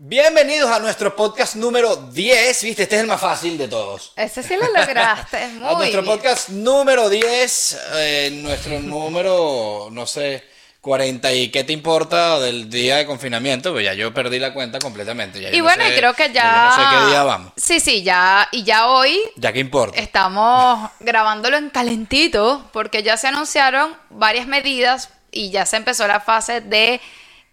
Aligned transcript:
Bienvenidos 0.00 0.70
a 0.70 0.78
nuestro 0.78 1.16
podcast 1.16 1.56
número 1.56 1.96
10. 1.96 2.62
Viste, 2.62 2.84
este 2.84 2.94
es 2.96 3.00
el 3.02 3.08
más 3.08 3.20
fácil 3.20 3.58
de 3.58 3.66
todos. 3.66 4.12
Ese 4.14 4.44
sí 4.44 4.54
lo 4.54 4.66
lograste, 4.72 5.42
a 5.42 5.48
muy 5.48 5.58
nuestro 5.74 6.02
bien. 6.02 6.04
podcast 6.16 6.48
número 6.50 7.08
10, 7.08 7.78
eh, 7.96 8.30
nuestro 8.42 8.78
número, 8.80 9.88
no 9.90 10.06
sé, 10.06 10.44
40 10.82 11.32
y 11.32 11.50
qué 11.50 11.64
te 11.64 11.72
importa 11.72 12.38
del 12.38 12.70
día 12.70 12.98
de 12.98 13.06
confinamiento, 13.06 13.72
pues 13.72 13.84
ya 13.86 13.94
yo 13.94 14.14
perdí 14.14 14.38
la 14.38 14.54
cuenta 14.54 14.78
completamente. 14.78 15.40
ya 15.40 15.50
yo 15.50 15.56
Y 15.56 15.58
no 15.58 15.64
bueno, 15.64 15.82
sé- 15.82 15.92
y 15.92 15.96
creo 15.98 16.14
que 16.14 16.32
ya... 16.32 16.44
yo 16.44 16.64
no 16.70 16.76
sé 16.76 16.96
qué 16.96 17.10
día 17.10 17.22
vamos. 17.24 17.52
Sí, 17.56 17.80
sí, 17.80 18.02
ya, 18.04 18.48
y 18.52 18.62
ya 18.62 18.86
hoy 18.86 19.18
Ya 19.34 19.52
qué 19.52 19.58
importa. 19.58 19.98
estamos 20.00 20.90
grabándolo 21.00 21.56
en 21.56 21.70
calentito 21.70 22.68
porque 22.72 23.02
ya 23.02 23.16
se 23.16 23.26
anunciaron 23.26 23.96
varias 24.10 24.46
medidas 24.46 25.10
y 25.32 25.50
ya 25.50 25.66
se 25.66 25.76
empezó 25.76 26.06
la 26.06 26.20
fase 26.20 26.60
de 26.60 27.00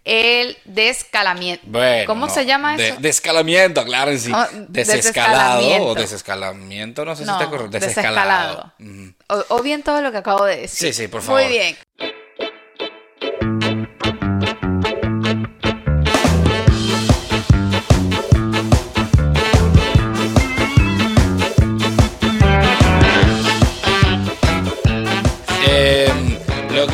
el 0.06 0.56
descalamiento. 0.64 1.66
Bueno, 1.68 2.06
¿Cómo 2.06 2.26
no, 2.26 2.32
se 2.32 2.46
llama 2.46 2.76
de- 2.76 2.88
eso? 2.90 2.96
Descalamiento, 3.00 3.84
claro, 3.84 4.12
en 4.12 4.20
sí. 4.20 4.32
Oh, 4.32 4.46
Desescalado 4.68 5.84
o 5.84 5.94
desescalamiento. 5.96 7.04
no 7.04 7.16
sé 7.16 7.24
si 7.24 7.30
está 7.30 7.50
correcto. 7.50 7.70
desescalado. 7.78 8.72
O 9.48 9.62
bien 9.62 9.82
todo 9.82 10.00
lo 10.00 10.12
que 10.12 10.18
acabo 10.18 10.44
de 10.44 10.58
decir. 10.62 10.94
Sí, 10.94 11.02
sí, 11.02 11.08
por 11.08 11.22
favor. 11.22 11.42
Muy 11.42 11.50
bien. 11.50 11.76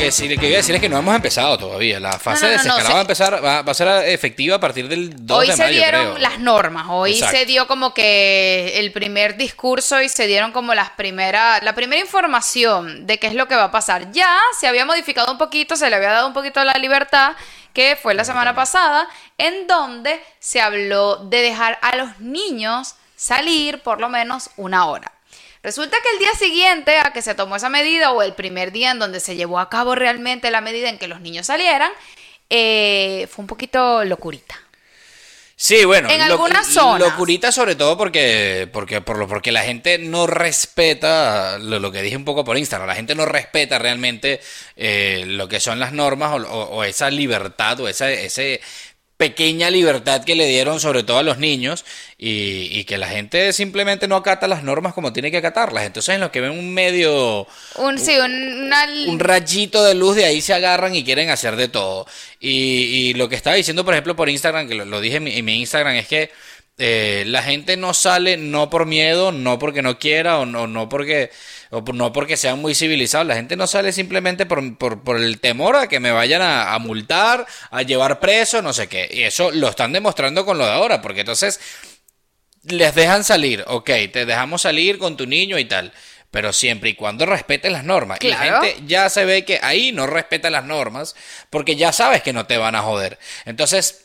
Que 0.05 0.11
sí 0.11 0.27
le 0.27 0.37
quería 0.37 0.57
decir 0.57 0.75
es 0.75 0.81
que 0.81 0.89
no 0.89 0.97
hemos 0.99 1.15
empezado 1.15 1.57
todavía. 1.57 1.99
La 1.99 2.13
fase 2.19 2.45
No, 2.45 2.51
de 2.51 2.57
no, 2.57 2.63
desescalado 2.63 2.87
se- 2.87 2.93
va 2.93 2.97
a 2.99 3.01
empezar, 3.01 3.45
va, 3.45 3.61
va 3.61 3.71
a 3.71 3.75
ser 3.75 3.87
efectiva 4.09 4.57
a 4.57 4.59
partir 4.59 4.87
del 4.87 5.25
2 5.25 5.39
Hoy 5.39 5.47
de 5.47 5.53
se 5.55 5.63
mayo, 5.63 5.73
dieron 5.77 6.01
creo. 6.13 6.17
las 6.17 6.39
normas, 6.39 6.87
hoy 6.89 7.13
Exacto. 7.13 7.37
se 7.37 7.45
dio 7.45 7.67
como 7.67 7.93
que 7.93 8.73
el 8.79 8.91
primer 8.91 9.37
discurso 9.37 10.01
y 10.01 10.09
se 10.09 10.27
dieron 10.27 10.51
como 10.51 10.73
las 10.75 10.89
primeras, 10.91 11.63
la 11.63 11.73
primera 11.73 12.01
información 12.01 13.07
de 13.07 13.17
qué 13.19 13.27
es 13.27 13.33
lo 13.33 13.47
que 13.47 13.55
va 13.55 13.65
a 13.65 13.71
pasar. 13.71 14.11
Ya 14.11 14.37
se 14.59 14.67
había 14.67 14.85
modificado 14.85 15.31
un 15.31 15.37
poquito, 15.37 15.75
se 15.77 15.89
le 15.89 15.95
había 15.95 16.11
dado 16.11 16.27
un 16.27 16.33
poquito 16.33 16.61
la 16.63 16.73
libertad, 16.73 17.33
que 17.73 17.95
fue 17.99 18.13
la 18.13 18.25
semana 18.25 18.53
pasada, 18.53 19.07
en 19.37 19.65
donde 19.67 20.21
se 20.39 20.59
habló 20.59 21.15
de 21.15 21.41
dejar 21.41 21.79
a 21.81 21.95
los 21.95 22.19
niños 22.19 22.95
salir 23.15 23.79
por 23.79 24.01
lo 24.01 24.09
menos 24.09 24.49
una 24.57 24.85
hora. 24.87 25.12
Resulta 25.63 25.97
que 26.03 26.09
el 26.13 26.19
día 26.19 26.33
siguiente 26.37 26.97
a 26.97 27.13
que 27.13 27.21
se 27.21 27.35
tomó 27.35 27.55
esa 27.55 27.69
medida, 27.69 28.11
o 28.11 28.21
el 28.21 28.33
primer 28.33 28.71
día 28.73 28.91
en 28.91 28.99
donde 28.99 29.19
se 29.21 29.35
llevó 29.35 29.59
a 29.59 29.69
cabo 29.69 29.95
realmente 29.95 30.51
la 30.51 30.59
medida 30.61 30.89
en 30.89 30.97
que 30.97 31.07
los 31.07 31.21
niños 31.21 31.47
salieran, 31.47 31.91
eh, 32.49 33.27
fue 33.31 33.43
un 33.43 33.47
poquito 33.47 34.03
locurita. 34.03 34.59
Sí, 35.55 35.85
bueno, 35.85 36.09
En 36.09 36.17
lo- 36.17 36.25
algunas 36.33 36.67
zonas. 36.67 36.99
Locurita 37.11 37.51
sobre 37.51 37.75
todo 37.75 37.95
porque, 37.97 38.67
porque, 38.73 38.99
por 38.99 39.17
lo, 39.17 39.27
porque 39.29 39.51
la 39.53 39.61
gente 39.61 39.97
no 39.99 40.27
respeta, 40.27 41.57
lo, 41.59 41.79
lo 41.79 41.91
que 41.91 42.01
dije 42.01 42.17
un 42.17 42.25
poco 42.25 42.43
por 42.43 42.57
Instagram, 42.57 42.87
la 42.87 42.95
gente 42.95 43.15
no 43.15 43.25
respeta 43.25 43.79
realmente 43.79 44.41
eh, 44.75 45.23
lo 45.27 45.47
que 45.47 45.61
son 45.61 45.79
las 45.79 45.93
normas 45.93 46.31
o, 46.33 46.35
o- 46.51 46.63
o 46.77 46.83
esa 46.83 47.09
libertad 47.09 47.79
o 47.79 47.87
esa 47.87 48.09
ese 48.11 48.59
pequeña 49.17 49.69
libertad 49.69 50.23
que 50.23 50.35
le 50.35 50.47
dieron 50.47 50.79
sobre 50.79 51.03
todo 51.03 51.17
a 51.19 51.23
los 51.23 51.37
niños 51.37 51.85
y, 52.17 52.67
y 52.71 52.83
que 52.85 52.97
la 52.97 53.07
gente 53.07 53.53
simplemente 53.53 54.07
no 54.07 54.15
acata 54.17 54.47
las 54.47 54.63
normas 54.63 54.93
como 54.93 55.13
tiene 55.13 55.31
que 55.31 55.37
acatarlas. 55.37 55.85
Entonces 55.85 56.15
en 56.15 56.21
lo 56.21 56.31
que 56.31 56.41
ven 56.41 56.51
un 56.51 56.73
medio 56.73 57.47
Un, 57.75 57.97
sí, 57.99 58.17
un, 58.17 58.31
una- 58.65 58.87
un 59.07 59.19
rayito 59.19 59.83
de 59.83 59.93
luz 59.95 60.15
de 60.15 60.25
ahí 60.25 60.41
se 60.41 60.53
agarran 60.53 60.95
y 60.95 61.03
quieren 61.03 61.29
hacer 61.29 61.55
de 61.55 61.67
todo. 61.69 62.05
Y, 62.39 63.09
y 63.09 63.13
lo 63.13 63.29
que 63.29 63.35
estaba 63.35 63.55
diciendo, 63.55 63.85
por 63.85 63.93
ejemplo, 63.93 64.15
por 64.15 64.29
Instagram, 64.29 64.67
que 64.67 64.75
lo, 64.75 64.85
lo 64.85 64.99
dije 64.99 65.17
en 65.17 65.23
mi, 65.23 65.37
en 65.37 65.45
mi 65.45 65.59
Instagram, 65.59 65.95
es 65.95 66.07
que 66.07 66.31
eh, 66.79 67.23
la 67.27 67.43
gente 67.43 67.77
no 67.77 67.93
sale 67.93 68.35
no 68.37 68.69
por 68.69 68.85
miedo, 68.87 69.31
no 69.31 69.59
porque 69.59 69.81
no 69.83 69.99
quiera 69.99 70.39
o 70.39 70.45
no, 70.45 70.65
no 70.67 70.89
porque 70.89 71.29
o 71.73 71.83
por- 71.83 71.95
no 71.95 72.13
porque 72.13 72.37
sean 72.37 72.59
muy 72.59 72.75
civilizados. 72.75 73.27
La 73.27 73.35
gente 73.35 73.55
no 73.55 73.67
sale 73.67 73.91
simplemente 73.91 74.45
por, 74.45 74.77
por, 74.77 75.03
por 75.03 75.17
el 75.17 75.39
temor 75.39 75.75
a 75.75 75.87
que 75.87 75.99
me 75.99 76.11
vayan 76.11 76.41
a, 76.41 76.73
a 76.73 76.79
multar, 76.79 77.45
a 77.71 77.81
llevar 77.81 78.19
preso, 78.19 78.61
no 78.61 78.71
sé 78.73 78.87
qué. 78.87 79.09
Y 79.11 79.23
eso 79.23 79.51
lo 79.51 79.67
están 79.69 79.91
demostrando 79.91 80.45
con 80.45 80.57
lo 80.57 80.65
de 80.65 80.71
ahora, 80.71 81.01
porque 81.01 81.21
entonces 81.21 81.59
les 82.63 82.95
dejan 82.95 83.23
salir, 83.23 83.63
ok, 83.67 83.89
te 84.11 84.25
dejamos 84.25 84.61
salir 84.61 84.97
con 84.97 85.17
tu 85.17 85.25
niño 85.27 85.57
y 85.59 85.65
tal, 85.65 85.91
pero 86.31 86.53
siempre 86.53 86.91
y 86.91 86.95
cuando 86.95 87.25
respeten 87.25 87.73
las 87.73 87.83
normas. 87.83 88.19
Y 88.21 88.29
la 88.29 88.37
gente 88.61 88.83
ya 88.87 89.09
se 89.09 89.25
ve 89.25 89.43
que 89.43 89.59
ahí 89.61 89.91
no 89.91 90.07
respeta 90.07 90.49
las 90.49 90.63
normas 90.63 91.15
porque 91.49 91.75
ya 91.75 91.91
sabes 91.91 92.21
que 92.23 92.31
no 92.33 92.45
te 92.45 92.57
van 92.57 92.75
a 92.75 92.81
joder. 92.81 93.19
Entonces, 93.45 94.02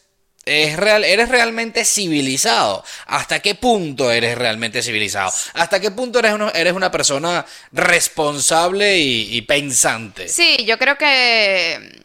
es 0.49 0.77
real, 0.77 1.05
eres 1.05 1.29
realmente 1.29 1.85
civilizado. 1.85 2.85
¿Hasta 3.07 3.41
qué 3.41 3.55
punto 3.55 4.11
eres 4.11 4.37
realmente 4.37 4.83
civilizado? 4.83 5.33
¿Hasta 5.55 5.79
qué 5.81 5.91
punto 5.91 6.19
eres, 6.19 6.33
uno- 6.33 6.51
eres 6.55 6.73
una 6.73 6.91
persona 6.91 7.45
responsable 7.73 8.99
y, 8.99 9.41
pensante? 9.43 10.29
Sí, 10.29 10.65
yo 10.67 10.79
creo 10.79 10.97
que 10.97 12.01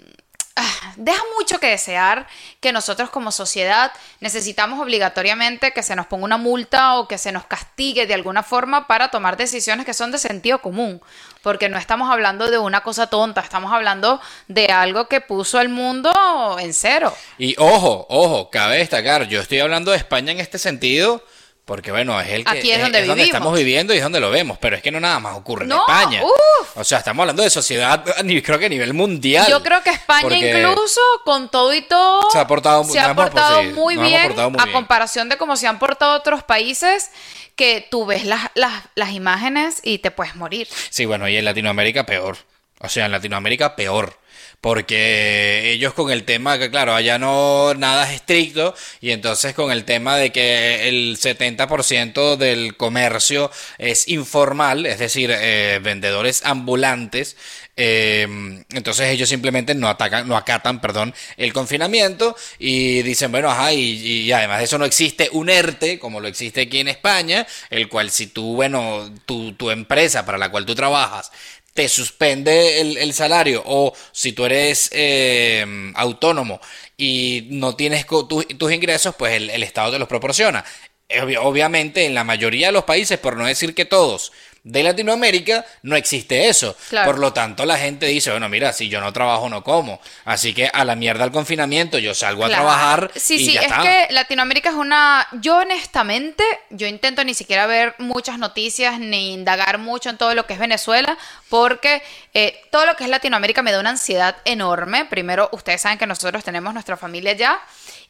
ah, 0.55 0.93
deja 0.97 1.21
mucho 1.37 1.59
que 1.59 1.67
desear 1.67 2.27
que 2.59 2.71
nosotros 2.71 3.09
como 3.09 3.31
sociedad 3.31 3.91
necesitamos 4.19 4.79
obligatoriamente 4.81 5.71
que 5.71 5.83
se 5.83 5.95
nos 5.95 6.05
ponga 6.07 6.25
una 6.25 6.37
multa 6.37 6.95
o 6.95 7.07
que 7.07 7.17
se 7.17 7.31
nos 7.31 7.45
castigue 7.45 8.05
de 8.07 8.13
alguna 8.13 8.43
forma 8.43 8.87
para 8.87 9.09
tomar 9.09 9.37
decisiones 9.37 9.85
que 9.85 9.93
son 9.93 10.11
de 10.11 10.19
sentido 10.19 10.61
común. 10.61 11.01
Porque 11.43 11.67
no 11.67 11.77
estamos 11.77 12.09
hablando 12.09 12.49
de 12.49 12.57
una 12.57 12.81
cosa 12.81 13.07
tonta, 13.07 13.41
estamos 13.41 13.73
hablando 13.73 14.21
de 14.47 14.67
algo 14.67 15.09
que 15.09 15.19
puso 15.19 15.59
al 15.59 15.67
mundo 15.67 16.09
en 16.57 16.73
cero. 16.73 17.13
Y 17.37 17.53
ojo, 17.59 18.07
ojo, 18.09 18.49
cabe 18.49 18.77
destacar, 18.77 19.27
yo 19.27 19.41
estoy 19.41 19.59
hablando 19.59 19.91
de 19.91 19.97
España 19.97 20.31
en 20.31 20.39
este 20.39 20.57
sentido, 20.57 21.21
porque 21.65 21.91
bueno, 21.91 22.19
es 22.19 22.29
el 22.29 22.43
que 22.43 22.57
Aquí 22.59 22.71
es 22.71 22.81
donde 22.81 23.01
vivimos. 23.01 23.25
estamos 23.25 23.53
viviendo 23.55 23.93
y 23.93 23.97
es 23.97 24.03
donde 24.03 24.19
lo 24.19 24.29
vemos, 24.29 24.57
pero 24.59 24.75
es 24.75 24.81
que 24.81 24.91
no 24.91 24.99
nada 24.99 25.19
más 25.19 25.37
ocurre 25.37 25.65
en 25.65 25.71
España. 25.71 26.21
uf. 26.23 26.77
O 26.77 26.83
sea, 26.83 26.97
estamos 26.99 27.23
hablando 27.23 27.41
de 27.43 27.49
sociedad, 27.49 28.03
creo 28.43 28.59
que 28.59 28.65
a 28.65 28.69
nivel 28.69 28.93
mundial. 28.93 29.47
Yo 29.49 29.63
creo 29.63 29.81
que 29.81 29.91
España 29.91 30.35
incluso 30.35 30.99
con 31.23 31.49
todo 31.49 31.73
y 31.73 31.81
todo 31.81 32.29
Se 32.31 32.37
ha 32.39 32.47
portado- 32.47 32.83
se 32.83 32.99
ha 32.99 33.13
sí, 33.13 33.69
muy 33.73 33.95
bien 33.97 34.27
portado 34.27 34.49
muy 34.49 34.59
a 34.59 34.65
bien. 34.65 34.73
comparación 34.73 35.29
de 35.29 35.37
cómo 35.37 35.55
se 35.55 35.67
han 35.67 35.79
portado 35.79 36.17
otros 36.17 36.43
países 36.43 37.11
que 37.55 37.87
tú 37.89 38.05
ves 38.05 38.25
las, 38.25 38.49
las, 38.55 38.83
las 38.95 39.11
imágenes 39.11 39.79
y 39.83 39.99
te 39.99 40.11
puedes 40.11 40.35
morir. 40.35 40.67
Sí, 40.89 41.05
bueno, 41.05 41.29
y 41.29 41.37
en 41.37 41.45
Latinoamérica 41.45 42.05
peor. 42.05 42.37
O 42.79 42.89
sea, 42.89 43.05
en 43.05 43.11
Latinoamérica 43.13 43.75
peor. 43.75 44.17
Porque 44.63 45.71
ellos 45.73 45.93
con 45.93 46.09
el 46.09 46.23
tema 46.23 46.57
que, 46.57 46.71
claro, 46.71 46.95
allá 46.95 47.19
no 47.19 47.73
nada 47.73 48.07
es 48.07 48.15
estricto, 48.15 48.73
y 49.01 49.11
entonces 49.11 49.53
con 49.53 49.73
el 49.73 49.83
tema 49.83 50.15
de 50.15 50.31
que 50.31 50.87
el 50.87 51.17
70% 51.17 52.37
del 52.37 52.77
comercio 52.77 53.51
es 53.77 54.07
informal, 54.07 54.85
es 54.85 54.99
decir, 54.99 55.31
eh, 55.33 55.81
vendedores 55.83 56.45
ambulantes, 56.45 57.35
eh, 57.75 58.25
entonces 58.71 59.09
ellos 59.09 59.27
simplemente 59.27 59.75
no 59.75 59.89
atacan, 59.89 60.29
no 60.29 60.37
acatan, 60.37 60.79
perdón, 60.79 61.13
el 61.35 61.51
confinamiento 61.51 62.33
y 62.57 63.01
dicen, 63.01 63.33
bueno, 63.33 63.51
ajá, 63.51 63.73
y, 63.73 63.81
y 63.81 64.31
además 64.31 64.59
de 64.59 64.63
eso 64.63 64.77
no 64.77 64.85
existe 64.85 65.27
un 65.33 65.49
ERTE, 65.49 65.99
como 65.99 66.21
lo 66.21 66.29
existe 66.29 66.61
aquí 66.61 66.79
en 66.79 66.87
España, 66.87 67.45
el 67.69 67.89
cual 67.89 68.11
si 68.11 68.27
tú, 68.27 68.55
bueno, 68.55 69.13
tu, 69.25 69.51
tu 69.55 69.71
empresa 69.71 70.25
para 70.25 70.37
la 70.37 70.49
cual 70.49 70.65
tú 70.65 70.73
trabajas 70.73 71.31
te 71.73 71.89
suspende 71.89 72.81
el, 72.81 72.97
el 72.97 73.13
salario 73.13 73.63
o 73.65 73.93
si 74.11 74.33
tú 74.33 74.45
eres 74.45 74.89
eh, 74.93 75.65
autónomo 75.95 76.59
y 76.97 77.47
no 77.51 77.75
tienes 77.75 78.05
tu- 78.05 78.43
tus 78.43 78.71
ingresos, 78.71 79.15
pues 79.15 79.33
el, 79.33 79.49
el 79.49 79.63
Estado 79.63 79.91
te 79.91 79.99
los 79.99 80.07
proporciona. 80.07 80.63
Obvi- 81.09 81.37
Obviamente 81.41 82.05
en 82.05 82.13
la 82.15 82.23
mayoría 82.23 82.67
de 82.67 82.73
los 82.73 82.83
países, 82.85 83.17
por 83.19 83.37
no 83.37 83.45
decir 83.45 83.73
que 83.75 83.85
todos, 83.85 84.31
de 84.63 84.81
Latinoamérica 84.81 85.65
no 85.81 85.95
existe 85.97 86.47
eso. 86.47 86.75
Claro. 86.89 87.11
Por 87.11 87.19
lo 87.19 87.33
tanto, 87.33 87.65
la 87.65 87.77
gente 87.77 88.05
dice, 88.05 88.31
bueno, 88.31 88.47
mira, 88.47 88.71
si 88.71 88.87
yo 88.87 89.01
no 89.01 89.11
trabajo, 89.11 89.49
no 89.49 89.63
como. 89.63 89.99
Así 90.23 90.53
que 90.53 90.67
a 90.71 90.85
la 90.85 90.95
mierda 90.95 91.25
el 91.25 91.31
confinamiento, 91.31 91.99
yo 91.99 92.15
salgo 92.15 92.45
a 92.45 92.49
trabajar 92.49 93.11
Sí, 93.15 93.35
y 93.35 93.45
sí, 93.45 93.53
ya 93.53 93.61
es 93.61 93.65
está. 93.67 93.81
que 93.81 94.07
Latinoamérica 94.13 94.69
es 94.69 94.75
una... 94.75 95.27
Yo 95.33 95.57
honestamente, 95.57 96.43
yo 96.69 96.87
intento 96.87 97.23
ni 97.25 97.33
siquiera 97.33 97.67
ver 97.67 97.93
muchas 97.97 98.39
noticias 98.39 98.99
ni 98.99 99.33
indagar 99.33 99.79
mucho 99.79 100.09
en 100.09 100.17
todo 100.17 100.33
lo 100.33 100.45
que 100.45 100.53
es 100.53 100.59
Venezuela, 100.59 101.17
porque 101.49 102.01
eh, 102.33 102.61
todo 102.71 102.85
lo 102.85 102.95
que 102.95 103.03
es 103.03 103.09
Latinoamérica 103.09 103.61
me 103.63 103.71
da 103.73 103.79
una 103.81 103.89
ansiedad 103.89 104.37
enorme. 104.45 105.05
Primero, 105.05 105.49
ustedes 105.51 105.81
saben 105.81 105.97
que 105.97 106.07
nosotros 106.07 106.43
tenemos 106.43 106.73
nuestra 106.73 106.95
familia 106.95 107.31
allá 107.31 107.59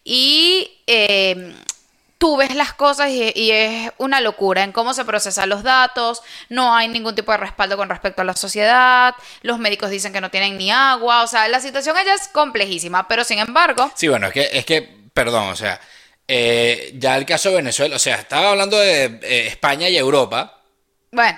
y... 0.04 0.72
eh, 0.86 1.56
tú 2.24 2.38
ves 2.38 2.56
las 2.56 2.72
cosas 2.74 3.10
y, 3.10 3.34
y 3.36 3.52
es 3.52 3.92
una 3.98 4.22
locura 4.22 4.64
en 4.64 4.72
cómo 4.72 4.94
se 4.94 5.04
procesan 5.04 5.50
los 5.50 5.62
datos, 5.62 6.22
no 6.48 6.74
hay 6.74 6.88
ningún 6.88 7.16
tipo 7.16 7.34
de 7.34 7.38
respaldo 7.38 7.76
con 7.76 7.90
respecto 7.90 8.22
a 8.22 8.26
la 8.26 8.34
sociedad, 8.34 9.14
los 9.42 9.60
médicos 9.60 9.90
dicen 9.90 10.14
que 10.14 10.22
no 10.22 10.32
tienen 10.32 10.58
ni 10.58 10.72
agua, 10.72 11.24
o 11.24 11.28
sea, 11.28 11.50
la 11.50 11.60
situación 11.60 11.98
allá 11.98 12.14
es 12.14 12.30
complejísima, 12.30 13.10
pero 13.10 13.26
sin 13.26 13.40
embargo, 13.40 13.92
Sí, 13.96 14.08
bueno, 14.08 14.28
es 14.28 14.34
que, 14.34 14.50
es 14.54 14.66
que 14.66 14.90
perdón, 15.14 15.50
o 15.50 15.56
sea, 15.58 15.82
eh, 16.26 16.94
ya 16.96 17.18
el 17.18 17.26
caso 17.26 17.50
de 17.50 17.56
Venezuela, 17.58 17.98
o 17.98 18.00
sea, 18.00 18.16
estaba 18.16 18.52
hablando 18.52 18.78
de 18.80 19.20
eh, 19.22 19.48
España 19.48 19.90
y 19.90 19.98
Europa, 19.98 20.62
bueno, 21.12 21.38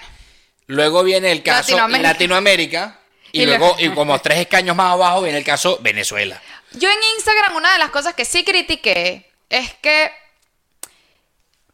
luego 0.68 1.02
viene 1.04 1.32
el 1.32 1.42
caso 1.42 1.72
Latinoamérica. 1.72 2.10
Latinoamérica, 2.14 3.00
y, 3.32 3.42
Y 3.42 3.46
luego, 3.48 3.76
luego- 3.76 3.80
y 3.80 3.96
como 3.96 4.20
tres 4.20 4.38
escaños 4.38 4.76
más 4.76 4.94
abajo, 4.94 5.24
viene 5.24 5.40
el 5.40 5.44
caso 5.44 5.80
Venezuela. 5.82 6.40
yo 6.74 6.92
en 6.92 6.98
Instagram 7.18 7.56
una 7.56 7.74
de 7.74 7.80
las 7.80 7.90
cosas 7.90 8.14
que 8.14 8.24
sí 8.24 8.44
critiqué 8.44 9.32
es 9.50 9.74
que 9.82 10.12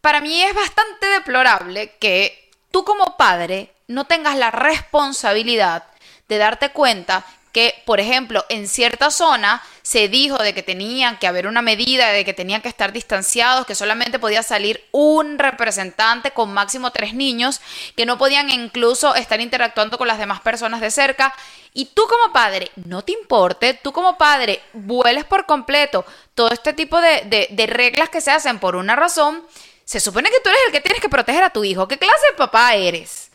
para 0.02 0.22
mí 0.22 0.42
es 0.44 0.54
bastante 0.54 1.08
deplorable 1.08 1.96
que 2.00 2.50
tú 2.72 2.84
como 2.84 3.18
padre 3.18 3.72
no 3.88 4.06
tengas 4.06 4.36
la 4.36 4.52
responsabilidad 4.52 5.84
de 6.28 6.38
darte 6.38 6.72
cuenta 6.72 7.26
que, 7.52 7.82
por 7.86 8.00
ejemplo, 8.00 8.46
en 8.50 8.68
cierta 8.68 9.12
zona 9.12 9.62
se 9.82 10.08
dijo 10.08 10.38
de 10.38 10.54
que 10.54 10.64
tenían 10.64 11.18
que 11.18 11.28
haber 11.28 11.48
una 11.48 11.62
medida, 11.62 12.10
de 12.10 12.24
que 12.24 12.34
tenían 12.34 12.62
que 12.62 12.70
estar 12.70 12.94
distanciados, 12.94 13.66
que 13.66 13.76
solamente 13.76 14.20
podía 14.20 14.42
salir 14.42 14.86
un 14.92 15.38
representante 15.38 16.32
con 16.32 16.54
máximo 16.54 16.92
tres 16.92 17.14
niños, 17.14 17.60
que 17.98 18.06
no 18.06 18.18
podían 18.18 18.50
incluso 18.50 19.16
estar 19.16 19.42
interactuando 19.42 19.98
con 19.98 20.08
las 20.08 20.18
demás 20.18 20.40
personas 20.40 20.80
de 20.80 20.92
cerca. 20.92 21.34
Y 21.74 21.86
tú 21.88 22.04
como 22.08 22.32
padre, 22.32 22.72
no 22.76 23.02
te 23.02 23.12
importe, 23.12 23.74
tú 23.74 23.92
como 23.92 24.18
padre, 24.18 24.62
vueles 24.72 25.26
por 25.26 25.46
completo 25.46 26.06
todo 26.36 26.52
este 26.52 26.72
tipo 26.72 27.02
de, 27.02 27.48
de 27.50 27.68
reglas 27.68 28.10
que 28.10 28.22
se 28.22 28.32
hacen 28.32 28.60
por 28.60 28.78
una 28.78 28.96
razón, 28.96 29.44
se 29.86 30.00
supone 30.00 30.30
que 30.30 30.40
tú 30.40 30.50
eres 30.50 30.62
el 30.68 30.72
que 30.72 30.82
tienes 30.82 31.02
que 31.02 31.10
proteger 31.10 31.44
a 31.44 31.50
tu 31.50 31.64
hijo. 31.64 31.88
¿Qué 31.88 31.98
clase 31.98 32.28
de 32.32 32.38
papá 32.38 32.76
eres? 32.76 33.32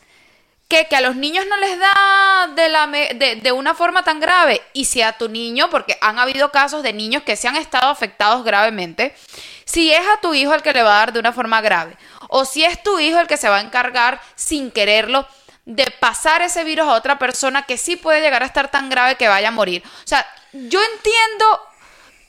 que, 0.67 0.85
que 0.87 0.95
a 0.95 1.01
los 1.01 1.15
niños 1.15 1.45
no 1.47 1.55
les 1.57 1.79
da 1.79 2.49
de, 2.53 2.69
la, 2.69 2.87
de, 2.87 3.39
de, 3.41 3.51
una 3.51 3.73
forma 3.73 4.03
tan 4.03 4.19
grave 4.19 4.61
y 4.73 4.85
si 4.85 5.01
a 5.01 5.13
tu 5.13 5.29
niño, 5.29 5.69
porque 5.69 5.97
han 6.01 6.19
habido 6.19 6.51
casos 6.51 6.83
de 6.83 6.91
niños 6.91 7.23
que 7.23 7.37
se 7.37 7.47
han 7.47 7.55
estado 7.55 7.89
afectados 7.89 8.43
gravemente, 8.43 9.15
si 9.63 9.91
es 9.91 10.05
a 10.05 10.19
tu 10.19 10.33
hijo 10.33 10.53
el 10.53 10.61
que 10.61 10.73
le 10.73 10.83
va 10.83 10.95
a 10.95 10.99
dar 10.99 11.13
de 11.13 11.19
una 11.19 11.31
forma 11.31 11.61
grave 11.61 11.97
o 12.29 12.45
si 12.45 12.63
es 12.63 12.81
tu 12.83 12.99
hijo 12.99 13.19
el 13.19 13.27
que 13.27 13.37
se 13.37 13.49
va 13.49 13.57
a 13.57 13.61
encargar 13.61 14.21
sin 14.35 14.71
quererlo 14.71 15.27
de 15.65 15.85
pasar 15.99 16.41
ese 16.41 16.63
virus 16.63 16.87
a 16.87 16.93
otra 16.93 17.19
persona 17.19 17.63
que 17.63 17.77
sí 17.77 17.95
puede 17.95 18.21
llegar 18.21 18.43
a 18.43 18.45
estar 18.45 18.71
tan 18.71 18.89
grave 18.89 19.15
que 19.15 19.27
vaya 19.27 19.49
a 19.49 19.51
morir. 19.51 19.83
O 19.85 20.07
sea, 20.07 20.25
yo 20.53 20.79
entiendo 20.81 21.61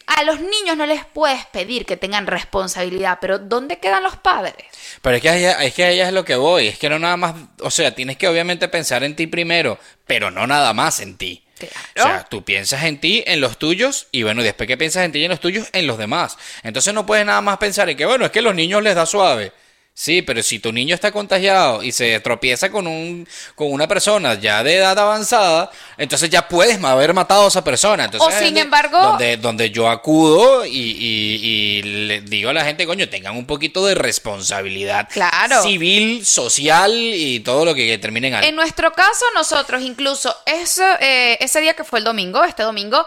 a 0.08 0.24
los 0.24 0.40
niños 0.40 0.76
no 0.76 0.86
les 0.86 1.04
puedes 1.04 1.44
pedir 1.46 1.84
que 1.84 1.98
tengan 1.98 2.26
responsabilidad, 2.26 3.18
pero 3.20 3.38
¿dónde 3.38 3.78
quedan 3.78 4.02
los 4.02 4.16
padres? 4.16 4.66
Pero 5.02 5.16
es 5.16 5.22
que, 5.22 5.36
ella, 5.36 5.62
es 5.62 5.74
que 5.74 5.88
ella 5.88 6.08
es 6.08 6.14
lo 6.14 6.24
que 6.24 6.34
voy, 6.34 6.66
es 6.66 6.78
que 6.78 6.88
no 6.88 6.98
nada 6.98 7.18
más, 7.18 7.34
o 7.60 7.70
sea, 7.70 7.94
tienes 7.94 8.16
que 8.16 8.26
obviamente 8.26 8.68
pensar 8.68 9.04
en 9.04 9.14
ti 9.14 9.26
primero, 9.26 9.78
pero 10.06 10.30
no 10.30 10.46
nada 10.46 10.72
más 10.72 11.00
en 11.00 11.18
ti. 11.18 11.44
O 11.96 12.02
sea, 12.02 12.24
tú 12.24 12.42
piensas 12.42 12.84
en 12.84 13.00
ti, 13.00 13.22
en 13.26 13.40
los 13.40 13.58
tuyos, 13.58 14.06
y 14.10 14.22
bueno, 14.22 14.42
después 14.42 14.66
que 14.66 14.78
piensas 14.78 15.04
en 15.04 15.12
ti 15.12 15.18
y 15.18 15.24
en 15.24 15.30
los 15.30 15.40
tuyos, 15.40 15.68
en 15.72 15.86
los 15.86 15.98
demás. 15.98 16.38
Entonces 16.62 16.94
no 16.94 17.04
puedes 17.04 17.26
nada 17.26 17.42
más 17.42 17.58
pensar 17.58 17.90
en 17.90 17.96
que, 17.96 18.06
bueno, 18.06 18.24
es 18.24 18.30
que 18.30 18.38
a 18.38 18.42
los 18.42 18.54
niños 18.54 18.82
les 18.82 18.94
da 18.94 19.04
suave. 19.04 19.52
Sí, 19.98 20.22
pero 20.22 20.44
si 20.44 20.60
tu 20.60 20.72
niño 20.72 20.94
está 20.94 21.10
contagiado 21.10 21.82
y 21.82 21.90
se 21.90 22.20
tropieza 22.20 22.70
con 22.70 22.86
un 22.86 23.26
con 23.56 23.72
una 23.72 23.88
persona 23.88 24.34
ya 24.34 24.62
de 24.62 24.76
edad 24.76 24.96
avanzada, 24.96 25.72
entonces 25.96 26.30
ya 26.30 26.46
puedes 26.46 26.80
haber 26.84 27.12
matado 27.14 27.46
a 27.46 27.48
esa 27.48 27.64
persona. 27.64 28.04
Entonces, 28.04 28.32
o 28.32 28.38
sin 28.38 28.56
embargo, 28.58 28.96
donde, 28.96 29.38
donde 29.38 29.72
yo 29.72 29.88
acudo 29.88 30.64
y, 30.64 30.70
y, 30.70 31.82
le 31.82 32.20
digo 32.20 32.50
a 32.50 32.52
la 32.52 32.64
gente, 32.64 32.86
coño, 32.86 33.08
tengan 33.08 33.36
un 33.36 33.44
poquito 33.44 33.84
de 33.86 33.96
responsabilidad 33.96 35.08
civil, 35.64 36.24
social 36.24 36.92
y 36.94 37.40
todo 37.40 37.64
lo 37.64 37.74
que 37.74 37.98
termine 37.98 38.28
en 38.28 38.34
algo. 38.34 38.48
En 38.48 38.54
nuestro 38.54 38.92
caso, 38.92 39.24
nosotros 39.34 39.82
incluso 39.82 40.32
ese, 40.46 40.84
eh, 41.00 41.38
ese 41.40 41.60
día 41.60 41.74
que 41.74 41.82
fue 41.82 41.98
el 41.98 42.04
domingo, 42.04 42.44
este 42.44 42.62
domingo, 42.62 43.04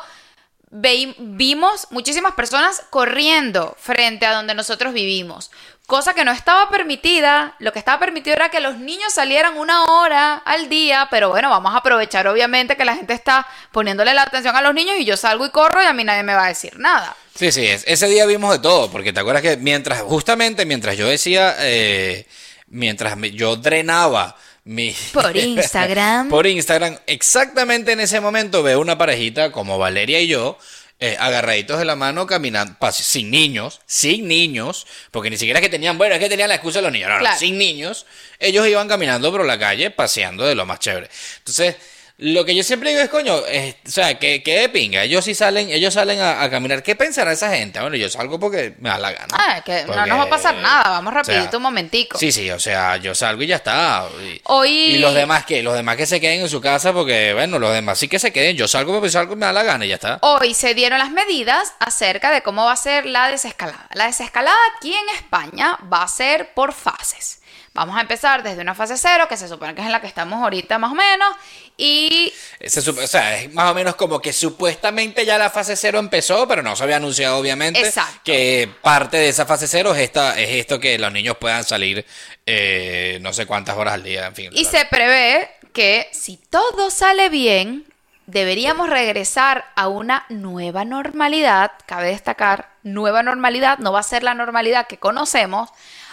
vimos 0.72 1.88
muchísimas 1.92 2.34
personas 2.34 2.84
corriendo 2.90 3.76
frente 3.80 4.26
a 4.26 4.34
donde 4.34 4.56
nosotros 4.56 4.94
vivimos 4.94 5.52
cosa 5.92 6.14
que 6.14 6.24
no 6.24 6.32
estaba 6.32 6.70
permitida. 6.70 7.54
Lo 7.60 7.74
que 7.74 7.80
estaba 7.80 8.00
permitido 8.00 8.38
era 8.38 8.48
que 8.48 8.62
los 8.62 8.78
niños 8.78 9.12
salieran 9.12 9.58
una 9.58 9.84
hora 9.84 10.36
al 10.36 10.70
día, 10.70 11.10
pero 11.12 11.28
bueno, 11.28 11.50
vamos 11.50 11.74
a 11.74 11.80
aprovechar 11.80 12.30
obviamente 12.30 12.78
que 12.78 12.86
la 12.86 12.96
gente 12.96 13.14
está 13.14 13.46
poniéndole 13.74 14.14
la 14.14 14.22
atención 14.22 14.56
a 14.56 14.62
los 14.62 14.74
niños 14.74 14.96
y 14.98 15.04
yo 15.04 15.18
salgo 15.18 15.46
y 15.46 15.50
corro 15.50 15.84
y 15.84 15.86
a 15.86 15.92
mí 15.92 16.06
nadie 16.06 16.24
me 16.24 16.34
va 16.34 16.46
a 16.46 16.48
decir 16.48 16.80
nada. 16.80 17.14
Sí, 17.36 17.52
sí, 17.52 17.68
ese 17.68 18.08
día 18.08 18.26
vimos 18.26 18.54
de 18.54 18.60
todo, 18.60 18.90
porque 18.90 19.12
te 19.12 19.20
acuerdas 19.20 19.42
que 19.42 19.58
mientras, 19.58 20.02
justamente 20.02 20.66
mientras 20.66 20.96
yo 20.96 21.10
decía, 21.10 21.56
eh, 21.60 22.26
mientras 22.68 23.18
yo 23.34 23.58
drenaba 23.58 24.38
mi... 24.64 24.96
Por 25.14 25.36
Instagram. 25.36 26.30
por 26.30 26.48
Instagram, 26.48 26.98
exactamente 27.08 27.92
en 27.92 28.00
ese 28.00 28.20
momento 28.20 28.64
veo 28.64 28.80
una 28.80 28.98
parejita 28.98 29.52
como 29.52 29.78
Valeria 29.78 30.20
y 30.20 30.28
yo 30.28 30.58
eh, 31.04 31.18
agarraditos 31.20 31.80
de 31.80 31.86
la 31.86 31.96
mano 31.96 32.28
caminando, 32.28 32.76
sin 32.92 33.32
niños, 33.32 33.82
sin 33.88 34.28
niños, 34.28 34.86
porque 35.10 35.32
ni 35.32 35.38
siquiera 35.38 35.60
es 35.60 35.64
que 35.64 35.70
tenían, 35.70 35.98
bueno, 35.98 36.14
es 36.14 36.20
que 36.20 36.30
tenían 36.30 36.48
la 36.48 36.56
excusa 36.56 36.78
de 36.78 36.84
los 36.84 36.92
niños, 36.92 37.10
no, 37.10 37.20
no, 37.20 37.38
sin 37.40 37.58
niños, 37.58 38.06
ellos 38.38 38.68
iban 38.68 38.88
caminando 38.88 39.32
por 39.32 39.44
la 39.44 39.58
calle 39.58 39.90
paseando 39.90 40.46
de 40.46 40.54
lo 40.54 40.68
más 40.68 40.80
chévere. 40.80 41.10
Entonces, 41.40 41.76
lo 42.22 42.46
que 42.46 42.54
yo 42.54 42.62
siempre 42.62 42.92
digo 42.92 43.02
es, 43.02 43.10
coño, 43.10 43.36
o 43.36 43.44
sea, 43.84 44.20
que, 44.20 44.44
que 44.44 44.60
de 44.60 44.70
pinga. 44.70 45.02
Ellos 45.04 45.26
sí 45.26 45.34
salen, 45.34 45.72
ellos 45.72 45.96
salen 45.96 46.22
a, 46.22 46.48
caminar. 46.52 46.84
¿Qué 46.84 46.96
pensará 46.96 47.32
esa 47.32 47.50
gente? 47.50 47.80
Bueno, 47.80 47.96
yo 47.96 48.10
salgo 48.10 48.40
porque 48.40 48.76
me 48.78 48.90
da 48.90 49.00
la 49.00 49.12
gana. 49.12 49.28
Ah, 49.32 49.64
que 49.66 49.86
no 49.86 50.06
nos 50.06 50.20
va 50.20 50.24
a 50.24 50.30
pasar 50.30 50.54
nada. 50.56 50.84
Vamos 50.92 51.16
rapidito 51.16 51.58
un 51.58 51.64
momentico. 51.64 52.20
Sí, 52.20 52.32
sí, 52.32 52.52
o 52.52 52.60
sea, 52.60 52.98
yo 52.98 53.16
salgo 53.16 53.42
y 53.42 53.48
ya 53.48 53.56
está. 53.56 54.06
Y, 54.24 54.40
Hoy... 54.44 54.70
y 54.70 54.98
los 55.00 55.16
demás 55.16 55.46
que, 55.46 55.64
los 55.64 55.74
demás 55.74 55.98
que 55.98 56.06
se 56.06 56.22
queden 56.22 56.42
en 56.42 56.50
su 56.50 56.62
casa 56.62 56.94
porque, 56.94 57.34
bueno, 57.34 57.58
los 57.58 57.74
demás 57.74 57.98
sí 57.98 58.08
que 58.08 58.20
se 58.20 58.32
queden. 58.32 58.56
Yo 58.56 58.68
salgo 58.68 58.94
porque 58.94 59.10
salgo 59.10 59.34
y 59.34 59.38
me 59.38 59.48
da 59.48 59.54
la 59.54 59.64
gana 59.64 59.84
y 59.86 59.90
ya 59.90 59.96
está. 59.96 60.20
Hoy 60.22 60.54
se 60.54 60.76
dieron 60.76 61.00
las 61.00 61.10
medidas 61.10 61.74
acerca 61.80 62.30
de 62.30 62.44
cómo 62.44 62.66
va 62.66 62.74
a 62.74 62.78
ser 62.78 63.08
la 63.08 63.30
desescalada. 63.32 63.88
La 63.94 64.06
desescalada 64.06 64.58
aquí 64.78 64.94
en 64.94 65.10
España 65.16 65.76
va 65.92 66.04
a 66.04 66.08
ser 66.08 66.54
por 66.54 66.74
fases. 66.74 67.41
Vamos 67.74 67.98
a 67.98 68.02
empezar 68.02 68.44
desde 68.44 68.62
una 68.62 68.76
fase 68.76 68.98
cero, 68.98 69.28
que 69.30 69.38
se 69.38 69.48
supone 69.48 69.74
que 69.74 69.80
es 69.80 69.86
en 69.86 69.94
la 69.94 70.02
que 70.02 70.08
estamos 70.08 70.44
ahorita 70.44 70.78
más 70.78 70.92
o 70.92 70.96
menos, 70.96 71.34
y... 71.78 72.34
o 72.60 73.08
sea, 73.08 73.38
es 73.38 73.54
más 73.54 73.72
o 73.72 73.74
menos 73.74 73.96
como 73.96 74.20
que 74.20 74.34
supuestamente 74.34 75.26
ya 75.26 75.38
la 75.38 75.50
fase 75.50 75.78
cero 75.78 75.98
empezó, 76.00 76.46
pero 76.50 76.64
no 76.64 76.76
se 76.76 76.84
había 76.84 76.98
anunciado 76.98 77.38
obviamente 77.38 77.90
que 78.26 78.70
parte 78.82 79.16
de 79.16 79.30
esa 79.30 79.46
fase 79.46 79.70
cero 79.70 79.96
es, 79.96 80.02
esta, 80.02 80.38
es 80.38 80.50
esto 80.50 80.82
que 80.82 81.00
los 81.00 81.14
niños 81.14 81.38
puedan 81.40 81.64
salir 81.64 82.06
eh, 82.46 83.20
no 83.22 83.32
sé 83.32 83.46
cuántas 83.46 83.78
horas 83.78 83.94
al 83.94 84.04
día, 84.04 84.28
en 84.28 84.36
fin. 84.36 84.52
Y 84.54 84.66
se 84.66 84.84
prevé 84.86 85.50
que 85.72 86.10
si 86.12 86.36
todo 86.36 86.92
sale 86.92 87.30
bien, 87.30 87.86
deberíamos 88.26 88.90
regresar 88.90 89.66
a 89.76 89.88
una 89.88 90.26
nueva 90.30 90.84
normalidad, 90.84 91.72
cabe 91.86 92.08
destacar, 92.08 92.70
nueva 92.84 93.24
normalidad, 93.24 93.78
no 93.80 93.94
va 93.94 94.02
a 94.02 94.04
ser 94.04 94.24
la 94.24 94.34
normalidad 94.34 94.88
que 94.88 94.98
conocemos, 94.98 95.70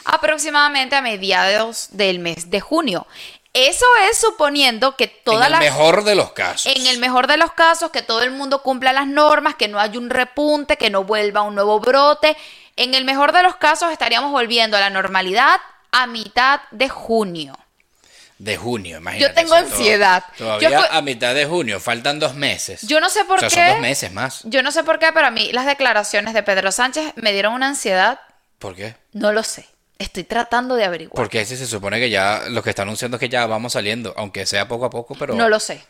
aproximadamente 0.08 0.96
a 0.96 1.02
mediados 1.02 1.88
del 1.90 2.18
mes 2.18 2.50
de 2.50 2.60
junio. 2.60 3.06
Eso 3.52 3.86
es 4.10 4.18
suponiendo 4.18 4.96
que 4.96 5.08
toda 5.08 5.48
En 5.48 5.54
el 5.54 5.60
mejor 5.60 6.04
de 6.04 6.14
los 6.14 6.32
casos. 6.32 6.72
En 6.74 6.86
el 6.86 6.98
mejor 6.98 7.26
de 7.26 7.36
los 7.36 7.52
casos, 7.52 7.90
que 7.90 8.02
todo 8.02 8.22
el 8.22 8.30
mundo 8.30 8.62
cumpla 8.62 8.92
las 8.92 9.06
normas, 9.06 9.54
que 9.56 9.68
no 9.68 9.80
haya 9.80 9.98
un 9.98 10.10
repunte, 10.10 10.76
que 10.76 10.90
no 10.90 11.04
vuelva 11.04 11.42
un 11.42 11.54
nuevo 11.54 11.80
brote. 11.80 12.36
En 12.76 12.94
el 12.94 13.04
mejor 13.04 13.32
de 13.32 13.42
los 13.42 13.56
casos 13.56 13.90
estaríamos 13.90 14.30
volviendo 14.30 14.76
a 14.76 14.80
la 14.80 14.90
normalidad 14.90 15.60
a 15.90 16.06
mitad 16.06 16.60
de 16.70 16.88
junio. 16.88 17.58
De 18.38 18.56
junio, 18.56 18.98
imagínate. 18.98 19.28
Yo 19.28 19.34
tengo 19.34 19.54
ansiedad. 19.54 20.24
Todavía 20.36 20.86
a 20.92 21.02
mitad 21.02 21.34
de 21.34 21.44
junio, 21.44 21.80
faltan 21.80 22.20
dos 22.20 22.34
meses. 22.34 22.82
Yo 22.82 23.00
no 23.00 23.10
sé 23.10 23.24
por 23.24 23.40
qué. 23.40 23.50
Son 23.50 23.66
dos 23.66 23.80
meses 23.80 24.12
más. 24.12 24.42
Yo 24.44 24.62
no 24.62 24.70
sé 24.70 24.84
por 24.84 25.00
qué, 25.00 25.10
pero 25.12 25.26
a 25.26 25.30
mí 25.32 25.50
las 25.52 25.66
declaraciones 25.66 26.34
de 26.34 26.44
Pedro 26.44 26.70
Sánchez 26.70 27.14
me 27.16 27.32
dieron 27.32 27.54
una 27.54 27.66
ansiedad. 27.66 28.20
¿Por 28.60 28.76
qué? 28.76 28.94
No 29.12 29.32
lo 29.32 29.42
sé. 29.42 29.66
Estoy 29.98 30.24
tratando 30.24 30.76
de 30.76 30.84
averiguar. 30.84 31.16
Porque 31.16 31.40
ese 31.40 31.56
se 31.56 31.66
supone 31.66 31.98
que 31.98 32.08
ya 32.08 32.44
lo 32.48 32.62
que 32.62 32.70
está 32.70 32.82
anunciando 32.82 33.16
es 33.16 33.20
que 33.20 33.28
ya 33.28 33.46
vamos 33.46 33.72
saliendo, 33.72 34.14
aunque 34.16 34.46
sea 34.46 34.68
poco 34.68 34.84
a 34.84 34.90
poco, 34.90 35.16
pero... 35.18 35.34
No 35.34 35.48
lo 35.48 35.58
sé. 35.58 35.82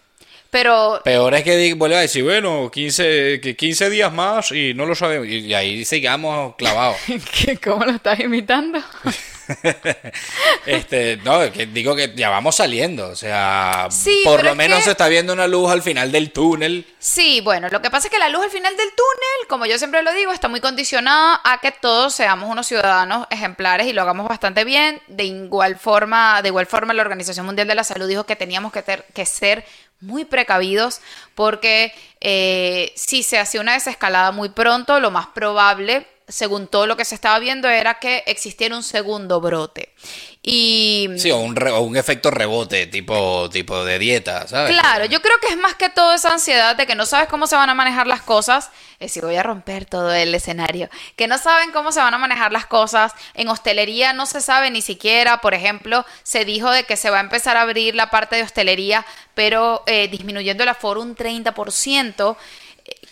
Pero... 0.50 1.00
Peor 1.04 1.34
es 1.34 1.44
que 1.44 1.74
vuelva 1.74 1.98
a 1.98 2.00
decir, 2.00 2.24
bueno, 2.24 2.70
15, 2.70 3.40
15 3.56 3.90
días 3.90 4.10
más 4.10 4.50
y 4.52 4.72
no 4.72 4.86
lo 4.86 4.94
sabemos. 4.94 5.28
Y 5.28 5.52
ahí 5.52 5.84
sigamos 5.84 6.56
clavados. 6.56 6.96
¿Cómo 7.62 7.84
lo 7.84 7.92
estás 7.92 8.18
imitando? 8.20 8.80
este, 10.66 11.16
no, 11.18 11.50
que 11.52 11.66
digo 11.66 11.96
que 11.96 12.12
ya 12.14 12.30
vamos 12.30 12.56
saliendo, 12.56 13.08
o 13.08 13.16
sea, 13.16 13.88
por 14.24 14.44
lo 14.44 14.54
menos 14.54 14.84
se 14.84 14.90
está 14.90 15.08
viendo 15.08 15.32
una 15.32 15.46
luz 15.46 15.70
al 15.70 15.82
final 15.82 16.12
del 16.12 16.32
túnel. 16.32 16.86
Sí, 16.98 17.40
bueno, 17.40 17.68
lo 17.70 17.80
que 17.80 17.90
pasa 17.90 18.08
es 18.08 18.12
que 18.12 18.18
la 18.18 18.28
luz 18.28 18.44
al 18.44 18.50
final 18.50 18.76
del 18.76 18.88
túnel, 18.90 19.48
como 19.48 19.66
yo 19.66 19.78
siempre 19.78 20.02
lo 20.02 20.12
digo, 20.12 20.32
está 20.32 20.48
muy 20.48 20.60
condicionada 20.60 21.40
a 21.44 21.58
que 21.58 21.72
todos 21.72 22.14
seamos 22.14 22.50
unos 22.50 22.66
ciudadanos 22.66 23.26
ejemplares 23.30 23.86
y 23.86 23.92
lo 23.92 24.02
hagamos 24.02 24.28
bastante 24.28 24.64
bien. 24.64 25.00
De 25.08 25.24
igual 25.24 25.78
forma, 25.78 26.42
de 26.42 26.48
igual 26.48 26.66
forma 26.66 26.94
la 26.94 27.02
Organización 27.02 27.46
Mundial 27.46 27.68
de 27.68 27.74
la 27.74 27.84
Salud 27.84 28.08
dijo 28.08 28.24
que 28.24 28.36
teníamos 28.36 28.72
que, 28.72 28.82
que 29.14 29.26
ser 29.26 29.64
muy 30.00 30.24
precavidos 30.24 31.00
porque 31.34 31.92
eh, 32.20 32.92
si 32.94 33.22
se 33.22 33.38
hacía 33.38 33.60
una 33.60 33.74
desescalada 33.74 34.32
muy 34.32 34.48
pronto, 34.48 35.00
lo 35.00 35.10
más 35.10 35.28
probable 35.28 36.06
según 36.28 36.68
todo 36.68 36.86
lo 36.86 36.96
que 36.96 37.04
se 37.04 37.14
estaba 37.14 37.38
viendo, 37.38 37.68
era 37.68 37.98
que 37.98 38.22
existiera 38.26 38.76
un 38.76 38.82
segundo 38.82 39.40
brote. 39.40 39.94
Y... 40.42 41.08
Sí, 41.16 41.30
o 41.30 41.38
un, 41.38 41.60
un 41.60 41.96
efecto 41.96 42.30
rebote, 42.30 42.86
tipo, 42.86 43.50
tipo 43.50 43.84
de 43.84 43.98
dieta, 43.98 44.46
¿sabes? 44.46 44.78
Claro, 44.78 45.04
yo 45.06 45.20
creo 45.20 45.36
que 45.40 45.48
es 45.48 45.56
más 45.56 45.74
que 45.74 45.88
todo 45.88 46.14
esa 46.14 46.32
ansiedad 46.32 46.76
de 46.76 46.86
que 46.86 46.94
no 46.94 47.06
sabes 47.06 47.28
cómo 47.28 47.46
se 47.46 47.56
van 47.56 47.68
a 47.70 47.74
manejar 47.74 48.06
las 48.06 48.22
cosas. 48.22 48.70
Es 48.98 49.12
si 49.12 49.20
voy 49.20 49.36
a 49.36 49.42
romper 49.42 49.84
todo 49.84 50.12
el 50.12 50.34
escenario. 50.34 50.88
Que 51.16 51.26
no 51.26 51.38
saben 51.38 51.72
cómo 51.72 51.92
se 51.92 52.00
van 52.00 52.14
a 52.14 52.18
manejar 52.18 52.52
las 52.52 52.66
cosas. 52.66 53.12
En 53.34 53.48
hostelería 53.48 54.12
no 54.12 54.26
se 54.26 54.40
sabe 54.40 54.70
ni 54.70 54.82
siquiera, 54.82 55.40
por 55.40 55.54
ejemplo, 55.54 56.06
se 56.22 56.44
dijo 56.44 56.70
de 56.70 56.84
que 56.84 56.96
se 56.96 57.10
va 57.10 57.18
a 57.18 57.22
empezar 57.22 57.56
a 57.56 57.62
abrir 57.62 57.94
la 57.94 58.10
parte 58.10 58.36
de 58.36 58.42
hostelería, 58.42 59.04
pero 59.34 59.82
eh, 59.86 60.08
disminuyendo 60.08 60.62
el 60.62 60.68
aforo 60.68 61.02
un 61.02 61.16
30% 61.16 62.36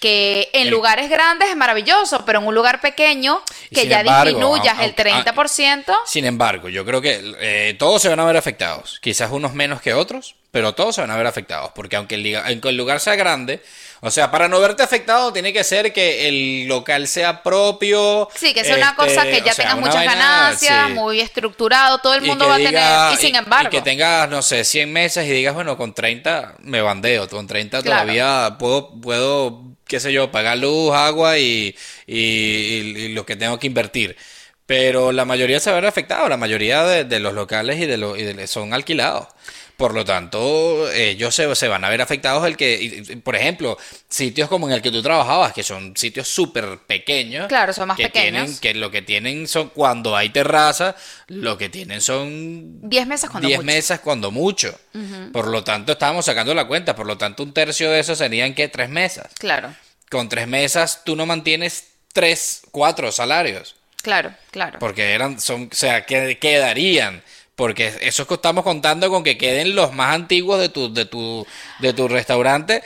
que 0.01 0.51
en 0.53 0.63
El- 0.67 0.71
lugares 0.71 1.09
grandes 1.11 1.49
es 1.51 1.57
maravilloso, 1.57 2.25
pero 2.25 2.41
en 2.41 2.47
un 2.47 2.55
lugar 2.55 2.81
pequeño 2.81 3.43
que 3.73 3.87
ya 3.89 4.01
embargo, 4.01 4.25
disminuyas 4.25 4.81
el 4.81 4.95
au- 4.95 5.25
30%, 5.35 5.95
Sin 6.07 6.25
embargo, 6.25 6.69
yo 6.69 6.85
creo 6.85 7.01
que 7.01 7.21
eh, 7.41 7.75
todos 7.79 8.03
se 8.03 8.09
van 8.09 8.21
a 8.21 8.25
ver 8.25 8.37
afectados. 8.37 8.99
Quizás 9.01 9.31
unos 9.31 9.55
menos 9.55 9.81
que 9.81 9.95
otros, 9.95 10.35
pero 10.51 10.75
todos 10.75 10.95
se 10.95 11.01
van 11.01 11.11
a 11.11 11.17
ver 11.17 11.27
afectados. 11.27 11.71
Porque 11.75 11.97
aunque 11.97 12.15
el, 12.17 12.37
aunque 12.37 12.69
el 12.71 12.77
lugar 12.77 13.01
sea 13.01 13.15
grande, 13.17 13.63
o 14.01 14.11
sea, 14.11 14.31
para 14.31 14.49
no 14.49 14.61
verte 14.61 14.83
afectado 14.83 15.33
tiene 15.33 15.53
que 15.53 15.65
ser 15.65 15.93
que 15.93 16.29
el 16.29 16.67
local 16.69 17.09
sea 17.09 17.43
propio. 17.43 18.29
sí, 18.35 18.53
que 18.55 18.65
sea 18.65 18.77
una 18.77 18.91
este, 18.91 18.97
cosa 19.05 19.23
que 19.25 19.41
ya 19.41 19.53
sea, 19.55 19.65
tengas 19.65 19.77
muchas 19.79 19.95
vaina, 19.97 20.15
ganancias, 20.15 20.87
sí. 20.89 20.93
muy 20.95 21.21
estructurado, 21.21 21.99
todo 21.99 22.15
el 22.15 22.23
mundo 22.23 22.47
va 22.49 22.55
a 22.57 22.59
tener, 22.59 23.13
y 23.13 23.17
sin 23.17 23.35
embargo, 23.37 23.69
Y 23.69 23.71
que 23.71 23.83
tengas, 23.83 24.29
no 24.29 24.43
sé, 24.43 24.65
100 24.65 24.93
mesas 24.93 25.25
y 25.27 25.31
digas, 25.31 25.55
bueno, 25.55 25.77
con 25.77 25.95
30 25.95 26.57
me 26.61 26.81
bandeo, 26.81 27.29
con 27.29 27.47
30 27.47 27.83
Claro. 27.83 28.03
todavía 28.03 28.57
puedo, 28.59 29.01
puedo, 29.01 29.63
qué 29.87 29.99
sé 30.01 30.13
yo, 30.13 30.31
pagar 30.31 30.59
luz, 30.59 30.95
agua 30.95 31.39
y, 31.39 31.75
y- 32.07 33.09
lo 33.15 33.25
que 33.27 33.37
tengo 33.37 33.59
que 33.59 33.67
invertir. 33.67 34.17
Pero 34.67 35.13
la 35.13 35.25
mayoría 35.25 35.61
se 35.61 35.71
verá 35.73 35.89
afectado, 35.89 36.29
la 36.29 36.37
mayoría 36.37 36.83
de, 36.85 37.05
de 37.05 37.21
los 37.21 37.35
locales 37.35 37.79
y 37.81 37.87
de 37.87 37.97
los 37.97 38.19
y 38.19 38.23
de- 38.25 38.47
son 38.49 38.75
alquilados. 38.75 39.29
Por 39.77 39.93
lo 39.93 40.05
tanto, 40.07 40.91
ellos 40.91 41.35
se, 41.35 41.55
se 41.55 41.69
van 41.69 41.85
a 41.85 41.91
ver 41.91 42.01
afectados 42.01 42.47
el 42.47 42.57
que, 42.57 43.21
por 43.23 43.37
ejemplo, 43.37 43.77
sitios 44.09 44.49
como 44.49 44.67
en 44.69 44.75
el 44.75 44.81
que 44.81 44.91
tú 44.91 45.03
trabajabas, 45.03 45.53
que 45.53 45.63
son 45.63 45.95
sitios 45.97 46.29
súper 46.29 46.79
pequeños. 46.87 47.47
Claro, 47.47 47.75
son 47.75 47.89
más 47.89 47.99
que 47.99 48.05
pequeños. 48.05 48.45
Tienen, 48.45 48.59
que 48.59 48.75
lo 48.75 48.91
que 48.91 49.03
tienen 49.03 49.47
son, 49.47 49.69
cuando 49.69 50.17
hay 50.17 50.31
terraza, 50.31 50.97
lo 51.29 51.59
que 51.59 51.69
tienen 51.69 52.01
son 52.01 52.81
10 52.89 53.07
mesas 53.07 53.29
cuando 53.31 53.49
10 53.49 53.59
mucho. 53.59 53.67
mesas 53.67 54.01
cuando 54.01 54.31
mucho. 54.31 54.79
Por 55.33 55.49
lo 55.49 55.63
tanto, 55.63 55.93
estábamos 55.93 56.25
sacando 56.25 56.55
la 56.55 56.67
cuenta. 56.67 56.97
Por 56.97 57.07
lo 57.07 57.19
tanto, 57.19 57.43
un 57.43 57.53
tercio 57.53 57.91
de 57.91 58.01
eso 58.01 58.17
serían 58.17 58.55
que 58.55 58.69
tres 58.69 58.89
mesas. 58.89 59.29
Claro, 59.39 59.75
Con 60.11 60.29
tres 60.31 60.49
mesas, 60.49 61.03
tú 61.05 61.17
no 61.17 61.27
mantienes 61.27 61.89
tres, 62.15 62.63
cuatro 62.71 63.13
salarios. 63.13 63.75
claro, 64.01 64.33
claro. 64.53 64.79
Porque 64.79 65.13
eran, 65.13 65.39
son, 65.39 65.69
o 65.71 65.75
sea, 65.75 66.07
que 66.07 66.39
quedarían. 66.39 67.23
Porque 67.57 67.93
eso 68.03 68.27
que 68.27 68.35
estamos 68.35 68.65
contando 68.65 69.11
con 69.11 69.25
que 69.25 69.39
queden 69.39 69.75
los 69.75 69.93
más 69.93 70.15
antiguos 70.15 70.61
de 70.61 70.69
tu, 70.69 70.93
de 70.93 71.07
tu, 71.07 71.47
de 71.81 71.93
tu 71.93 72.07
restaurante. 72.07 72.83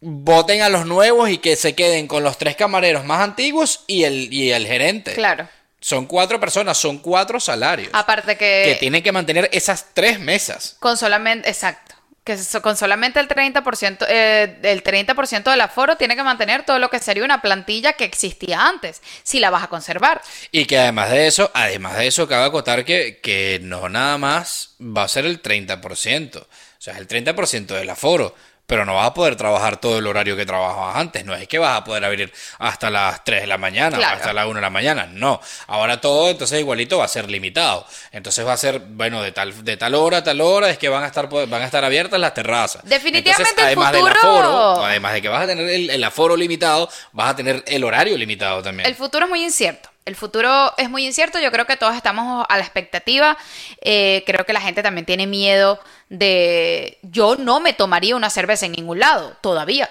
Voten 0.00 0.62
a 0.62 0.68
los 0.68 0.86
nuevos 0.86 1.30
y 1.30 1.38
que 1.38 1.56
se 1.56 1.74
queden 1.74 2.06
con 2.06 2.22
los 2.22 2.38
tres 2.38 2.56
camareros 2.56 3.04
más 3.04 3.20
antiguos 3.20 3.84
y 3.86 4.04
el, 4.04 4.32
y 4.32 4.50
el 4.50 4.66
gerente. 4.66 5.14
Claro. 5.14 5.48
Son 5.80 6.06
cuatro 6.06 6.40
personas, 6.40 6.78
son 6.78 6.98
cuatro 6.98 7.38
salarios 7.38 7.90
Aparte 7.92 8.36
que, 8.36 8.62
que 8.64 8.76
tienen 8.80 9.02
que 9.02 9.12
mantener 9.12 9.48
esas 9.52 9.86
tres 9.94 10.18
mesas. 10.18 10.76
con 10.80 10.96
solamente, 10.96 11.48
exacto, 11.48 11.85
que 12.26 12.36
con 12.60 12.76
solamente 12.76 13.20
el 13.20 13.28
30%, 13.28 14.04
eh, 14.08 14.58
el 14.62 14.82
30% 14.82 15.44
del 15.48 15.60
aforo 15.60 15.96
tiene 15.96 16.16
que 16.16 16.24
mantener 16.24 16.64
todo 16.64 16.80
lo 16.80 16.90
que 16.90 16.98
sería 16.98 17.24
una 17.24 17.40
plantilla 17.40 17.92
que 17.92 18.04
existía 18.04 18.66
antes, 18.66 19.00
si 19.22 19.38
la 19.38 19.50
vas 19.50 19.62
a 19.62 19.68
conservar. 19.68 20.20
Y 20.50 20.64
que 20.64 20.76
además 20.76 21.10
de 21.10 21.28
eso, 21.28 21.52
además 21.54 21.96
de 21.96 22.08
eso, 22.08 22.26
cabe 22.26 22.46
acotar 22.46 22.84
que, 22.84 23.20
que 23.22 23.60
no 23.62 23.88
nada 23.88 24.18
más 24.18 24.74
va 24.80 25.04
a 25.04 25.08
ser 25.08 25.24
el 25.24 25.40
30%. 25.40 26.36
O 26.42 26.46
sea, 26.78 26.94
es 26.94 26.98
el 26.98 27.06
30% 27.06 27.66
del 27.66 27.90
aforo. 27.90 28.34
Pero 28.66 28.84
no 28.84 28.94
vas 28.96 29.06
a 29.06 29.14
poder 29.14 29.36
trabajar 29.36 29.76
todo 29.76 29.98
el 29.98 30.06
horario 30.08 30.36
que 30.36 30.44
trabajabas 30.44 30.96
antes. 30.96 31.24
No 31.24 31.34
es 31.36 31.46
que 31.46 31.58
vas 31.58 31.78
a 31.78 31.84
poder 31.84 32.04
abrir 32.04 32.32
hasta 32.58 32.90
las 32.90 33.22
3 33.24 33.42
de 33.42 33.46
la 33.46 33.58
mañana 33.58 33.96
Claro. 33.96 34.14
o 34.14 34.16
hasta 34.18 34.32
las 34.32 34.46
1 34.46 34.54
de 34.56 34.60
la 34.60 34.70
mañana. 34.70 35.06
No. 35.12 35.40
Ahora 35.68 36.00
todo, 36.00 36.28
entonces 36.30 36.58
igualito 36.58 36.98
va 36.98 37.04
a 37.04 37.08
ser 37.08 37.30
limitado. 37.30 37.86
Entonces 38.10 38.44
va 38.44 38.54
a 38.54 38.56
ser, 38.56 38.80
bueno, 38.80 39.22
de 39.22 39.30
tal, 39.30 39.64
de 39.64 39.76
tal 39.76 39.94
hora 39.94 40.18
a 40.18 40.24
tal 40.24 40.40
hora 40.40 40.68
es 40.68 40.78
que 40.78 40.88
van 40.88 41.04
a 41.04 41.06
estar, 41.06 41.28
van 41.28 41.62
a 41.62 41.64
estar 41.64 41.84
abiertas 41.84 42.18
las 42.18 42.34
terrazas. 42.34 42.82
Definitivamente 42.84 43.50
Entonces, 43.50 43.58
el 43.58 43.64
además 43.66 43.92
del 43.92 44.02
futuro- 44.02 44.40
aforo, 44.40 44.84
además 44.84 45.12
de 45.12 45.22
que 45.22 45.28
vas 45.28 45.44
a 45.44 45.46
tener 45.46 45.68
el, 45.68 45.90
el 45.90 46.04
aforo 46.04 46.36
limitado, 46.36 46.88
vas 47.12 47.30
a 47.30 47.36
tener 47.36 47.62
el 47.68 47.84
horario 47.84 48.16
limitado 48.18 48.62
también. 48.62 48.88
El 48.88 48.96
futuro 48.96 49.26
es 49.26 49.30
muy 49.30 49.44
incierto. 49.44 49.90
El 50.06 50.16
futuro 50.16 50.72
es 50.78 50.88
muy 50.88 51.04
incierto. 51.04 51.40
Yo 51.40 51.50
creo 51.50 51.66
que 51.66 51.76
todos 51.76 51.94
estamos 51.94 52.46
a 52.48 52.56
la 52.56 52.62
expectativa. 52.62 53.36
Eh, 53.80 54.22
creo 54.24 54.46
que 54.46 54.52
la 54.52 54.60
gente 54.60 54.82
también 54.82 55.04
tiene 55.04 55.26
miedo 55.26 55.80
de. 56.08 56.98
Yo 57.02 57.36
no 57.36 57.60
me 57.60 57.72
tomaría 57.72 58.16
una 58.16 58.30
cerveza 58.30 58.66
en 58.66 58.72
ningún 58.72 59.00
lado, 59.00 59.36
todavía. 59.42 59.90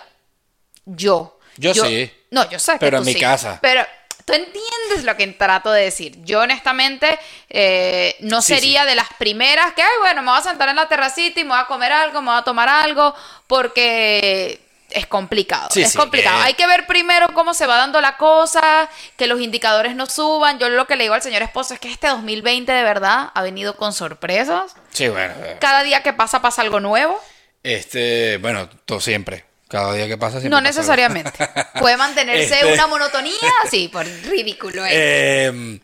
Yo. 0.85 1.37
Yo 1.57 1.73
sí. 1.73 2.11
No, 2.31 2.49
yo 2.49 2.59
sé. 2.59 2.73
que 2.73 2.79
Pero 2.79 2.97
tú 2.97 3.03
en 3.03 3.07
mi 3.07 3.13
sí. 3.13 3.19
casa. 3.19 3.59
Pero 3.61 3.85
tú 4.25 4.33
entiendes 4.33 5.03
lo 5.03 5.15
que 5.17 5.27
trato 5.27 5.71
de 5.71 5.83
decir. 5.83 6.23
Yo, 6.23 6.41
honestamente, 6.41 7.19
eh, 7.49 8.15
no 8.21 8.41
Sí, 8.41 8.55
sería 8.55 8.85
de 8.85 8.95
las 8.95 9.07
primeras 9.19 9.73
que, 9.73 9.81
ay, 9.83 9.97
bueno, 9.99 10.21
me 10.21 10.31
voy 10.31 10.39
a 10.39 10.43
sentar 10.43 10.69
en 10.69 10.77
la 10.77 10.87
terracita 10.87 11.39
y 11.39 11.43
me 11.43 11.51
voy 11.51 11.59
a 11.59 11.65
comer 11.67 11.91
algo, 11.91 12.21
me 12.21 12.31
voy 12.31 12.39
a 12.39 12.43
tomar 12.43 12.69
algo, 12.69 13.13
porque 13.47 14.64
es 14.95 15.05
complicado. 15.07 15.69
Sí, 15.71 15.81
es 15.81 15.91
sí, 15.91 15.97
complicado. 15.97 16.39
eh. 16.39 16.43
Hay 16.45 16.53
que 16.55 16.65
ver 16.67 16.87
primero 16.87 17.27
cómo 17.33 17.53
se 17.53 17.67
va 17.67 17.77
dando 17.77 18.01
la 18.01 18.17
cosa, 18.17 18.89
que 19.17 19.27
los 19.27 19.39
indicadores 19.41 19.95
no 19.95 20.05
suban. 20.07 20.57
Yo 20.59 20.69
lo 20.69 20.87
que 20.87 20.95
le 20.95 21.03
digo 21.03 21.13
al 21.13 21.21
señor 21.21 21.41
esposo 21.43 21.73
es 21.73 21.79
que 21.79 21.91
este 21.91 22.07
2020 22.07 22.71
de 22.71 22.83
verdad 22.83 23.29
ha 23.33 23.41
venido 23.43 23.75
con 23.75 23.93
sorpresas. 23.93 24.73
Sí, 24.91 25.07
bueno. 25.09 25.33
eh, 25.43 25.57
Cada 25.59 25.83
día 25.83 26.01
que 26.03 26.13
pasa 26.13 26.41
pasa 26.41 26.61
algo 26.61 26.79
nuevo. 26.79 27.21
Este, 27.63 28.37
bueno, 28.37 28.69
todo 28.85 28.99
siempre. 29.01 29.45
Cada 29.67 29.93
día 29.93 30.07
que 30.07 30.17
pasa 30.17 30.39
siempre 30.39 30.49
No 30.51 30.57
pasa 30.57 30.69
algo. 30.69 30.79
necesariamente. 30.79 31.31
Puede 31.79 31.97
mantenerse 31.97 32.53
Este- 32.59 32.73
una 32.73 32.87
monotonía, 32.87 33.33
sí, 33.69 33.87
por 33.87 34.05
ridículo. 34.05 34.85
es. 34.85 34.91
Eh, 34.95 35.79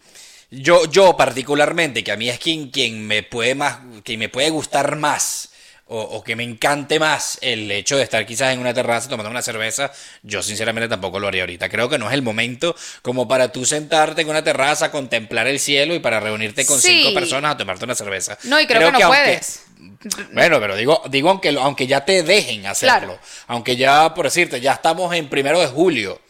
yo, 0.51 0.85
yo 0.85 1.15
particularmente, 1.15 2.03
que 2.03 2.11
a 2.11 2.17
mí 2.17 2.29
es 2.29 2.37
quien, 2.37 2.69
quien 2.71 3.07
me 3.07 3.23
puede 3.23 3.55
más, 3.55 3.79
quien 4.03 4.19
me 4.19 4.27
puede 4.29 4.49
gustar 4.49 4.95
más, 4.97 5.50
o, 5.93 5.99
o 5.99 6.23
que 6.23 6.37
me 6.37 6.43
encante 6.43 6.99
más 6.99 7.37
el 7.41 7.69
hecho 7.69 7.97
de 7.97 8.03
estar 8.03 8.25
quizás 8.25 8.53
en 8.53 8.59
una 8.59 8.73
terraza 8.73 9.09
tomando 9.09 9.29
una 9.29 9.41
cerveza, 9.41 9.91
yo 10.23 10.41
sinceramente 10.41 10.87
tampoco 10.87 11.19
lo 11.19 11.27
haría 11.27 11.41
ahorita. 11.43 11.67
Creo 11.67 11.89
que 11.89 11.97
no 11.97 12.07
es 12.07 12.13
el 12.13 12.21
momento 12.21 12.75
como 13.01 13.27
para 13.27 13.51
tú 13.51 13.65
sentarte 13.65 14.21
en 14.21 14.29
una 14.29 14.41
terraza, 14.43 14.89
contemplar 14.89 15.47
el 15.47 15.59
cielo 15.59 15.93
y 15.93 15.99
para 15.99 16.21
reunirte 16.21 16.65
con 16.65 16.79
Sí. 16.79 17.01
cinco 17.03 17.13
personas 17.13 17.55
a 17.55 17.57
tomarte 17.57 17.83
una 17.83 17.95
cerveza. 17.95 18.37
No, 18.43 18.59
y 18.61 18.65
creo, 18.67 18.79
que 18.79 18.99
no 18.99 19.05
aunque- 19.05 19.05
puedes. 19.07 19.63
Bueno, 20.33 20.59
pero 20.59 20.75
digo, 20.77 21.01
digo 21.09 21.29
aunque, 21.29 21.49
aunque 21.49 21.87
ya 21.87 22.05
te 22.05 22.23
dejen 22.23 22.65
hacerlo, 22.67 22.97
Claro. 22.99 23.19
aunque 23.47 23.75
ya, 23.75 24.13
por 24.13 24.25
decirte, 24.25 24.61
ya 24.61 24.73
estamos 24.73 25.13
en 25.13 25.27
primero 25.27 25.59
de 25.59 25.67
julio 25.67 26.21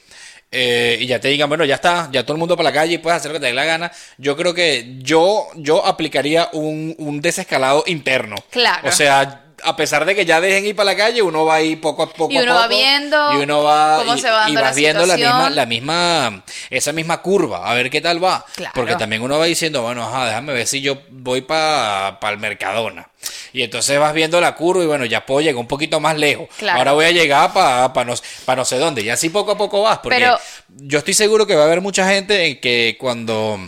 eh, 0.51 0.97
y 0.99 1.05
ya 1.05 1.19
te 1.19 1.27
digan, 1.29 1.47
bueno, 1.47 1.63
ya 1.65 1.75
está, 1.75 2.09
ya 2.11 2.23
todo 2.23 2.33
el 2.33 2.39
mundo 2.39 2.57
para 2.57 2.69
la 2.69 2.73
calle 2.73 2.95
y 2.95 2.97
puedes 2.97 3.17
hacer 3.17 3.31
lo 3.31 3.35
que 3.35 3.41
te 3.41 3.45
dé 3.47 3.53
la 3.53 3.63
gana, 3.65 3.91
yo 4.17 4.35
creo 4.35 4.53
que 4.53 4.95
yo, 4.99 5.47
yo 5.55 5.85
aplicaría 5.85 6.49
un, 6.53 6.93
un 6.97 7.21
desescalado 7.21 7.83
interno. 7.87 8.35
Claro. 8.49 8.87
O 8.89 8.91
sea, 8.91 9.45
a 9.63 9.75
pesar 9.75 10.05
de 10.05 10.15
que 10.15 10.25
ya 10.25 10.41
dejen 10.41 10.65
ir 10.65 10.75
para 10.75 10.91
la 10.91 10.97
calle, 10.97 11.21
uno 11.21 11.45
va 11.45 11.55
ahí 11.55 11.75
poco 11.75 12.03
a 12.03 12.09
poco. 12.11 12.31
Y 12.33 12.37
a 12.37 12.43
uno 12.43 12.53
va 12.55 12.63
poco, 12.63 12.75
viendo 12.75 13.33
y 13.33 13.43
uno 13.43 13.63
va 13.63 13.97
cómo 13.97 14.15
y, 14.15 14.21
se 14.21 14.29
va 14.29 14.37
dando 14.39 14.51
y 14.51 14.55
la 14.55 14.61
vas 14.61 14.75
viendo 14.75 15.05
la 15.05 15.17
misma, 15.17 15.49
la 15.49 15.65
misma, 15.65 16.43
esa 16.69 16.91
misma 16.91 17.21
curva, 17.21 17.69
a 17.69 17.73
ver 17.73 17.89
qué 17.89 18.01
tal 18.01 18.23
va. 18.23 18.45
Claro. 18.55 18.73
Porque 18.75 18.95
también 18.95 19.21
uno 19.21 19.39
va 19.39 19.45
diciendo, 19.45 19.81
bueno, 19.81 20.03
ajá, 20.03 20.25
déjame 20.27 20.53
ver 20.53 20.67
si 20.67 20.81
yo 20.81 20.97
voy 21.09 21.41
para 21.41 22.17
el 22.21 22.37
Mercadona. 22.37 23.07
Y 23.53 23.63
entonces 23.63 23.99
vas 23.99 24.13
viendo 24.13 24.39
la 24.39 24.55
curva 24.55 24.83
y 24.83 24.87
bueno, 24.87 25.05
ya 25.05 25.25
puedo 25.25 25.41
llegar 25.41 25.57
un 25.57 25.67
poquito 25.67 25.99
más 25.99 26.17
lejos. 26.17 26.47
Claro. 26.57 26.79
Ahora 26.79 26.93
voy 26.93 27.05
a 27.05 27.11
llegar 27.11 27.51
para 27.53 27.87
no, 28.05 28.15
pa 28.45 28.55
no 28.55 28.65
sé 28.65 28.77
dónde. 28.77 29.01
Y 29.01 29.09
así 29.09 29.29
poco 29.29 29.51
a 29.51 29.57
poco 29.57 29.81
vas. 29.81 29.99
Porque 29.99 30.19
Pero- 30.19 30.39
yo 30.69 30.99
estoy 30.99 31.13
seguro 31.13 31.45
que 31.45 31.55
va 31.55 31.63
a 31.63 31.65
haber 31.65 31.81
mucha 31.81 32.07
gente 32.09 32.45
en 32.45 32.59
que 32.59 32.97
cuando 32.99 33.59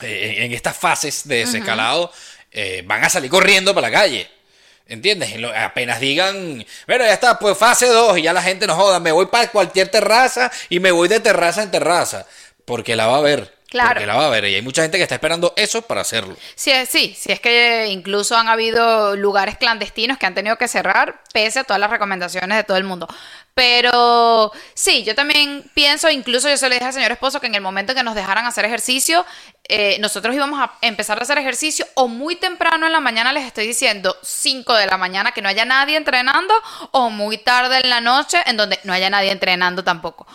eh, 0.00 0.36
en 0.38 0.52
estas 0.52 0.76
fases 0.76 1.26
de 1.26 1.38
desescalado 1.38 2.12
eh, 2.52 2.82
van 2.86 3.04
a 3.04 3.08
salir 3.08 3.30
corriendo 3.30 3.74
para 3.74 3.88
la 3.88 3.92
calle. 3.92 4.28
¿Entiendes? 4.90 5.32
Apenas 5.56 6.00
digan, 6.00 6.66
bueno, 6.88 7.04
ya 7.04 7.12
está, 7.12 7.38
pues 7.38 7.56
fase 7.56 7.86
2 7.86 8.18
y 8.18 8.22
ya 8.22 8.32
la 8.32 8.42
gente 8.42 8.66
no 8.66 8.74
joda, 8.74 8.98
me 8.98 9.12
voy 9.12 9.26
para 9.26 9.48
cualquier 9.48 9.86
terraza 9.86 10.50
y 10.68 10.80
me 10.80 10.90
voy 10.90 11.06
de 11.06 11.20
terraza 11.20 11.62
en 11.62 11.70
terraza. 11.70 12.26
Porque 12.64 12.96
la 12.96 13.06
va 13.06 13.18
a 13.18 13.20
ver. 13.20 13.59
Claro. 13.70 13.90
Porque 13.90 14.06
la 14.06 14.16
va 14.16 14.26
a 14.26 14.30
ver. 14.30 14.44
Y 14.46 14.56
hay 14.56 14.62
mucha 14.62 14.82
gente 14.82 14.98
que 14.98 15.04
está 15.04 15.14
esperando 15.14 15.54
eso 15.56 15.82
para 15.82 16.00
hacerlo. 16.00 16.36
Sí, 16.56 16.72
sí, 16.88 17.14
sí, 17.16 17.30
es 17.30 17.40
que 17.40 17.86
incluso 17.88 18.36
han 18.36 18.48
habido 18.48 19.14
lugares 19.14 19.56
clandestinos 19.58 20.18
que 20.18 20.26
han 20.26 20.34
tenido 20.34 20.56
que 20.56 20.66
cerrar 20.66 21.22
pese 21.32 21.60
a 21.60 21.64
todas 21.64 21.78
las 21.78 21.88
recomendaciones 21.88 22.56
de 22.56 22.64
todo 22.64 22.76
el 22.76 22.84
mundo. 22.84 23.06
Pero 23.54 24.50
sí, 24.74 25.04
yo 25.04 25.14
también 25.14 25.70
pienso, 25.72 26.10
incluso 26.10 26.48
yo 26.48 26.56
se 26.56 26.68
lo 26.68 26.74
dije 26.74 26.86
al 26.86 26.92
señor 26.92 27.12
esposo 27.12 27.40
que 27.40 27.46
en 27.46 27.54
el 27.54 27.60
momento 27.60 27.92
en 27.92 27.98
que 27.98 28.04
nos 28.04 28.16
dejaran 28.16 28.44
hacer 28.44 28.64
ejercicio, 28.64 29.24
eh, 29.68 29.98
nosotros 30.00 30.34
íbamos 30.34 30.60
a 30.60 30.72
empezar 30.80 31.18
a 31.18 31.22
hacer 31.22 31.38
ejercicio 31.38 31.86
o 31.94 32.08
muy 32.08 32.34
temprano 32.36 32.86
en 32.86 32.92
la 32.92 33.00
mañana, 33.00 33.32
les 33.32 33.44
estoy 33.44 33.68
diciendo 33.68 34.16
5 34.22 34.74
de 34.74 34.86
la 34.86 34.96
mañana 34.96 35.30
que 35.30 35.42
no 35.42 35.48
haya 35.48 35.64
nadie 35.64 35.96
entrenando, 35.96 36.54
o 36.90 37.10
muy 37.10 37.38
tarde 37.38 37.78
en 37.78 37.90
la 37.90 38.00
noche 38.00 38.38
en 38.46 38.56
donde 38.56 38.80
no 38.82 38.92
haya 38.92 39.10
nadie 39.10 39.30
entrenando 39.30 39.84
tampoco. 39.84 40.26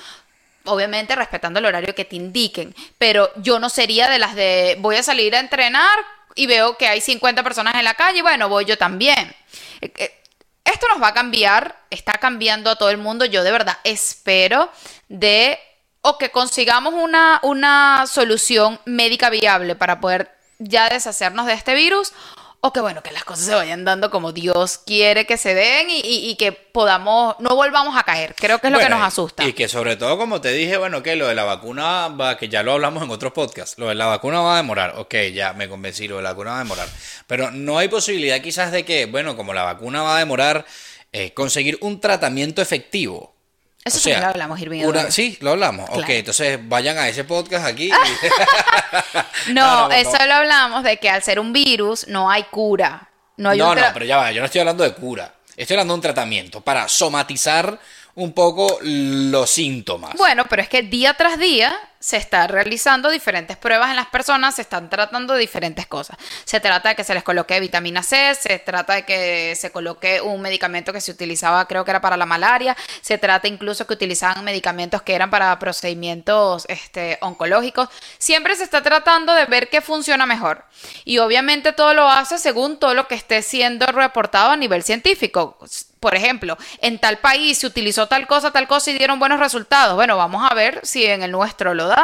Obviamente 0.65 1.15
respetando 1.15 1.59
el 1.59 1.65
horario 1.65 1.95
que 1.95 2.05
te 2.05 2.15
indiquen, 2.15 2.75
pero 2.97 3.31
yo 3.37 3.59
no 3.59 3.69
sería 3.69 4.09
de 4.09 4.19
las 4.19 4.35
de 4.35 4.77
voy 4.79 4.95
a 4.95 5.03
salir 5.03 5.35
a 5.35 5.39
entrenar 5.39 5.97
y 6.35 6.47
veo 6.47 6.77
que 6.77 6.87
hay 6.87 7.01
50 7.01 7.43
personas 7.43 7.75
en 7.75 7.85
la 7.85 7.93
calle, 7.93 8.21
bueno, 8.21 8.49
voy 8.49 8.65
yo 8.65 8.77
también. 8.77 9.33
Eh, 9.81 9.93
eh, 9.97 10.21
Esto 10.63 10.87
nos 10.87 11.01
va 11.01 11.09
a 11.09 11.13
cambiar, 11.13 11.75
está 11.89 12.13
cambiando 12.13 12.69
a 12.69 12.75
todo 12.75 12.89
el 12.89 12.97
mundo, 12.97 13.25
yo 13.25 13.43
de 13.43 13.51
verdad 13.51 13.77
espero 13.83 14.69
de 15.07 15.59
o 16.01 16.17
que 16.17 16.29
consigamos 16.29 16.93
una, 16.93 17.39
una 17.41 18.05
solución 18.07 18.79
médica 18.85 19.29
viable 19.29 19.75
para 19.75 19.99
poder 19.99 20.35
ya 20.59 20.89
deshacernos 20.89 21.47
de 21.47 21.53
este 21.53 21.73
virus 21.73 22.13
o 22.67 22.73
que 22.73 22.79
bueno, 22.81 23.03
que 23.03 23.11
las 23.11 23.23
cosas 23.23 23.45
se 23.45 23.53
vayan 23.53 23.85
dando 23.85 24.09
como 24.09 24.31
Dios 24.31 24.79
quiere 24.79 25.25
que 25.25 25.37
se 25.37 25.53
den 25.53 25.89
y, 25.89 25.99
y- 25.99 26.29
y 26.31 26.35
que 26.35 26.51
podamos, 26.51 27.35
no 27.39 27.55
volvamos 27.55 27.95
a 27.97 28.03
caer. 28.03 28.33
Creo 28.35 28.59
que 28.59 28.67
es 28.67 28.73
lo 28.73 28.79
que 28.79 28.89
nos 28.89 29.01
asusta. 29.01 29.43
Y 29.43 29.53
que 29.53 29.67
sobre 29.67 29.95
todo, 29.95 30.17
como 30.17 30.41
te 30.41 30.51
dije, 30.51 30.77
bueno, 30.77 31.03
que 31.03 31.15
lo 31.15 31.27
de 31.27 31.35
la 31.35 31.43
vacuna 31.43 32.07
va, 32.09 32.37
que 32.37 32.49
ya 32.49 32.63
lo 32.63 32.73
hablamos 32.73 33.03
en 33.03 33.11
otros 33.11 33.33
podcasts, 33.33 33.77
lo 33.77 33.87
de 33.89 33.95
la 33.95 34.07
vacuna 34.07 34.41
va 34.41 34.55
a 34.55 34.57
demorar, 34.57 34.95
ok, 34.97 35.13
ya 35.33 35.53
me 35.53 35.69
convencí, 35.69 36.07
lo 36.07 36.17
de 36.17 36.23
la 36.23 36.29
vacuna 36.31 36.51
va 36.51 36.55
a 36.61 36.63
demorar, 36.63 36.87
pero 37.27 37.51
no 37.51 37.77
hay 37.77 37.87
posibilidad 37.87 38.41
quizás 38.41 38.71
de 38.71 38.83
que, 38.83 39.05
bueno, 39.05 39.35
como 39.37 39.53
la 39.53 39.63
vacuna 39.63 40.01
va 40.01 40.15
a 40.15 40.19
demorar, 40.19 40.65
eh, 41.13 41.33
conseguir 41.33 41.77
un 41.81 42.01
tratamiento 42.01 42.61
efectivo. 42.61 43.34
Eso 43.85 43.97
O 43.97 44.01
sea, 44.01 44.19
lo 44.19 44.25
hablamos, 44.27 44.59
Irving. 44.59 44.83
una- 44.83 45.11
sí, 45.11 45.37
lo 45.41 45.51
hablamos. 45.51 45.87
Ok, 45.91 45.97
Claro. 45.97 46.13
entonces 46.13 46.59
vayan 46.67 46.97
a 46.97 47.07
ese 47.07 47.23
podcast 47.23 47.67
aquí. 47.67 47.89
y- 47.89 47.91
No, 49.53 49.81
no, 49.83 49.89
no, 49.89 49.91
eso 49.93 50.17
no. 50.19 50.25
lo 50.25 50.33
hablamos 50.33 50.83
de 50.83 50.97
que 50.97 51.07
al 51.09 51.21
ser 51.21 51.39
un 51.39 51.53
virus 51.53 52.07
no 52.07 52.29
hay 52.29 52.43
cura. 52.45 53.07
No 53.37 53.49
hay 53.51 53.59
No, 53.59 53.69
un 53.71 53.75
no, 53.75 53.83
pero 53.93 54.05
ya 54.05 54.17
va, 54.17 54.31
yo 54.31 54.39
no 54.39 54.45
estoy 54.47 54.59
hablando 54.61 54.83
de 54.83 54.93
cura. 54.93 55.33
Estoy 55.55 55.75
hablando 55.75 55.93
de 55.93 55.97
un 55.97 56.01
tratamiento 56.01 56.61
para 56.61 56.87
somatizar 56.87 57.79
un 58.15 58.33
poco 58.33 58.79
los 58.81 59.49
síntomas. 59.51 60.15
Bueno, 60.17 60.45
pero 60.49 60.61
es 60.63 60.69
que 60.69 60.81
día 60.81 61.13
tras 61.13 61.37
día 61.37 61.77
se 62.05 62.17
está 62.17 62.45
realizando 62.45 63.09
diferentes 63.09 63.57
pruebas 63.57 63.89
en 63.89 63.95
las 63.95 64.05
personas, 64.05 64.53
se 64.53 64.61
están 64.61 64.91
tratando 64.91 65.33
diferentes 65.33 65.87
cosas. 65.87 66.15
Se 66.43 66.59
trata 66.59 66.89
de 66.89 66.95
que 66.95 67.03
se 67.03 67.15
les 67.15 67.23
coloque 67.23 67.59
vitamina 67.59 68.03
C, 68.03 68.35
se 68.35 68.59
trata 68.59 68.93
de 68.93 69.05
que 69.05 69.55
se 69.55 69.71
coloque 69.71 70.21
un 70.21 70.39
medicamento 70.39 70.93
que 70.93 71.01
se 71.01 71.09
utilizaba, 71.09 71.67
creo 71.67 71.83
que 71.83 71.89
era 71.89 72.01
para 72.01 72.15
la 72.15 72.27
malaria, 72.27 72.77
se 73.01 73.17
trata 73.17 73.47
incluso 73.47 73.87
que 73.87 73.93
utilizaban 73.93 74.45
medicamentos 74.45 75.01
que 75.01 75.15
eran 75.15 75.31
para 75.31 75.57
procedimientos 75.57 76.65
este, 76.69 77.17
oncológicos. 77.21 77.89
Siempre 78.19 78.55
se 78.55 78.65
está 78.65 78.83
tratando 78.83 79.33
de 79.33 79.45
ver 79.45 79.67
qué 79.69 79.81
funciona 79.81 80.27
mejor. 80.27 80.63
Y 81.05 81.17
obviamente 81.17 81.73
todo 81.73 81.95
lo 81.95 82.07
hace 82.07 82.37
según 82.37 82.77
todo 82.77 82.93
lo 82.93 83.07
que 83.07 83.15
esté 83.15 83.41
siendo 83.41 83.87
reportado 83.87 84.51
a 84.51 84.57
nivel 84.57 84.83
científico. 84.83 85.57
Por 85.99 86.13
ejemplo, 86.13 86.55
en 86.81 86.99
tal 86.99 87.17
país 87.17 87.57
se 87.57 87.65
utilizó 87.65 88.07
tal 88.07 88.27
cosa, 88.27 88.51
tal 88.51 88.67
cosa 88.67 88.91
y 88.91 88.93
dieron 88.93 89.17
buenos 89.17 89.39
resultados. 89.39 89.95
Bueno, 89.95 90.15
vamos 90.17 90.45
a 90.47 90.53
ver 90.53 90.81
si 90.83 91.03
en 91.03 91.23
el 91.23 91.31
nuestro 91.31 91.73
lo 91.73 91.87
da. 91.87 91.94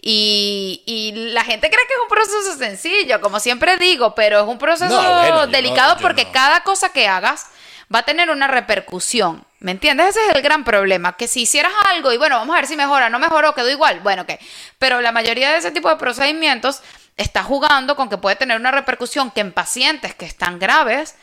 Y, 0.00 0.82
y 0.86 1.12
la 1.32 1.44
gente 1.44 1.68
cree 1.68 1.86
que 1.86 1.94
es 1.94 2.00
un 2.02 2.08
proceso 2.08 2.56
sencillo, 2.56 3.20
como 3.20 3.40
siempre 3.40 3.76
digo, 3.76 4.14
pero 4.14 4.40
es 4.40 4.46
un 4.46 4.58
proceso 4.58 4.90
No, 5.02 5.14
bueno, 5.14 5.28
yo 5.28 5.34
no- 5.34 5.46
delicado 5.48 5.96
porque 6.00 6.24
no. 6.24 6.32
cada 6.32 6.62
cosa 6.62 6.90
que 6.90 7.08
hagas 7.08 7.46
va 7.94 8.00
a 8.00 8.02
tener 8.04 8.30
una 8.30 8.46
repercusión. 8.48 9.44
¿Me 9.60 9.72
entiendes? 9.72 10.10
Ese 10.10 10.20
es 10.28 10.36
el 10.36 10.42
gran 10.42 10.62
problema. 10.62 11.16
Que 11.16 11.26
si 11.26 11.42
hicieras 11.42 11.72
algo 11.90 12.12
y 12.12 12.16
bueno, 12.16 12.36
vamos 12.36 12.54
a 12.54 12.60
ver 12.60 12.66
si 12.68 12.76
mejora, 12.76 13.10
no 13.10 13.18
mejoró, 13.18 13.54
quedó 13.54 13.68
igual. 13.70 14.00
Bueno, 14.00 14.22
ok. 14.22 14.32
Pero 14.78 15.00
la 15.00 15.10
mayoría 15.10 15.50
de 15.50 15.58
ese 15.58 15.72
tipo 15.72 15.88
de 15.88 15.96
procedimientos 15.96 16.80
está 17.16 17.42
jugando 17.42 17.96
con 17.96 18.08
que 18.08 18.18
puede 18.18 18.36
tener 18.36 18.56
una 18.60 18.70
repercusión 18.70 19.32
que 19.32 19.40
en 19.40 19.50
pacientes 19.52 20.14
que 20.14 20.26
están 20.26 20.60
graves 20.60 21.16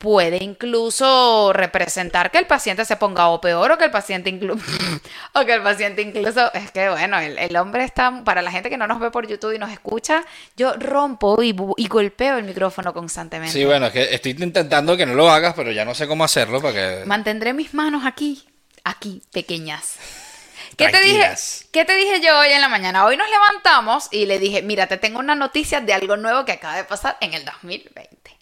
puede 0.00 0.42
incluso 0.42 1.52
representar 1.52 2.30
que 2.30 2.38
el 2.38 2.46
paciente 2.46 2.86
se 2.86 2.96
ponga 2.96 3.28
o 3.28 3.38
peor 3.38 3.70
o 3.70 3.76
que 3.78 3.84
el 3.84 3.90
paciente 3.90 4.30
incluso 4.30 4.64
o 5.34 5.44
que 5.44 5.52
el 5.52 5.62
paciente 5.62 6.00
incluso 6.00 6.50
es 6.54 6.70
que 6.70 6.88
bueno 6.88 7.18
el, 7.18 7.36
el 7.38 7.54
hombre 7.56 7.84
está 7.84 8.24
para 8.24 8.40
la 8.40 8.50
gente 8.50 8.70
que 8.70 8.78
no 8.78 8.86
nos 8.86 8.98
ve 8.98 9.10
por 9.10 9.28
YouTube 9.28 9.54
y 9.54 9.58
nos 9.58 9.70
escucha 9.70 10.24
yo 10.56 10.72
rompo 10.72 11.42
y, 11.42 11.54
y 11.76 11.86
golpeo 11.86 12.38
el 12.38 12.44
micrófono 12.44 12.94
constantemente 12.94 13.52
Sí, 13.52 13.66
bueno, 13.66 13.86
es 13.86 13.92
que 13.92 14.14
estoy 14.14 14.32
intentando 14.38 14.96
que 14.96 15.04
no 15.04 15.12
lo 15.12 15.30
hagas, 15.30 15.52
pero 15.54 15.70
ya 15.70 15.84
no 15.84 15.94
sé 15.94 16.06
cómo 16.06 16.24
hacerlo 16.24 16.62
para 16.62 16.74
que... 16.74 17.04
Mantendré 17.04 17.52
mis 17.52 17.74
manos 17.74 18.06
aquí, 18.06 18.48
aquí, 18.84 19.22
pequeñas. 19.32 19.96
¿Qué 20.76 20.88
te, 20.88 21.02
dije. 21.02 21.34
¿Qué 21.72 21.84
te 21.84 21.94
dije 21.94 22.20
yo 22.22 22.38
hoy 22.38 22.48
en 22.48 22.60
la 22.62 22.68
mañana? 22.68 23.04
Hoy 23.04 23.18
nos 23.18 23.28
levantamos 23.28 24.08
y 24.10 24.24
le 24.24 24.38
dije, 24.38 24.62
mira, 24.62 24.86
te 24.86 24.96
tengo 24.96 25.18
una 25.18 25.34
noticia 25.34 25.80
de 25.82 25.92
algo 25.92 26.16
nuevo 26.16 26.46
que 26.46 26.52
acaba 26.52 26.76
de 26.76 26.84
pasar 26.84 27.18
en 27.20 27.34
el 27.34 27.44
2020. 27.44 28.39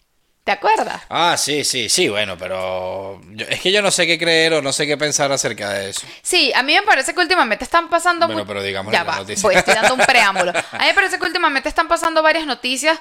¿Te 0.49 0.53
acuerdas? 0.53 1.03
Ah, 1.09 1.35
sí, 1.37 1.63
sí, 1.63 1.89
sí, 1.89 2.09
bueno, 2.09 2.35
pero 2.35 3.21
yo- 3.33 3.45
es 3.47 3.61
que 3.61 3.71
yo 3.71 3.83
no 3.83 3.91
sé 3.91 4.07
qué 4.07 4.17
creer 4.17 4.55
o 4.55 4.63
no 4.63 4.73
sé 4.73 4.87
qué 4.87 4.97
pensar 4.97 5.31
acerca 5.31 5.69
de 5.69 5.91
eso. 5.91 6.07
Sí, 6.23 6.51
a 6.55 6.63
mí 6.63 6.73
me 6.73 6.81
parece 6.81 7.13
que 7.13 7.19
últimamente 7.19 7.63
están 7.63 7.87
pasando... 7.87 8.25
Bueno, 8.25 8.47
pero 8.47 8.63
digámosle 8.63 8.97
Ya 8.97 9.03
la 9.03 9.11
va, 9.11 9.17
noticia. 9.17 9.43
voy, 9.43 9.53
estoy 9.53 9.75
dando 9.75 9.93
un 9.93 9.99
preámbulo. 10.07 10.51
A 10.51 10.77
mí 10.79 10.85
me 10.87 10.93
parece 10.95 11.19
que 11.19 11.23
últimamente 11.27 11.69
están 11.69 11.87
pasando 11.87 12.23
varias 12.23 12.47
noticias 12.47 12.97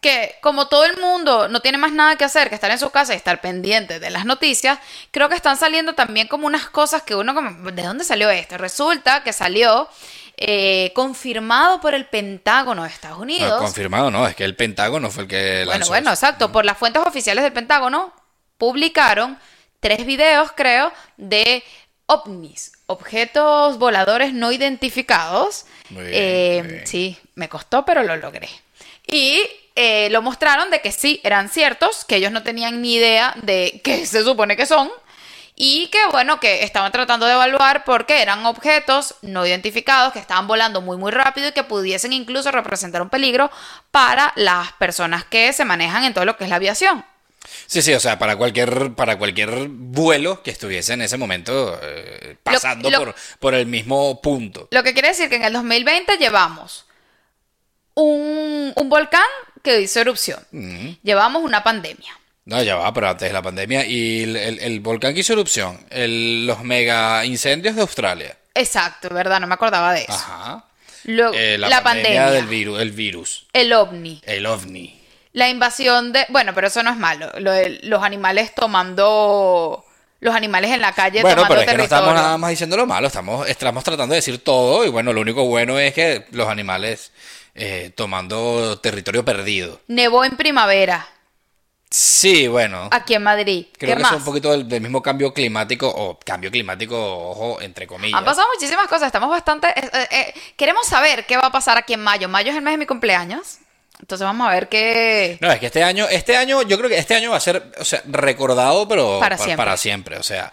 que 0.00 0.34
como 0.42 0.66
todo 0.66 0.86
el 0.86 0.96
mundo 0.96 1.46
no 1.46 1.60
tiene 1.60 1.78
más 1.78 1.92
nada 1.92 2.16
que 2.16 2.24
hacer 2.24 2.48
que 2.48 2.56
estar 2.56 2.70
en 2.72 2.80
su 2.80 2.90
casa 2.90 3.14
y 3.14 3.16
estar 3.16 3.40
pendiente 3.40 4.00
de 4.00 4.10
las 4.10 4.24
noticias, 4.24 4.80
creo 5.12 5.28
que 5.28 5.36
están 5.36 5.56
saliendo 5.56 5.94
también 5.94 6.26
como 6.26 6.48
unas 6.48 6.68
cosas 6.68 7.02
que 7.02 7.14
uno 7.14 7.32
como, 7.32 7.70
¿de 7.70 7.82
dónde 7.84 8.02
salió 8.02 8.28
esto? 8.28 8.58
Resulta 8.58 9.22
que 9.22 9.32
salió 9.32 9.88
eh, 10.40 10.92
confirmado 10.94 11.80
por 11.80 11.94
el 11.94 12.06
Pentágono 12.06 12.84
de 12.84 12.88
Estados 12.90 13.18
No, 13.18 13.22
Unidos. 13.24 13.58
confirmado, 13.60 14.10
no, 14.10 14.26
es 14.26 14.36
que 14.36 14.44
el 14.44 14.54
Pentágono 14.54 15.10
fue 15.10 15.24
el 15.24 15.28
que 15.28 15.62
Bueno, 15.64 15.70
lanzó 15.72 15.88
bueno, 15.88 16.12
eso. 16.12 16.26
exacto. 16.26 16.52
Por 16.52 16.64
las 16.64 16.78
fuentes 16.78 17.02
oficiales 17.04 17.42
del 17.42 17.52
Pentágono 17.52 18.12
publicaron 18.56 19.38
tres 19.80 20.06
videos, 20.06 20.50
creo, 20.54 20.92
de 21.16 21.62
ovnis, 22.06 22.72
objetos 22.86 23.78
voladores 23.78 24.32
no 24.32 24.52
identificados. 24.52 25.66
Muy 25.90 26.04
bien, 26.04 26.14
Eh, 26.14 26.60
muy 26.62 26.72
bien. 26.72 26.86
Sí, 26.86 27.18
me 27.34 27.48
costó, 27.48 27.84
pero 27.84 28.02
lo 28.02 28.16
logré. 28.16 28.48
Y 29.06 29.42
eh, 29.74 30.08
lo 30.10 30.22
mostraron 30.22 30.70
de 30.70 30.80
que 30.80 30.92
sí, 30.92 31.20
eran 31.24 31.48
ciertos, 31.48 32.04
que 32.04 32.16
ellos 32.16 32.32
no 32.32 32.42
tenían 32.42 32.80
ni 32.82 32.94
idea 32.94 33.34
de 33.42 33.80
qué 33.84 34.06
se 34.06 34.22
supone 34.22 34.56
que 34.56 34.66
son. 34.66 34.90
Y 35.60 35.88
que 35.88 35.98
bueno, 36.12 36.38
que 36.38 36.62
estaban 36.62 36.92
tratando 36.92 37.26
de 37.26 37.32
evaluar 37.32 37.82
porque 37.84 38.22
eran 38.22 38.46
objetos 38.46 39.16
no 39.22 39.44
identificados 39.44 40.12
que 40.12 40.20
estaban 40.20 40.46
volando 40.46 40.80
muy 40.80 40.96
muy 40.96 41.10
rápido 41.10 41.48
y 41.48 41.52
que 41.52 41.64
pudiesen 41.64 42.12
incluso 42.12 42.52
representar 42.52 43.02
un 43.02 43.08
peligro 43.10 43.50
para 43.90 44.32
las 44.36 44.72
personas 44.74 45.24
que 45.24 45.52
se 45.52 45.64
manejan 45.64 46.04
en 46.04 46.14
todo 46.14 46.24
lo 46.24 46.36
que 46.36 46.44
es 46.44 46.50
la 46.50 46.56
aviación. 46.56 47.04
Sí, 47.66 47.82
sí, 47.82 47.92
o 47.94 47.98
sea, 48.00 48.18
para 48.20 48.36
cualquier, 48.36 48.94
para 48.94 49.18
cualquier 49.18 49.68
vuelo 49.68 50.42
que 50.44 50.50
estuviese 50.52 50.92
en 50.92 51.02
ese 51.02 51.16
momento 51.16 51.78
eh, 51.82 52.36
pasando 52.42 52.88
lo- 52.90 52.98
por, 52.98 53.14
por 53.40 53.54
el 53.54 53.66
mismo 53.66 54.20
punto. 54.22 54.68
Lo 54.70 54.82
que 54.84 54.92
quiere 54.92 55.08
decir 55.08 55.28
que 55.28 55.36
en 55.36 55.44
el 55.44 55.52
2020 55.54 56.18
llevamos 56.18 56.86
un, 57.94 58.72
un 58.76 58.88
volcán 58.88 59.26
que 59.62 59.80
hizo 59.80 60.00
erupción. 60.00 60.40
Llevamos 61.02 61.42
una 61.42 61.64
pandemia. 61.64 62.17
No, 62.48 62.62
ya 62.62 62.76
va, 62.76 62.92
pero 62.94 63.10
antes 63.10 63.28
de 63.28 63.32
la 63.32 63.42
pandemia. 63.42 63.84
Y 63.84 64.22
el, 64.22 64.36
el- 64.36 64.58
el 64.60 64.80
volcán 64.80 65.12
que 65.12 65.20
hizo 65.20 65.34
erupción, 65.34 65.78
el- 65.90 66.46
los 66.46 66.64
mega 66.64 67.24
incendios 67.26 67.74
de 67.76 67.82
Australia. 67.82 68.36
Exacto, 68.54 69.08
¿verdad? 69.10 69.38
No 69.38 69.46
me 69.46 69.54
acordaba 69.54 69.92
de 69.92 70.02
eso. 70.04 70.12
Ajá. 70.12 70.64
Luego, 71.04 71.34
Eh, 71.34 71.58
la, 71.58 71.82
pandemia, 71.82 72.30
del 72.30 72.46
virus, 72.46 72.80
el 72.80 72.90
virus, 72.90 73.46
el 73.52 73.72
ovni, 73.72 74.20
el 74.26 74.46
ovni. 74.46 74.98
la 75.32 75.48
invasión 75.48 76.12
de... 76.12 76.26
Bueno, 76.30 76.52
pero 76.54 76.66
eso 76.66 76.82
no 76.82 76.90
es 76.90 76.96
malo. 76.96 77.30
Lo 77.38 77.52
de 77.52 77.80
los 77.84 78.02
animales 78.02 78.54
tomando... 78.54 79.84
Los 80.20 80.34
animales 80.34 80.72
en 80.72 80.80
la 80.80 80.92
calle 80.92 81.20
Bueno, 81.22 81.36
tomando 81.42 81.54
pero 81.54 81.60
es 81.60 81.70
que 81.70 81.76
no 81.76 81.84
estamos 81.84 82.12
nada 82.14 82.36
más 82.38 82.50
diciendo 82.50 82.76
lo 82.76 82.86
malo, 82.86 83.06
estamos, 83.06 83.48
estamos 83.48 83.84
tratando 83.84 84.14
de 84.14 84.16
decir 84.16 84.42
todo 84.42 84.84
y 84.84 84.88
bueno, 84.88 85.12
lo 85.12 85.20
único 85.20 85.44
bueno 85.44 85.78
es 85.78 85.94
que 85.94 86.26
los 86.32 86.48
animales 86.48 87.12
eh, 87.54 87.92
tomando 87.94 88.80
territorio 88.80 89.24
perdido. 89.24 89.80
Nevó 89.86 90.24
en 90.24 90.36
primavera, 90.36 91.06
Sí, 91.90 92.48
bueno. 92.48 92.88
aquí 92.92 93.14
en 93.14 93.22
Madrid. 93.22 93.66
Creo 93.78 93.92
¿Qué 93.92 93.96
que 93.96 94.02
más? 94.02 94.12
es 94.12 94.18
un 94.18 94.24
poquito 94.24 94.50
del, 94.50 94.68
del 94.68 94.80
mismo 94.82 95.00
cambio 95.02 95.32
climático, 95.32 95.88
o 95.88 96.18
cambio 96.18 96.50
climático, 96.50 96.96
ojo, 97.30 97.60
entre 97.62 97.86
comillas. 97.86 98.18
Han 98.18 98.24
pasado 98.24 98.46
muchísimas 98.54 98.86
cosas, 98.88 99.06
estamos 99.06 99.30
bastante... 99.30 99.68
eh, 99.68 99.90
eh, 99.94 100.08
eh, 100.10 100.34
queremos 100.56 100.86
saber 100.86 101.24
qué 101.26 101.36
va 101.36 101.46
a 101.46 101.52
pasar 101.52 101.78
aquí 101.78 101.94
en 101.94 102.00
mayo. 102.00 102.28
Mayo 102.28 102.50
es 102.50 102.56
el 102.56 102.62
mes 102.62 102.74
de 102.74 102.78
mi 102.78 102.86
cumpleaños. 102.86 103.58
Entonces 104.00 104.24
vamos 104.24 104.46
a 104.46 104.52
ver 104.52 104.68
qué... 104.68 105.38
No, 105.40 105.50
es 105.50 105.58
que 105.58 105.66
este 105.66 105.82
año, 105.82 106.06
este 106.08 106.36
año, 106.36 106.62
yo 106.62 106.76
creo 106.78 106.88
que 106.88 106.98
este 106.98 107.14
año 107.16 107.30
va 107.32 107.38
a 107.38 107.40
ser, 107.40 107.72
o 107.80 107.84
sea, 107.84 108.00
recordado, 108.06 108.86
pero 108.86 109.18
Para 109.18 109.36
pa- 109.36 109.42
siempre. 109.42 109.64
para 109.64 109.76
siempre, 109.76 110.16
o 110.18 110.22
sea, 110.22 110.52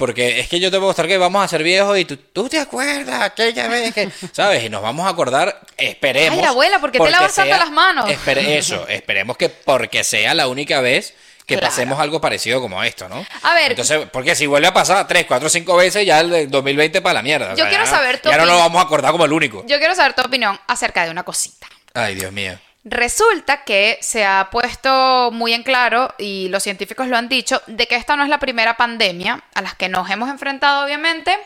porque 0.00 0.40
es 0.40 0.48
que 0.48 0.58
yo 0.58 0.68
te 0.72 0.78
puedo 0.78 0.88
mostrar 0.88 1.06
que 1.06 1.16
vamos 1.16 1.44
a 1.44 1.46
ser 1.46 1.62
viejos 1.62 1.96
y 1.96 2.04
tú, 2.04 2.16
tú 2.16 2.48
te 2.48 2.58
acuerdas 2.58 3.22
aquella 3.22 3.68
vez 3.68 3.94
que, 3.94 4.08
¿sabes? 4.32 4.64
Y 4.64 4.68
nos 4.68 4.82
vamos 4.82 5.06
a 5.06 5.10
acordar, 5.10 5.60
esperemos. 5.76 6.36
Ay, 6.40 6.44
abuela, 6.44 6.80
¿por 6.80 6.90
qué 6.90 6.98
te 6.98 7.08
lavas 7.10 7.32
tanto 7.34 7.56
las 7.56 7.70
manos? 7.70 8.10
espere- 8.10 8.56
eso, 8.58 8.88
esperemos 8.88 9.36
que 9.36 9.48
porque 9.48 10.02
sea 10.02 10.34
la 10.34 10.48
única 10.48 10.80
vez 10.80 11.14
que 11.46 11.56
Claro. 11.56 11.68
pasemos 11.68 11.98
algo 12.00 12.20
parecido 12.20 12.60
como 12.60 12.82
esto, 12.84 13.08
¿no? 13.08 13.26
A 13.42 13.54
ver. 13.54 13.72
Entonces, 13.72 14.06
porque 14.12 14.34
si 14.36 14.46
vuelve 14.46 14.68
a 14.68 14.72
pasar 14.72 15.06
tres, 15.08 15.26
cuatro, 15.26 15.48
cinco 15.48 15.76
veces, 15.76 16.06
ya 16.06 16.20
el 16.20 16.30
de 16.30 16.46
2020 16.46 17.00
para 17.02 17.14
la 17.14 17.22
mierda. 17.22 17.46
o 17.46 17.50
Yo 17.50 17.56
sea, 17.56 17.68
quiero 17.68 17.84
ya 17.84 17.90
no- 17.90 17.96
saber 17.96 18.20
tu 18.20 18.28
Ya 18.30 18.36
no 18.36 18.44
lo 18.46 18.52
opinión. 18.52 18.66
vamos 18.68 18.82
a 18.82 18.86
acordar 18.86 19.10
como 19.12 19.24
el 19.24 19.32
único. 19.32 19.64
Yo 19.66 19.78
quiero 19.78 19.94
saber 19.94 20.14
tu 20.14 20.22
opinión 20.22 20.58
acerca 20.68 21.04
de 21.04 21.10
una 21.10 21.22
cosita. 21.24 21.66
Ay, 21.92 22.14
Dios 22.14 22.30
mío. 22.32 22.56
Resulta 22.82 23.64
que 23.64 23.98
se 24.00 24.24
ha 24.24 24.48
puesto 24.50 25.30
muy 25.32 25.52
en 25.52 25.62
claro, 25.62 26.14
y 26.18 26.48
los 26.48 26.62
científicos 26.62 27.08
lo 27.08 27.16
han 27.16 27.28
dicho, 27.28 27.60
de 27.66 27.86
que 27.86 27.96
esta 27.96 28.16
no 28.16 28.22
es 28.22 28.30
la 28.30 28.38
primera 28.38 28.76
pandemia 28.76 29.44
a 29.54 29.60
las 29.60 29.74
que 29.74 29.90
nos 29.90 30.08
hemos 30.10 30.30
enfrentado, 30.30 30.84
obviamente. 30.84 31.36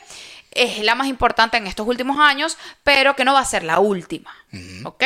Es 0.54 0.78
la 0.84 0.94
más 0.94 1.06
importante 1.08 1.56
en 1.56 1.66
estos 1.66 1.86
últimos 1.86 2.18
años, 2.18 2.56
pero 2.82 3.14
que 3.16 3.24
no 3.24 3.32
va 3.34 3.40
a 3.40 3.44
ser 3.44 3.64
la 3.64 3.78
última. 3.80 4.30
¿Ok? 4.84 5.02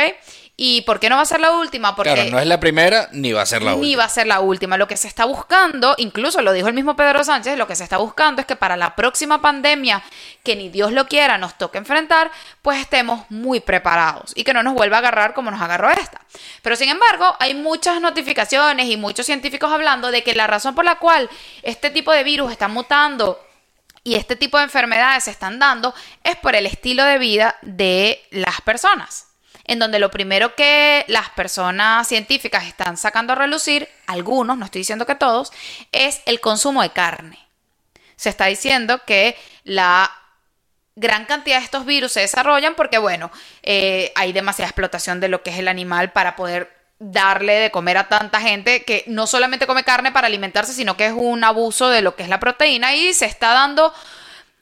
¿Y 0.60 0.82
por 0.82 0.98
qué 0.98 1.08
no 1.08 1.14
va 1.16 1.22
a 1.22 1.24
ser 1.24 1.40
la 1.40 1.52
última? 1.52 1.94
Porque 1.94 2.12
Claro, 2.12 2.30
no 2.30 2.38
es 2.40 2.46
la 2.46 2.58
primera 2.58 3.08
ni 3.12 3.32
va 3.32 3.42
a 3.42 3.46
ser 3.46 3.62
la 3.62 3.70
ni 3.70 3.76
última. 3.78 3.98
va 3.98 4.04
a 4.04 4.08
ser 4.08 4.26
la 4.26 4.40
última. 4.40 4.76
Lo 4.76 4.88
que 4.88 4.96
se 4.96 5.06
está 5.08 5.24
buscando, 5.24 5.94
incluso 5.98 6.42
lo 6.42 6.52
dijo 6.52 6.66
el 6.68 6.74
mismo 6.74 6.96
Pedro 6.96 7.22
Sánchez, 7.22 7.56
lo 7.56 7.66
que 7.68 7.76
se 7.76 7.84
está 7.84 7.96
buscando 7.96 8.40
es 8.40 8.46
que 8.46 8.56
para 8.56 8.76
la 8.76 8.96
próxima 8.96 9.40
pandemia, 9.40 10.02
que 10.42 10.56
ni 10.56 10.68
Dios 10.68 10.92
lo 10.92 11.06
quiera, 11.06 11.38
nos 11.38 11.56
toque 11.56 11.78
enfrentar, 11.78 12.30
pues 12.60 12.80
estemos 12.80 13.24
muy 13.30 13.60
preparados 13.60 14.32
y 14.34 14.42
que 14.44 14.52
no 14.52 14.62
nos 14.64 14.74
vuelva 14.74 14.96
a 14.96 14.98
agarrar 14.98 15.32
como 15.32 15.50
nos 15.50 15.62
agarró 15.62 15.90
esta. 15.90 16.20
Pero 16.60 16.74
sin 16.76 16.88
embargo, 16.88 17.36
hay 17.38 17.54
muchas 17.54 18.00
notificaciones 18.00 18.86
y 18.86 18.96
muchos 18.96 19.26
científicos 19.26 19.72
hablando 19.72 20.10
de 20.10 20.24
que 20.24 20.34
la 20.34 20.48
razón 20.48 20.74
por 20.74 20.84
la 20.84 20.96
cual 20.96 21.30
este 21.62 21.90
tipo 21.90 22.12
de 22.12 22.24
virus 22.24 22.50
está 22.50 22.66
mutando 22.68 23.40
y 24.04 24.14
este 24.14 24.36
tipo 24.36 24.58
de 24.58 24.64
enfermedades 24.64 25.24
se 25.24 25.30
están 25.30 25.58
dando 25.58 25.94
es 26.24 26.36
por 26.36 26.54
el 26.54 26.66
estilo 26.66 27.04
de 27.04 27.18
vida 27.18 27.56
de 27.62 28.22
las 28.30 28.60
personas. 28.60 29.26
En 29.64 29.78
donde 29.78 29.98
lo 29.98 30.10
primero 30.10 30.54
que 30.54 31.04
las 31.08 31.28
personas 31.30 32.08
científicas 32.08 32.64
están 32.64 32.96
sacando 32.96 33.34
a 33.34 33.36
relucir, 33.36 33.88
algunos, 34.06 34.56
no 34.56 34.64
estoy 34.64 34.80
diciendo 34.80 35.04
que 35.04 35.14
todos, 35.14 35.52
es 35.92 36.22
el 36.24 36.40
consumo 36.40 36.80
de 36.80 36.90
carne. 36.90 37.38
Se 38.16 38.30
está 38.30 38.46
diciendo 38.46 39.02
que 39.04 39.36
la 39.64 40.10
gran 40.96 41.26
cantidad 41.26 41.58
de 41.58 41.64
estos 41.64 41.84
virus 41.84 42.12
se 42.12 42.20
desarrollan 42.20 42.74
porque, 42.74 42.98
bueno, 42.98 43.30
eh, 43.62 44.10
hay 44.16 44.32
demasiada 44.32 44.70
explotación 44.70 45.20
de 45.20 45.28
lo 45.28 45.42
que 45.42 45.50
es 45.50 45.58
el 45.58 45.68
animal 45.68 46.12
para 46.12 46.34
poder 46.34 46.77
darle 46.98 47.54
de 47.54 47.70
comer 47.70 47.96
a 47.96 48.08
tanta 48.08 48.40
gente 48.40 48.84
que 48.84 49.04
no 49.06 49.26
solamente 49.26 49.66
come 49.66 49.84
carne 49.84 50.10
para 50.12 50.26
alimentarse, 50.26 50.72
sino 50.72 50.96
que 50.96 51.06
es 51.06 51.12
un 51.14 51.44
abuso 51.44 51.88
de 51.88 52.02
lo 52.02 52.16
que 52.16 52.24
es 52.24 52.28
la 52.28 52.40
proteína 52.40 52.94
y 52.94 53.14
se 53.14 53.26
está 53.26 53.52
dando, 53.52 53.94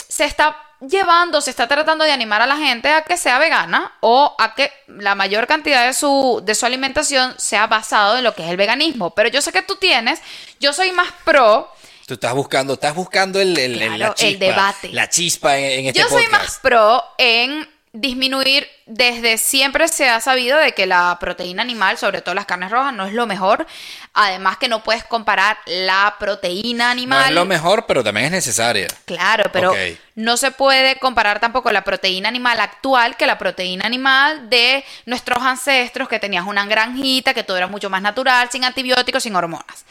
se 0.08 0.24
está 0.24 0.56
llevando, 0.86 1.40
se 1.40 1.48
está 1.48 1.66
tratando 1.66 2.04
de 2.04 2.12
animar 2.12 2.42
a 2.42 2.46
la 2.46 2.58
gente 2.58 2.90
a 2.90 3.02
que 3.02 3.16
sea 3.16 3.38
vegana 3.38 3.92
o 4.00 4.34
a 4.38 4.54
que 4.54 4.70
la 4.88 5.14
mayor 5.14 5.46
cantidad 5.46 5.86
de 5.86 5.94
su, 5.94 6.42
de 6.44 6.54
su 6.54 6.66
alimentación 6.66 7.34
sea 7.38 7.66
basado 7.66 8.18
en 8.18 8.24
lo 8.24 8.34
que 8.34 8.44
es 8.44 8.50
el 8.50 8.58
veganismo. 8.58 9.14
Pero 9.14 9.30
yo 9.30 9.40
sé 9.40 9.52
que 9.52 9.62
tú 9.62 9.76
tienes, 9.76 10.20
yo 10.60 10.72
soy 10.74 10.92
más 10.92 11.08
pro, 11.24 11.72
Tú 12.06 12.14
estás 12.14 12.34
buscando, 12.34 12.74
estás 12.74 12.94
buscando 12.94 13.40
el, 13.40 13.58
el- 13.58 13.98
la 13.98 14.14
debate. 14.38 14.90
La 14.92 15.08
chispa 15.08 15.58
en, 15.58 15.80
en 15.80 15.86
este 15.86 15.98
Yo 15.98 16.08
soy 16.08 16.22
podcast. 16.22 16.42
más 16.44 16.58
pro 16.60 17.02
en 17.18 17.68
disminuir, 17.92 18.68
desde 18.86 19.36
siempre 19.36 19.88
se 19.88 20.08
ha 20.08 20.20
sabido 20.20 20.58
de 20.58 20.72
que 20.72 20.86
la 20.86 21.16
proteína 21.18 21.62
animal, 21.62 21.98
sobre 21.98 22.22
todo 22.22 22.36
las 22.36 22.46
carnes 22.46 22.70
rojas, 22.70 22.94
no 22.94 23.04
es 23.04 23.12
lo 23.12 23.26
mejor. 23.26 23.66
Además 24.14 24.58
que 24.58 24.68
no 24.68 24.84
puedes 24.84 25.02
comparar 25.02 25.58
la 25.66 26.14
proteína 26.20 26.86
No 26.86 26.90
animal. 26.92 27.28
es 27.28 27.34
lo 27.34 27.44
mejor, 27.44 27.86
pero 27.86 28.04
también 28.04 28.26
es 28.26 28.32
necesaria. 28.32 28.86
Claro, 29.04 29.50
pero 29.52 29.74
no 30.14 30.36
se 30.36 30.52
puede 30.52 30.98
comparar 31.00 31.40
tampoco 31.40 31.72
la 31.72 31.82
proteína 31.82 32.28
animal 32.28 32.60
actual 32.60 33.16
que 33.16 33.26
la 33.26 33.38
proteína 33.38 33.84
animal 33.86 34.48
de 34.48 34.84
nuestros 35.04 35.42
ancestros, 35.42 36.08
que 36.08 36.20
tenías 36.20 36.46
una 36.46 36.64
granjita, 36.66 37.34
que 37.34 37.42
todo 37.42 37.56
era 37.56 37.66
mucho 37.66 37.90
más 37.90 38.02
natural, 38.02 38.48
sin 38.52 38.64
antibióticos, 38.64 39.24
sin 39.24 39.34
hormonas. 39.34 39.84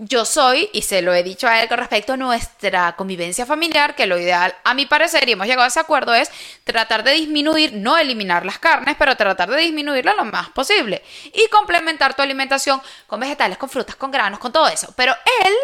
Yo 0.00 0.24
soy, 0.24 0.70
y 0.72 0.82
se 0.82 1.02
lo 1.02 1.12
he 1.12 1.24
dicho 1.24 1.48
a 1.48 1.60
él 1.60 1.68
con 1.68 1.78
respecto 1.78 2.12
a 2.12 2.16
nuestra 2.16 2.94
convivencia 2.94 3.46
familiar, 3.46 3.96
que 3.96 4.06
lo 4.06 4.16
ideal, 4.16 4.54
a 4.62 4.72
mi 4.72 4.86
parecer, 4.86 5.28
y 5.28 5.32
hemos 5.32 5.48
llegado 5.48 5.64
a 5.64 5.68
ese 5.68 5.80
acuerdo, 5.80 6.14
es 6.14 6.30
tratar 6.62 7.02
de 7.02 7.14
disminuir, 7.14 7.72
no 7.72 7.98
eliminar 7.98 8.37
las 8.46 8.58
carnes, 8.58 8.96
pero 8.98 9.16
tratar 9.16 9.50
de 9.50 9.56
disminuirla 9.60 10.14
lo 10.14 10.24
más 10.24 10.50
posible. 10.50 11.02
Y 11.32 11.48
complementar 11.48 12.14
tu 12.14 12.22
alimentación 12.22 12.80
con 13.06 13.20
vegetales, 13.20 13.58
con 13.58 13.68
frutas, 13.68 13.96
con 13.96 14.10
granos, 14.10 14.38
con 14.38 14.52
todo 14.52 14.68
eso. 14.68 14.92
Pero 14.96 15.14
él 15.44 15.54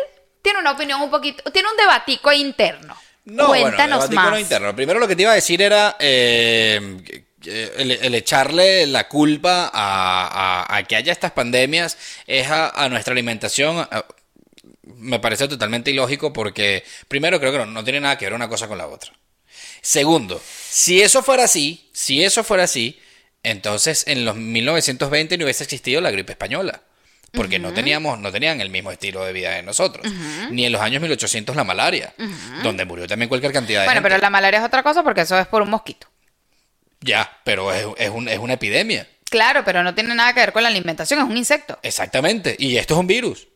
tiene 0.42 0.58
una 0.60 0.72
opinión 0.72 1.00
un 1.00 1.10
poquito, 1.10 1.50
tiene 1.50 1.68
un 1.70 1.76
debatico 1.76 2.30
interno. 2.32 2.96
No, 3.26 3.46
Cuéntanos 3.48 4.00
bueno, 4.06 4.14
más. 4.14 4.30
no 4.32 4.38
interno. 4.38 4.76
Primero 4.76 5.00
lo 5.00 5.08
que 5.08 5.16
te 5.16 5.22
iba 5.22 5.32
a 5.32 5.36
decir 5.36 5.62
era 5.62 5.96
eh, 5.98 7.22
el, 7.46 7.90
el 7.90 8.14
echarle 8.14 8.86
la 8.86 9.08
culpa 9.08 9.70
a, 9.72 10.64
a- 10.68 10.76
a 10.76 10.82
que 10.84 10.96
haya 10.96 11.12
estas 11.12 11.32
pandemias 11.32 11.96
es 12.26 12.48
a, 12.50 12.68
a 12.70 12.88
nuestra 12.90 13.12
alimentación. 13.12 13.78
a- 13.78 14.04
me 14.86 15.18
parece 15.18 15.48
totalmente 15.48 15.90
ilógico 15.90 16.32
porque, 16.32 16.84
primero, 17.08 17.40
creo 17.40 17.52
que 17.52 17.58
no, 17.58 17.66
no 17.66 17.82
tiene 17.84 18.00
nada 18.00 18.18
que 18.18 18.26
ver 18.26 18.34
una 18.34 18.48
cosa 18.48 18.68
con 18.68 18.78
la 18.78 18.86
otra. 18.86 19.12
Segundo, 19.80 20.40
si 20.70 21.00
eso 21.02 21.22
fuera 21.22 21.44
así, 21.44 21.83
si 21.94 22.22
eso 22.22 22.44
fuera 22.44 22.64
así, 22.64 23.00
entonces 23.42 24.04
en 24.06 24.26
los 24.26 24.36
1920 24.36 25.38
no 25.38 25.44
hubiese 25.44 25.64
existido 25.64 26.02
la 26.02 26.10
gripe 26.10 26.32
española. 26.32 26.82
Porque 27.32 27.58
no 27.58 27.72
teníamos, 27.72 28.20
no 28.20 28.30
tenían 28.30 28.60
el 28.60 28.70
mismo 28.70 28.92
estilo 28.92 29.24
de 29.24 29.32
vida 29.32 29.50
de 29.56 29.62
nosotros. 29.64 30.06
Ni 30.50 30.66
en 30.66 30.70
los 30.72 30.80
años 30.80 31.02
1800 31.02 31.56
la 31.56 31.64
malaria, 31.64 32.14
donde 32.62 32.84
murió 32.84 33.08
también 33.08 33.28
cualquier 33.28 33.52
cantidad 33.52 33.80
de 33.80 33.86
Bueno, 33.86 33.98
gente. 34.02 34.08
pero 34.10 34.20
la 34.22 34.30
malaria 34.30 34.60
es 34.60 34.64
otra 34.66 34.84
cosa 34.84 35.02
porque 35.02 35.22
eso 35.22 35.36
es 35.36 35.46
por 35.48 35.60
un 35.62 35.70
mosquito. 35.70 36.06
Ya, 37.00 37.38
pero 37.42 37.72
es, 37.72 37.86
es 37.98 38.10
un- 38.10 38.28
es 38.28 38.38
una 38.38 38.52
epidemia. 38.52 39.08
Claro, 39.28 39.64
pero 39.64 39.82
no 39.82 39.94
tiene 39.96 40.14
nada 40.14 40.32
que 40.32 40.40
ver 40.40 40.52
con 40.52 40.62
la 40.62 40.68
alimentación, 40.68 41.18
es 41.18 41.26
un 41.26 41.36
insecto. 41.36 41.76
Exactamente. 41.82 42.54
Y 42.56 42.76
esto 42.76 42.94
es 42.94 43.00
un 43.00 43.08
virus. 43.08 43.48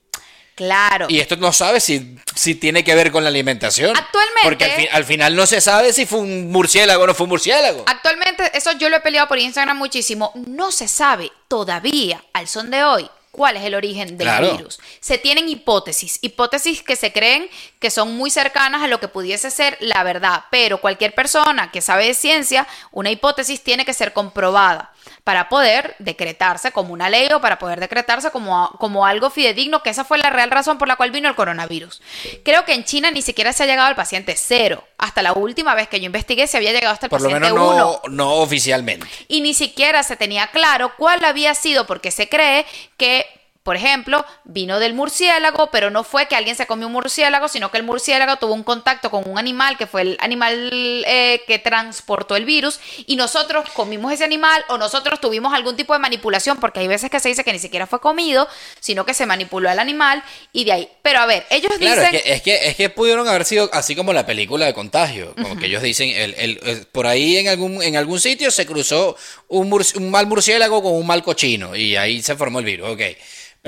Claro. 0.59 1.07
Y 1.09 1.21
esto 1.21 1.37
no 1.37 1.53
sabe 1.53 1.79
si, 1.79 2.18
si 2.35 2.57
tiene 2.57 2.83
que 2.83 2.94
ver 2.97 3.12
con 3.12 3.23
la 3.23 3.29
alimentación. 3.31 3.97
Actualmente- 3.97 4.40
Porque 4.42 4.64
al, 4.64 4.71
fi- 4.73 4.88
al 4.90 5.05
final 5.05 5.37
no 5.37 5.47
se 5.47 5.61
sabe 5.61 5.92
si 5.92 6.05
fue 6.05 6.18
un 6.18 6.51
murciélago 6.51 7.05
o 7.05 7.07
no 7.07 7.14
fue 7.14 7.25
un 7.25 7.31
murciélago. 7.31 7.85
Actualmente, 7.87 8.51
eso 8.55 8.73
yo 8.73 8.88
lo 8.90 8.97
he 8.97 9.01
peleado 9.01 9.29
por 9.29 9.38
Instagram 9.38 9.79
muchísimo. 9.79 10.33
No 10.35 10.73
se 10.73 10.88
sabe 10.88 11.31
todavía, 11.47 12.25
al 12.33 12.49
son 12.49 12.71
de 12.73 12.83
hoy, 12.83 13.09
cuál 13.31 13.57
es 13.57 13.62
el 13.62 13.77
origen 13.77 14.18
del 14.18 14.27
Claro. 14.27 14.51
virus. 14.57 14.81
Se 14.99 15.16
tienen 15.16 15.49
hipótesis, 15.49 16.18
hipótesis 16.23 16.83
que 16.83 16.97
se 16.97 17.12
creen 17.12 17.49
que 17.79 17.90
son 17.92 18.16
muy 18.16 18.31
cercanas 18.31 18.83
a 18.83 18.88
lo 18.88 18.99
que 18.99 19.07
pudiese 19.07 19.53
ser 19.53 19.77
la 19.81 20.03
verdad. 20.03 20.44
Pero 20.51 20.81
cualquier 20.81 21.14
persona 21.14 21.71
que 21.71 21.81
sabe 21.81 22.07
de 22.07 22.14
ciencia, 22.14 22.66
una 22.90 23.11
hipótesis 23.12 23.62
tiene 23.62 23.85
que 23.85 23.94
ser 23.94 24.12
comprobada 24.12 24.92
para 25.24 25.48
poder 25.48 25.94
decretarse 25.98 26.72
como 26.72 26.92
una 26.92 27.08
ley 27.11 27.28
o 27.32 27.40
para 27.40 27.58
poder 27.58 27.80
decretarse 27.80 28.30
como, 28.30 28.70
como 28.78 29.06
algo 29.06 29.30
fidedigno, 29.30 29.82
que 29.82 29.90
esa 29.90 30.04
fue 30.04 30.18
la 30.18 30.30
real 30.30 30.50
razón 30.50 30.78
por 30.78 30.88
la 30.88 30.96
cual 30.96 31.11
vino 31.11 31.28
el 31.28 31.34
coronavirus. 31.34 32.00
Creo 32.44 32.64
que 32.64 32.74
en 32.74 32.84
China 32.84 33.11
ni 33.11 33.22
siquiera 33.22 33.52
se 33.52 33.62
ha 33.62 33.66
llegado 33.66 33.88
al 33.88 33.96
paciente 33.96 34.34
cero. 34.37 34.84
Hasta 34.98 35.22
la 35.22 35.32
última 35.32 35.74
vez 35.74 35.88
que 35.88 36.00
yo 36.00 36.06
investigué 36.06 36.46
se 36.46 36.56
había 36.56 36.72
llegado 36.72 36.92
hasta 36.94 37.06
el 37.06 37.11
Por 37.11 37.20
lo 37.20 37.28
paciente 37.30 37.52
menos 37.52 37.72
uno 37.74 38.00
no, 38.04 38.11
no 38.11 38.32
oficialmente. 38.37 39.06
y 39.28 39.40
ni 39.40 39.54
siquiera 39.54 40.02
se 40.02 40.16
tenía 40.16 40.48
claro 40.48 40.92
cuál 40.96 41.24
había 41.24 41.54
sido, 41.54 41.87
porque 41.87 42.11
se 42.11 42.28
cree 42.28 42.66
que, 42.96 43.26
por 43.68 43.76
ejemplo, 43.76 44.24
vino 44.44 44.78
del 44.78 44.94
murciélago, 44.94 45.66
pero 45.70 45.90
no 45.90 46.02
fue 46.02 46.26
que 46.26 46.35
alguien 46.35 46.57
se 46.57 46.66
comió 46.66 46.87
un 46.87 46.94
murciélago, 46.94 47.48
sino 47.48 47.70
que 47.70 47.76
el 47.76 47.83
murciélago 47.83 48.37
tuvo 48.37 48.54
un 48.54 48.62
contacto 48.62 49.11
con 49.11 49.28
un 49.28 49.38
animal 49.38 49.76
que 49.76 49.87
fue 49.87 50.00
el 50.00 50.16
animal 50.20 50.72
eh, 51.07 51.42
que 51.46 51.59
transportó 51.59 52.35
el 52.35 52.46
virus 52.46 52.81
y 53.04 53.16
nosotros 53.16 53.68
comimos 53.74 54.11
ese 54.11 54.24
animal 54.24 54.64
o 54.70 54.78
nosotros 54.78 55.20
tuvimos 55.20 55.52
algún 55.52 55.76
tipo 55.76 55.92
de 55.92 55.98
manipulación, 55.98 56.57
porque 56.57 56.81
hay 56.81 56.88
veces 56.88 57.11
que 57.11 57.20
se 57.20 57.28
dice 57.28 57.44
que 57.44 57.52
ni 57.52 57.59
siquiera 57.59 57.87
fue 57.87 58.00
comido, 58.00 58.48
sino 58.81 59.04
que 59.04 59.12
se 59.12 59.26
manipuló 59.26 59.68
al 59.68 59.78
animal 59.81 60.22
y 60.54 60.64
de 60.64 60.72
ahí. 60.72 60.88
Pero 61.02 61.18
a 61.18 61.26
ver, 61.26 61.44
ellos 61.50 61.70
Claro, 61.78 62.00
dicen... 62.00 62.14
es 62.14 62.22
que, 62.22 62.33
es, 62.33 62.42
que, 62.42 62.68
es 62.70 62.74
que 62.74 62.88
pudieron 62.88 63.28
haber 63.28 63.44
sido 63.44 63.68
así 63.74 63.94
como 63.94 64.14
la 64.14 64.24
película 64.24 64.64
de 64.64 64.72
contagio. 64.72 65.35
Como 65.35 65.59
que 65.59 65.66
ellos 65.66 65.83
dicen, 65.83 66.09
el, 66.09 66.33
el- 66.38 66.61
el- 66.64 66.87
por 66.87 67.07
ahí 67.07 67.37
en 67.37 67.48
algún, 67.48 67.83
en 67.83 67.96
algún 67.98 68.18
sitio 68.18 68.50
se 68.50 68.64
cruzó 68.64 69.14
un, 69.48 69.70
un 69.96 70.11
mal 70.11 70.26
murciélago 70.26 70.83
con 70.83 70.94
un 70.94 71.07
mal 71.07 71.22
cochino 71.22 71.76
y 71.76 71.96
ahí 71.96 72.22
se 72.22 72.35
formó 72.35 72.61
el 72.61 72.64
virus, 72.64 72.88
ok. 72.88 73.02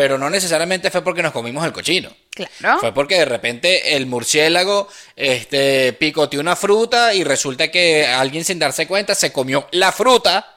Pero 0.00 0.16
no 0.16 0.30
necesariamente 0.30 0.90
fue 0.90 1.04
porque 1.04 1.22
nos 1.22 1.30
comimos 1.30 1.62
el 1.66 1.72
cochino. 1.74 2.10
Claro. 2.34 2.80
Fue 2.80 2.94
porque 2.94 3.16
de 3.18 3.26
repente 3.26 3.96
el 3.96 4.06
murciélago 4.06 4.88
este, 5.14 5.92
picoteó 5.92 6.40
una 6.40 6.56
fruta 6.56 7.12
y 7.12 7.22
resulta 7.22 7.70
que 7.70 8.06
alguien 8.06 8.42
sin 8.46 8.58
darse 8.58 8.86
cuenta 8.86 9.14
se 9.14 9.30
comió 9.30 9.68
la 9.72 9.92
fruta 9.92 10.56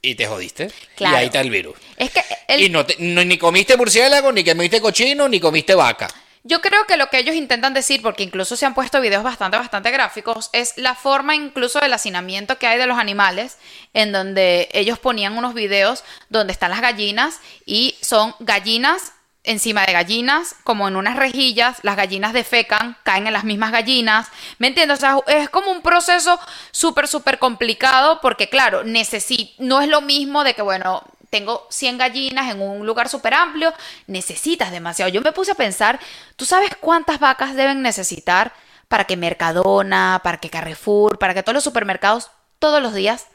y 0.00 0.14
te 0.14 0.26
jodiste. 0.28 0.70
Claro. 0.94 1.16
Y 1.16 1.18
ahí 1.18 1.26
está 1.26 1.40
el 1.40 1.50
virus. 1.50 1.74
Es 1.96 2.10
que 2.12 2.22
el, 2.46 2.60
Y 2.62 2.68
no, 2.68 2.86
te- 2.86 2.94
no- 3.00 3.24
ni 3.24 3.36
comiste 3.36 3.76
murciélago, 3.76 4.30
ni 4.30 4.44
comiste 4.44 4.80
cochino, 4.80 5.28
ni 5.28 5.40
comiste 5.40 5.74
vaca. 5.74 6.08
Yo 6.44 6.60
creo 6.60 6.84
que 6.86 6.96
lo 6.96 7.08
que 7.08 7.18
ellos 7.18 7.36
intentan 7.36 7.72
decir, 7.72 8.02
porque 8.02 8.24
incluso 8.24 8.56
se 8.56 8.66
han 8.66 8.74
puesto 8.74 9.00
videos 9.00 9.22
bastante, 9.22 9.58
bastante 9.58 9.92
gráficos, 9.92 10.50
es 10.52 10.76
la 10.76 10.96
forma 10.96 11.36
incluso 11.36 11.78
del 11.78 11.92
hacinamiento 11.92 12.58
que 12.58 12.66
hay 12.66 12.78
de 12.78 12.86
los 12.88 12.98
animales, 12.98 13.58
en 13.94 14.10
donde 14.10 14.68
ellos 14.72 14.98
ponían 14.98 15.38
unos 15.38 15.54
videos 15.54 16.02
donde 16.30 16.52
están 16.52 16.72
las 16.72 16.80
gallinas 16.80 17.38
y 17.64 17.96
son 18.02 18.34
gallinas 18.40 19.12
encima 19.44 19.84
de 19.84 19.92
gallinas, 19.92 20.54
como 20.62 20.86
en 20.86 20.94
unas 20.94 21.16
rejillas, 21.16 21.78
las 21.82 21.96
gallinas 21.96 22.32
defecan, 22.32 22.96
caen 23.02 23.26
en 23.26 23.32
las 23.32 23.42
mismas 23.42 23.72
gallinas, 23.72 24.28
¿me 24.58 24.68
entiendes? 24.68 24.98
O 24.98 25.00
sea, 25.00 25.18
es 25.26 25.48
como 25.50 25.72
un 25.72 25.82
proceso 25.82 26.38
súper, 26.70 27.08
súper 27.08 27.38
complicado, 27.40 28.20
porque 28.20 28.48
claro, 28.48 28.84
necesi- 28.84 29.54
no 29.58 29.80
es 29.80 29.88
lo 29.88 30.00
mismo 30.00 30.44
de 30.44 30.54
que, 30.54 30.62
bueno, 30.62 31.02
tengo 31.32 31.66
100 31.70 31.96
gallinas 31.96 32.52
en 32.52 32.60
un 32.60 32.84
lugar 32.84 33.08
súper 33.08 33.32
amplio, 33.32 33.72
necesitas 34.06 34.70
demasiado. 34.70 35.10
Yo 35.10 35.22
me 35.22 35.32
puse 35.32 35.52
a 35.52 35.54
pensar, 35.54 35.98
¿tú 36.36 36.44
sabes 36.44 36.72
cuántas 36.78 37.20
vacas 37.20 37.56
deben 37.56 37.80
necesitar 37.80 38.52
para 38.86 39.04
que 39.04 39.16
Mercadona, 39.16 40.20
para 40.22 40.36
que 40.36 40.50
Carrefour, 40.50 41.18
para 41.18 41.32
que 41.32 41.42
todos 41.42 41.54
los 41.54 41.64
supermercados 41.64 42.30
todos 42.58 42.82
los 42.82 42.92
días 42.92 43.28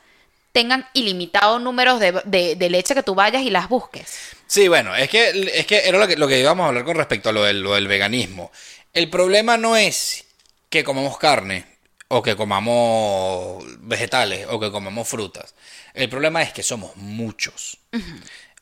tengan 0.52 0.88
ilimitados 0.94 1.60
números 1.60 2.00
de, 2.00 2.68
leche 2.70 2.94
que 2.94 3.02
tú 3.02 3.16
vayas 3.16 3.42
y 3.42 3.50
las 3.50 3.68
busques? 3.68 4.36
Sí, 4.46 4.68
bueno, 4.68 4.96
es 4.96 5.10
que, 5.10 5.50
es 5.56 5.66
que 5.66 5.88
era 5.90 5.98
lo 5.98 6.08
que, 6.08 6.18
lo 6.18 6.30
íbamos 6.30 6.66
a 6.66 6.68
hablar 6.68 6.86
con 6.86 6.98
respecto 6.98 7.30
a 7.30 7.32
lo 7.32 7.46
del, 7.46 7.62
lo 7.62 7.74
del 7.74 7.88
veganismo. 7.88 8.52
El 8.94 9.10
problema 9.10 9.58
no 9.58 9.76
es 9.76 10.24
que 10.70 10.84
comemos 10.84 11.18
carne. 11.18 11.66
o 12.10 12.22
que 12.22 12.38
comamos 12.38 13.66
vegetales, 13.80 14.48
o 14.50 14.60
que 14.60 14.72
comamos 14.72 15.08
frutas. 15.08 15.56
El 15.94 16.10
problema 16.10 16.44
es 16.44 16.54
que 16.54 16.62
somos 16.62 16.96
muchos 16.96 17.80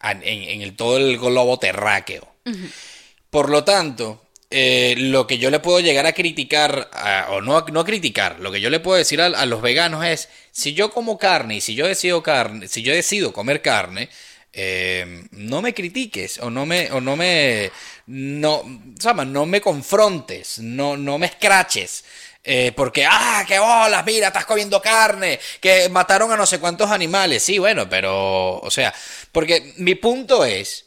en, 0.03 0.23
en 0.23 0.61
el, 0.61 0.75
todo 0.75 0.97
el 0.97 1.17
globo 1.17 1.57
terráqueo. 1.59 2.27
Por 3.29 3.49
lo 3.49 3.63
tanto, 3.63 4.21
eh, 4.49 4.95
lo 4.97 5.27
que 5.27 5.37
yo 5.37 5.49
le 5.49 5.59
puedo 5.59 5.79
llegar 5.79 6.05
a 6.05 6.13
criticar, 6.13 6.89
a- 6.93 7.27
o 7.31 7.41
no, 7.41 7.65
no 7.71 7.79
a 7.81 7.85
criticar, 7.85 8.39
lo 8.39 8.51
que 8.51 8.61
yo 8.61 8.69
le 8.69 8.79
puedo 8.79 8.97
decir 8.97 9.21
a, 9.21 9.25
a 9.25 9.45
los 9.45 9.61
veganos 9.61 10.05
es, 10.05 10.29
si 10.51 10.73
yo 10.73 10.91
como 10.91 11.17
carne 11.17 11.55
y 11.57 11.61
si 11.61 11.75
yo 11.75 11.87
decido 11.87 12.23
carne, 12.23 12.67
si 12.67 12.81
yo 12.81 12.93
decido 12.93 13.33
comer 13.33 13.61
carne, 13.61 14.09
eh, 14.53 15.25
no 15.31 15.61
me 15.61 15.73
critiques 15.73 16.39
o 16.39 16.49
no 16.49 16.65
me, 16.65 16.89
o 16.91 17.01
no 17.01 17.17
me, 17.17 17.71
no, 18.07 18.63
¿sabes? 18.99 19.27
no 19.27 19.45
me 19.45 19.59
confrontes, 19.59 20.59
no, 20.59 20.95
no 20.95 21.17
me 21.17 21.25
escraches. 21.25 22.05
eh, 22.47 22.71
porque, 22.75 23.05
ah, 23.09 23.43
qué 23.47 23.57
bolas, 23.59 24.05
mira, 24.05 24.27
estás 24.27 24.45
comiendo 24.45 24.79
carne, 24.81 25.39
que 25.59 25.89
mataron 25.89 26.31
a 26.31 26.37
no 26.37 26.45
sé 26.45 26.59
cuántos 26.59 26.91
animales. 26.91 27.41
Sí, 27.43 27.57
bueno, 27.57 27.89
pero, 27.89 28.59
o 28.59 28.69
sea, 28.71 28.93
porque 29.35 29.73
mi 29.75 29.95
punto 29.95 30.45
es, 30.45 30.85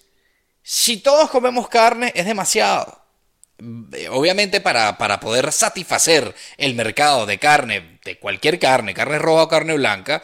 si 0.63 0.97
todos 0.97 1.29
comemos 1.29 1.69
carne, 1.69 2.15
es 2.17 2.25
demasiado. 2.25 3.05
Eh, 3.93 4.09
Obviamente 4.09 4.63
para, 4.63 4.97
para 4.97 5.21
poder 5.21 5.53
satisfacer 5.53 6.35
el 6.57 6.75
mercado 6.75 7.27
de 7.27 7.39
carne, 7.39 7.99
de 8.03 8.19
cualquier 8.19 8.59
carne, 8.59 8.95
carne 8.95 9.19
roja 9.19 9.43
o 9.43 9.49
carne 9.49 9.75
blanca, 9.75 10.23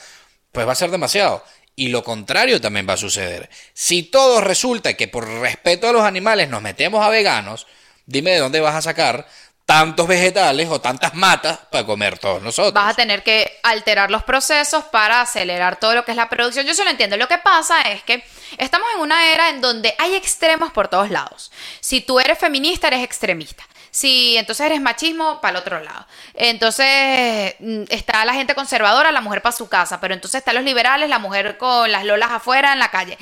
pues 0.53 0.67
va 0.67 0.73
a 0.73 0.75
ser 0.75 0.91
demasiado. 0.91 1.45
Y 1.77 1.89
lo 1.89 2.03
contrario 2.03 2.63
también 2.63 2.89
va 2.89 2.95
a 2.95 2.97
suceder. 2.97 3.51
Si 3.75 4.05
todo 4.05 4.41
resulta 4.41 4.95
que 4.95 5.07
por 5.07 5.29
respeto 5.29 5.87
a 5.87 5.93
los 5.93 6.03
animales 6.03 6.49
nos 6.49 6.63
metemos 6.63 7.05
a 7.05 7.11
veganos, 7.11 7.67
dime 8.07 8.31
de 8.31 8.39
dónde 8.39 8.61
vas 8.61 8.75
a 8.75 8.81
sacar 8.81 9.27
tantos 9.67 10.07
vegetales 10.07 10.69
o 10.69 10.81
tantas 10.81 11.15
matas 11.15 11.59
para 11.71 11.87
comer 11.87 12.19
todos 12.19 12.43
nosotros. 12.43 12.75
Vas 12.75 12.93
a 12.93 12.97
tener 12.97 13.23
que 13.23 13.61
alterar 13.63 14.11
los 14.11 14.23
procesos 14.23 14.85
para 14.85 15.23
acelerar 15.23 15.77
todo 15.77 15.95
lo 15.95 16.05
que 16.05 16.11
es 16.11 16.17
la 16.17 16.29
producción. 16.29 16.67
Yo 16.67 16.75
se 16.75 16.85
lo 16.85 16.91
entiendo. 16.91 17.17
Lo 17.17 17.29
que 17.29 17.39
pasa 17.39 17.81
es 17.83 18.03
que 18.03 18.25
estamos 18.59 18.87
en 18.95 19.01
una 19.01 19.29
era 19.29 19.49
en 19.49 19.61
donde 19.61 19.95
hay 19.99 20.15
extremos 20.15 20.71
por 20.73 20.89
todos 20.89 21.11
lados. 21.11 21.51
Si 21.81 22.01
tú 22.03 22.21
eres 22.21 22.39
feminista, 22.39 22.89
eres 22.89 23.03
extremista. 23.03 23.65
Si 23.91 24.37
entonces 24.37 24.67
eres 24.67 24.81
machismo, 24.81 25.41
para 25.41 25.53
el 25.53 25.63
otro 25.63 25.81
lado. 25.81 26.05
Entonces 26.35 27.55
mm, 27.61 27.85
está 27.89 28.25
la 28.25 28.35
gente 28.35 28.55
conservadora, 28.55 29.13
la 29.13 29.21
mujer 29.21 29.41
para 29.41 29.57
su 29.57 29.69
casa. 29.69 30.01
Pero 30.01 30.15
entonces 30.15 30.41
están 30.41 30.57
los 30.57 30.65
liberales, 30.65 31.09
la 31.09 31.21
mujer 31.21 31.57
con 31.57 31.91
las 31.91 32.05
lolas 32.05 32.33
afuera 32.33 32.73
en 32.73 32.81
la 32.81 32.91
calle. 32.91 33.17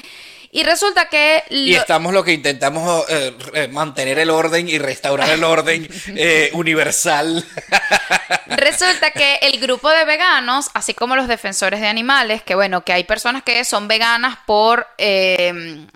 Y 0.55 0.65
resulta 0.65 1.09
que... 1.09 1.45
Y 1.49 1.75
estamos 1.75 2.13
lo 2.13 2.23
que 2.23 2.35
intentamos 2.35 3.07
eh, 3.09 3.69
mantener 3.73 4.19
el 4.19 4.29
orden 4.29 4.69
y 4.69 4.79
restaurar 4.79 5.31
el 5.31 5.45
orden 5.45 5.89
eh, 6.09 6.51
universal. 6.53 7.43
Resulta 8.49 9.13
que 9.13 9.39
el 9.41 9.59
grupo 9.61 9.89
de 9.89 10.05
veganos, 10.05 10.69
así 10.75 10.93
como 10.93 11.17
los 11.17 11.27
defensores 11.27 11.81
de 11.81 11.89
animales, 11.89 12.43
que 12.43 12.55
bueno, 12.55 12.85
que 12.85 12.93
hay 12.93 13.05
personas 13.05 13.43
que 13.43 13.65
son 13.65 13.89
veganas 13.89 14.37
por 14.45 14.87
eh, 14.99 15.87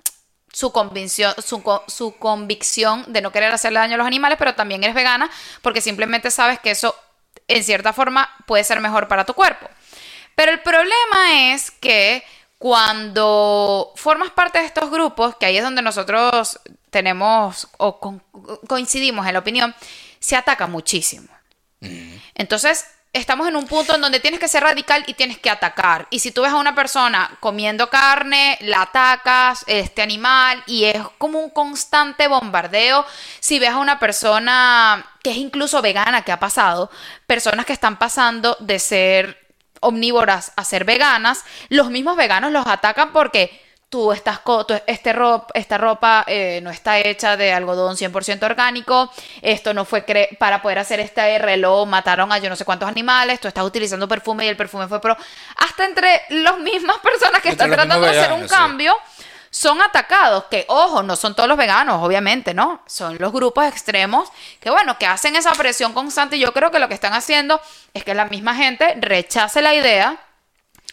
su 0.51 0.71
convicción, 0.71 1.35
su, 1.37 1.61
su 1.85 2.17
convicción 2.17 3.05
de 3.13 3.21
no 3.21 3.31
querer 3.31 3.51
hacerle 3.53 3.77
daño 3.77 3.93
a 3.93 3.97
los 3.97 4.07
animales, 4.07 4.39
pero 4.39 4.55
también 4.55 4.83
eres 4.83 4.95
vegana 4.95 5.29
porque 5.61 5.81
simplemente 5.81 6.31
sabes 6.31 6.57
que 6.57 6.71
eso, 6.71 6.95
en 7.47 7.63
cierta 7.63 7.93
forma, 7.93 8.27
puede 8.47 8.63
ser 8.63 8.79
mejor 8.79 9.07
para 9.07 9.23
tu 9.23 9.35
cuerpo. 9.35 9.69
Pero 10.33 10.51
el 10.51 10.61
problema 10.61 11.53
es 11.53 11.69
que 11.69 12.23
cuando 12.57 13.93
formas 13.95 14.31
parte 14.31 14.59
de 14.59 14.65
estos 14.65 14.89
grupos, 14.89 15.35
que 15.35 15.45
ahí 15.45 15.57
es 15.57 15.63
donde 15.63 15.81
nosotros 15.81 16.59
tenemos 16.89 17.67
o 17.77 17.99
con- 17.99 18.21
coincidimos 18.67 19.27
en 19.27 19.33
la 19.33 19.39
opinión, 19.39 19.75
se 20.19 20.35
ataca 20.35 20.67
muchísimo. 20.67 21.27
Entonces, 22.33 22.85
estamos 23.13 23.47
en 23.47 23.55
un 23.55 23.67
punto 23.67 23.95
en 23.95 24.01
donde 24.01 24.19
tienes 24.19 24.39
que 24.39 24.47
ser 24.47 24.63
radical 24.63 25.03
y 25.07 25.13
tienes 25.13 25.37
que 25.37 25.49
atacar. 25.49 26.07
Y 26.09 26.19
si 26.19 26.31
tú 26.31 26.41
ves 26.41 26.51
a 26.51 26.57
una 26.57 26.73
persona 26.73 27.37
comiendo 27.39 27.89
carne, 27.89 28.57
la 28.61 28.81
atacas, 28.83 29.63
este 29.67 30.01
animal, 30.01 30.63
y 30.65 30.85
es 30.85 31.01
como 31.17 31.39
un 31.39 31.51
constante 31.51 32.27
bombardeo. 32.27 33.05
Si 33.39 33.59
ves 33.59 33.69
a 33.69 33.77
una 33.77 33.99
persona 33.99 35.05
que 35.21 35.31
es 35.31 35.37
incluso 35.37 35.81
vegana, 35.81 36.23
que 36.23 36.31
ha 36.31 36.39
pasado, 36.39 36.89
personas 37.27 37.65
que 37.65 37.73
están 37.73 37.97
pasando 37.99 38.57
de 38.59 38.79
ser 38.79 39.46
omnívoras 39.81 40.51
a 40.55 40.63
ser 40.63 40.83
veganas, 40.85 41.43
los 41.69 41.89
mismos 41.89 42.15
veganos 42.17 42.51
los 42.51 42.65
atacan 42.67 43.11
porque 43.13 43.65
tú 43.89 44.11
estás 44.11 44.39
tú- 44.43 44.65
este 44.85 45.13
ro- 45.13 45.47
esta 45.53 45.77
ropa 45.77 46.25
eh, 46.27 46.59
no 46.61 46.69
está 46.69 46.99
hecha 46.99 47.37
de 47.37 47.53
algodón 47.53 47.95
100% 47.95 48.43
orgánico, 48.45 49.09
esto 49.41 49.73
no 49.73 49.85
fue 49.85 50.05
cre- 50.05 50.37
para 50.37 50.61
poder 50.61 50.79
hacer 50.79 50.99
este 50.99 51.37
reloj, 51.39 51.87
mataron 51.87 52.29
a 52.33 52.37
yo 52.37 52.49
no 52.49 52.57
sé 52.57 52.65
cuántos 52.65 52.89
animales, 52.89 53.39
tú 53.39 53.47
estás 53.47 53.63
utilizando 53.63 54.05
perfume 54.05 54.43
y 54.45 54.49
el 54.49 54.57
perfume 54.57 54.89
fue 54.89 54.99
pro. 54.99 55.15
Hasta 55.55 55.85
entre 55.85 56.21
las 56.31 56.57
mismas 56.59 56.97
personas 56.97 57.41
que 57.41 57.49
Entre 57.49 57.65
están 57.65 57.69
tratando 57.71 58.01
de 58.05 58.19
hacer 58.19 58.33
un 58.33 58.43
sí. 58.43 58.49
cambio 58.49 58.93
son 59.57 59.81
atacados, 59.81 60.45
que 60.51 60.65
ojo, 60.67 61.01
no 61.01 61.15
son 61.15 61.35
todos 61.35 61.49
los 61.49 61.57
veganos, 61.57 62.03
obviamente, 62.03 62.53
¿no? 62.53 62.81
Son 62.85 63.17
los 63.19 63.33
grupos 63.33 63.65
extremos 63.65 64.29
que, 64.59 64.69
bueno, 64.69 64.97
que 64.99 65.07
hacen 65.07 65.35
esa 65.35 65.51
presión 65.53 65.93
constante 65.93 66.37
y 66.37 66.39
yo 66.41 66.53
creo 66.53 66.69
que 66.69 66.77
lo 66.79 66.87
que 66.87 66.93
están 66.93 67.13
haciendo 67.13 67.59
es 67.93 68.03
que 68.03 68.13
la 68.13 68.25
misma 68.25 68.53
gente 68.55 68.93
rechace 68.99 69.61
la 69.61 69.73
idea 69.73 70.19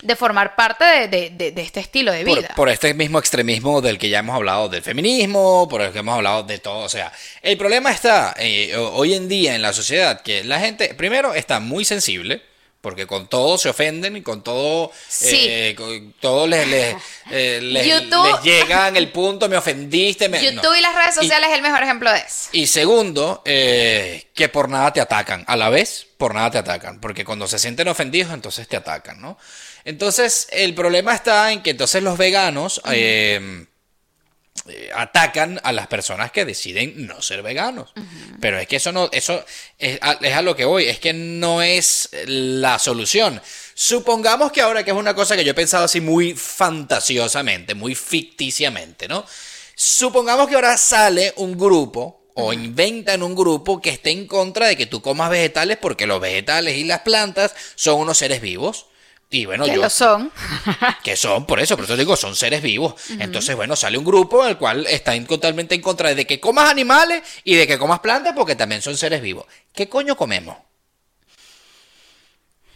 de 0.03 0.17
formar 0.17 0.57
parte 0.57 0.85
de, 0.85 1.09
de- 1.09 1.31
de- 1.31 1.53
de 1.53 1.63
este 1.63 1.81
estilo 1.81 2.11
de 2.13 2.25
Por, 2.25 2.39
vida. 2.39 2.49
por 2.57 2.69
este 2.69 2.95
mismo 2.95 3.19
extremismo 3.19 3.81
del 3.81 3.99
que 3.99 4.09
ya 4.09 4.19
hemos 4.21 4.35
hablado, 4.35 4.69
del 4.69 4.83
feminismo, 4.83 5.69
por 5.69 5.83
el 5.83 5.93
que 5.93 5.99
hemos 6.01 6.17
hablado 6.17 6.43
de 6.43 6.59
todo. 6.59 6.79
O 6.85 6.89
sea, 6.89 7.13
el 7.43 7.57
problema 7.59 7.91
está 7.91 8.35
eh, 8.39 8.75
ho- 8.77 8.93
hoy 8.95 9.15
en 9.15 9.29
día 9.29 9.55
en 9.55 9.63
la 9.63 9.73
sociedad 9.73 10.21
que 10.23 10.43
la 10.43 10.59
gente, 10.59 10.95
primero, 10.95 11.35
está 11.35 11.61
muy 11.61 11.85
sensible. 11.85 12.43
Porque 12.85 13.07
con 13.07 13.29
todo 13.29 13.57
se 13.57 13.71
ofenden 13.71 14.15
y 14.19 14.21
con 14.21 14.45
todo, 14.45 14.93
Sí. 15.09 15.47
eh, 15.49 15.75
con 15.75 16.13
todo 16.21 16.47
les, 16.47 16.69
les, 16.69 16.95
eh, 17.31 17.59
les- 17.63 17.87
YouTube- 17.87 18.31
les 18.35 18.43
llega 18.43 18.89
en 18.89 18.97
el 18.97 19.11
punto, 19.11 19.49
me 19.49 19.57
ofendiste. 19.57 20.29
Me, 20.29 20.45
YouTube 20.45 20.63
no. 20.65 20.77
y 20.77 20.83
las 20.83 20.95
redes 20.95 21.17
Y- 21.17 21.21
sociales 21.21 21.49
es 21.49 21.57
el 21.57 21.63
mejor 21.63 21.83
ejemplo 21.83 22.13
de 22.13 22.19
eso. 22.19 22.51
Y 22.53 22.67
segundo, 22.67 23.41
eh, 23.47 24.27
que 24.35 24.51
por 24.51 24.69
nada 24.69 24.93
te 24.93 25.01
atacan. 25.01 25.45
A 25.47 25.57
la 25.57 25.71
vez, 25.71 26.07
por 26.19 26.35
nada 26.35 26.51
te 26.51 26.59
atacan. 26.59 27.01
Porque 27.01 27.25
cuando 27.25 27.49
se 27.49 27.59
sienten 27.59 27.89
ofendidos, 27.89 28.35
entonces 28.35 28.69
te 28.69 28.77
atacan, 28.77 29.19
¿no? 29.19 29.39
Entonces, 29.87 30.47
el 30.51 30.75
problema 30.75 31.15
está 31.15 31.53
en 31.53 31.63
que 31.63 31.71
entonces 31.71 32.03
los 32.03 32.19
veganos 32.19 32.83
eh, 32.93 33.65
eh, 34.69 34.91
atacan 34.95 35.61
a 35.63 35.73
las 35.73 35.89
personas 35.89 36.31
que 36.33 36.45
deciden 36.45 37.07
no 37.07 37.21
ser 37.21 37.43
veganos. 37.43 37.93
Pero 38.41 38.59
es 38.59 38.67
que 38.67 38.77
eso 38.77 38.93
no, 38.93 39.09
eso 39.13 39.45
es 39.79 39.99
a, 40.01 40.13
es 40.13 40.35
a 40.35 40.43
lo 40.43 40.57
que 40.57 40.65
voy, 40.65 40.87
es 40.87 40.99
que 40.99 41.13
no 41.13 41.61
es 41.63 42.09
la 42.27 42.79
solución. 42.79 43.43
Supongamos 43.75 44.53
que 44.53 44.63
ahora, 44.63 44.85
que 44.85 44.93
es 44.93 44.97
una 44.97 45.15
cosa 45.15 45.37
que 45.37 45.45
yo 45.45 45.51
he 45.51 45.55
pensado 45.55 45.85
así 45.85 46.01
muy 46.01 46.35
fantasiosamente, 46.35 47.75
muy 47.75 47.95
ficticiamente, 47.95 49.09
¿no? 49.09 49.27
Supongamos 49.75 50.49
que 50.49 50.55
ahora 50.55 50.77
sale 50.79 51.33
un 51.37 51.59
grupo 51.59 52.25
o 52.35 52.53
inventan 52.53 53.23
un 53.23 53.35
grupo 53.35 53.81
que 53.81 53.91
esté 53.91 54.11
en 54.11 54.27
contra 54.27 54.67
de 54.67 54.77
que 54.77 54.87
tú 54.87 55.03
comas 55.03 55.31
vegetales 55.31 55.79
porque 55.81 56.07
los 56.07 56.21
vegetales 56.21 56.77
y 56.77 56.85
las 56.85 57.01
plantas 57.01 57.55
son 57.75 58.01
unos 58.01 58.19
seres 58.19 58.41
vivos. 58.41 58.87
Y 59.31 59.47
bueno, 59.47 59.65
que 59.65 59.75
yo, 59.75 59.83
lo 59.83 59.91
son. 59.91 60.31
que 61.03 61.17
son, 61.17 61.45
por 61.45 61.59
eso, 61.59 61.75
por 61.77 61.85
eso 61.87 61.97
digo, 61.97 62.17
son 62.17 62.37
seres 62.37 62.63
vivos. 62.63 62.95
Entonces, 63.19 63.57
bueno, 63.57 63.75
sale 63.75 63.99
un 63.99 64.05
grupo 64.05 64.47
el 64.47 64.57
cual 64.57 64.87
está 64.87 65.15
en- 65.17 65.27
totalmente 65.27 65.75
en 65.75 65.81
contra 65.83 66.15
de 66.15 66.27
que 66.27 66.39
comas 66.39 66.71
animales 66.71 67.23
y 67.43 67.55
de 67.57 67.67
que 67.67 67.79
comas 67.79 67.99
plantas 68.01 68.33
porque 68.37 68.55
también 68.55 68.81
son 68.81 68.97
seres 68.97 69.21
vivos. 69.21 69.47
¿Qué 69.73 69.89
coño 69.89 70.17
comemos? 70.17 70.57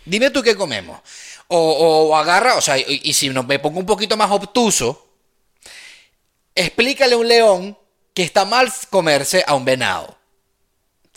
Dime 0.05 0.31
tú 0.31 0.43
qué 0.43 0.57
comemos. 0.57 1.01
O, 1.49 2.09
o 2.11 2.17
agarra, 2.17 2.57
o 2.57 2.61
sea, 2.61 2.77
y, 2.79 3.01
y 3.05 3.13
si 3.13 3.29
no, 3.31 3.43
me 3.43 3.59
pongo 3.59 3.79
un 3.79 3.87
poquito 3.87 4.17
más 4.17 4.31
obtuso, 4.31 5.07
explícale 6.55 7.15
a 7.15 7.19
un 7.19 7.29
león 7.29 7.79
que 8.15 8.23
está 8.23 8.45
mal 8.45 8.73
comerse 8.91 9.45
a 9.47 9.55
un 9.55 9.65
venado. 9.65 10.18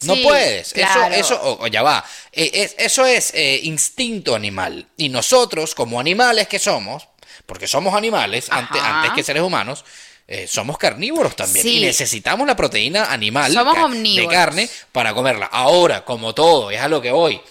No 0.04 0.16
puedes. 0.24 0.74
claro. 0.74 1.14
Eso, 1.14 1.36
eso, 1.36 1.42
o, 1.42 1.64
o 1.64 1.68
ya 1.68 1.82
va. 1.84 2.04
Eh, 2.32 2.50
es- 2.54 2.76
eso 2.78 3.06
es 3.06 3.32
eh, 3.34 3.60
instinto 3.64 4.36
animal. 4.36 4.88
Y 4.98 5.10
nosotros, 5.10 5.76
como 5.76 6.00
animales 6.00 6.48
que 6.48 6.60
somos, 6.60 7.08
porque 7.46 7.68
somos 7.68 7.94
animales 7.96 8.48
antes, 8.50 8.82
que 9.16 9.24
seres 9.24 9.44
humanos, 9.44 9.84
eh, 10.28 10.48
somos 10.48 10.78
carnívoros 10.78 11.36
también. 11.36 11.64
Sí. 11.64 11.78
Y 11.78 11.86
necesitamos 11.86 12.48
la 12.48 12.56
proteína 12.56 13.12
animal 13.12 13.52
Somos 13.54 13.76
ca- 13.76 13.88
de 13.90 14.28
carne 14.30 14.70
para 14.92 15.14
comerla. 15.14 15.48
Ahora, 15.48 16.06
como 16.06 16.34
todo, 16.34 16.72
es 16.72 16.80
a 16.80 16.88
lo 16.88 17.02
que 17.02 17.12
voy. 17.12 17.42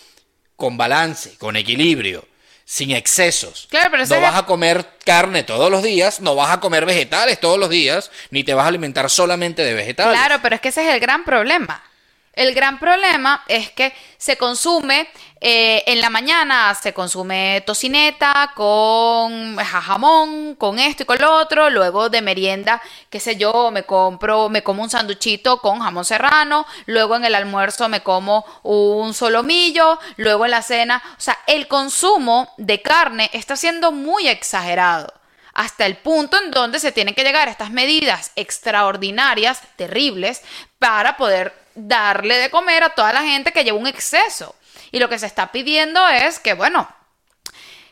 Con 0.57 0.77
balance, 0.77 1.37
con 1.39 1.57
equilibrio, 1.57 2.27
sin 2.65 2.91
excesos. 2.93 3.67
Claro, 3.71 3.91
pero 3.91 4.03
ese 4.05 4.15
no 4.15 4.21
vas 4.21 4.37
a 4.37 4.47
comer 4.47 4.87
carne 5.05 5.43
todos 5.43 5.71
los 5.71 5.83
días, 5.83 6.21
no 6.21 6.35
vas 6.35 6.51
a 6.51 6.61
comer 6.61 6.85
vegetales 6.87 7.41
todos 7.41 7.59
los 7.59 7.69
días, 7.71 8.11
ni 8.31 8.45
te 8.45 8.55
vas 8.55 8.65
a 8.65 8.69
alimentar 8.69 9.09
solamente 9.11 9.63
de 9.65 9.75
vegetales. 9.75 10.19
Claro, 10.19 10.39
pero 10.43 10.55
es 10.55 10.61
que 10.61 10.69
ese 10.69 10.87
es 10.89 10.95
el 10.95 11.01
gran 11.01 11.25
problema. 11.25 11.83
El 12.33 12.55
gran 12.55 12.79
problema 12.79 13.43
es 13.49 13.71
que 13.73 13.93
se 14.17 14.37
consume 14.37 15.09
eh, 15.41 15.83
en 15.87 16.01
la 16.01 16.11
mañana, 16.11 16.73
se 16.81 16.95
consume 16.95 17.63
tocineta 17.67 18.53
con 18.55 19.57
jamón, 19.57 20.55
con 20.55 20.79
esto 20.79 21.03
y 21.03 21.07
con 21.07 21.19
lo 21.19 21.35
otro. 21.35 21.71
Luego 21.71 22.09
de 22.09 22.23
merienda, 22.23 22.81
qué 23.11 23.19
sé 23.19 23.35
yo, 23.37 23.73
me 23.73 23.83
compro, 23.83 24.49
me 24.49 24.63
como 24.63 24.83
un 24.83 24.91
sanduchito 24.91 25.59
con 25.61 25.81
jamón 25.81 26.05
serrano. 26.05 26.67
Luego 26.87 27.17
en 27.17 27.25
el 27.25 27.35
almuerzo 27.35 27.89
me 27.89 28.03
como 28.03 28.45
un 28.63 29.13
solomillo. 29.13 29.99
Luego 30.17 30.45
en 30.45 30.53
la 30.53 30.63
cena, 30.63 31.03
o 31.19 31.21
sea, 31.21 31.37
el 31.49 31.67
consumo 31.67 32.55
de 32.59 32.81
carne 32.81 33.29
está 33.33 33.57
siendo 33.57 33.91
muy 33.91 34.29
exagerado 34.29 35.13
hasta 35.53 35.85
el 35.85 35.97
punto 35.97 36.39
en 36.39 36.53
donde 36.53 36.79
se 36.79 36.93
tienen 36.93 37.15
que 37.15 37.25
llegar 37.25 37.49
a 37.49 37.51
estas 37.51 37.71
medidas 37.71 38.31
extraordinarias, 38.37 39.61
terribles, 39.77 40.43
para 40.79 41.17
poder 41.17 41.60
darle 41.75 42.37
de 42.39 42.51
comer 42.51 42.83
a 42.83 42.91
toda 42.91 43.13
la 43.13 43.23
gente 43.23 43.53
que 43.53 43.65
lleva 43.65 43.79
un 43.79 43.87
exceso. 43.87 44.55
Y 44.93 44.99
lo 44.99 45.09
que 45.09 45.19
se 45.19 45.27
está 45.27 45.53
pidiendo 45.53 46.07
es 46.09 46.39
que, 46.39 46.55
bueno, 46.55 46.89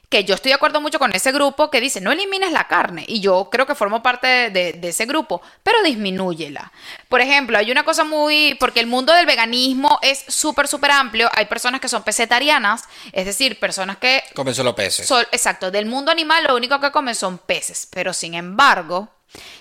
que 0.08 0.24
yo 0.24 0.34
estoy 0.34 0.50
de 0.50 0.54
acuerdo 0.54 0.80
mucho 0.80 0.98
con 0.98 1.14
ese 1.14 1.32
grupo 1.32 1.70
que 1.70 1.80
dice 1.80 2.00
no 2.00 2.12
elimines 2.12 2.50
la 2.50 2.66
carne 2.66 3.04
y 3.06 3.20
yo 3.20 3.50
creo 3.50 3.66
que 3.66 3.74
formo 3.74 4.02
parte 4.02 4.50
de, 4.50 4.78
ese 4.82 5.04
grupo, 5.04 5.42
pero 5.62 5.82
disminúyela. 5.82 6.72
Por 7.08 7.20
ejemplo, 7.20 7.58
hay 7.58 7.70
una 7.70 7.84
cosa 7.84 8.04
muy, 8.04 8.56
porque 8.58 8.80
el 8.80 8.86
mundo 8.86 9.12
del 9.12 9.26
veganismo 9.26 9.98
es 10.00 10.24
súper, 10.28 10.66
súper 10.66 10.92
amplio, 10.92 11.28
hay 11.34 11.44
personas 11.44 11.80
que 11.80 11.88
son 11.88 12.02
pesetarianas, 12.02 12.84
es 13.12 13.26
decir, 13.26 13.58
personas 13.58 13.98
que... 13.98 14.24
Comen 14.34 14.54
solo 14.54 14.74
peces. 14.74 15.10
exacto, 15.30 15.70
del 15.70 15.86
mundo 15.86 16.10
animal 16.10 16.44
lo 16.44 16.56
único 16.56 16.80
que 16.80 16.90
comen 16.90 17.14
son 17.14 17.36
peces, 17.38 17.86
pero 17.92 18.14
sin 18.14 18.34
embargo, 18.34 19.10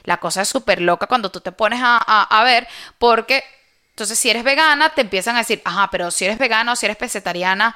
la 0.03 0.17
cosa 0.17 0.43
es 0.43 0.47
súper 0.47 0.81
loca 0.81 1.07
cuando 1.07 1.29
tú 1.29 1.41
te 1.41 1.51
pones 1.51 1.81
a, 1.83 1.97
a 1.97 2.43
ver, 2.45 2.69
porque 2.97 3.43
entonces 3.97 4.19
si 4.19 4.29
eres 4.29 4.43
vegana 4.43 4.89
te 4.89 5.01
empiezan 5.01 5.35
a 5.37 5.39
decir, 5.39 5.59
ajá, 5.65 5.89
pero 5.91 6.11
si 6.11 6.25
eres 6.25 6.37
vegana 6.37 6.73
o 6.73 6.75
si 6.75 6.85
eres 6.85 6.97
pesetariana 6.97 7.75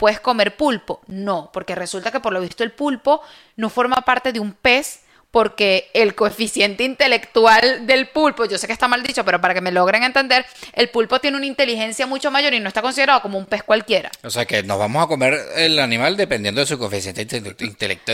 ¿Puedes 0.00 0.18
comer 0.18 0.56
pulpo? 0.56 1.02
No, 1.08 1.50
porque 1.52 1.74
resulta 1.74 2.10
que 2.10 2.20
por 2.20 2.32
lo 2.32 2.40
visto 2.40 2.64
el 2.64 2.72
pulpo 2.72 3.20
no 3.56 3.68
forma 3.68 4.00
parte 4.00 4.32
de 4.32 4.40
un 4.40 4.54
pez 4.54 5.00
porque 5.30 5.90
el 5.92 6.14
coeficiente 6.14 6.84
intelectual 6.84 7.86
del 7.86 8.08
pulpo, 8.08 8.46
yo 8.46 8.56
sé 8.56 8.66
que 8.66 8.72
está 8.72 8.88
mal 8.88 9.02
dicho, 9.02 9.26
pero 9.26 9.42
para 9.42 9.52
que 9.52 9.60
me 9.60 9.70
logren 9.70 10.02
entender, 10.02 10.46
el 10.72 10.88
pulpo 10.88 11.20
tiene 11.20 11.36
una 11.36 11.44
inteligencia 11.44 12.06
mucho 12.06 12.30
mayor 12.30 12.54
y 12.54 12.60
no 12.60 12.68
está 12.68 12.80
considerado 12.80 13.20
como 13.20 13.36
un 13.36 13.44
pez 13.44 13.62
cualquiera. 13.62 14.10
O 14.22 14.30
sea 14.30 14.46
que 14.46 14.62
nos 14.62 14.78
vamos 14.78 15.04
a 15.04 15.06
comer 15.06 15.38
el 15.56 15.78
animal 15.78 16.16
dependiendo 16.16 16.62
de 16.62 16.66
su 16.66 16.78
coeficiente 16.78 17.20
intelectual. 17.20 18.08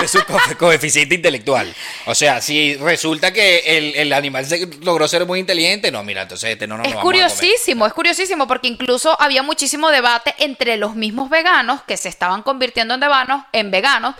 De 0.00 0.08
su 0.08 0.18
coeficiente 0.58 1.14
intelectual. 1.14 1.74
O 2.06 2.14
sea, 2.14 2.40
si 2.40 2.74
resulta 2.76 3.32
que 3.32 3.94
el, 3.96 4.12
animal 4.12 4.46
logró 4.80 5.06
ser 5.08 5.26
muy 5.26 5.38
inteligente, 5.38 5.90
no, 5.90 6.02
mira, 6.02 6.22
entonces 6.22 6.50
este 6.50 6.66
no 6.66 6.76
nos 6.76 6.86
Es 6.86 6.94
curiosísimo, 6.96 7.86
es 7.86 7.92
curiosísimo, 7.92 8.46
porque 8.46 8.68
incluso 8.68 9.20
había 9.20 9.42
muchísimo 9.42 9.90
debate 9.90 10.34
entre 10.38 10.76
los 10.76 10.94
mismos 10.94 11.30
veganos 11.30 11.82
que 11.82 11.96
se 11.96 12.08
estaban 12.08 12.42
convirtiendo 12.42 12.94
en 12.94 13.00
veganos, 13.00 13.44
en 13.52 13.70
veganos 13.70 14.14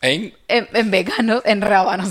¿En? 0.00 0.36
En, 0.46 0.90
veganos, 0.90 1.42
en 1.44 1.60
rábanos. 1.60 2.08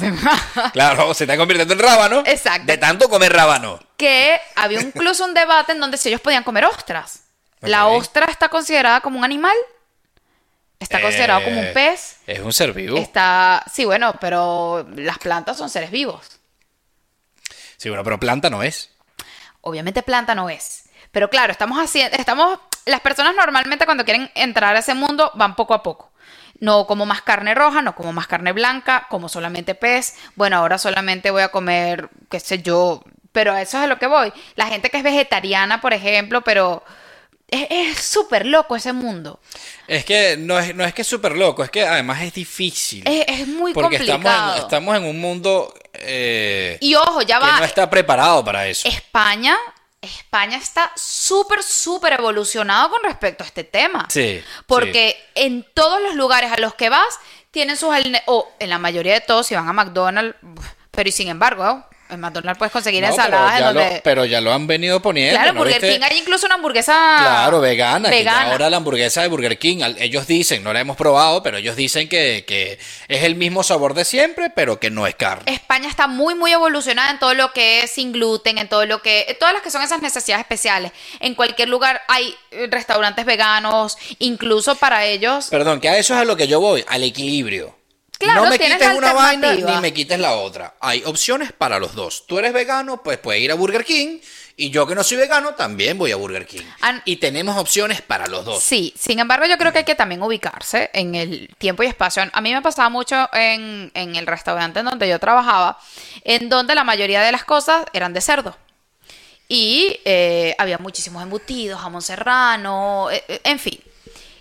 claro, 0.73 1.13
se 1.13 1.23
está 1.23 1.37
convirtiendo 1.37 1.73
en 1.73 1.79
rábano. 1.79 2.23
Exacto. 2.25 2.65
De 2.65 2.77
tanto 2.77 3.09
comer 3.09 3.31
rábano. 3.31 3.79
Que 3.95 4.39
había 4.55 4.81
incluso 4.81 5.23
un 5.23 5.33
debate 5.33 5.71
en 5.71 5.79
donde 5.79 5.97
si 5.97 6.09
ellos 6.09 6.21
podían 6.21 6.43
comer 6.43 6.65
ostras. 6.65 7.23
¿La 7.61 7.87
ostra 7.87 8.27
está 8.27 8.49
considerada 8.49 9.01
como 9.01 9.17
un 9.17 9.23
animal? 9.25 9.55
¿Está 10.79 11.01
considerado 11.01 11.43
como 11.43 11.59
un 11.59 11.65
eh, 11.65 11.71
pez? 11.73 12.17
Es 12.27 12.39
un 12.39 12.53
ser 12.53 12.73
vivo. 12.73 12.97
Está, 12.97 13.63
sí, 13.71 13.85
bueno, 13.85 14.13
pero 14.19 14.87
las 14.95 15.17
plantas 15.17 15.57
son 15.57 15.69
seres 15.69 15.91
vivos. 15.91 16.39
Sí, 17.77 17.89
bueno, 17.89 18.03
pero 18.03 18.19
planta 18.19 18.49
no 18.49 18.63
es. 18.63 18.91
Obviamente 19.61 20.03
planta 20.03 20.35
no 20.35 20.49
es. 20.49 20.89
Pero 21.11 21.29
claro, 21.29 21.51
estamos 21.51 21.79
haciendo, 21.79 22.17
estamos, 22.17 22.59
las 22.85 23.01
personas 23.01 23.35
normalmente 23.35 23.85
cuando 23.85 24.05
quieren 24.05 24.29
entrar 24.35 24.75
a 24.75 24.79
ese 24.79 24.93
mundo 24.93 25.31
van 25.35 25.55
poco 25.55 25.73
a 25.73 25.83
poco. 25.83 26.11
No 26.59 26.87
como 26.87 27.05
más 27.05 27.21
carne 27.21 27.53
roja, 27.53 27.81
no 27.81 27.95
como 27.95 28.13
más 28.13 28.27
carne 28.27 28.51
blanca, 28.51 29.07
como 29.09 29.29
solamente 29.29 29.75
pez. 29.75 30.15
Bueno, 30.35 30.57
ahora 30.57 30.77
solamente 30.77 31.31
voy 31.31 31.43
a 31.43 31.49
comer, 31.49 32.09
qué 32.29 32.39
sé 32.39 32.61
yo, 32.61 33.03
pero 33.31 33.55
eso 33.55 33.77
es 33.77 33.83
a 33.83 33.87
lo 33.87 33.99
que 33.99 34.07
voy. 34.07 34.33
La 34.55 34.67
gente 34.67 34.89
que 34.89 34.97
es 34.97 35.03
vegetariana, 35.03 35.81
por 35.81 35.93
ejemplo, 35.93 36.41
pero 36.41 36.83
es 37.47 37.99
súper 37.99 38.45
loco 38.45 38.75
ese 38.75 38.93
mundo. 38.93 39.39
Es 39.87 40.03
que 40.03 40.35
no 40.37 40.59
es, 40.59 40.75
no 40.75 40.83
es 40.83 40.93
que 40.93 41.03
es 41.03 41.07
súper 41.07 41.35
loco, 41.35 41.63
es 41.63 41.69
que 41.69 41.85
además 41.85 42.21
es 42.21 42.33
difícil. 42.33 43.03
Es, 43.05 43.47
muy 43.47 43.73
porque 43.73 43.97
complicado. 43.97 44.17
Estamos 44.27 44.55
en, 44.55 44.63
estamos 44.63 44.97
en 44.97 45.03
un 45.05 45.19
mundo... 45.19 45.73
Eh, 45.93 46.77
y 46.81 46.95
ojo, 46.95 47.21
ya 47.21 47.39
va. 47.39 47.55
Que 47.55 47.59
no 47.59 47.65
está 47.65 47.89
preparado 47.89 48.43
para 48.43 48.67
eso. 48.67 48.87
España 48.87 49.57
España 50.01 50.57
está 50.57 50.91
súper, 50.95 51.63
súper 51.63 52.13
evolucionado 52.13 52.89
con 52.91 53.03
respecto 53.03 53.43
a 53.43 53.47
este 53.47 53.63
tema. 53.63 54.07
Sí. 54.09 54.41
Porque 54.65 55.17
en 55.35 55.65
todos 55.73 56.01
los 56.01 56.15
lugares 56.15 56.51
a 56.51 56.57
los 56.57 56.75
que 56.75 56.89
vas, 56.89 57.19
tienen 57.51 57.77
sus... 57.77 57.89
O 58.25 58.47
en 58.59 58.69
la 58.69 58.77
mayoría 58.77 59.13
de 59.13 59.21
todos, 59.21 59.47
si 59.47 59.55
van 59.55 59.67
a 59.67 59.73
McDonald's, 59.73 60.37
pero 60.91 61.09
y 61.09 61.11
sin 61.11 61.29
embargo, 61.29 61.85
en 62.09 62.19
McDonald's 62.19 62.57
puedes 62.57 62.71
conseguir 62.71 63.03
ensaladas 63.03 63.53
pero 63.53 63.69
en 63.69 63.75
donde... 63.75 64.01
pero 64.03 64.25
ya 64.25 64.41
lo 64.41 64.53
han 64.53 64.67
venido 64.67 65.01
poniendo. 65.01 65.39
Claro, 65.39 65.57
Burger 65.57 65.81
King 65.81 65.99
hay 66.01 66.17
incluso 66.17 66.45
una 66.45 66.55
hamburguesa... 66.55 66.93
Claro, 67.19 67.59
vegana. 67.59 68.09
vegana. 68.09 68.51
ahora 68.51 68.69
la 68.69 68.77
hamburguesa 68.77 69.21
de 69.21 69.27
Burger 69.27 69.57
King, 69.57 69.79
ellos 69.97 70.27
dicen, 70.27 70.63
no 70.63 70.73
la 70.73 70.79
hemos 70.79 70.97
probado, 70.97 71.43
pero 71.43 71.57
ellos 71.57 71.75
dicen 71.75 72.09
que, 72.09 72.45
que, 72.47 72.79
es 73.07 73.23
el 73.23 73.35
mismo 73.35 73.63
sabor 73.63 73.93
de 73.93 74.05
siempre, 74.05 74.49
pero 74.49 74.79
que 74.79 74.89
no 74.89 75.07
es 75.07 75.15
carne. 75.15 75.51
España 75.51 75.87
está 75.89 76.07
muy, 76.07 76.35
muy 76.35 76.51
evolucionada 76.51 77.11
en 77.11 77.19
todo 77.19 77.33
lo 77.33 77.51
que 77.53 77.83
es 77.83 77.91
sin 77.91 78.11
gluten, 78.11 78.57
en 78.57 78.67
todo 78.67 78.85
lo 78.85 79.01
que... 79.01 79.35
Todas 79.39 79.53
las 79.53 79.63
que 79.63 79.71
son 79.71 79.81
esas 79.81 80.01
necesidades 80.01 80.43
especiales. 80.43 80.91
En 81.19 81.35
cualquier 81.35 81.69
lugar 81.69 82.01
hay 82.07 82.35
restaurantes 82.69 83.25
veganos, 83.25 83.97
incluso 84.19 84.75
para 84.75 85.05
ellos... 85.05 85.47
Perdón, 85.49 85.79
que 85.79 85.89
a 85.89 85.97
eso 85.97 86.13
es 86.13 86.21
a 86.21 86.25
lo 86.25 86.35
que 86.35 86.47
yo 86.47 86.59
voy, 86.59 86.83
al 86.87 87.03
equilibrio 87.03 87.76
no 88.25 88.49
me 88.49 88.59
quites 88.59 88.95
una 88.95 89.13
vaina 89.13 89.53
ni 89.53 89.81
me 89.81 89.93
quites 89.93 90.19
la 90.19 90.35
otra. 90.35 90.75
Hay 90.79 91.03
opciones 91.05 91.51
para 91.51 91.79
los 91.79 91.93
dos. 91.93 92.25
Tú 92.27 92.39
eres 92.39 92.53
vegano, 92.53 93.03
pues 93.03 93.17
puedes 93.17 93.41
ir 93.41 93.51
a 93.51 93.55
Burger 93.55 93.85
King. 93.85 94.19
Y 94.59 94.71
yo 94.71 94.87
que 94.87 94.95
no 94.95 95.03
soy 95.03 95.17
vegano, 95.17 95.53
también 95.53 95.99
voy 95.99 96.11
a 96.11 96.15
Burger 96.15 96.47
King. 96.47 96.63
y 97.05 97.17
tenemos 97.17 97.55
opciones 97.57 98.01
para 98.01 98.25
los 98.25 98.43
dos. 98.43 98.63
Sí, 98.63 98.91
sin 98.97 99.19
embargo, 99.19 99.45
yo 99.45 99.55
creo 99.59 99.71
que 99.71 99.79
hay 99.79 99.83
que 99.83 99.93
también 99.93 100.23
ubicarse 100.23 100.89
en 100.93 101.13
el 101.13 101.55
tiempo 101.59 101.83
y 101.83 101.85
espacio. 101.85 102.23
A 102.33 102.41
mí 102.41 102.51
me 102.51 102.63
pasaba 102.63 102.89
mucho 102.89 103.29
en, 103.33 103.91
el 103.93 104.25
restaurante 104.25 104.79
en 104.79 104.85
donde 104.85 105.07
yo 105.07 105.19
trabajaba, 105.19 105.77
en 106.23 106.49
donde 106.49 106.73
la 106.73 106.83
mayoría 106.83 107.21
de 107.21 107.31
las 107.31 107.43
cosas 107.43 107.85
eran 107.93 108.13
de 108.13 108.21
cerdo. 108.21 108.57
Y 109.47 109.99
eh, 110.05 110.55
había 110.57 110.79
muchísimos 110.79 111.21
embutidos, 111.21 111.79
jamón 111.79 112.01
serrano, 112.01 113.11
eh, 113.11 113.23
eh, 113.27 113.41
en 113.43 113.59
fin. 113.59 113.79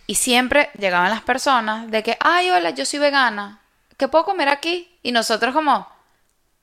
Y 0.07 0.15
siempre 0.15 0.71
llegaban 0.79 1.11
las 1.11 1.23
personas 1.23 1.91
de 1.91 2.03
que, 2.03 2.17
ay, 2.21 2.51
hola, 2.51 2.71
yo 2.71 2.87
soy 2.87 3.01
vegana. 3.01 3.61
¿Qué 3.97 4.09
puedo 4.09 4.25
comer 4.25 4.49
aquí? 4.49 4.99
Y 5.03 5.13
nosotros 5.13 5.55
como... 5.55 5.89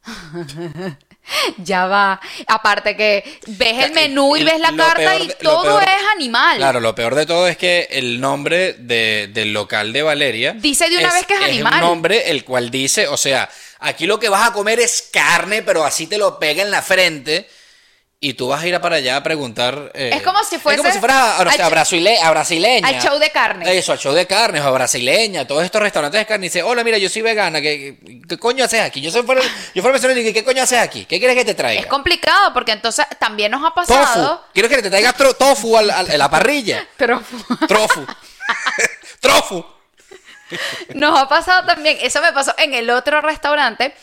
ya 1.57 1.85
va. 1.85 2.19
Aparte 2.47 2.97
que 2.97 3.39
ves 3.47 3.85
el 3.85 3.93
menú 3.93 4.35
y 4.35 4.43
ves 4.43 4.59
la 4.59 4.75
carta 4.75 5.17
y 5.17 5.31
todo 5.41 5.79
es 5.79 5.87
animal. 6.13 6.57
Claro, 6.57 6.79
lo 6.79 6.93
peor 6.93 7.15
de 7.15 7.25
todo 7.25 7.47
es 7.47 7.57
que 7.57 7.87
el 7.91 8.19
nombre 8.19 8.73
del 8.73 9.53
local 9.53 9.93
de 9.93 10.03
Valeria... 10.03 10.53
Dice 10.53 10.89
de 10.89 10.97
una 10.97 11.13
vez 11.13 11.25
que 11.25 11.35
es, 11.35 11.41
animal. 11.41 11.73
Es 11.73 11.79
un 11.81 11.87
nombre 11.87 12.29
el 12.29 12.43
cual 12.43 12.69
dice, 12.69 13.07
o 13.07 13.17
sea, 13.17 13.49
aquí 13.79 14.05
lo 14.05 14.19
que 14.19 14.29
vas 14.29 14.49
a 14.49 14.53
comer 14.53 14.79
es 14.79 15.09
carne, 15.11 15.61
pero 15.61 15.85
así 15.85 16.07
te 16.07 16.17
lo 16.17 16.39
pega 16.39 16.61
en 16.61 16.71
la 16.71 16.81
frente 16.81 17.47
y 18.23 18.35
tú 18.35 18.47
vas 18.47 18.63
a 18.63 18.67
ir 18.67 18.73
a 18.73 18.79
para 18.79 18.95
allá 18.95 19.17
a 19.17 19.21
preguntar. 19.21 19.91
Eh, 19.93 20.11
es 20.13 20.21
como 20.21 20.41
si 20.45 20.57
fuese. 20.57 20.77
Es 20.77 20.81
como 20.81 20.93
si 20.93 20.99
fuera 20.99 21.35
a, 21.35 21.69
brasileña. 21.69 22.87
Al 22.87 23.01
show 23.01 23.19
de 23.19 23.29
carne. 23.31 23.77
Eso, 23.77 23.91
al 23.91 23.99
show 23.99 24.13
de 24.13 24.25
carne, 24.25 24.61
o 24.61 24.63
a 24.63 24.71
brasileña, 24.71 25.45
todos 25.45 25.61
estos 25.61 25.81
restaurantes 25.81 26.21
de 26.21 26.25
carne. 26.25 26.45
Y 26.45 26.49
dice, 26.49 26.63
hola, 26.63 26.85
mira, 26.85 26.97
yo 26.97 27.09
soy 27.09 27.21
vegana, 27.21 27.59
¿qué, 27.59 27.97
qué 28.27 28.37
coño 28.37 28.63
haces 28.63 28.79
aquí? 28.79 29.01
Yo 29.01 29.11
soy 29.11 29.23
fuera, 29.23 29.41
yo 29.75 29.81
fuera 29.81 29.97
y 29.97 30.15
digo, 30.15 30.33
¿qué 30.33 30.41
coño 30.45 30.63
haces 30.63 30.79
aquí? 30.79 31.03
¿Qué 31.03 31.19
quieres 31.19 31.35
que 31.35 31.43
te 31.43 31.53
traiga? 31.53 31.81
Es 31.81 31.87
complicado, 31.87 32.53
porque 32.53 32.71
entonces 32.71 33.05
también 33.19 33.51
nos 33.51 33.61
ha 33.65 33.73
pasado. 33.73 34.37
Tofu. 34.37 34.43
Quiero 34.53 34.69
que 34.69 34.81
te 34.81 34.89
traigas 34.89 35.15
tofu 35.37 35.77
a 35.77 35.81
la 35.81 36.29
parrilla. 36.29 36.87
Trofu. 36.95 37.43
Trofu. 37.67 38.05
Trofu. 39.19 39.65
Nos 40.93 41.19
ha 41.19 41.27
pasado 41.27 41.67
también, 41.67 41.97
eso 42.01 42.21
me 42.21 42.31
pasó 42.31 42.55
en 42.57 42.73
el 42.73 42.89
otro 42.89 43.19
restaurante, 43.19 43.93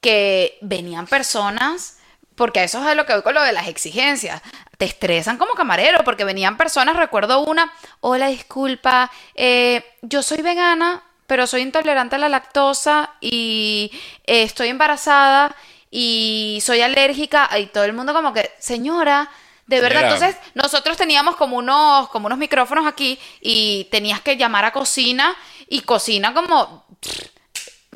que 0.00 0.56
venían 0.62 1.06
personas 1.06 1.97
porque 2.38 2.62
eso 2.62 2.78
es 2.78 2.86
a 2.86 2.94
lo 2.94 3.04
que 3.04 3.12
voy 3.12 3.22
con 3.22 3.34
lo 3.34 3.42
de 3.42 3.52
las 3.52 3.66
exigencias. 3.66 4.40
Te 4.78 4.84
estresan 4.84 5.36
como 5.36 5.54
camarero, 5.54 6.04
porque 6.04 6.24
venían 6.24 6.56
personas, 6.56 6.96
recuerdo 6.96 7.40
una, 7.40 7.70
hola, 8.00 8.28
disculpa, 8.28 9.10
eh, 9.34 9.84
yo 10.02 10.22
soy 10.22 10.40
vegana, 10.40 11.02
pero 11.26 11.46
soy 11.46 11.62
intolerante 11.62 12.14
a 12.14 12.18
la 12.18 12.28
lactosa 12.28 13.10
y 13.20 13.90
eh, 14.24 14.44
estoy 14.44 14.68
embarazada 14.68 15.54
y 15.90 16.60
soy 16.62 16.80
alérgica 16.80 17.50
y 17.58 17.66
todo 17.66 17.84
el 17.84 17.92
mundo 17.92 18.14
como 18.14 18.32
que, 18.32 18.50
señora, 18.60 19.28
de 19.66 19.80
verdad, 19.80 20.04
entonces 20.04 20.36
nosotros 20.54 20.96
teníamos 20.96 21.36
como 21.36 21.56
unos, 21.56 22.08
como 22.08 22.26
unos 22.26 22.38
micrófonos 22.38 22.86
aquí 22.86 23.18
y 23.40 23.88
tenías 23.90 24.20
que 24.20 24.36
llamar 24.36 24.64
a 24.64 24.72
cocina 24.72 25.36
y 25.68 25.80
cocina 25.80 26.32
como... 26.32 26.86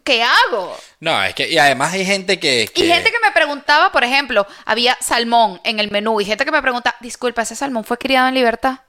¿qué 0.04 0.22
hago? 0.22 0.76
No, 1.00 1.22
es 1.24 1.34
que, 1.34 1.48
y 1.48 1.58
además 1.58 1.92
hay 1.92 2.04
gente 2.04 2.38
que, 2.40 2.70
Y 2.74 2.86
gente 2.86 3.10
que 3.10 3.18
me 3.24 3.32
preguntaba, 3.32 3.90
por 3.92 4.04
ejemplo, 4.04 4.46
había 4.64 4.96
salmón 5.00 5.60
en 5.64 5.80
el 5.80 5.90
menú 5.90 6.20
y 6.20 6.24
gente 6.24 6.44
que 6.44 6.50
me 6.52 6.62
pregunta, 6.62 6.94
disculpa, 7.00 7.42
¿ese 7.42 7.54
salmón 7.56 7.84
fue 7.84 7.98
criado 7.98 8.28
en 8.28 8.34
libertad? 8.34 8.80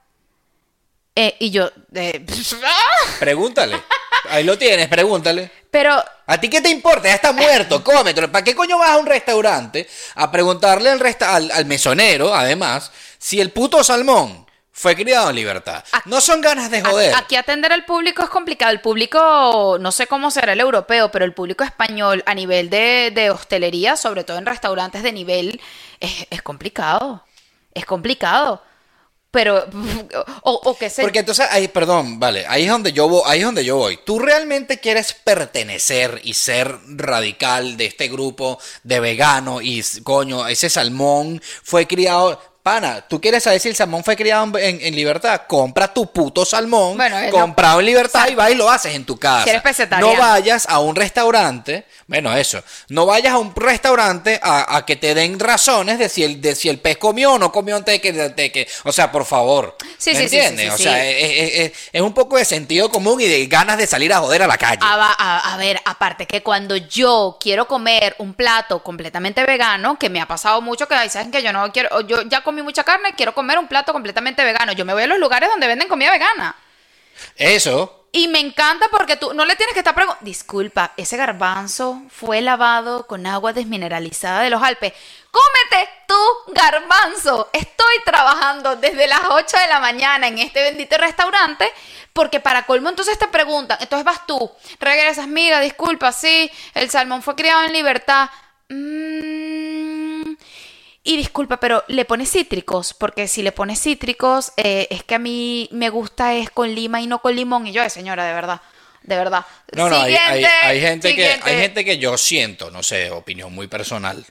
Eh, 1.16 1.36
y 1.40 1.52
yo, 1.52 1.70
eh, 1.94 2.26
Pregúntale. 3.20 3.82
Ahí 4.30 4.44
lo 4.44 4.58
tienes, 4.58 4.88
pregúntale. 4.88 5.52
pero 5.70 6.02
¿A 6.26 6.40
ti 6.40 6.50
qué 6.50 6.62
te 6.62 6.70
importa? 6.70 7.10
Ya 7.10 7.16
está 7.16 7.34
muerto, 7.34 7.84
cómetelo. 7.84 8.32
¿Para 8.32 8.44
qué 8.44 8.56
coño 8.56 8.78
vas 8.78 8.92
a 8.92 8.98
un 8.98 9.06
restaurante 9.06 9.88
a 10.16 10.32
preguntarle 10.32 10.90
al, 10.90 11.00
resta- 11.00 11.36
al, 11.36 11.52
al 11.52 11.66
mesonero, 11.66 12.34
además, 12.34 12.92
si 13.18 13.42
el 13.42 13.52
puto 13.52 13.84
salmón 13.84 14.48
fue 14.76 14.96
criado 14.96 15.30
en 15.30 15.36
libertad? 15.36 15.84
No 16.06 16.20
son 16.20 16.42
ganas 16.42 16.70
de 16.72 16.82
joder. 16.82 17.14
Aquí 17.16 17.36
atender 17.36 17.72
al 17.72 17.86
público 17.86 18.24
es 18.24 18.30
complicado. 18.30 18.72
El 18.72 18.82
público, 18.82 19.78
no 19.80 19.92
sé 19.92 20.08
cómo 20.08 20.32
será 20.32 20.54
el 20.54 20.60
europeo, 20.60 21.12
pero 21.12 21.24
el 21.26 21.34
público 21.34 21.64
español 21.64 22.24
a 22.26 22.34
nivel 22.34 22.72
de, 22.72 23.12
de 23.14 23.30
hostelería, 23.30 23.96
sobre 23.96 24.24
todo 24.24 24.40
en 24.40 24.48
restaurantes 24.48 25.04
de 25.04 25.12
nivel, 25.12 25.62
es, 26.00 26.26
es 26.32 26.42
complicado. 26.42 27.24
Es 27.74 27.86
complicado. 27.86 28.64
Pero, 29.30 29.64
o, 30.42 30.62
o 30.64 30.78
qué 30.78 30.90
sé 30.90 31.04
Porque 31.04 31.20
entonces, 31.20 31.48
ahí, 31.52 31.68
perdón, 31.68 32.20
vale, 32.20 32.46
ahí 32.48 32.64
es 32.64 32.70
donde 32.70 32.94
yo 32.94 33.08
voy, 33.08 33.22
ahí 33.26 33.40
es 33.40 33.46
donde 33.46 33.66
yo 33.66 33.78
voy. 33.78 34.00
¿Tú 34.04 34.18
realmente 34.18 34.80
quieres 34.80 35.14
pertenecer 35.14 36.20
y 36.24 36.34
ser 36.34 36.80
radical 36.88 37.78
de 37.78 37.86
este 37.86 38.08
grupo 38.08 38.60
de 38.84 39.00
vegano 39.00 39.62
y 39.62 39.84
coño, 40.04 40.48
ese 40.48 40.70
salmón 40.70 41.42
fue 41.64 41.88
criado? 41.88 42.40
Pana, 42.64 43.02
¿tú 43.02 43.20
quieres 43.20 43.44
saber 43.44 43.60
si 43.60 43.68
el 43.68 43.76
salmón 43.76 44.06
fue 44.06 44.16
criado 44.16 44.58
en, 44.58 44.80
en- 44.82 44.96
libertad? 44.96 45.42
Compra 45.50 45.94
tu 45.94 46.10
puto 46.14 46.46
salmón, 46.46 46.96
Bueno, 46.96 47.20
no- 47.22 47.30
comprado 47.30 47.82
en 47.82 47.86
libertad 47.88 48.30
y 48.30 48.36
vas 48.36 48.52
y 48.52 48.56
lo 48.56 48.70
haces 48.72 48.96
en 48.96 49.04
tu 49.04 49.20
casa. 49.20 49.44
Si 49.44 49.50
eres. 49.50 49.90
No 50.00 50.16
vayas 50.16 50.66
a 50.70 50.80
un 50.80 50.96
restaurante, 50.96 51.86
bueno, 52.08 52.34
eso, 52.34 52.64
no 52.88 53.06
vayas 53.06 53.34
a 53.34 53.38
un 53.38 53.54
restaurante 53.54 54.40
a, 54.42 54.78
a 54.78 54.86
que 54.86 54.96
te 54.96 55.14
den 55.14 55.42
razones 55.42 56.00
de 56.00 56.08
si 56.08 56.24
el, 56.24 56.40
de 56.40 56.56
si 56.56 56.70
el 56.70 56.80
pez 56.80 56.98
comió 56.98 57.34
o 57.34 57.38
no 57.38 57.52
comió 57.52 57.76
antes 57.76 57.96
de 57.96 58.00
que, 58.00 58.14
de 58.14 58.52
que- 58.54 58.66
o 58.86 58.94
sea, 58.94 59.12
por 59.12 59.26
favor. 59.26 59.76
Sí, 59.98 60.12
¿me 60.14 60.22
sí, 60.22 60.30
sí, 60.30 60.38
entiendes? 60.38 60.68
sí, 60.68 60.72
o 60.74 60.78
sea, 60.78 61.06
es, 61.06 61.16
es- 61.20 61.72
es- 61.92 62.02
un 62.02 62.14
poco 62.14 62.38
de 62.38 62.46
sentido 62.46 62.90
común 62.90 63.20
y 63.20 63.26
de 63.26 63.46
ganas 63.48 63.78
de 63.78 63.88
salir 63.88 64.14
a 64.14 64.20
joder 64.20 64.42
a 64.42 64.48
la 64.48 64.58
calle. 64.58 64.80
A, 64.82 64.96
va- 64.96 65.16
a- 65.18 65.54
a 65.54 65.58
ver, 65.58 65.82
aparte 65.84 66.26
que 66.28 66.42
cuando 66.42 66.78
yo 66.78 67.38
quiero 67.42 67.68
comer 67.68 68.16
un 68.20 68.34
plato 68.34 68.82
completamente 68.82 69.44
vegano, 69.44 70.00
que 70.00 70.10
me 70.10 70.22
ha 70.22 70.28
pasado 70.30 70.62
mucho 70.62 70.88
que, 70.88 70.96
ay, 70.96 71.10
saben 71.10 71.30
que 71.30 71.44
yo 71.44 71.52
no 71.52 71.70
quiero, 71.74 72.00
yo 72.02 72.22
ya 72.22 72.42
comí 72.42 72.53
mucha 72.62 72.84
carne, 72.84 73.14
quiero 73.16 73.34
comer 73.34 73.58
un 73.58 73.68
plato 73.68 73.94
completamente 73.94 74.44
vegano. 74.44 74.74
Yo 74.74 74.86
me 74.86 74.94
voy 74.94 75.04
a 75.04 75.08
los 75.08 75.20
lugares 75.20 75.50
donde 75.50 75.68
venden 75.68 75.88
comida 75.88 76.12
vegana. 76.12 76.56
Eso, 77.36 78.08
Y 78.16 78.28
me 78.28 78.40
encanta 78.40 78.88
porque 78.92 79.16
tú 79.18 79.34
no 79.34 79.44
le 79.44 79.56
tienes 79.56 79.74
que 79.74 79.80
estar 79.80 79.96
preguntando, 79.96 80.24
disculpa, 80.24 80.94
ese 80.98 81.18
garbanzo 81.18 82.04
fue 82.10 82.42
lavado 82.42 83.08
con 83.08 83.26
agua 83.26 83.54
desmineralizada 83.54 84.42
de 84.42 84.52
los 84.52 84.62
Alpes. 84.62 84.94
Cómete 85.32 85.90
tu 86.08 86.54
garbanzo. 86.54 87.50
Estoy 87.54 87.96
trabajando 88.06 88.76
desde 88.76 89.08
las 89.08 89.22
8 89.28 89.58
de 89.58 89.68
la 89.68 89.80
mañana 89.80 90.28
en 90.28 90.38
este 90.38 90.62
bendito 90.62 90.96
restaurante 90.98 91.68
porque 92.14 92.40
para 92.40 92.66
colmo 92.68 92.90
entonces 92.90 93.18
te 93.18 93.28
preguntan, 93.28 93.78
entonces 93.82 94.06
vas 94.06 94.26
tú, 94.28 94.52
regresas, 94.80 95.28
mira, 95.28 95.60
disculpa, 95.60 96.12
sí, 96.12 96.50
el 96.76 96.90
salmón 96.92 97.24
fue 97.24 97.36
criado 97.36 97.64
en 97.64 97.74
libertad. 97.74 98.30
Mm, 98.70 99.33
y 101.04 101.18
disculpa, 101.18 101.60
pero 101.60 101.84
le 101.88 102.06
pones 102.06 102.32
cítricos, 102.32 102.94
porque 102.94 103.28
si 103.28 103.42
le 103.44 103.52
pones 103.52 103.82
cítricos, 103.82 104.54
eh, 104.58 104.88
es 104.90 105.04
que 105.04 105.16
a 105.16 105.20
mí 105.20 105.68
me 105.72 105.90
gusta 105.90 106.34
es 106.34 106.50
con 106.50 106.74
lima 106.74 107.02
y 107.02 107.08
no 107.08 107.20
con 107.20 107.36
limón. 107.36 107.68
Y 107.68 107.74
yo, 107.74 107.82
"Ay, 107.82 107.90
señora, 107.90 108.26
de 108.26 108.34
verdad, 108.34 108.62
de 109.04 109.16
verdad. 109.18 109.46
no, 109.74 109.90
no, 109.90 109.96
hay, 110.02 110.14
hay- 110.16 110.42
hay 110.70 110.82
gente 110.82 111.10
que, 111.16 111.28
hay 111.50 111.58
gente 111.62 111.84
que 111.86 111.98
yo 111.98 112.18
siento, 112.18 112.72
no 112.72 112.84
sé, 112.84 113.12
opinión 113.12 113.54
muy 113.54 113.68
personal, 113.68 114.26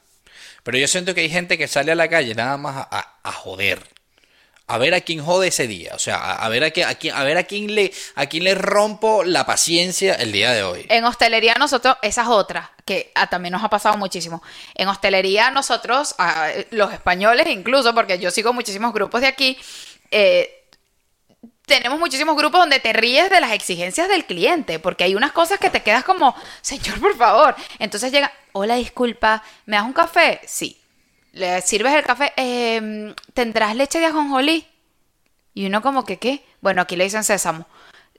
pero 0.62 0.78
yo 0.78 0.88
siento 0.88 1.14
que 1.14 1.20
hay 1.22 1.28
gente 1.30 1.58
que 1.58 1.68
sale 1.68 1.92
a 1.92 1.94
la 1.94 2.08
calle 2.08 2.34
nada 2.34 2.56
más 2.56 2.76
a, 2.76 2.88
a- 2.98 3.14
a 3.22 3.32
joder. 3.32 3.82
A 4.72 4.78
ver 4.78 4.94
a 4.94 5.02
quién 5.02 5.22
jode 5.22 5.48
ese 5.48 5.66
día, 5.66 5.92
o 5.94 5.98
sea, 5.98 6.16
a, 6.16 6.48
ver 6.48 6.64
a, 6.64 6.70
qué- 6.70 6.84
a 6.84 6.94
quién, 6.94 7.14
a 7.14 7.22
ver 7.24 7.36
a 7.36 7.42
quién 7.44 7.74
le, 7.74 7.92
a 8.14 8.24
quién 8.26 8.44
le 8.44 8.54
rompo 8.54 9.22
la 9.22 9.44
paciencia 9.44 10.14
el 10.14 10.32
día 10.32 10.52
de 10.52 10.62
hoy. 10.62 10.86
En 10.88 11.04
hostelería 11.04 11.54
nosotros, 11.58 11.96
esa 12.00 12.22
es 12.22 12.28
otra, 12.28 12.72
que 12.86 13.12
ah, 13.14 13.26
también 13.26 13.52
nos 13.52 13.62
ha 13.62 13.68
pasado 13.68 13.98
muchísimo. 13.98 14.42
En 14.74 14.88
hostelería 14.88 15.50
nosotros, 15.50 16.14
ah, 16.18 16.48
los 16.70 16.90
españoles 16.92 17.46
incluso, 17.48 17.94
porque 17.94 18.18
yo 18.18 18.30
sigo 18.30 18.54
muchísimos 18.54 18.94
grupos 18.94 19.20
de 19.20 19.26
aquí, 19.26 19.58
eh, 20.10 20.58
tenemos 21.66 21.98
muchísimos 21.98 22.36
grupos 22.36 22.60
donde 22.60 22.80
te 22.80 22.92
ríes 22.92 23.30
de 23.30 23.40
las 23.40 23.52
exigencias 23.52 24.08
del 24.08 24.24
cliente, 24.24 24.78
porque 24.78 25.04
hay 25.04 25.14
unas 25.14 25.32
cosas 25.32 25.58
que 25.58 25.70
te 25.70 25.82
quedas 25.82 26.02
como, 26.04 26.34
señor, 26.60 26.98
por 27.00 27.16
favor. 27.16 27.54
Entonces 27.78 28.10
llega, 28.10 28.32
hola, 28.52 28.76
disculpa, 28.76 29.42
¿me 29.66 29.76
das 29.76 29.84
un 29.84 29.92
café? 29.92 30.40
Sí. 30.46 30.78
¿Le 31.32 31.60
sirves 31.62 31.94
el 31.94 32.04
café? 32.04 32.32
"Em, 32.36 33.14
¿Tendrás 33.34 33.74
leche 33.76 33.98
de 34.00 34.06
ajonjolí? 34.06 34.66
Y 35.54 35.66
uno 35.66 35.82
como 35.82 36.04
que, 36.04 36.18
¿qué? 36.18 36.44
Bueno, 36.60 36.82
aquí 36.82 36.96
le 36.96 37.04
dicen 37.04 37.24
sésamo. 37.24 37.66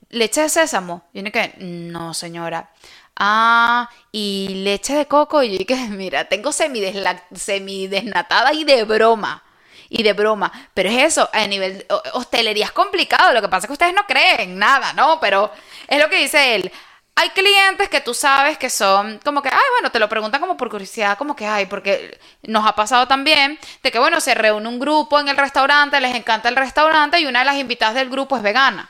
¿Leche 0.10 0.42
de 0.42 0.50
sésamo? 0.50 1.04
Y 1.14 1.20
uno 1.22 1.32
que, 1.32 1.54
no, 1.60 2.14
señora. 2.14 2.70
Ah, 3.16 3.90
y 4.12 4.48
leche 4.64 4.96
de 4.96 5.08
coco. 5.08 5.44
Y 5.44 5.58
yo 5.60 5.66
que, 5.66 5.76
mira, 5.90 6.26
tengo 6.26 6.52
semidesnatada 6.52 8.54
y 8.54 8.64
de 8.64 8.84
broma. 8.84 9.44
Y 9.90 10.04
de 10.04 10.14
broma. 10.14 10.52
Pero 10.74 10.90
es 10.90 11.04
eso, 11.04 11.30
a 11.34 11.46
nivel 11.48 11.86
hostelería 12.14 12.66
es 12.66 12.72
complicado. 12.72 13.34
Lo 13.34 13.42
que 13.42 13.50
pasa 13.50 13.66
es 13.66 13.68
que 13.68 13.74
ustedes 13.74 13.94
no 13.94 14.06
creen 14.08 14.58
nada, 14.58 14.94
¿no? 14.94 15.20
Pero 15.20 15.52
es 15.88 16.00
lo 16.02 16.10
que 16.10 16.18
dice 16.22 16.56
él. 16.56 16.72
Hay 17.16 17.30
clientes 17.30 17.90
que 17.90 18.02
tú 18.02 18.14
sabes 18.14 18.58
que 18.58 18.70
son 18.70 19.20
como 19.24 19.42
que, 19.42 19.50
ay, 19.50 19.64
bueno, 19.76 19.92
te 19.92 20.00
lo 20.00 20.10
preguntan 20.10 20.42
como 20.42 20.58
por 20.58 20.70
curiosidad, 20.70 21.18
como 21.18 21.36
que, 21.36 21.46
ay, 21.46 21.68
porque 21.68 22.20
nos 22.42 22.66
ha 22.66 22.74
pasado 22.74 23.08
también 23.08 23.60
de 23.84 23.92
que, 23.92 24.00
bueno, 24.00 24.20
se 24.20 24.34
reúne 24.34 24.68
un 24.68 24.80
grupo 24.80 25.20
en 25.20 25.28
el 25.30 25.38
restaurante, 25.38 26.02
les 26.02 26.16
encanta 26.16 26.50
el 26.50 26.56
restaurante 26.56 27.20
y 27.20 27.28
una 27.28 27.40
de 27.40 27.46
las 27.46 27.58
invitadas 27.58 27.96
del 27.96 28.10
grupo 28.10 28.36
es 28.36 28.42
vegana. 28.42 28.90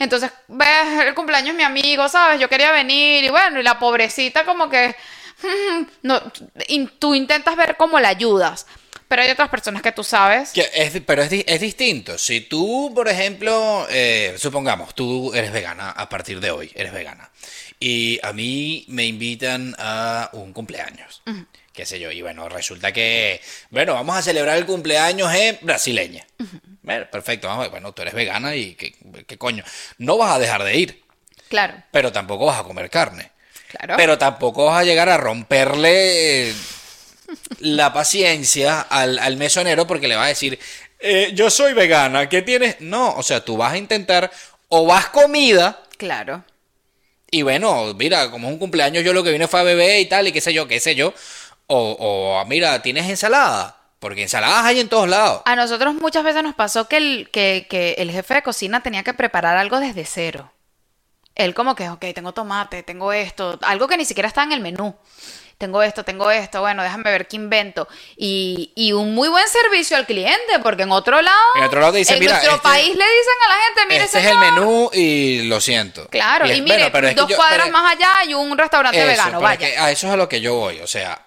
Entonces, 0.00 0.32
ves, 0.48 1.04
el 1.06 1.14
cumpleaños 1.14 1.50
es 1.50 1.56
mi 1.56 1.62
amigo, 1.62 2.08
¿sabes? 2.08 2.40
Yo 2.40 2.48
quería 2.48 2.72
venir 2.72 3.22
y 3.22 3.28
bueno, 3.28 3.60
y 3.60 3.62
la 3.62 3.78
pobrecita 3.78 4.44
como 4.44 4.68
que, 4.68 4.96
no, 6.02 6.20
y 6.66 6.86
tú 6.86 7.14
intentas 7.14 7.54
ver 7.54 7.76
cómo 7.76 8.00
la 8.00 8.08
ayudas. 8.08 8.66
Pero 9.10 9.22
hay 9.22 9.30
otras 9.32 9.48
personas 9.48 9.82
que 9.82 9.90
tú 9.90 10.04
sabes. 10.04 10.50
Que 10.52 10.70
es- 10.72 11.00
pero 11.04 11.22
es, 11.24 11.32
es 11.32 11.60
distinto. 11.60 12.16
Si 12.16 12.42
tú, 12.42 12.92
por 12.94 13.08
ejemplo, 13.08 13.84
eh, 13.90 14.36
supongamos, 14.38 14.94
tú 14.94 15.34
eres 15.34 15.50
vegana 15.50 15.90
a 15.90 16.08
partir 16.08 16.38
de 16.38 16.52
hoy, 16.52 16.70
eres 16.76 16.92
vegana. 16.92 17.28
Y 17.80 18.20
a 18.22 18.32
mí 18.32 18.84
me 18.86 19.06
invitan 19.06 19.74
a 19.80 20.30
un 20.34 20.52
cumpleaños. 20.52 21.22
Qué 21.72 21.84
sé 21.86 21.98
yo. 21.98 22.12
Y 22.12 22.22
bueno, 22.22 22.48
resulta 22.48 22.92
que, 22.92 23.40
bueno, 23.70 23.94
vamos 23.94 24.16
a 24.16 24.22
celebrar 24.22 24.56
el 24.58 24.64
cumpleaños 24.66 25.34
en 25.34 25.58
brasileña. 25.62 26.24
Bueno, 26.82 27.06
perfecto. 27.10 27.48
vamos, 27.48 27.68
bueno, 27.68 27.92
tú 27.92 28.02
eres 28.02 28.14
vegana 28.14 28.54
y 28.54 28.76
qué, 28.76 28.94
qué 29.26 29.36
coño. 29.38 29.64
No 29.98 30.18
vas 30.18 30.36
a 30.36 30.38
dejar 30.38 30.62
de 30.62 30.76
ir, 30.76 31.02
Claro, 31.48 31.74
pero 31.90 32.12
tampoco 32.12 32.46
vas 32.46 32.60
a 32.60 32.62
comer 32.62 32.88
carne. 32.90 33.32
claro. 33.66 33.94
Pero 33.96 34.16
tampoco 34.18 34.66
vas 34.66 34.82
a 34.82 34.84
llegar 34.84 35.08
a 35.08 35.16
romperle 35.16 36.54
la 37.60 37.92
paciencia 37.92 38.80
al, 38.82 39.18
al 39.18 39.36
mesonero 39.36 39.86
porque 39.86 40.08
le 40.08 40.16
va 40.16 40.24
a 40.24 40.28
decir, 40.28 40.58
"Eh, 40.98 41.32
yo 41.34 41.50
soy 41.50 41.72
vegana, 41.74 42.28
¿qué 42.28 42.42
tienes? 42.42 42.80
No, 42.80 43.14
o 43.14 43.22
sea, 43.22 43.44
tú 43.44 43.56
vas 43.56 43.72
a 43.72 43.78
intentar 43.78 44.30
o 44.68 44.86
vas 44.86 45.06
comida 45.10 45.82
claro. 45.98 46.44
y 47.30 47.42
bueno, 47.42 47.94
mira, 47.94 48.30
como 48.30 48.48
es 48.48 48.52
un 48.54 48.58
cumpleaños 48.58 49.04
yo 49.04 49.12
lo 49.12 49.22
que 49.22 49.30
vine 49.32 49.46
fue 49.48 49.60
a 49.60 49.62
beber 49.64 50.00
y 50.00 50.06
tal 50.06 50.26
y 50.28 50.32
qué 50.32 50.40
sé 50.40 50.52
yo, 50.52 50.66
qué 50.68 50.80
sé 50.80 50.94
yo. 50.94 51.14
O, 51.68 51.96
o 52.00 52.44
mira, 52.46 52.82
tienes 52.82 53.08
ensalada, 53.08 53.76
porque 54.00 54.22
ensaladas 54.22 54.64
hay 54.66 54.80
en 54.80 54.88
todos 54.88 55.08
lados. 55.08 55.42
A 55.44 55.56
nosotros 55.56 55.94
muchas 55.94 56.24
veces 56.24 56.42
nos 56.42 56.54
pasó 56.54 56.88
que 56.88 56.96
el, 56.96 57.30
que, 57.32 57.66
que 57.68 57.92
el 57.98 58.10
jefe 58.10 58.34
de 58.34 58.42
cocina 58.42 58.82
tenía 58.82 59.02
que 59.02 59.14
preparar 59.14 59.56
algo 59.56 59.80
desde 59.80 60.04
cero. 60.04 60.52
Él 61.34 61.54
como 61.54 61.74
que, 61.74 61.88
ok, 61.88 62.04
tengo 62.14 62.32
tomate, 62.32 62.82
tengo 62.82 63.12
esto, 63.12 63.58
algo 63.62 63.88
que 63.88 63.96
ni 63.96 64.04
siquiera 64.04 64.28
está 64.28 64.42
en 64.42 64.52
el 64.52 64.60
menú. 64.60 64.96
Tengo 65.60 65.82
esto, 65.82 66.04
tengo 66.04 66.30
esto, 66.30 66.62
bueno, 66.62 66.82
déjame 66.82 67.10
ver 67.10 67.28
qué 67.28 67.36
invento. 67.36 67.86
Y, 68.16 68.72
y 68.74 68.92
un 68.92 69.14
muy 69.14 69.28
buen 69.28 69.46
servicio 69.46 69.94
al 69.94 70.06
cliente, 70.06 70.58
porque 70.62 70.84
en 70.84 70.90
otro 70.90 71.20
lado, 71.20 71.36
En 71.54 71.64
otro 71.64 71.80
lado 71.80 71.92
dicen, 71.92 72.14
en 72.14 72.20
"Mira, 72.20 72.32
nuestro 72.32 72.54
este- 72.56 72.62
país 72.66 72.86
le 72.88 72.92
dicen 72.94 73.34
a 73.44 73.48
la 73.48 73.54
gente, 73.66 73.80
mire, 73.90 74.04
Este 74.04 74.18
es 74.20 74.24
el 74.24 74.30
señor". 74.30 74.54
menú 74.54 74.90
y 74.94 75.42
lo 75.42 75.60
siento. 75.60 76.08
Claro, 76.08 76.46
es- 76.46 76.56
y 76.56 76.62
mire, 76.62 76.76
bueno, 76.76 76.92
pero 76.92 77.08
es 77.08 77.14
que 77.14 77.20
dos 77.20 77.28
yo- 77.28 77.36
cuadras 77.36 77.66
pero- 77.66 77.72
más 77.78 77.94
allá 77.94 78.08
hay 78.20 78.32
un 78.32 78.56
restaurante 78.56 78.98
Eso, 78.98 79.06
vegano, 79.06 79.36
es 79.36 79.42
vaya. 79.42 79.58
que 79.58 79.76
a 79.76 79.90
eso 79.90 80.06
es 80.06 80.12
a 80.14 80.16
lo 80.16 80.30
que 80.30 80.40
yo 80.40 80.54
voy. 80.54 80.80
O 80.80 80.86
sea, 80.86 81.26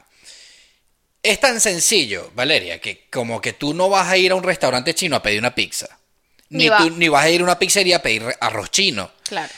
es 1.22 1.40
tan 1.40 1.62
sencillo, 1.62 2.32
Valeria, 2.34 2.82
que 2.82 3.08
como 3.12 3.40
que 3.40 3.54
tú 3.54 3.76
no 3.76 3.88
vas 3.88 4.08
a 4.08 4.18
ir 4.18 4.32
a 4.32 4.36
un 4.36 4.42
restaurante 4.44 4.96
chino 4.96 5.16
a 5.16 5.22
pedir 5.22 5.38
una 5.38 5.54
pizza. 5.54 5.88
Ni 6.50 6.64
Ni, 6.64 6.70
va. 6.70 6.78
tú, 6.80 6.90
ni 6.90 7.08
vas 7.08 7.24
a 7.26 7.30
ir 7.30 7.42
a 7.42 7.44
una 7.44 7.60
pizzería 7.60 7.98
a 7.98 8.02
pedir 8.02 8.24
arroz 8.40 8.72
chino. 8.72 9.12
Claro. 9.28 9.54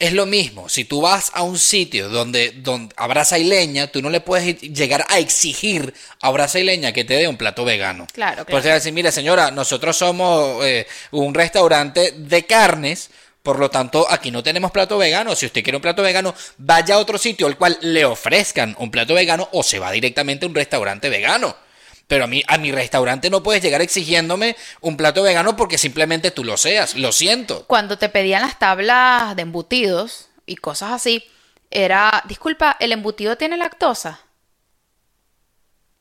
Es 0.00 0.14
lo 0.14 0.24
mismo. 0.24 0.70
Si 0.70 0.86
tú 0.86 1.02
vas 1.02 1.30
a 1.34 1.42
un 1.42 1.58
sitio 1.58 2.08
donde, 2.08 2.52
donde 2.52 2.94
y 3.38 3.44
leña, 3.44 3.88
tú 3.88 4.00
no 4.00 4.08
le 4.08 4.22
puedes 4.22 4.58
llegar 4.62 5.04
a 5.10 5.18
exigir 5.18 5.92
a 6.22 6.30
brasa 6.30 6.58
y 6.58 6.64
leña 6.64 6.92
que 6.92 7.04
te 7.04 7.12
dé 7.14 7.28
un 7.28 7.36
plato 7.36 7.66
vegano. 7.66 8.06
Claro, 8.14 8.46
claro. 8.46 8.70
A 8.70 8.74
decir, 8.74 8.94
mira 8.94 9.12
señora, 9.12 9.50
nosotros 9.50 9.94
somos 9.98 10.64
eh, 10.64 10.86
un 11.10 11.34
restaurante 11.34 12.12
de 12.12 12.46
carnes. 12.46 13.10
Por 13.42 13.58
lo 13.58 13.70
tanto, 13.70 14.06
aquí 14.10 14.30
no 14.30 14.42
tenemos 14.42 14.70
plato 14.70 14.96
vegano. 14.96 15.36
Si 15.36 15.44
usted 15.44 15.62
quiere 15.62 15.76
un 15.76 15.82
plato 15.82 16.02
vegano, 16.02 16.34
vaya 16.56 16.94
a 16.94 16.98
otro 16.98 17.18
sitio 17.18 17.46
al 17.46 17.58
cual 17.58 17.76
le 17.82 18.06
ofrezcan 18.06 18.74
un 18.78 18.90
plato 18.90 19.12
vegano 19.12 19.50
o 19.52 19.62
se 19.62 19.78
va 19.78 19.90
directamente 19.92 20.46
a 20.46 20.48
un 20.48 20.54
restaurante 20.54 21.10
vegano. 21.10 21.54
Pero 22.10 22.24
a 22.24 22.26
mí, 22.26 22.42
a 22.48 22.58
mi 22.58 22.72
restaurante 22.72 23.30
no 23.30 23.40
puedes 23.40 23.62
llegar 23.62 23.80
exigiéndome 23.82 24.56
un 24.80 24.96
plato 24.96 25.22
vegano 25.22 25.54
porque 25.54 25.78
simplemente 25.78 26.32
tú 26.32 26.42
lo 26.42 26.56
seas. 26.56 26.96
Lo 26.96 27.12
siento. 27.12 27.64
Cuando 27.68 27.98
te 27.98 28.08
pedían 28.08 28.42
las 28.42 28.58
tablas 28.58 29.36
de 29.36 29.42
embutidos 29.42 30.28
y 30.44 30.56
cosas 30.56 30.90
así, 30.90 31.24
era, 31.70 32.24
disculpa, 32.26 32.76
¿el 32.80 32.90
embutido 32.90 33.36
tiene 33.36 33.56
lactosa? 33.56 34.18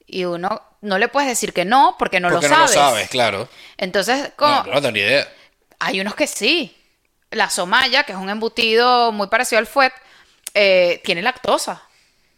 Y 0.07 0.25
uno 0.25 0.63
no 0.81 0.97
le 0.97 1.09
puedes 1.09 1.29
decir 1.29 1.53
que 1.53 1.63
no 1.63 1.95
porque 1.99 2.19
no 2.19 2.29
porque 2.29 2.47
lo 2.47 2.55
no 2.55 2.55
sabes. 2.67 2.75
lo 2.75 2.81
sabes, 2.81 3.09
claro. 3.09 3.47
Entonces, 3.77 4.31
como, 4.35 4.63
No, 4.63 4.63
no 4.63 4.81
tengo 4.81 4.91
ni 4.93 5.01
idea. 5.01 5.31
hay 5.77 6.01
unos 6.01 6.15
que 6.15 6.25
sí. 6.25 6.75
La 7.29 7.51
somaya, 7.51 8.03
que 8.03 8.13
es 8.13 8.17
un 8.17 8.31
embutido 8.31 9.11
muy 9.11 9.27
parecido 9.27 9.59
al 9.59 9.67
fuet, 9.67 9.93
eh, 10.55 11.01
tiene 11.03 11.21
lactosa. 11.21 11.83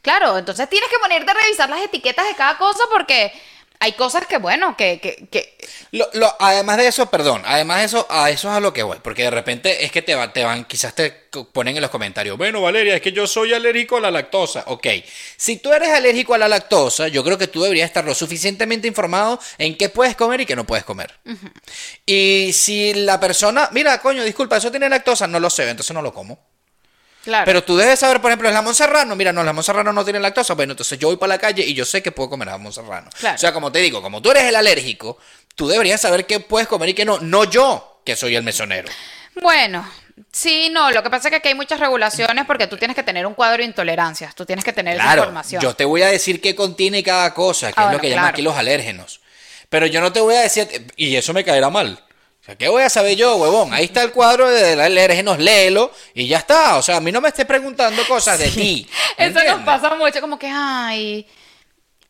Claro, 0.02 0.38
entonces 0.38 0.68
tienes 0.68 0.90
que 0.90 1.00
ponerte 1.00 1.32
a 1.32 1.36
revisar 1.36 1.70
las 1.70 1.80
etiquetas 1.82 2.28
de 2.28 2.36
cada 2.36 2.58
cosa 2.58 2.84
porque 2.92 3.32
hay 3.82 3.94
cosas 3.94 4.26
que, 4.28 4.38
bueno, 4.38 4.78
que, 4.78 5.00
que, 5.00 5.28
que 5.30 5.58
Lo, 5.92 6.08
lo- 6.14 6.36
además 6.40 6.78
de 6.78 6.88
eso, 6.88 7.10
perdón, 7.10 7.42
además 7.46 7.80
de 7.80 7.86
eso, 7.86 8.08
a 8.10 8.30
eso 8.30 8.50
es 8.50 8.56
a 8.56 8.60
lo 8.60 8.72
que 8.74 8.84
voy, 8.84 9.00
porque 9.04 9.24
de 9.24 9.32
repente 9.32 9.84
es 9.84 9.92
que 9.92 10.02
te, 10.02 10.16
va- 10.16 10.32
te 10.32 10.44
van, 10.46 10.66
quizás 10.66 10.94
te 10.96 11.10
ponen 11.52 11.76
en 11.76 11.82
los 11.82 11.90
comentarios, 11.92 12.38
bueno, 12.38 12.62
Valeria, 12.62 12.96
es 12.96 13.02
que 13.02 13.12
yo 13.12 13.26
soy 13.26 13.54
alérgico 13.54 13.98
a 13.98 14.02
la 14.02 14.12
lactosa. 14.12 14.64
Ok, 14.68 14.86
si 15.36 15.58
tú 15.58 15.74
eres 15.74 15.90
alérgico 15.90 16.34
a 16.34 16.38
la 16.38 16.48
lactosa, 16.48 17.08
yo 17.08 17.24
creo 17.24 17.38
que 17.38 17.48
tú 17.48 17.64
deberías 17.64 17.88
estar 17.88 18.06
lo 18.06 18.14
suficientemente 18.14 18.88
informado 18.88 19.40
en 19.58 19.76
qué 19.78 19.90
puedes 19.90 20.16
comer 20.16 20.42
y 20.42 20.46
qué 20.46 20.56
no 20.56 20.66
puedes 20.66 20.86
comer. 20.86 21.12
Y 22.06 22.52
si 22.54 22.94
la 22.94 23.20
persona, 23.20 23.70
mira, 23.72 24.00
coño, 24.00 24.24
disculpa, 24.24 24.58
eso 24.58 24.70
tiene 24.72 24.90
lactosa, 24.90 25.26
no 25.28 25.40
lo 25.40 25.50
sé, 25.50 25.70
entonces 25.70 25.94
no 25.94 26.02
lo 26.02 26.14
como. 26.14 26.51
Claro. 27.24 27.46
Pero 27.46 27.64
tú 27.64 27.78
debes 27.78 28.00
saber, 28.00 28.22
por 28.22 28.32
ejemplo, 28.32 28.48
el 28.50 28.56
jamón 28.56 28.74
serrano. 28.76 29.16
Mira, 29.16 29.32
no, 29.34 29.42
el 29.42 29.48
jamón 29.48 29.64
serrano 29.64 29.92
no 29.94 30.04
tiene 30.04 30.20
lactosa. 30.20 30.54
Bueno, 30.54 30.74
entonces 30.74 30.98
yo 31.00 31.08
voy 31.08 31.18
para 31.18 31.36
la 31.36 31.38
calle 31.40 31.64
y 31.66 31.74
yo 31.74 31.86
sé 31.86 32.02
que 32.04 32.12
puedo 32.12 32.30
comer 32.30 32.50
jamón 32.50 32.72
serrano. 32.74 33.10
Claro. 33.20 33.36
O 33.36 33.38
sea, 33.40 33.54
como 33.54 33.72
te 33.72 33.80
digo, 33.80 34.02
como 34.02 34.22
tú 34.22 34.32
eres 34.32 34.44
el 34.44 34.56
alérgico, 34.56 35.18
tú 35.56 35.68
deberías 35.68 36.02
saber 36.02 36.26
qué 36.26 36.40
puedes 36.40 36.68
comer 36.68 36.90
y 36.90 36.94
qué 36.94 37.06
no. 37.06 37.20
No 37.20 37.44
yo, 37.46 38.02
que 38.06 38.16
soy 38.16 38.36
el 38.36 38.44
mesonero. 38.44 38.90
Bueno, 39.42 39.90
sí, 40.32 40.70
no, 40.72 40.92
lo 40.92 41.02
que 41.04 41.10
pasa 41.10 41.28
es 41.28 41.32
que 41.32 41.38
aquí 41.38 41.48
hay 41.50 41.56
muchas 41.56 41.80
regulaciones 41.80 42.46
porque 42.46 42.68
tú 42.68 42.78
tienes 42.78 42.96
que 42.96 43.04
tener 43.04 43.26
un 43.26 43.34
cuadro 43.34 43.58
de 43.60 43.64
intolerancias, 43.66 44.36
tú 44.36 44.46
tienes 44.46 44.66
que 44.66 44.74
tener 44.74 44.96
esa 44.96 45.04
Claro, 45.04 45.22
información. 45.22 45.62
yo 45.62 45.74
te 45.74 45.86
voy 45.86 46.02
a 46.02 46.08
decir 46.08 46.42
qué 46.42 46.54
contiene 46.54 47.02
cada 47.02 47.34
cosa, 47.34 47.68
que 47.72 47.76
Ah, 47.78 47.84
es 47.84 47.86
bueno, 47.86 47.98
lo 47.98 48.02
que 48.02 48.10
llaman 48.10 48.26
aquí 48.30 48.42
los 48.42 48.56
alérgenos. 48.58 49.22
Pero 49.70 49.86
yo 49.86 50.02
no 50.02 50.12
te 50.12 50.20
voy 50.20 50.36
a 50.36 50.42
decir, 50.42 50.68
y 50.98 51.16
eso 51.16 51.34
me 51.34 51.46
caerá 51.46 51.70
mal. 51.70 52.04
O 52.42 52.44
sea, 52.44 52.56
¿qué 52.56 52.68
voy 52.70 52.82
a 52.82 52.90
saber 52.90 53.16
yo, 53.16 53.36
huevón? 53.36 53.72
Ahí 53.72 53.86
está 53.86 54.02
el 54.02 54.12
cuadro 54.12 54.50
de 54.50 54.82
alérgenos, 54.82 55.38
léelo 55.38 55.92
y 56.16 56.28
ya 56.28 56.40
está. 56.40 56.78
O 56.78 56.82
sea, 56.82 56.98
a 56.98 57.00
mí 57.00 57.12
no 57.12 57.22
me 57.22 57.28
estés 57.30 57.46
preguntando 57.46 58.04
cosas 58.08 58.40
de 58.40 58.50
ti. 58.50 58.90
¿me 59.20 59.28
Eso 59.28 59.40
nos 59.46 59.64
pasa 59.64 59.94
mucho, 59.96 60.20
como 60.22 60.40
que, 60.40 60.48
ay, 60.52 61.28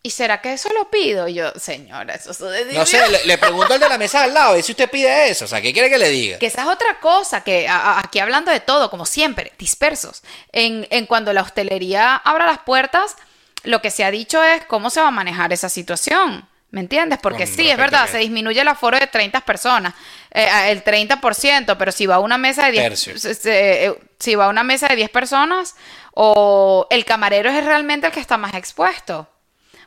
¿y 0.02 0.10
será 0.10 0.40
que 0.42 0.54
eso 0.54 0.72
lo 0.72 0.90
pido? 0.90 1.28
Y 1.28 1.34
yo, 1.34 1.52
señora, 1.60 2.16
eso 2.16 2.32
es 2.32 2.74
No 2.74 2.86
sé, 2.86 3.06
le, 3.10 3.26
le 3.26 3.38
pregunto 3.38 3.74
al 3.74 3.80
de 3.82 3.90
la 3.90 3.98
mesa 3.98 4.24
al 4.24 4.34
lado, 4.34 4.58
y 4.58 4.64
si 4.64 4.72
usted 4.72 4.90
pide 4.90 5.30
eso, 5.30 5.44
o 5.44 5.48
sea, 5.50 5.62
¿qué 5.62 5.74
quiere 5.74 5.90
que 5.90 5.98
le 5.98 6.08
diga? 6.10 6.40
Que 6.40 6.46
esa 6.48 6.62
es 6.62 6.68
otra 6.70 6.98
cosa, 7.02 7.44
que 7.44 7.68
a- 7.68 8.00
aquí 8.00 8.20
hablando 8.20 8.52
de 8.52 8.62
todo, 8.62 8.90
como 8.90 9.06
siempre, 9.06 9.52
dispersos. 9.60 10.22
En, 10.54 10.88
en 10.92 11.08
cuando 11.08 11.34
la 11.34 11.42
hostelería 11.42 12.16
abra 12.16 12.46
las 12.46 12.60
puertas, 12.60 13.18
lo 13.64 13.82
que 13.82 13.92
se 13.92 14.06
ha 14.06 14.12
dicho 14.12 14.42
es 14.42 14.64
cómo 14.66 14.90
se 14.90 15.02
va 15.02 15.10
a 15.10 15.12
manejar 15.12 15.52
esa 15.52 15.68
situación. 15.68 16.48
¿Me 16.72 16.80
entiendes? 16.82 17.20
Porque 17.22 17.44
Con 17.46 17.54
sí, 17.54 17.70
es 17.70 17.78
verdad, 17.78 18.08
se 18.08 18.18
disminuye 18.20 18.62
el 18.62 18.68
aforo 18.70 18.98
de 18.98 19.08
30 19.08 19.42
personas, 19.42 19.94
eh, 20.32 20.48
el 20.70 20.84
30%, 20.84 21.78
pero 21.78 21.92
si 21.92 22.06
va 22.06 22.16
a 22.16 22.20
una 22.20 22.38
mesa 22.38 22.66
de 22.68 22.72
10, 22.72 22.84
Tercio. 22.86 23.20
se- 23.20 23.36
se- 23.36 23.86
eh, 23.88 23.94
si 24.20 24.36
va 24.36 24.46
a 24.46 24.50
una 24.50 24.64
mesa 24.64 24.88
de 24.88 24.96
10 24.96 25.10
personas, 25.10 25.76
o 26.14 26.88
el 26.90 27.04
camarero 27.06 27.50
es 27.50 27.64
realmente 27.66 28.08
el 28.08 28.14
que 28.14 28.20
está 28.22 28.38
más 28.38 28.54
expuesto. 28.54 29.28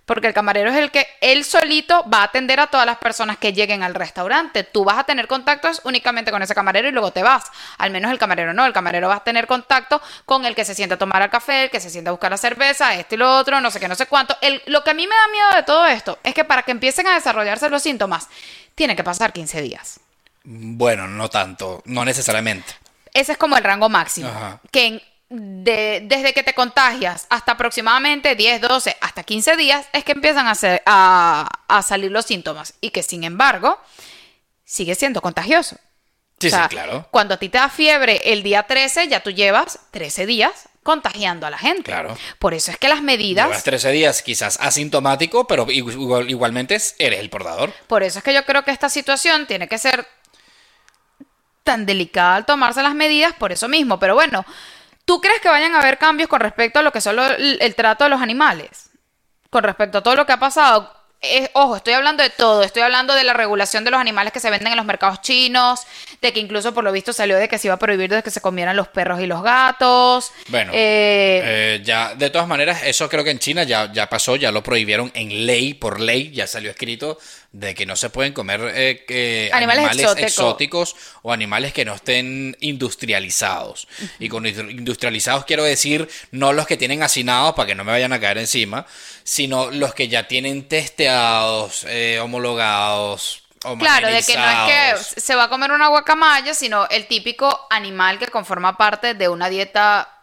Porque 0.07 0.27
el 0.27 0.35
camarero 0.35 0.71
es 0.71 0.77
el 0.77 0.91
que 0.91 1.07
él 1.23 1.45
solito 1.45 2.05
va 2.11 2.19
a 2.19 2.25
atender 2.25 2.61
a 2.61 2.67
todas 2.67 2.85
las 2.85 2.99
personas 2.99 3.39
que 3.39 3.55
lleguen 3.55 3.83
al 3.83 3.95
restaurante. 3.95 4.63
Tú 4.63 4.85
vas 4.85 4.99
a 4.99 5.05
tener 5.05 5.27
contactos 5.27 5.81
únicamente 5.85 6.31
con 6.31 6.43
ese 6.43 6.55
camarero 6.55 6.89
y 6.89 6.93
luego 6.93 7.11
te 7.11 7.23
vas. 7.23 7.45
Al 7.79 7.91
menos 7.91 8.11
el 8.11 8.19
camarero 8.19 8.53
no. 8.53 8.67
El 8.67 8.75
camarero 8.75 9.09
va 9.09 9.17
a 9.17 9.25
tener 9.25 9.47
contacto 9.47 10.03
con 10.27 10.45
el 10.45 10.55
que 10.55 10.67
se 10.67 10.75
sienta 10.75 10.97
a 10.97 10.99
tomar 10.99 11.23
el 11.23 11.31
café, 11.31 11.65
el 11.65 11.71
que 11.71 11.81
se 11.81 11.89
sienta 11.89 12.11
a 12.11 12.13
buscar 12.13 12.31
la 12.31 12.37
cerveza, 12.37 12.95
esto 12.95 13.15
y 13.15 13.19
lo 13.19 13.35
otro, 13.39 13.61
no 13.63 13.71
sé 13.71 13.81
qué, 13.81 13.89
no 13.89 13.95
sé 13.95 14.05
cuánto. 14.07 14.37
El- 14.43 14.61
lo 14.67 14.85
que 14.85 14.91
a 14.91 14.95
mí 14.95 15.07
me 15.07 15.15
da 15.15 15.29
miedo 15.33 15.51
de 15.57 15.63
todo 15.63 15.87
esto 15.87 16.19
es 16.23 16.35
que 16.35 16.45
para 16.45 16.63
que 16.65 16.73
empiecen 16.73 17.07
a 17.07 17.15
desarrollarse 17.15 17.71
los 17.71 17.83
síntomas, 17.83 18.29
tiene 18.75 18.97
que 18.97 19.05
pasar 19.05 19.33
15 19.33 19.63
días. 19.63 20.01
Bueno, 20.43 21.09
no 21.09 21.31
tanto, 21.31 21.81
no 21.87 22.05
necesariamente. 22.05 22.75
Ese 23.15 23.33
es 23.33 23.39
como 23.39 23.57
el 23.57 23.65
rango 23.65 23.89
máximo. 23.89 24.29
Ajá. 24.29 24.61
Que 24.71 24.87
en- 24.87 25.03
de- 25.29 26.03
desde 26.05 26.33
que 26.33 26.43
te 26.43 26.55
contagias 26.55 27.27
hasta 27.31 27.53
aproximadamente 27.53 28.35
10, 28.37 28.61
12, 28.61 28.97
hasta 29.01 29.23
15 29.25 29.57
días 29.57 29.87
es 29.93 30.05
que 30.05 30.13
empiezan 30.13 30.47
a, 30.47 30.55
a, 30.87 31.49
a 31.69 31.83
salir 31.83 32.11
los 32.13 32.27
síntomas. 32.27 32.75
Y 32.81 32.91
que 32.91 33.03
sin 33.03 33.25
embargo, 33.25 33.79
sigue 34.65 34.95
siendo 34.95 35.21
contagioso. 35.23 35.77
Sí, 36.41 36.49
O 36.49 36.51
sea, 36.51 36.65
sí, 36.65 36.69
claro. 36.71 37.09
Cuando 37.11 37.35
a 37.35 37.37
ti 37.39 37.49
te 37.49 37.59
da 37.59 37.69
fiebre 37.69 38.21
el 38.33 38.43
día 38.43 38.65
13, 38.65 39.09
ya 39.09 39.21
tú 39.23 39.31
llevas 39.31 39.79
13 39.93 40.27
días 40.27 40.69
contagiando 40.83 41.47
a 41.47 41.51
la 41.51 41.57
gente. 41.57 41.85
Claro. 41.85 42.17
Por 42.39 42.53
eso 42.53 42.71
es 42.71 42.77
que 42.77 42.89
las 42.89 43.01
medidas, 43.03 43.47
Llevas 43.47 43.63
13 43.65 43.91
días 43.93 44.21
quizás 44.23 44.59
asintomático, 44.61 45.47
pero 45.47 45.71
igual- 45.71 46.29
igualmente 46.29 46.75
es- 46.75 46.95
eres 46.99 47.21
el 47.21 47.31
portador. 47.31 47.73
por 47.87 48.03
eso 48.03 48.19
es 48.19 48.25
que 48.25 48.35
yo 48.35 48.45
creo 48.45 48.65
que 48.65 48.73
esta 48.73 48.89
situación 48.91 49.47
tiene 49.47 49.67
que 49.69 49.79
ser 49.79 50.07
tan 51.63 51.87
delicada 51.87 52.37
al 52.37 52.45
tomarse 52.47 52.83
las 52.83 52.95
medidas 52.95 53.33
por 53.35 53.51
eso 53.53 53.69
mismo. 53.69 53.99
Pero 53.99 54.15
bueno, 54.15 54.45
¿tú 55.05 55.21
crees 55.21 55.41
que 55.41 55.49
vayan 55.49 55.75
a 55.75 55.81
haber 55.81 55.99
cambios 55.99 56.29
con 56.29 56.41
respecto 56.41 56.79
a 56.79 56.83
lo 56.83 56.93
que 56.93 57.01
son 57.01 57.17
lo- 57.17 57.27
el, 57.27 57.75
trato 57.75 58.05
de 58.05 58.11
los 58.11 58.21
animales? 58.23 58.91
Con 59.51 59.65
respecto 59.65 59.99
a 59.99 60.03
todo 60.03 60.17
lo 60.17 60.27
que 60.27 60.33
ha 60.33 60.39
pasado. 60.39 60.93
Eh, 61.21 61.51
ojo, 61.55 61.77
estoy 61.77 61.95
hablando 61.95 62.23
de 62.23 62.31
todo. 62.31 62.63
Estoy 62.63 62.83
hablando 62.83 63.15
de 63.15 63.25
la 63.25 63.33
regulación 63.33 63.85
de 63.85 63.91
los 63.91 64.01
animales 64.01 64.33
que 64.33 64.41
se 64.41 64.51
venden 64.51 64.73
en 64.73 64.77
los 64.77 64.87
mercados 64.87 65.21
chinos, 65.23 65.87
de 66.25 66.33
que 66.33 66.41
incluso 66.41 66.73
por 66.75 66.83
lo 66.85 66.91
visto 66.91 67.13
salió 67.13 67.37
de 67.37 67.49
que 67.49 67.59
se 67.59 67.69
iba 67.69 67.75
a 67.75 67.79
prohibir 67.79 68.11
de 68.11 68.23
que 68.23 68.31
se 68.31 68.41
comieran 68.41 68.77
los 68.77 68.89
perros 68.89 69.21
y 69.21 69.27
los 69.27 69.43
gatos. 69.43 70.33
Bueno, 70.49 70.73
Eh, 70.75 71.43
eh, 71.45 71.81
ya, 71.85 72.15
de 72.15 72.31
todas 72.31 72.49
maneras, 72.49 72.83
eso 72.85 73.09
creo 73.09 73.23
que 73.25 73.31
en 73.31 73.39
China 73.39 73.63
ya, 73.65 73.93
ya 73.93 74.09
pasó, 74.09 74.37
ya 74.37 74.51
lo 74.51 74.63
prohibieron 74.63 75.11
en 75.15 75.47
ley, 75.47 75.75
por 75.75 76.01
ley, 76.01 76.31
ya 76.33 76.47
salió 76.47 76.71
escrito 76.71 77.19
de 77.53 77.75
que 77.75 77.87
no 77.87 77.95
se 77.95 78.11
pueden 78.11 78.33
comer 78.33 78.61
eh, 78.75 79.51
Animales 79.53 79.85
animales, 79.91 80.23
exóticos. 80.23 80.97
o 81.23 81.33
animales 81.33 81.73
que 81.73 81.85
no 81.85 81.95
estén 81.95 82.57
industrializados. 82.61 83.87
Y 84.19 84.29
con 84.29 84.45
industri- 84.45 84.71
industrializados 84.71 85.45
quiero 85.45 85.63
decir 85.63 86.09
no 86.33 86.53
los 86.53 86.67
que 86.67 86.77
tienen 86.77 87.03
hacinados 87.03 87.55
para 87.55 87.67
que 87.69 87.75
no 87.75 87.85
me 87.85 87.93
vayan 87.93 88.13
a 88.13 88.19
caer 88.21 88.39
encima, 88.39 88.87
sino 89.23 89.71
los 89.71 89.95
que 89.95 90.09
ya 90.09 90.27
tienen 90.27 90.67
testeados, 90.69 91.85
eh, 91.89 92.19
Claro, 93.79 94.09
de 94.09 94.23
que 94.23 94.37
no 94.37 94.51
es 94.51 95.05
que 95.15 95.21
se 95.21 95.35
va 95.35 95.45
a 95.45 95.49
comer 95.49 95.73
una 95.73 95.89
guacamaya, 95.89 96.55
sino 96.55 96.87
el 96.89 97.07
típico 97.07 97.67
animal 97.71 98.19
que 98.19 98.29
conforma 98.29 98.77
parte 98.77 99.15
de 99.15 99.29
una 99.29 99.49
dieta 99.49 100.15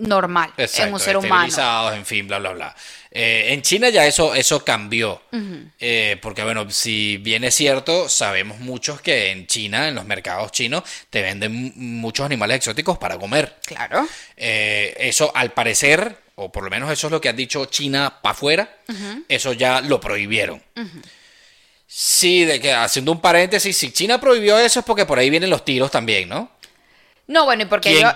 normal 0.00 0.52
en 0.56 0.92
un 0.92 1.00
ser 1.00 1.16
humano. 1.16 1.92
en 1.92 2.04
fin, 2.04 2.26
bla, 2.26 2.38
bla, 2.38 2.52
bla. 2.52 2.76
Eh, 3.10 3.46
en 3.48 3.62
China 3.62 3.88
ya 3.88 4.06
eso, 4.06 4.34
eso 4.34 4.64
cambió. 4.64 5.22
Eh, 5.78 6.18
porque, 6.22 6.42
bueno, 6.42 6.70
si 6.70 7.16
bien 7.18 7.44
es 7.44 7.54
cierto, 7.54 8.08
sabemos 8.08 8.58
muchos 8.60 9.00
que 9.00 9.30
en 9.30 9.46
China, 9.46 9.88
en 9.88 9.94
los 9.94 10.04
mercados 10.04 10.52
chinos, 10.52 10.84
te 11.10 11.22
venden 11.22 11.72
muchos 11.76 12.26
animales 12.26 12.58
exóticos 12.58 12.98
para 12.98 13.18
comer. 13.18 13.56
Claro. 13.66 14.06
Eh, 14.36 14.94
eso, 14.98 15.32
al 15.34 15.52
parecer, 15.52 16.16
o 16.36 16.50
por 16.50 16.64
lo 16.64 16.70
menos 16.70 16.90
eso 16.90 17.08
es 17.08 17.10
lo 17.10 17.20
que 17.20 17.28
ha 17.28 17.32
dicho 17.32 17.66
China 17.66 18.20
para 18.22 18.32
afuera, 18.32 18.76
eso 19.28 19.52
ya 19.52 19.80
lo 19.80 20.00
prohibieron. 20.00 20.62
Sí, 21.92 22.44
de 22.44 22.60
que 22.60 22.72
haciendo 22.72 23.10
un 23.10 23.20
paréntesis, 23.20 23.76
si 23.76 23.90
China 23.90 24.20
prohibió 24.20 24.56
eso 24.56 24.78
es 24.78 24.86
porque 24.86 25.06
por 25.06 25.18
ahí 25.18 25.28
vienen 25.28 25.50
los 25.50 25.64
tiros 25.64 25.90
también, 25.90 26.28
¿no? 26.28 26.48
No, 27.26 27.46
bueno, 27.46 27.64
y 27.64 27.66
porque 27.66 27.90
¿Quién 27.90 28.06
ellos, 28.06 28.14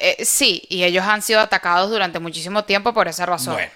eh, 0.00 0.16
eh, 0.18 0.24
sí, 0.24 0.66
y 0.68 0.82
ellos 0.82 1.04
han 1.04 1.22
sido 1.22 1.38
atacados 1.38 1.88
durante 1.88 2.18
muchísimo 2.18 2.64
tiempo 2.64 2.92
por 2.92 3.06
esa 3.06 3.24
razón. 3.24 3.54
Bueno, 3.54 3.70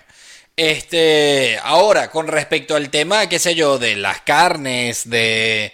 este, 0.56 1.60
ahora, 1.62 2.10
con 2.10 2.26
respecto 2.26 2.74
al 2.74 2.90
tema, 2.90 3.28
qué 3.28 3.38
sé 3.38 3.54
yo, 3.54 3.78
de 3.78 3.94
las 3.94 4.22
carnes, 4.22 5.08
de... 5.08 5.72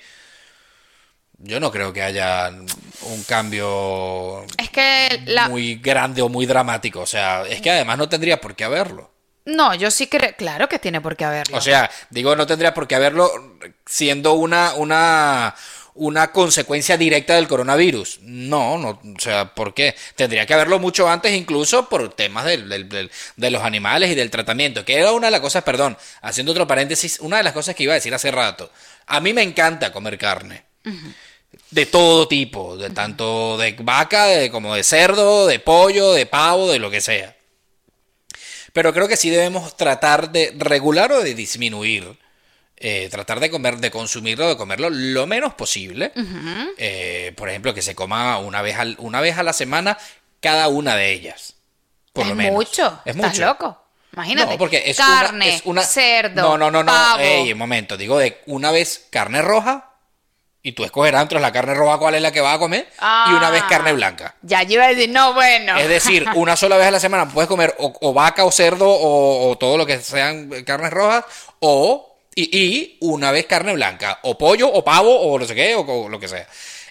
Yo 1.39 1.59
no 1.59 1.73
creo 1.73 1.95
que 1.95 2.03
haya 2.03 2.51
un 2.51 3.23
cambio 3.27 4.45
Es 4.59 4.69
que 4.69 5.23
la... 5.25 5.49
muy 5.49 5.77
grande 5.77 6.21
o 6.21 6.29
muy 6.29 6.45
dramático. 6.45 7.01
O 7.01 7.07
sea, 7.07 7.45
es 7.49 7.63
que 7.63 7.71
además 7.71 7.97
no 7.97 8.11
tendría 8.11 8.39
por 8.39 8.55
qué 8.55 8.65
haberlo. 8.65 9.12
No, 9.45 9.75
yo 9.75 9.91
sí 9.91 10.07
creo... 10.07 10.35
Claro 10.37 10.69
que 10.69 10.79
tiene 10.79 11.01
por 11.01 11.17
qué 11.17 11.25
haberlo. 11.25 11.57
O 11.57 11.61
sea, 11.61 11.91
digo, 12.11 12.37
no 12.37 12.47
tendría 12.47 12.73
por 12.75 12.87
qué 12.87 12.95
haberlo 12.95 13.31
siendo 13.87 14.35
una, 14.35 14.75
una, 14.75 15.55
una 15.95 16.31
consecuencia 16.31 16.97
directa 16.97 17.35
del 17.35 17.49
coronavirus. 17.49 18.21
No, 18.23 18.79
no, 18.79 18.91
o 18.91 19.19
sea, 19.21 19.53
¿por 19.55 19.75
qué? 19.75 19.97
Tendría 20.15 20.47
que 20.47 20.55
haberlo 20.55 20.79
mucho 20.79 21.09
antes, 21.09 21.33
incluso 21.33 21.89
por 21.89 22.15
temas 22.15 22.45
del, 22.45 22.69
del- 22.69 22.89
del- 22.89 23.11
de 23.37 23.51
los 23.51 23.63
animales 23.65 24.11
y 24.11 24.15
del 24.15 24.31
tratamiento, 24.31 24.85
que 24.85 24.97
era 24.99 25.11
una 25.13 25.27
de 25.27 25.33
las 25.33 25.41
cosas, 25.41 25.65
perdón, 25.65 25.99
haciendo 26.21 26.53
otro 26.53 26.67
paréntesis, 26.69 27.19
una 27.21 27.39
de 27.39 27.43
las 27.43 27.53
cosas 27.53 27.75
que 27.75 27.83
iba 27.83 27.93
a 27.95 27.97
decir 27.97 28.15
hace 28.15 28.31
rato. 28.31 28.71
A 29.07 29.19
mí 29.21 29.33
me 29.33 29.43
encanta 29.43 29.93
comer 29.93 30.19
carne. 30.19 30.65
de 31.71 31.87
todo 31.87 32.29
tipo, 32.29 32.77
de 32.77 32.91
tanto 32.91 33.57
de 33.59 33.75
vaca 33.81 34.27
de- 34.27 34.51
como 34.51 34.75
de 34.75 34.85
cerdo, 34.85 35.47
de 35.47 35.59
pollo, 35.59 36.13
de 36.13 36.27
pavo, 36.27 36.71
de 36.71 36.79
lo 36.79 36.91
que 36.91 37.01
sea. 37.01 37.35
Pero 38.73 38.93
creo 38.93 39.07
que 39.09 39.17
sí 39.17 39.29
debemos 39.31 39.77
tratar 39.77 40.31
de 40.31 40.55
regular 40.59 41.13
o 41.13 41.23
de 41.23 41.35
disminuir. 41.35 42.19
eh, 42.85 43.09
tratar 43.13 43.39
de 43.39 43.49
comer, 43.49 43.77
de 43.77 43.93
consumirlo, 43.93 44.49
de 44.49 44.57
comerlo 44.57 44.91
lo 44.91 45.25
menos 45.29 45.55
posible. 45.55 46.11
Eh, 46.79 47.33
por 47.37 47.49
ejemplo, 47.49 47.73
que 47.75 47.81
se 47.83 47.95
coma 47.95 48.39
una 48.41 48.61
vez, 48.61 48.77
al- 48.77 48.97
una 48.99 49.21
vez 49.21 49.39
a 49.39 49.45
la 49.45 49.53
semana 49.53 49.97
cada 50.41 50.67
una 50.67 50.97
de 50.97 51.13
ellas. 51.13 51.55
Por 52.13 52.25
es 52.25 52.31
lo 52.31 52.35
menos. 52.35 52.53
mucho. 52.55 53.01
Es 53.05 53.15
¿Estás 53.15 53.33
mucho. 53.35 53.47
loco? 53.47 53.85
Imagínate. 54.15 54.51
No, 54.53 54.59
porque 54.59 54.83
es 54.85 54.99
una- 54.99 55.07
Carne, 55.09 55.55
es 55.55 55.63
una, 55.65 55.83
cerdo, 55.85 56.43
No, 56.43 56.59
no, 56.59 56.73
no, 56.73 56.83
no. 56.83 56.91
pavo. 56.91 57.21
Ey, 57.23 57.53
un 57.53 57.59
momento. 57.59 57.97
Digo 57.97 58.19
de 58.19 58.41
una 58.47 58.73
vez 58.73 59.07
carne 59.11 59.43
roja 59.43 59.92
y 60.63 60.73
tú 60.73 60.85
escogerás 60.85 61.23
entre 61.23 61.41
la 61.41 61.51
carne 61.53 61.75
roja 61.75 61.99
cuál 61.99 62.15
es 62.15 62.23
la 62.23 62.31
que 62.33 62.41
vas 62.41 62.55
a 62.57 62.59
comer 62.59 62.87
y 63.29 63.33
una 63.33 63.51
vez 63.51 63.63
Ah. 63.65 63.69
carne 63.69 63.93
blanca. 63.93 64.37
Ya 64.43 64.63
yo 64.63 64.75
iba 64.75 64.85
a 64.85 64.89
decir, 64.89 65.11
no, 65.11 65.35
bueno. 65.35 65.77
Es 65.79 65.89
decir, 65.89 66.25
una 66.37 66.57
sola 66.57 66.77
vez 66.77 66.87
a 66.87 66.91
la 66.93 67.01
semana 67.01 67.29
puedes 67.29 67.49
comer 67.49 67.75
o, 67.79 67.93
o 68.01 68.13
vaca 68.13 68.45
o 68.45 68.53
cerdo 68.53 68.89
o, 68.89 69.51
o 69.51 69.59
todo 69.59 69.77
lo 69.77 69.85
que 69.87 69.99
sean 69.99 70.49
carnes 70.65 70.91
rojas 70.93 71.25
o 71.61 72.17
y, 72.35 72.57
y 72.57 72.97
una 73.01 73.31
vez 73.33 73.47
carne 73.47 73.75
blanca 73.75 74.21
o 74.23 74.39
pollo 74.39 74.69
o 74.73 74.85
pavo 74.85 75.15
o 75.21 75.39
no 75.39 75.45
sé 75.45 75.55
qué 75.55 75.75
o, 75.75 75.81
o 75.81 76.09
lo 76.09 76.19
que 76.21 76.29
sea. 76.29 76.47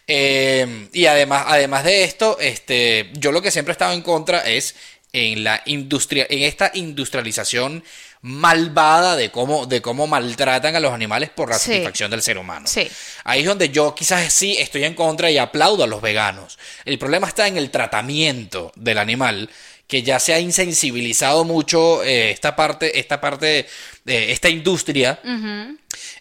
Eh, 0.08 0.90
y 0.92 1.06
además, 1.06 1.46
además 1.48 1.84
de 1.86 2.04
esto, 2.04 2.38
este, 2.40 3.12
yo 3.14 3.32
lo 3.32 3.42
que 3.42 3.52
siempre 3.52 3.72
he 3.72 3.76
estado 3.76 3.94
en 3.94 4.02
contra 4.02 4.40
es 4.42 4.76
en 5.14 5.44
la 5.44 5.62
industria, 5.66 6.26
en 6.30 6.44
esta 6.44 6.72
industrialización 6.74 7.84
malvada 8.24 9.16
de 9.16 9.32
cómo, 9.32 9.66
de 9.66 9.82
cómo 9.82 10.06
maltratan 10.08 10.76
a 10.76 10.80
los 10.80 10.94
animales 10.94 11.30
por 11.30 11.50
la 11.50 11.58
Sí. 11.58 11.72
satisfacción 11.72 12.12
del 12.12 12.22
ser 12.22 12.38
humano. 12.38 12.68
Sí. 12.68 12.88
Ahí 13.24 13.42
es 13.42 13.46
donde 13.48 13.70
yo 13.70 13.96
quizás 13.96 14.32
sí 14.32 14.56
estoy 14.60 14.84
en 14.84 14.94
contra 14.94 15.32
y 15.32 15.38
aplaudo 15.38 15.84
a 15.84 15.88
los 15.88 16.02
veganos. 16.02 16.60
El 16.86 17.00
problema 17.00 17.28
está 17.28 17.48
en 17.48 17.58
el 17.58 17.72
tratamiento 17.72 18.72
del 18.76 19.00
animal, 19.00 19.50
que 19.88 20.04
ya 20.04 20.20
se 20.20 20.34
ha 20.34 20.40
insensibilizado 20.40 21.44
mucho 21.44 22.04
eh, 22.04 22.32
esta 22.32 22.56
parte, 22.56 23.00
esta 23.00 23.20
parte, 23.20 23.68
de 24.06 24.32
esta 24.32 24.50
industria. 24.50 25.20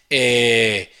eh, 0.09 0.91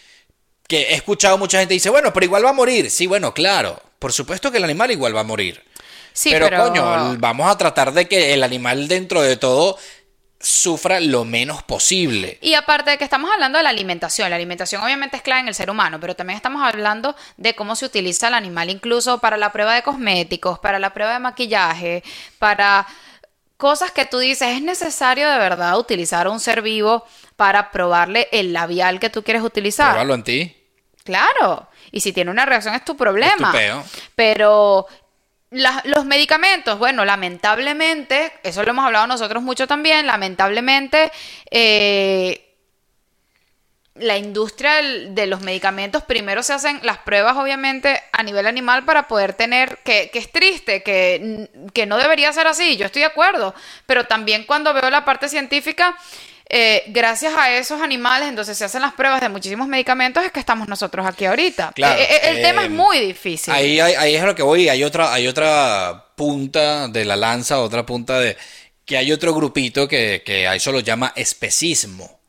que 0.67 0.81
he 0.83 0.93
escuchado 0.95 1.37
mucha 1.37 1.59
gente 1.59 1.73
dice, 1.73 1.89
bueno, 1.89 2.13
pero 2.13 2.25
igual 2.25 2.45
va 2.45 2.51
a 2.51 2.53
morir. 2.53 2.89
Sí, 2.89 3.05
bueno, 3.07 3.33
claro. 3.33 3.81
Por 3.99 4.13
supuesto 4.13 4.51
que 4.51 4.57
el 4.57 4.63
animal 4.63 4.89
igual 4.91 5.13
va 5.15 5.19
a 5.19 5.23
morir. 5.25 5.61
Sí, 6.13 6.29
pero, 6.31 6.47
pero, 6.49 6.63
coño, 6.63 7.17
vamos 7.19 7.49
a 7.49 7.57
tratar 7.57 7.91
de 7.93 8.07
que 8.07 8.33
el 8.33 8.43
animal 8.43 8.87
dentro 8.87 9.21
de 9.21 9.35
todo 9.37 9.77
sufra 10.41 10.99
lo 10.99 11.25
menos 11.25 11.63
posible. 11.63 12.37
Y 12.41 12.53
aparte 12.53 12.91
de 12.91 12.97
que 12.97 13.03
estamos 13.03 13.31
hablando 13.31 13.57
de 13.57 13.63
la 13.63 13.69
alimentación, 13.69 14.29
la 14.29 14.35
alimentación 14.35 14.83
obviamente 14.83 15.17
es 15.17 15.23
clave 15.23 15.41
en 15.41 15.47
el 15.47 15.55
ser 15.55 15.69
humano, 15.69 15.99
pero 15.99 16.15
también 16.15 16.37
estamos 16.37 16.63
hablando 16.63 17.15
de 17.37 17.55
cómo 17.55 17.75
se 17.75 17.85
utiliza 17.85 18.27
el 18.27 18.33
animal 18.33 18.69
incluso 18.69 19.19
para 19.19 19.37
la 19.37 19.51
prueba 19.51 19.73
de 19.73 19.83
cosméticos, 19.83 20.59
para 20.59 20.79
la 20.79 20.93
prueba 20.93 21.13
de 21.13 21.19
maquillaje, 21.19 22.03
para 22.39 22.87
cosas 23.57 23.91
que 23.91 24.05
tú 24.05 24.17
dices, 24.17 24.49
es 24.49 24.61
necesario 24.61 25.29
de 25.29 25.37
verdad 25.37 25.77
utilizar 25.77 26.25
a 26.25 26.31
un 26.31 26.39
ser 26.39 26.61
vivo 26.61 27.05
para 27.35 27.69
probarle 27.71 28.27
el 28.31 28.53
labial 28.53 28.99
que 28.99 29.09
tú 29.09 29.23
quieres 29.23 29.43
utilizar. 29.43 29.91
Pruébalo 29.91 30.15
en 30.15 30.23
ti. 30.23 30.57
Claro. 31.03 31.67
Y 31.91 32.01
si 32.01 32.13
tiene 32.13 32.31
una 32.31 32.45
reacción 32.45 32.73
es 32.73 32.85
tu 32.85 32.95
problema. 32.95 33.49
Es 33.49 33.51
tu 33.51 33.57
peo. 33.57 33.83
Pero 34.15 34.87
los 35.51 36.05
medicamentos, 36.05 36.79
bueno, 36.79 37.03
lamentablemente, 37.03 38.31
eso 38.41 38.63
lo 38.63 38.71
hemos 38.71 38.85
hablado 38.85 39.07
nosotros 39.07 39.43
mucho 39.43 39.67
también, 39.67 40.07
lamentablemente, 40.07 41.11
eh, 41.49 42.47
la 43.95 44.17
industria 44.17 44.81
de 44.81 45.27
los 45.27 45.41
medicamentos, 45.41 46.03
primero 46.03 46.41
se 46.41 46.53
hacen 46.53 46.79
las 46.83 46.99
pruebas, 46.99 47.35
obviamente, 47.35 48.01
a 48.13 48.23
nivel 48.23 48.47
animal 48.47 48.85
para 48.85 49.09
poder 49.09 49.33
tener, 49.33 49.79
que, 49.79 50.09
que 50.11 50.19
es 50.19 50.31
triste, 50.31 50.83
que, 50.83 51.49
que 51.73 51.85
no 51.85 51.97
debería 51.97 52.31
ser 52.31 52.47
así, 52.47 52.77
yo 52.77 52.85
estoy 52.85 53.01
de 53.01 53.07
acuerdo, 53.07 53.53
pero 53.85 54.05
también 54.05 54.45
cuando 54.45 54.73
veo 54.73 54.89
la 54.89 55.03
parte 55.03 55.27
científica, 55.27 55.97
eh, 56.53 56.83
gracias 56.87 57.33
a 57.37 57.49
esos 57.53 57.81
animales, 57.81 58.27
entonces 58.27 58.57
se 58.57 58.65
hacen 58.65 58.81
las 58.81 58.91
pruebas 58.93 59.21
de 59.21 59.29
muchísimos 59.29 59.69
medicamentos, 59.69 60.21
es 60.25 60.33
que 60.33 60.39
estamos 60.41 60.67
nosotros 60.67 61.05
aquí 61.05 61.23
ahorita. 61.23 61.71
Claro, 61.73 61.97
Eh, 61.97 62.07
eh, 62.09 62.19
el 62.23 62.37
eh, 62.37 62.41
tema 62.41 62.65
es 62.65 62.69
muy 62.69 62.99
difícil. 62.99 63.53
Ahí, 63.53 63.79
ahí, 63.79 63.93
ahí 63.93 64.15
es 64.15 64.21
a 64.21 64.25
lo 64.25 64.35
que 64.35 64.43
voy. 64.43 64.67
Hay 64.67 64.83
otra, 64.83 65.13
hay 65.13 65.27
otra 65.27 66.07
punta 66.15 66.89
de 66.89 67.05
la 67.05 67.15
lanza, 67.15 67.61
otra 67.61 67.85
punta 67.85 68.19
de. 68.19 68.35
que 68.83 68.97
hay 68.97 69.13
otro 69.13 69.33
grupito 69.33 69.87
que, 69.87 70.23
que 70.25 70.45
a 70.45 70.55
eso 70.55 70.73
lo 70.73 70.81
llama 70.81 71.13
especismo. 71.15 72.19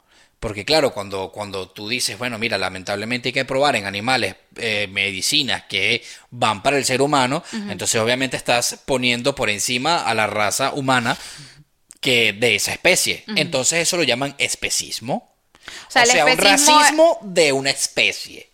Porque 0.42 0.64
claro, 0.64 0.92
cuando, 0.92 1.30
cuando 1.30 1.68
tú 1.68 1.88
dices, 1.88 2.18
bueno, 2.18 2.36
mira, 2.36 2.58
lamentablemente 2.58 3.28
hay 3.28 3.32
que 3.32 3.44
probar 3.44 3.76
en 3.76 3.86
animales 3.86 4.34
eh, 4.56 4.88
medicinas 4.90 5.62
que 5.68 6.02
van 6.30 6.64
para 6.64 6.78
el 6.78 6.84
ser 6.84 7.00
humano, 7.00 7.44
entonces 7.68 8.00
obviamente 8.00 8.36
estás 8.36 8.82
poniendo 8.84 9.36
por 9.36 9.50
encima 9.50 10.02
a 10.02 10.14
la 10.14 10.26
raza 10.26 10.72
humana 10.72 11.16
que 12.02 12.34
de 12.34 12.56
esa 12.56 12.72
especie. 12.72 13.24
Entonces 13.36 13.78
eso 13.78 13.96
lo 13.96 14.02
llaman 14.02 14.34
especismo. 14.36 15.32
O 15.88 15.90
sea, 15.90 16.02
un 16.26 16.36
racismo 16.36 17.18
de 17.22 17.52
una 17.52 17.70
especie. 17.70 18.50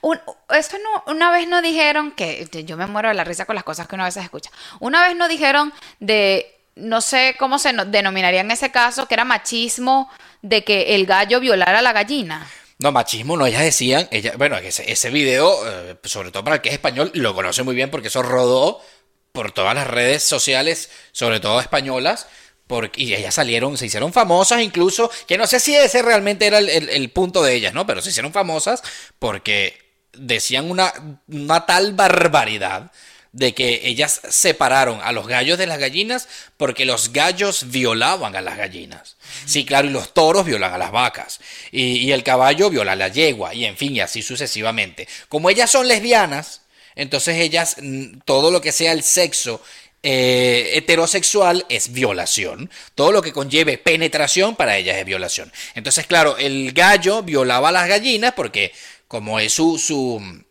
Un- 0.00 0.20
eso 0.50 0.76
no, 0.78 1.12
una 1.12 1.30
vez 1.30 1.48
nos 1.48 1.62
dijeron 1.62 2.10
que 2.12 2.46
yo 2.66 2.76
me 2.76 2.86
muero 2.86 3.08
de 3.08 3.14
la 3.14 3.24
risa 3.24 3.46
con 3.46 3.54
las 3.54 3.64
cosas 3.64 3.86
que 3.88 3.94
uno 3.94 4.04
a 4.04 4.08
veces 4.08 4.24
escucha. 4.24 4.50
Una 4.80 5.06
vez 5.06 5.16
nos 5.16 5.28
dijeron 5.28 5.72
de 6.00 6.54
no 6.74 7.00
sé 7.00 7.36
cómo 7.38 7.58
se 7.58 7.72
no- 7.72 7.84
denominaría 7.84 8.40
en 8.40 8.50
ese 8.50 8.70
caso, 8.70 9.06
que 9.06 9.14
era 9.14 9.24
machismo 9.24 10.10
de 10.42 10.64
que 10.64 10.94
el 10.96 11.06
gallo 11.06 11.38
violara 11.38 11.78
a 11.78 11.82
la 11.82 11.92
gallina. 11.92 12.50
No, 12.78 12.90
machismo 12.90 13.36
no, 13.36 13.46
ellas 13.46 13.62
decían, 13.62 14.08
ella, 14.10 14.32
bueno, 14.36 14.56
ese, 14.56 14.90
ese 14.90 15.10
video, 15.10 15.56
eh, 15.90 15.96
sobre 16.04 16.32
todo 16.32 16.42
para 16.42 16.56
el 16.56 16.62
que 16.62 16.70
es 16.70 16.74
español, 16.74 17.12
lo 17.14 17.32
conoce 17.34 17.62
muy 17.62 17.76
bien 17.76 17.90
porque 17.90 18.08
eso 18.08 18.22
rodó 18.24 18.80
por 19.30 19.52
todas 19.52 19.74
las 19.74 19.86
redes 19.86 20.22
sociales, 20.24 20.90
sobre 21.12 21.38
todo 21.40 21.60
españolas, 21.60 22.26
porque, 22.72 23.02
y 23.02 23.12
ellas 23.12 23.34
salieron, 23.34 23.76
se 23.76 23.84
hicieron 23.84 24.14
famosas 24.14 24.62
incluso, 24.62 25.10
que 25.28 25.36
no 25.36 25.46
sé 25.46 25.60
si 25.60 25.76
ese 25.76 26.00
realmente 26.00 26.46
era 26.46 26.56
el, 26.56 26.70
el- 26.70 26.88
el 26.88 27.10
punto 27.10 27.42
de 27.42 27.52
ellas, 27.54 27.74
¿no? 27.74 27.86
Pero 27.86 28.00
se 28.00 28.08
hicieron 28.08 28.32
famosas 28.32 28.82
porque 29.18 29.78
decían 30.14 30.70
una, 30.70 30.90
una 31.28 31.66
tal 31.66 31.92
barbaridad 31.92 32.90
de 33.32 33.52
que 33.52 33.82
ellas 33.84 34.22
separaron 34.30 35.00
a 35.02 35.12
los 35.12 35.26
gallos 35.26 35.58
de 35.58 35.66
las 35.66 35.78
gallinas 35.78 36.28
porque 36.56 36.86
los 36.86 37.12
gallos 37.12 37.70
violaban 37.70 38.36
a 38.36 38.40
las 38.40 38.56
gallinas. 38.56 39.18
Sí, 39.44 39.66
claro, 39.66 39.88
y 39.88 39.90
los 39.90 40.14
toros 40.14 40.46
violan 40.46 40.72
a 40.72 40.78
las 40.78 40.92
vacas. 40.92 41.40
Y, 41.72 41.96
y 41.96 42.12
el 42.12 42.22
caballo 42.22 42.70
viola 42.70 42.92
a 42.92 42.96
la 42.96 43.08
yegua. 43.08 43.52
Y 43.54 43.66
en 43.66 43.76
fin, 43.76 43.94
y 43.96 44.00
así 44.00 44.22
sucesivamente. 44.22 45.06
Como 45.28 45.50
ellas 45.50 45.70
son 45.70 45.88
lesbianas, 45.88 46.62
entonces 46.94 47.36
ellas, 47.36 47.76
todo 48.24 48.50
lo 48.50 48.62
que 48.62 48.72
sea 48.72 48.92
el 48.92 49.02
sexo 49.02 49.62
eh, 50.02 50.72
heterosexual 50.74 51.64
es 51.68 51.92
violación. 51.92 52.70
Todo 52.94 53.12
lo 53.12 53.22
que 53.22 53.32
conlleve 53.32 53.78
penetración 53.78 54.56
para 54.56 54.76
ellas 54.76 54.96
es 54.96 55.04
violación. 55.04 55.52
Entonces, 55.74 56.06
claro, 56.06 56.36
el 56.36 56.72
gallo 56.72 57.22
violaba 57.22 57.68
a 57.68 57.72
las 57.72 57.88
gallinas 57.88 58.32
porque 58.34 58.72
como 59.08 59.38
es 59.38 59.52
su... 59.52 59.78
su 59.78 60.44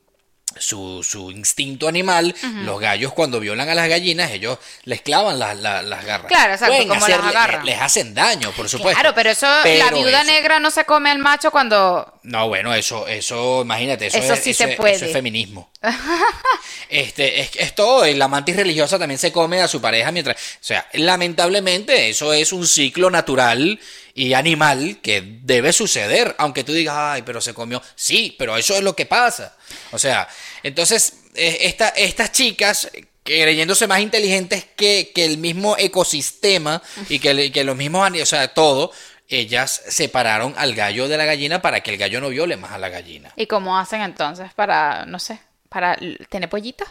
su, 0.58 1.04
su 1.04 1.32
instinto 1.32 1.88
animal, 1.88 2.36
los 2.64 2.80
gallos 2.80 3.14
cuando 3.14 3.40
violan 3.40 3.70
a 3.70 3.76
las 3.76 3.88
gallinas, 3.90 4.32
ellos 4.32 4.58
les 4.84 5.02
clavan 5.02 5.40
las, 5.40 5.58
las, 5.58 5.84
las 5.84 6.06
garras. 6.06 6.28
Claro, 6.28 6.54
exacto, 6.54 6.74
Pueden 6.76 6.88
como 6.90 7.08
las 7.08 7.20
agarran. 7.20 7.66
Les 7.66 7.80
hacen 7.80 8.14
daño, 8.14 8.52
por 8.52 8.70
supuesto. 8.70 9.00
Claro, 9.00 9.16
pero 9.16 9.30
eso, 9.32 9.48
la 9.48 9.92
viuda 9.92 10.22
eso- 10.22 10.32
negra 10.32 10.60
no 10.60 10.72
se 10.72 10.86
come 10.86 11.10
al 11.12 11.20
macho 11.20 11.52
cuando... 11.52 12.20
No, 12.24 12.48
bueno, 12.48 12.74
eso, 12.74 13.08
eso, 13.08 13.62
imagínate, 13.64 14.08
eso, 14.08 14.18
Eso 14.20 14.34
es, 14.34 14.40
sí 14.44 14.52
eso 14.52 14.64
se 14.66 14.72
es- 14.72 14.76
puede. 14.78 14.94
eso 14.96 15.06
es 15.06 15.14
feminismo. 15.14 15.72
este, 16.90 17.42
es, 17.42 17.52
es 17.56 17.76
todo, 17.76 18.06
la 18.06 18.28
mantis 18.28 18.56
religiosa 18.56 19.00
también 19.00 19.18
se 19.18 19.32
come 19.32 19.62
a 19.62 19.68
su 19.68 19.82
pareja 19.82 20.12
mientras. 20.12 20.38
O 20.38 20.64
sea, 20.64 20.88
lamentablemente, 20.94 22.10
eso 22.10 22.34
es 22.34 22.52
un 22.52 22.68
ciclo 22.68 23.10
natural 23.10 23.80
y 24.14 24.34
animal 24.34 25.00
que 25.02 25.22
debe 25.44 25.72
suceder. 25.74 26.36
Aunque 26.38 26.64
tú 26.64 26.74
digas, 26.74 26.96
ay, 26.98 27.22
pero 27.24 27.42
se 27.42 27.54
comió. 27.54 27.82
Sí, 27.96 28.36
pero 28.38 28.58
eso 28.58 28.76
es 28.76 28.82
lo 28.84 28.96
que 28.96 29.06
pasa. 29.06 29.56
O 29.92 30.00
sea, 30.00 30.28
entonces, 30.64 31.14
esta- 31.36 31.90
estas 31.90 32.32
chicas. 32.32 32.90
Creyéndose 33.24 33.86
más 33.86 34.00
inteligentes 34.00 34.66
que, 34.76 35.12
que 35.14 35.26
el 35.26 35.38
mismo 35.38 35.76
ecosistema 35.78 36.82
y 37.08 37.20
que, 37.20 37.52
que 37.52 37.64
los 37.64 37.78
mismos, 37.78 38.10
o 38.20 38.26
sea, 38.26 38.48
todo, 38.48 38.92
ellas 39.28 39.80
separaron 39.90 40.56
al 40.58 40.74
gallo 40.74 41.08
de 41.08 41.18
la 41.18 41.26
gallina 41.26 41.62
para 41.62 41.82
que 41.82 41.92
el 41.92 41.98
gallo 41.98 42.20
no 42.20 42.30
viole 42.30 42.58
más 42.58 42.72
a 42.72 42.80
la 42.80 42.90
gallina. 42.90 43.32
¿Y 43.36 43.46
cómo 43.46 43.78
hacen 43.78 44.02
entonces 44.02 44.52
para, 44.56 45.06
no 45.06 45.20
sé, 45.20 45.40
para 45.70 46.00
tener 46.30 46.50
pollitos? 46.50 46.88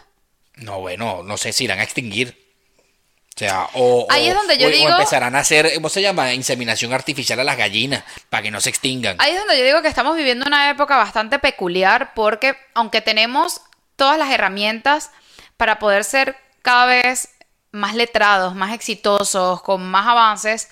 No, 0.54 0.78
bueno, 0.78 1.24
no 1.24 1.36
sé 1.36 1.52
si 1.52 1.64
irán 1.64 1.80
a 1.80 1.82
extinguir. 1.82 2.49
O 3.40 3.42
sea, 3.42 3.68
o, 3.72 4.06
Ahí 4.10 4.28
es 4.28 4.34
donde 4.34 4.58
yo 4.58 4.66
o- 4.66 4.68
o 4.68 4.72
digo- 4.72 4.90
empezarán 4.90 5.34
a 5.34 5.38
hacer, 5.38 5.72
¿cómo 5.76 5.88
se 5.88 6.02
llama? 6.02 6.34
Inseminación 6.34 6.92
artificial 6.92 7.40
a 7.40 7.44
las 7.44 7.56
gallinas 7.56 8.04
para 8.28 8.42
que 8.42 8.50
no 8.50 8.60
se 8.60 8.68
extingan. 8.68 9.16
Ahí 9.18 9.32
es 9.32 9.38
donde 9.38 9.58
yo 9.58 9.64
digo 9.64 9.80
que 9.80 9.88
estamos 9.88 10.14
viviendo 10.14 10.44
una 10.46 10.68
época 10.68 10.98
bastante 10.98 11.38
peculiar 11.38 12.12
porque 12.12 12.54
aunque 12.74 13.00
tenemos 13.00 13.62
todas 13.96 14.18
las 14.18 14.30
herramientas 14.30 15.10
para 15.56 15.78
poder 15.78 16.04
ser 16.04 16.36
cada 16.60 16.84
vez 16.84 17.30
más 17.72 17.94
letrados, 17.94 18.54
más 18.54 18.74
exitosos, 18.74 19.62
con 19.62 19.90
más 19.90 20.06
avances, 20.06 20.68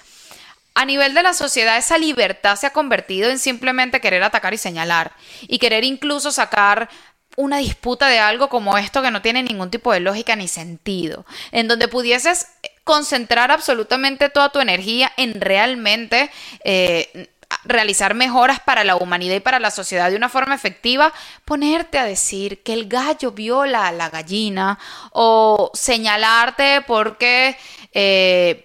a 0.75 0.85
nivel 0.85 1.15
de 1.15 1.23
la 1.23 1.33
sociedad 1.33 1.79
esa 1.79 1.97
libertad 1.97 2.57
se 2.57 2.67
ha 2.67 2.71
convertido 2.75 3.31
en 3.31 3.39
simplemente 3.39 4.01
querer 4.03 4.23
atacar 4.23 4.53
y 4.53 4.59
señalar 4.59 5.13
y 5.43 5.59
querer 5.59 5.85
incluso 5.85 6.31
sacar 6.33 6.91
una 7.39 7.59
disputa 7.59 8.09
de 8.09 8.19
algo 8.19 8.49
como 8.49 8.77
esto 8.77 9.01
que 9.01 9.13
no 9.13 9.23
tiene 9.23 9.45
ningún 9.45 9.71
tipo 9.71 9.93
de 9.93 10.01
lógica 10.01 10.35
ni 10.35 10.49
sentido, 10.49 11.25
en 11.53 11.69
donde 11.69 11.87
pudieses 11.87 12.49
concentrar 12.83 13.53
absolutamente 13.53 14.29
toda 14.29 14.51
tu 14.51 14.59
energía 14.59 15.13
en 15.17 15.41
realmente 15.41 16.33
eh, 16.65 17.31
realizar 17.63 18.15
mejoras 18.15 18.59
para 18.59 18.83
la 18.83 18.97
humanidad 18.97 19.37
y 19.37 19.41
para 19.41 19.61
la 19.61 19.71
sociedad 19.71 20.11
de 20.11 20.17
una 20.17 20.29
forma 20.29 20.57
efectiva, 20.57 21.13
ponerte 21.45 21.99
a 21.99 22.05
decir 22.05 22.61
que 22.65 22.73
el 22.73 22.89
gallo 22.89 23.31
viola 23.31 23.87
a 23.87 23.93
la 23.93 24.11
gallina 24.11 24.77
o 25.13 25.71
señalarte 25.75 26.83
porque... 26.89 27.57
Eh, 27.93 28.65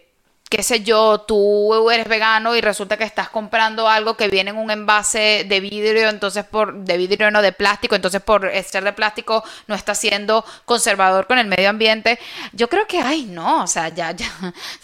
qué 0.54 0.62
sé 0.62 0.84
yo, 0.84 1.22
tú 1.22 1.90
eres 1.90 2.08
vegano 2.08 2.56
y 2.56 2.62
resulta 2.62 2.96
que 2.96 3.06
estás 3.06 3.28
comprando 3.28 3.90
algo 3.90 4.16
que 4.16 4.28
viene 4.28 4.52
en 4.52 4.58
un 4.58 4.70
envase 4.70 5.48
de 5.50 5.60
vidrio, 5.60 6.10
entonces 6.10 6.46
por, 6.46 6.76
de 6.76 6.96
vidrio 6.96 7.32
no 7.32 7.42
de 7.42 7.54
plástico, 7.54 7.96
entonces 7.96 8.22
por 8.22 8.52
ser 8.64 8.84
de 8.84 8.94
plástico 8.94 9.44
no 9.66 9.74
está 9.74 9.96
siendo 9.96 10.46
conservador 10.66 11.26
con 11.26 11.40
el 11.40 11.48
medio 11.48 11.72
ambiente. 11.72 12.20
Yo 12.52 12.70
creo 12.70 12.86
que, 12.86 13.00
ay, 13.00 13.24
no, 13.24 13.64
o 13.64 13.68
sea, 13.68 13.90
ya, 13.90 14.12
ya, 14.12 14.32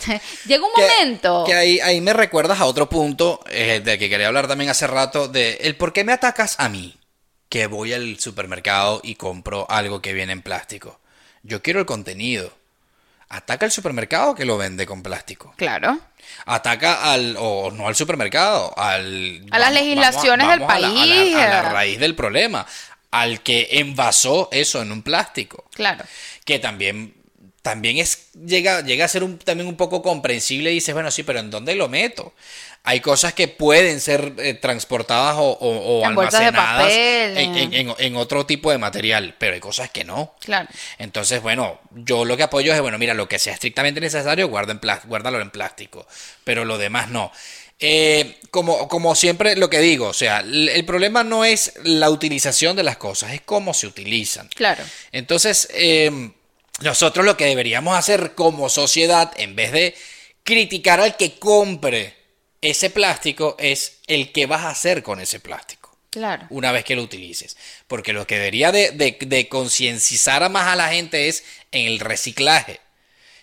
llega 0.47 0.65
un 0.65 0.71
momento. 0.75 1.43
Que 1.45 1.53
ahí, 1.53 1.79
ahí 1.81 2.01
me 2.01 2.13
recuerdas 2.13 2.59
a 2.59 2.65
otro 2.65 2.89
punto 2.89 3.41
eh, 3.47 3.79
de 3.85 3.99
que 3.99 4.09
quería 4.09 4.25
hablar 4.25 4.47
también 4.47 4.71
hace 4.71 4.87
rato, 4.87 5.27
de 5.27 5.59
el 5.61 5.75
por 5.75 5.93
qué 5.93 6.03
me 6.03 6.13
atacas 6.13 6.55
a 6.59 6.67
mí, 6.67 6.97
que 7.47 7.67
voy 7.67 7.93
al 7.93 8.19
supermercado 8.19 9.01
y 9.03 9.13
compro 9.13 9.67
algo 9.69 10.01
que 10.01 10.13
viene 10.13 10.33
en 10.33 10.41
plástico. 10.41 10.99
Yo 11.43 11.61
quiero 11.61 11.79
el 11.79 11.85
contenido 11.85 12.58
ataca 13.29 13.65
al 13.65 13.71
supermercado 13.71 14.35
que 14.35 14.45
lo 14.45 14.57
vende 14.57 14.85
con 14.85 15.03
plástico. 15.03 15.53
Claro. 15.55 15.99
Ataca 16.45 17.11
al, 17.11 17.35
o 17.39 17.71
no 17.71 17.87
al 17.87 17.95
supermercado, 17.95 18.73
al... 18.77 19.45
A 19.51 19.59
las 19.59 19.71
legislaciones 19.71 20.47
del 20.47 20.61
país. 20.61 21.35
A 21.35 21.47
la, 21.47 21.61
raíz 21.69 21.99
del 21.99 22.15
problema, 22.15 22.65
al 23.11 23.41
que 23.41 23.67
envasó 23.71 24.49
eso 24.51 24.81
en 24.81 24.91
un 24.91 25.03
plástico. 25.03 25.69
Claro. 25.73 26.03
Que 26.43 26.59
también 26.59 27.13
también 27.61 27.97
es 27.97 28.31
llega 28.33 28.81
llega 28.81 29.05
a 29.05 29.07
ser 29.07 29.23
un, 29.23 29.37
también 29.37 29.67
un 29.67 29.75
poco 29.75 30.01
comprensible 30.01 30.71
y 30.71 30.75
dices, 30.75 30.93
bueno, 30.93 31.11
sí, 31.11 31.23
pero 31.23 31.39
¿en 31.39 31.51
dónde 31.51 31.75
lo 31.75 31.89
meto? 31.89 32.33
hay 32.83 33.01
cosas 33.01 33.33
que 33.33 33.47
pueden 33.47 33.99
ser 33.99 34.33
eh, 34.37 34.53
transportadas 34.53 35.35
o, 35.37 36.01
almacenadas 36.05 36.91
en, 36.91 38.15
otro 38.15 38.45
tipo 38.45 38.71
de 38.71 38.77
material, 38.77 39.35
pero 39.37 39.53
hay 39.53 39.59
cosas 39.59 39.91
que 39.91 40.03
no. 40.03 40.33
Claro. 40.39 40.67
Entonces, 40.97 41.41
bueno, 41.41 41.79
yo 41.91 42.25
lo 42.25 42.37
que 42.37 42.43
apoyo 42.43 42.73
es, 42.73 42.81
bueno, 42.81 42.97
mira, 42.97 43.13
lo 43.13 43.27
que 43.27 43.37
sea 43.37 43.53
estrictamente 43.53 43.99
necesario, 43.99 44.47
guarda 44.47 44.71
en 44.71 44.81
guárdalo 45.05 45.41
en 45.41 45.51
plástico, 45.51 46.07
pero 46.43 46.65
lo 46.65 46.77
demás 46.77 47.09
no. 47.09 47.31
Eh, 47.81 48.39
como, 48.51 48.87
como 48.87 49.15
siempre 49.15 49.55
lo 49.55 49.69
que 49.69 49.79
digo, 49.79 50.07
o 50.07 50.13
sea, 50.13 50.39
el, 50.39 50.83
problema 50.85 51.23
no 51.23 51.45
es 51.45 51.73
la 51.83 52.09
utilización 52.09 52.75
de 52.75 52.83
las 52.83 52.97
cosas, 52.97 53.33
es 53.33 53.41
cómo 53.41 53.73
se 53.73 53.87
utilizan. 53.87 54.49
Claro. 54.55 54.83
Entonces, 55.11 55.69
em, 55.73 56.33
nosotros 56.81 57.25
lo 57.25 57.37
que 57.37 57.45
deberíamos 57.45 57.97
hacer 57.97 58.35
como 58.35 58.69
sociedad, 58.69 59.31
en 59.37 59.55
vez 59.55 59.71
de 59.71 59.95
criticar 60.43 60.99
al 60.99 61.15
que 61.17 61.37
compre 61.37 62.15
ese 62.61 62.89
plástico 62.89 63.55
es 63.59 63.99
el 64.07 64.31
que 64.31 64.45
vas 64.45 64.61
a 64.61 64.69
hacer 64.69 65.03
con 65.03 65.19
ese 65.19 65.39
plástico. 65.39 65.97
Claro. 66.09 66.47
Una 66.49 66.71
vez 66.71 66.83
que 66.83 66.95
lo 66.95 67.03
utilices. 67.03 67.55
Porque 67.87 68.13
lo 68.13 68.25
que 68.25 68.35
debería 68.35 68.71
de, 68.71 68.91
de, 68.91 69.47
concienciar 69.47 70.49
más 70.49 70.67
a 70.67 70.75
la 70.75 70.89
gente 70.89 71.27
es 71.27 71.43
en 71.71 71.85
el 71.85 71.99
reciclaje. 71.99 72.79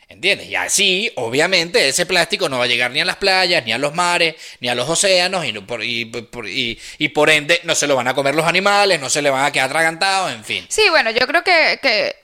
¿Entiendes? 0.09 0.49
Y 0.49 0.55
así, 0.55 1.11
obviamente, 1.17 1.89
ese 1.89 2.07
plástico 2.07 2.49
no 2.49 2.59
va 2.59 2.65
a 2.65 2.69
llegar 2.69 2.93
ni 2.93 3.01
a 3.01 3.05
las 3.05 3.17
playas, 3.17 3.65
ni 3.65 3.73
a 3.73 3.79
los 3.79 3.93
mares, 3.93 4.37
ni 4.61 4.69
a 4.69 4.75
los 4.77 4.89
océanos, 4.89 5.45
y, 5.45 5.53
por, 5.53 5.83
y, 5.83 6.79
y, 6.99 7.09
por 7.09 7.29
ende 7.29 7.61
no 7.65 7.75
se 7.75 7.89
lo 7.89 7.97
van 7.97 8.07
a 8.07 8.15
comer 8.15 8.37
los 8.37 8.47
animales, 8.47 9.01
no 9.01 9.11
se 9.11 9.21
le 9.21 9.31
van 9.31 9.45
a 9.45 9.51
quedar 9.51 9.67
atragantados, 9.67 10.33
en 10.33 10.45
fin. 10.45 10.65
Sí, 10.69 10.89
bueno, 10.91 11.11
yo 11.11 11.27
creo 11.27 11.43
que, 11.43 11.81
que 11.83 12.15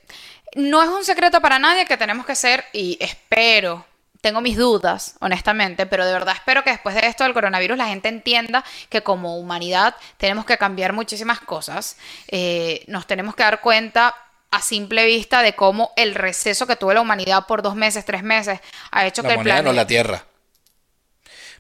no 0.55 0.83
es 0.83 0.89
un 0.89 1.05
secreto 1.05 1.41
para 1.41 1.59
nadie 1.59 1.85
que 1.87 1.97
tenemos 1.97 2.27
que 2.27 2.35
ser, 2.35 2.65
y 2.73 2.97
espero 3.01 3.85
tengo 4.23 4.41
mis 4.41 4.57
dudas, 4.57 5.17
honestamente, 5.21 5.85
pero 5.85 6.07
de 6.07 6.13
verdad 6.13 6.35
espero 6.35 6.63
que 6.63 6.71
después 6.71 6.95
de 6.95 7.07
esto 7.07 7.25
del 7.25 7.35
coronavirus 7.35 7.77
la 7.77 7.89
gente 7.89 8.09
entienda 8.09 8.65
que 8.89 9.03
como 9.03 9.37
humanidad 9.37 9.97
tenemos 10.17 10.47
que 10.47 10.57
cambiar 10.57 10.93
muchísimas 10.93 11.41
cosas. 11.41 11.99
Eh, 12.29 12.85
nos 12.87 13.09
tenemos 13.09 13.35
que 13.35 13.43
dar 13.43 13.61
cuenta 13.61 14.15
a 14.53 14.61
simple 14.63 15.07
vista 15.07 15.43
de 15.43 15.55
cómo 15.55 15.93
el 15.97 16.15
receso 16.15 16.69
que 16.69 16.77
tuvo 16.77 16.93
la 16.93 17.01
humanidad 17.01 17.47
por 17.47 17.63
dos 17.63 17.75
meses, 17.75 18.05
tres 18.05 18.23
meses, 18.23 18.61
ha 18.93 19.07
hecho 19.07 19.23
que 19.23 19.33
el 19.33 19.41
planeta... 19.41 19.63
no 19.63 19.73
la 19.73 19.87
Tierra. 19.89 20.25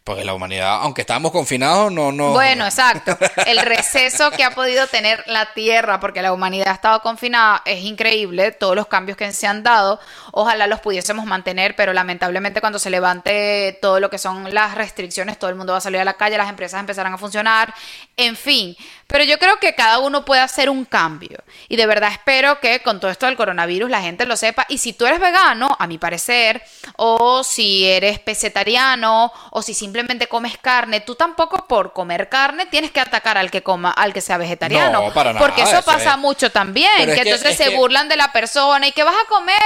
Porque 0.05 0.25
la 0.25 0.35
humanidad, 0.35 0.81
aunque 0.83 1.03
estábamos 1.03 1.31
confinados, 1.31 1.93
no, 1.93 2.11
no. 2.11 2.33
Bueno, 2.33 2.65
exacto. 2.65 3.17
El 3.47 3.59
receso 3.59 4.33
que 4.33 4.43
ha 4.43 4.51
podido 4.51 4.89
tener 4.89 5.23
la 5.29 5.53
Tierra, 5.55 6.01
porque 6.01 6.23
la 6.23 6.33
humanidad 6.33 6.69
ha 6.69 6.75
estado 6.75 7.01
confinada, 7.03 7.63
es 7.65 7.85
increíble. 7.85 8.51
Todos 8.51 8.75
los 8.75 8.89
cambios 8.89 9.17
que 9.17 9.33
se 9.33 9.47
han 9.47 9.63
dado, 9.63 10.01
ojalá 10.33 10.67
los 10.67 10.81
pudiésemos 10.81 11.25
mantener, 11.25 11.77
pero 11.77 11.93
lamentablemente 11.93 12.61
cuando 12.61 12.81
se 12.81 12.91
levante 12.91 13.79
todo 13.81 14.01
lo 14.01 14.11
que 14.11 14.19
son 14.19 14.53
las 14.53 14.75
restricciones, 14.75 15.39
todo 15.39 15.51
el 15.51 15.57
mundo 15.57 15.73
va 15.73 15.79
a 15.79 15.83
salir 15.83 16.01
a 16.01 16.05
la 16.05 16.15
calle, 16.15 16.37
las 16.37 16.49
empresas 16.49 16.81
empezarán 16.81 17.15
a 17.15 17.19
funcionar, 17.19 17.73
en 18.17 18.35
fin. 18.35 18.77
Pero 19.07 19.25
yo 19.25 19.39
creo 19.39 19.59
que 19.59 19.75
cada 19.75 19.99
uno 19.99 20.25
puede 20.25 20.41
hacer 20.41 20.71
un 20.71 20.85
cambio. 20.85 21.39
Y 21.69 21.77
de 21.77 21.87
verdad 21.87 22.11
espero 22.11 22.59
que 22.61 22.81
con 22.81 22.99
todo 22.99 23.11
esto 23.11 23.27
del 23.27 23.37
coronavirus 23.37 23.91
la 23.91 24.01
gente 24.01 24.27
lo 24.27 24.37
sepa. 24.37 24.65
Y 24.69 24.79
si 24.79 24.95
tú 24.95 25.07
eres 25.07 25.21
vegano, 25.21 25.77
a 25.79 25.87
mi 25.87 25.99
parecer, 25.99 26.63
o 26.97 27.45
si 27.45 27.87
eres 27.87 28.19
pesetariano, 28.19 29.31
o 29.51 29.63
si 29.63 29.75
simplemente 29.93 30.27
comes 30.27 30.57
carne, 30.57 31.01
tú 31.01 31.15
tampoco 31.17 31.67
por 31.69 31.93
comer 31.93 32.31
carne 32.31 32.65
tienes 32.65 32.91
que 32.91 33.01
atacar 33.01 33.37
al 33.37 33.51
que 33.51 33.63
coma, 33.63 33.91
al 33.91 34.15
que 34.15 34.23
sea 34.23 34.39
vegetariano. 34.39 35.03
No, 35.03 35.13
para 35.13 35.35
nada, 35.35 35.45
porque 35.45 35.63
eso, 35.63 35.83
pasa 35.83 36.17
mucho 36.17 36.51
también. 36.51 36.91
que, 37.05 37.21
entonces 37.21 37.59
se 37.59 37.69
burlan 37.77 38.09
de 38.09 38.17
la 38.17 38.33
persona 38.33 38.89
y 38.89 38.93
que 38.93 39.03
vas 39.03 39.15
a 39.15 39.29
comer 39.29 39.61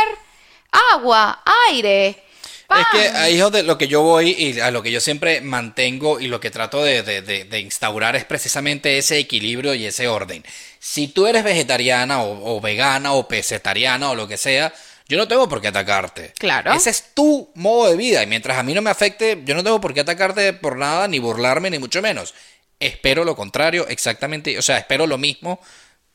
agua, 0.92 1.42
aire. 1.68 2.24
Es 2.68 2.86
que 2.90 3.16
ahí 3.16 3.34
es 3.34 3.40
donde 3.40 3.62
lo 3.62 3.78
que 3.78 3.86
yo 3.86 4.02
voy 4.02 4.30
y 4.30 4.58
a 4.58 4.72
lo 4.72 4.82
que 4.82 4.90
yo 4.90 4.98
siempre 4.98 5.40
mantengo 5.40 6.18
y 6.18 6.26
lo 6.26 6.40
que 6.40 6.50
trato 6.50 6.82
de, 6.82 7.60
instaurar 7.62 8.16
es 8.16 8.24
precisamente 8.24 8.98
ese 8.98 9.18
equilibrio 9.18 9.74
y 9.74 9.86
ese 9.86 10.08
orden. 10.08 10.44
Si 10.80 11.06
tú 11.06 11.28
eres 11.28 11.44
vegetariana 11.44 12.24
o, 12.24 12.60
vegana 12.60 13.12
o 13.12 13.28
pesetariana 13.28 14.10
o 14.10 14.16
lo 14.16 14.26
que 14.26 14.36
sea, 14.36 14.74
yo 15.08 15.18
no 15.18 15.28
tengo 15.28 15.48
por 15.48 15.60
qué 15.60 15.68
atacarte. 15.68 16.32
Claro. 16.38 16.72
Ese 16.72 16.90
es 16.90 17.14
tu 17.14 17.50
modo 17.54 17.88
de 17.88 17.96
vida 17.96 18.22
y 18.22 18.26
mientras 18.26 18.58
a 18.58 18.62
mí 18.62 18.74
no 18.74 18.82
me 18.82 18.90
afecte, 18.90 19.42
yo 19.44 19.54
no 19.54 19.62
tengo 19.64 19.80
por 19.80 19.94
qué 19.94 20.00
atacarte 20.00 20.52
por 20.52 20.76
nada, 20.76 21.08
ni 21.08 21.18
burlarme, 21.18 21.70
ni 21.70 21.78
mucho 21.78 22.02
menos. 22.02 22.34
Espero 22.78 23.24
lo 23.24 23.34
contrario, 23.36 23.86
exactamente, 23.88 24.58
o 24.58 24.62
sea, 24.62 24.78
espero 24.78 25.06
lo 25.06 25.16
mismo 25.16 25.60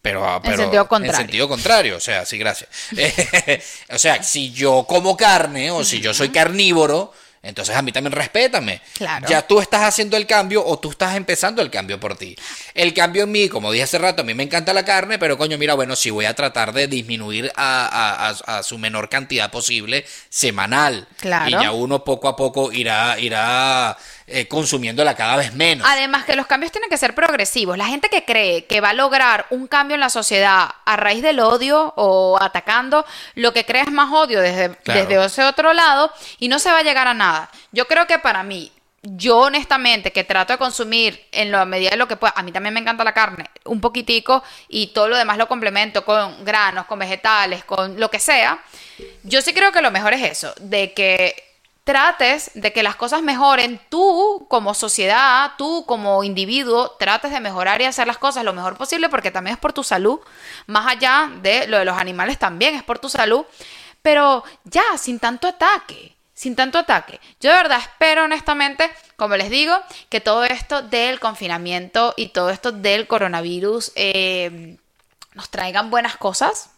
pero, 0.02 0.28
ah, 0.28 0.42
pero, 0.42 0.56
en 0.56 0.62
sentido 0.62 0.88
contrario. 0.88 1.12
En 1.12 1.26
sentido 1.26 1.48
contrario, 1.48 1.98
o 1.98 2.00
sea, 2.00 2.26
sí, 2.26 2.38
gracias. 2.38 2.70
o 3.90 4.00
sea, 4.00 4.24
si 4.24 4.52
yo 4.52 4.86
como 4.88 5.16
carne 5.16 5.70
o 5.70 5.84
si 5.84 6.02
yo 6.02 6.14
soy 6.14 6.30
carnívoro, 6.30 7.14
entonces 7.44 7.76
a 7.76 7.82
mí 7.82 7.92
también 7.92 8.12
respétame. 8.12 8.82
Claro. 8.94 9.28
Ya 9.28 9.42
tú 9.42 9.60
estás 9.60 9.84
haciendo 9.84 10.16
el 10.16 10.28
cambio 10.28 10.64
o 10.66 10.78
tú 10.78 10.92
estás 10.92 11.16
empezando 11.16 11.62
el 11.62 11.72
cambio 11.72 12.00
por 12.00 12.16
ti. 12.16 12.36
El 12.74 12.94
cambio 12.94 13.24
en 13.24 13.32
mí, 13.32 13.50
como 13.50 13.72
dije 13.72 13.84
hace 13.84 13.98
rato, 13.98 14.22
a 14.22 14.26
mí 14.26 14.34
me 14.34 14.44
encanta 14.44 14.74
la 14.74 14.86
carne, 14.86 15.18
pero 15.18 15.38
coño, 15.38 15.58
mira, 15.58 15.74
bueno, 15.74 15.96
sí 15.96 16.12
voy 16.12 16.26
a 16.26 16.36
tratar 16.36 16.72
de 16.72 16.88
disminuir 16.88 17.52
a, 17.56 18.34
a 18.46 18.64
su 18.64 18.78
menor 18.78 19.10
cantidad 19.10 19.50
posible 19.50 20.06
semanal. 20.30 21.08
Claro. 21.20 21.50
Y 21.50 21.52
ya 21.52 21.72
uno 21.72 22.04
poco 22.04 22.28
a 22.28 22.36
poco 22.36 22.72
irá, 22.72 23.20
irá 23.20 23.98
eh, 24.32 24.48
consumiéndola 24.48 25.16
cada 25.16 25.36
vez 25.36 25.54
menos. 25.54 25.88
Además 25.90 26.26
que 26.26 26.36
los 26.36 26.48
cambios 26.48 26.72
tienen 26.72 26.90
que 26.90 26.98
ser 26.98 27.14
progresivos. 27.14 27.78
La 27.78 27.86
gente 27.86 28.10
que 28.10 28.26
cree 28.26 28.66
que 28.66 28.82
va 28.82 28.90
a 28.90 28.94
lograr 28.94 29.46
un 29.50 29.68
cambio 29.68 29.96
en 29.96 30.02
la 30.02 30.10
sociedad 30.10 30.70
a 30.86 30.96
raíz 30.96 31.22
del 31.22 31.40
odio 31.40 31.94
o 31.96 32.38
atacando, 32.42 33.06
lo 33.36 33.54
que 33.54 33.66
cree 33.66 33.82
es 33.84 33.92
más 33.92 34.12
odio 34.12 34.42
desde, 34.42 34.78
desde 34.86 35.24
ese 35.24 35.44
otro 35.44 35.74
lado 35.74 36.12
y 36.40 36.48
no 36.48 36.60
se 36.60 36.72
va 36.72 36.80
a 36.80 36.84
llegar 36.84 37.08
a 37.08 37.14
nada. 37.14 37.50
Yo 37.72 37.88
creo 37.88 38.08
que 38.08 38.20
para 38.20 38.44
mí, 38.44 38.72
yo 39.04 39.40
honestamente 39.40 40.12
que 40.12 40.24
trato 40.24 40.54
de 40.54 40.60
consumir 40.60 41.28
en 41.32 41.52
la 41.52 41.66
medida 41.66 41.90
de 41.90 41.98
lo 41.98 42.08
que 42.08 42.18
pueda, 42.18 42.34
a 42.36 42.44
mí 42.44 42.52
también 42.52 42.74
me 42.74 42.80
encanta 42.80 43.04
la 43.04 43.14
carne, 43.14 43.50
un 43.66 43.82
poquitico 43.82 44.44
y 44.68 44.88
todo 44.88 45.08
lo 45.08 45.18
demás 45.18 45.38
lo 45.38 45.48
complemento 45.48 46.06
con 46.06 46.46
granos, 46.46 46.86
con 46.86 47.00
vegetales, 47.00 47.64
con 47.64 48.00
lo 48.00 48.10
que 48.10 48.20
sea. 48.20 48.60
Yo 49.24 49.42
sí 49.42 49.54
creo 49.54 49.72
que 49.72 49.82
lo 49.82 49.92
mejor 49.92 50.14
es 50.14 50.24
eso, 50.24 50.54
de 50.60 50.94
que 50.94 51.51
trates 51.92 52.52
de 52.54 52.72
que 52.72 52.84
las 52.84 52.96
cosas 52.96 53.22
mejoren, 53.22 53.78
tú 53.90 54.46
como 54.48 54.74
sociedad, 54.74 55.52
tú 55.58 55.84
como 55.86 56.24
individuo, 56.24 56.92
trates 56.92 57.32
de 57.32 57.42
mejorar 57.42 57.82
y 57.82 57.86
hacer 57.86 58.08
las 58.08 58.18
cosas 58.18 58.46
lo 58.46 58.54
mejor 58.54 58.78
posible 58.78 59.10
porque 59.10 59.30
también 59.30 59.56
es 59.56 59.60
por 59.60 59.74
tu 59.74 59.84
salud, 59.84 60.22
más 60.68 60.88
allá 60.88 61.30
de 61.42 61.68
lo 61.68 61.78
de 61.80 61.84
los 61.84 61.98
animales 61.98 62.40
también 62.40 62.76
es 62.76 62.84
por 62.84 63.00
tu 63.00 63.10
salud, 63.10 63.46
pero 64.02 64.46
ya, 64.64 64.98
sin 64.98 65.20
tanto 65.20 65.50
ataque, 65.50 66.16
sin 66.34 66.56
tanto 66.56 66.78
ataque. 66.78 67.20
Yo 67.42 67.52
de 67.52 67.58
verdad 67.58 67.80
espero 67.80 68.24
honestamente, 68.24 68.90
como 69.18 69.36
les 69.36 69.50
digo, 69.50 69.78
que 70.08 70.22
todo 70.22 70.46
esto 70.46 70.84
del 70.84 71.20
confinamiento 71.20 72.14
y 72.16 72.30
todo 72.30 72.52
esto 72.52 72.72
del 72.72 73.06
coronavirus 73.06 73.92
eh, 73.96 74.78
nos 75.34 75.50
traigan 75.50 75.90
buenas 75.90 76.16
cosas, 76.16 76.70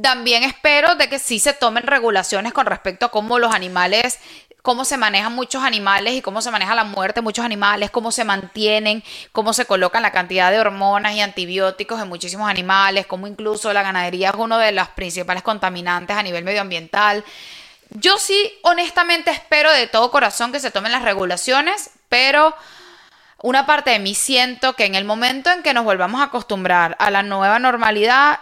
también 0.00 0.42
espero 0.42 0.94
de 0.94 1.08
que 1.08 1.18
sí 1.18 1.38
se 1.38 1.52
tomen 1.52 1.84
regulaciones 1.84 2.52
con 2.52 2.66
respecto 2.66 3.06
a 3.06 3.10
cómo 3.10 3.38
los 3.38 3.54
animales 3.54 4.18
cómo 4.62 4.84
se 4.84 4.98
manejan 4.98 5.34
muchos 5.34 5.62
animales 5.62 6.12
y 6.12 6.20
cómo 6.20 6.42
se 6.42 6.50
maneja 6.50 6.74
la 6.74 6.84
muerte 6.84 7.20
de 7.20 7.22
muchos 7.22 7.42
animales, 7.42 7.90
cómo 7.90 8.12
se 8.12 8.24
mantienen, 8.24 9.02
cómo 9.32 9.54
se 9.54 9.64
colocan 9.64 10.02
la 10.02 10.12
cantidad 10.12 10.50
de 10.50 10.60
hormonas 10.60 11.14
y 11.14 11.22
antibióticos 11.22 12.00
en 12.02 12.08
muchísimos 12.08 12.50
animales, 12.50 13.06
cómo 13.06 13.26
incluso 13.26 13.72
la 13.72 13.82
ganadería 13.82 14.28
es 14.28 14.34
uno 14.36 14.58
de 14.58 14.72
los 14.72 14.88
principales 14.88 15.42
contaminantes 15.42 16.14
a 16.14 16.22
nivel 16.22 16.44
medioambiental. 16.44 17.24
Yo 17.90 18.18
sí, 18.18 18.52
honestamente, 18.62 19.30
espero 19.30 19.72
de 19.72 19.86
todo 19.86 20.10
corazón 20.10 20.52
que 20.52 20.60
se 20.60 20.70
tomen 20.70 20.92
las 20.92 21.02
regulaciones, 21.02 21.90
pero 22.10 22.54
una 23.40 23.64
parte 23.64 23.90
de 23.90 24.00
mí 24.00 24.14
siento 24.14 24.74
que 24.74 24.84
en 24.84 24.96
el 24.96 25.06
momento 25.06 25.50
en 25.50 25.62
que 25.62 25.72
nos 25.72 25.84
volvamos 25.84 26.20
a 26.20 26.24
acostumbrar 26.24 26.96
a 26.98 27.10
la 27.10 27.22
nueva 27.22 27.58
normalidad, 27.58 28.40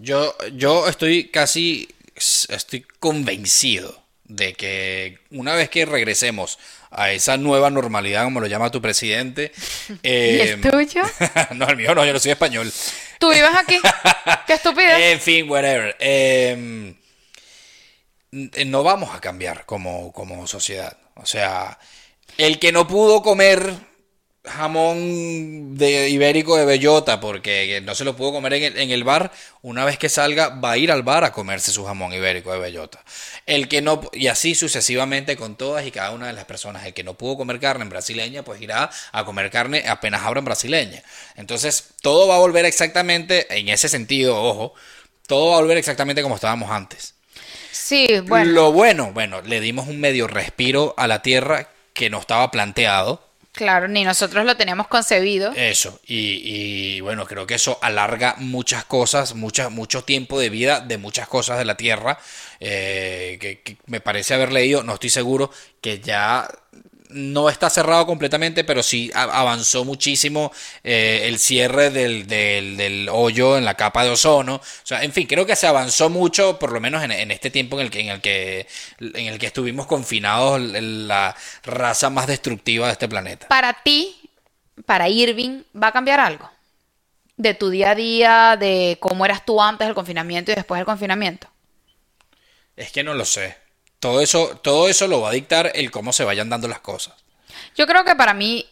Yo, 0.00 0.34
yo 0.54 0.86
estoy 0.88 1.28
casi, 1.28 1.88
estoy 2.14 2.82
convencido 3.00 4.00
de 4.24 4.52
que 4.54 5.18
una 5.30 5.54
vez 5.54 5.70
que 5.70 5.86
regresemos 5.86 6.58
a 6.90 7.10
esa 7.10 7.36
nueva 7.36 7.70
normalidad, 7.70 8.24
como 8.24 8.40
lo 8.40 8.46
llama 8.46 8.70
tu 8.70 8.80
presidente, 8.80 9.52
¿y 9.88 9.94
eh, 10.04 10.50
el 10.52 10.60
tuyo? 10.60 11.02
no, 11.54 11.68
el 11.68 11.76
mío 11.76 11.94
no, 11.94 12.04
yo 12.04 12.12
no 12.12 12.18
soy 12.20 12.30
español. 12.30 12.72
¿Tú 13.18 13.30
vives 13.30 13.50
aquí? 13.56 13.80
¡Qué 14.46 14.52
estupidez! 14.54 15.12
En 15.14 15.20
fin, 15.20 15.50
whatever. 15.50 15.96
Eh, 15.98 16.94
n- 18.32 18.64
no 18.66 18.82
vamos 18.84 19.14
a 19.14 19.20
cambiar 19.20 19.66
como, 19.66 20.12
como 20.12 20.46
sociedad. 20.46 20.96
O 21.16 21.26
sea, 21.26 21.78
el 22.36 22.60
que 22.60 22.70
no 22.70 22.86
pudo 22.86 23.22
comer 23.22 23.74
jamón 24.44 25.76
de 25.76 26.08
ibérico 26.08 26.56
de 26.56 26.64
bellota 26.64 27.20
porque 27.20 27.80
no 27.84 27.94
se 27.94 28.04
lo 28.04 28.16
pudo 28.16 28.32
comer 28.32 28.54
en 28.54 28.62
el, 28.64 28.78
en 28.78 28.90
el 28.90 29.04
bar, 29.04 29.30
una 29.62 29.84
vez 29.84 29.98
que 29.98 30.08
salga 30.08 30.48
va 30.48 30.72
a 30.72 30.76
ir 30.78 30.90
al 30.90 31.02
bar 31.02 31.24
a 31.24 31.32
comerse 31.32 31.72
su 31.72 31.84
jamón 31.84 32.12
ibérico 32.12 32.52
de 32.52 32.58
bellota. 32.58 33.04
El 33.46 33.68
que 33.68 33.82
no 33.82 34.00
y 34.12 34.28
así 34.28 34.54
sucesivamente 34.54 35.36
con 35.36 35.56
todas 35.56 35.86
y 35.86 35.90
cada 35.90 36.10
una 36.12 36.28
de 36.28 36.32
las 36.32 36.44
personas. 36.44 36.86
El 36.86 36.94
que 36.94 37.04
no 37.04 37.14
pudo 37.14 37.36
comer 37.36 37.60
carne 37.60 37.82
en 37.82 37.90
brasileña, 37.90 38.42
pues 38.42 38.60
irá 38.60 38.90
a 39.12 39.24
comer 39.24 39.50
carne 39.50 39.84
apenas 39.86 40.22
abran 40.22 40.44
brasileña. 40.44 41.02
Entonces, 41.36 41.90
todo 42.00 42.28
va 42.28 42.36
a 42.36 42.38
volver 42.38 42.64
exactamente 42.64 43.46
en 43.58 43.68
ese 43.68 43.88
sentido, 43.88 44.40
ojo, 44.42 44.74
todo 45.26 45.50
va 45.50 45.58
a 45.58 45.60
volver 45.60 45.76
exactamente 45.76 46.22
como 46.22 46.36
estábamos 46.36 46.70
antes. 46.70 47.14
Sí, 47.70 48.06
bueno. 48.24 48.52
Lo 48.52 48.72
bueno, 48.72 49.12
bueno, 49.12 49.40
le 49.42 49.60
dimos 49.60 49.88
un 49.88 50.00
medio 50.00 50.26
respiro 50.26 50.94
a 50.96 51.06
la 51.06 51.22
tierra 51.22 51.68
que 51.92 52.10
no 52.10 52.18
estaba 52.18 52.50
planteado. 52.50 53.27
Claro, 53.58 53.88
ni 53.88 54.04
nosotros 54.04 54.46
lo 54.46 54.56
teníamos 54.56 54.86
concebido. 54.86 55.52
Eso, 55.56 55.98
y, 56.06 56.42
y, 56.44 57.00
bueno, 57.00 57.26
creo 57.26 57.44
que 57.44 57.56
eso 57.56 57.76
alarga 57.82 58.36
muchas 58.38 58.84
cosas, 58.84 59.34
mucha, 59.34 59.68
mucho 59.68 60.04
tiempo 60.04 60.38
de 60.38 60.48
vida 60.48 60.78
de 60.78 60.96
muchas 60.96 61.26
cosas 61.26 61.58
de 61.58 61.64
la 61.64 61.76
Tierra, 61.76 62.20
eh, 62.60 63.36
que, 63.40 63.58
que 63.62 63.76
me 63.86 64.00
parece 64.00 64.34
haber 64.34 64.52
leído, 64.52 64.84
no 64.84 64.94
estoy 64.94 65.10
seguro, 65.10 65.50
que 65.80 65.98
ya 65.98 66.48
no 67.10 67.48
está 67.48 67.70
cerrado 67.70 68.06
completamente, 68.06 68.64
pero 68.64 68.82
sí 68.82 69.10
avanzó 69.14 69.84
muchísimo 69.84 70.52
eh, 70.84 71.22
el 71.24 71.38
cierre 71.38 71.90
del, 71.90 72.26
del, 72.26 72.76
del 72.76 73.08
hoyo 73.10 73.56
en 73.56 73.64
la 73.64 73.74
capa 73.74 74.04
de 74.04 74.10
ozono. 74.10 74.56
O 74.56 74.62
sea, 74.82 75.02
en 75.02 75.12
fin, 75.12 75.26
creo 75.26 75.46
que 75.46 75.56
se 75.56 75.66
avanzó 75.66 76.10
mucho, 76.10 76.58
por 76.58 76.72
lo 76.72 76.80
menos 76.80 77.02
en, 77.02 77.12
en 77.12 77.30
este 77.30 77.50
tiempo 77.50 77.78
en 77.78 77.86
el 77.86 77.90
que, 77.90 78.00
en 78.00 78.08
el 78.08 78.20
que, 78.20 78.66
en 79.00 79.26
el 79.26 79.38
que 79.38 79.46
estuvimos 79.46 79.86
confinados, 79.86 80.58
en 80.58 81.08
la 81.08 81.34
raza 81.64 82.10
más 82.10 82.26
destructiva 82.26 82.86
de 82.86 82.92
este 82.92 83.08
planeta. 83.08 83.48
Para 83.48 83.72
ti, 83.72 84.16
para 84.86 85.08
Irving, 85.08 85.62
¿va 85.80 85.88
a 85.88 85.92
cambiar 85.92 86.20
algo? 86.20 86.50
De 87.36 87.54
tu 87.54 87.70
día 87.70 87.90
a 87.90 87.94
día, 87.94 88.56
de 88.58 88.98
cómo 89.00 89.24
eras 89.24 89.44
tú 89.44 89.62
antes 89.62 89.86
del 89.86 89.94
confinamiento 89.94 90.50
y 90.50 90.56
después 90.56 90.78
del 90.78 90.86
confinamiento. 90.86 91.48
Es 92.76 92.92
que 92.92 93.02
no 93.02 93.14
lo 93.14 93.24
sé. 93.24 93.67
Todo 94.00 94.20
eso, 94.20 94.58
todo 94.62 94.88
eso 94.88 95.08
lo 95.08 95.20
va 95.20 95.30
a 95.30 95.32
dictar 95.32 95.72
el 95.74 95.90
cómo 95.90 96.12
se 96.12 96.24
vayan 96.24 96.48
dando 96.48 96.68
las 96.68 96.80
cosas. 96.80 97.14
Yo 97.76 97.86
creo 97.86 98.04
que 98.04 98.14
para 98.14 98.34
mí, 98.34 98.66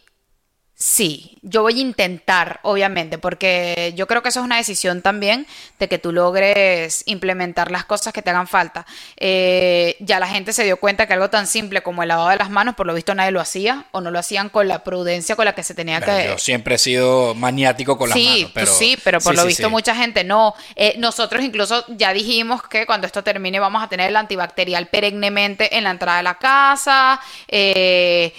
sí. 0.77 1.33
Yo 1.41 1.61
voy 1.61 1.79
a 1.79 1.81
intentar, 1.81 2.59
obviamente, 2.63 3.17
porque 3.17 3.93
yo 3.95 4.05
creo 4.05 4.21
que 4.21 4.29
eso 4.29 4.41
es 4.41 4.45
una 4.45 4.57
decisión 4.57 5.01
también 5.01 5.47
de 5.79 5.87
que 5.87 5.97
tú 5.97 6.11
logres 6.11 7.03
implementar 7.05 7.71
las 7.71 7.85
cosas 7.85 8.13
que 8.13 8.21
te 8.21 8.29
hagan 8.29 8.47
falta. 8.47 8.85
Eh, 9.15 9.95
ya 9.99 10.19
la 10.19 10.27
gente 10.27 10.51
se 10.53 10.65
dio 10.65 10.77
cuenta 10.77 11.07
que 11.07 11.13
algo 11.13 11.29
tan 11.29 11.47
simple 11.47 11.81
como 11.81 12.03
el 12.03 12.09
lavado 12.09 12.29
de 12.29 12.35
las 12.35 12.49
manos, 12.49 12.75
por 12.75 12.85
lo 12.85 12.93
visto 12.93 13.15
nadie 13.15 13.31
lo 13.31 13.39
hacía, 13.39 13.85
o 13.91 14.01
no 14.01 14.11
lo 14.11 14.19
hacían 14.19 14.49
con 14.49 14.67
la 14.67 14.83
prudencia 14.83 15.35
con 15.35 15.45
la 15.45 15.55
que 15.55 15.63
se 15.63 15.73
tenía 15.73 16.01
que... 16.01 16.25
yo 16.27 16.37
siempre 16.37 16.75
he 16.75 16.77
sido 16.77 17.33
maniático 17.33 17.97
con 17.97 18.09
las 18.09 18.17
sí, 18.17 18.27
manos, 18.27 18.51
pero 18.53 18.73
sí, 18.73 18.97
pero 19.03 19.19
por 19.19 19.33
sí, 19.33 19.37
lo 19.37 19.41
sí, 19.43 19.47
visto 19.47 19.69
mucha 19.69 19.95
gente 19.95 20.23
no. 20.23 20.53
Eh, 20.75 20.95
nosotros 20.97 21.43
incluso 21.43 21.85
ya 21.95 22.13
dijimos 22.13 22.61
que 22.63 22.85
cuando 22.85 23.07
esto 23.07 23.23
termine 23.23 23.59
vamos 23.59 23.81
a 23.81 23.87
tener 23.87 24.09
el 24.09 24.15
antibacterial 24.15 24.87
perennemente 24.87 25.77
en 25.77 25.85
la 25.85 25.91
entrada 25.91 26.17
de 26.17 26.23
la 26.23 26.37
casa. 26.37 27.19
Eh, 27.47 28.33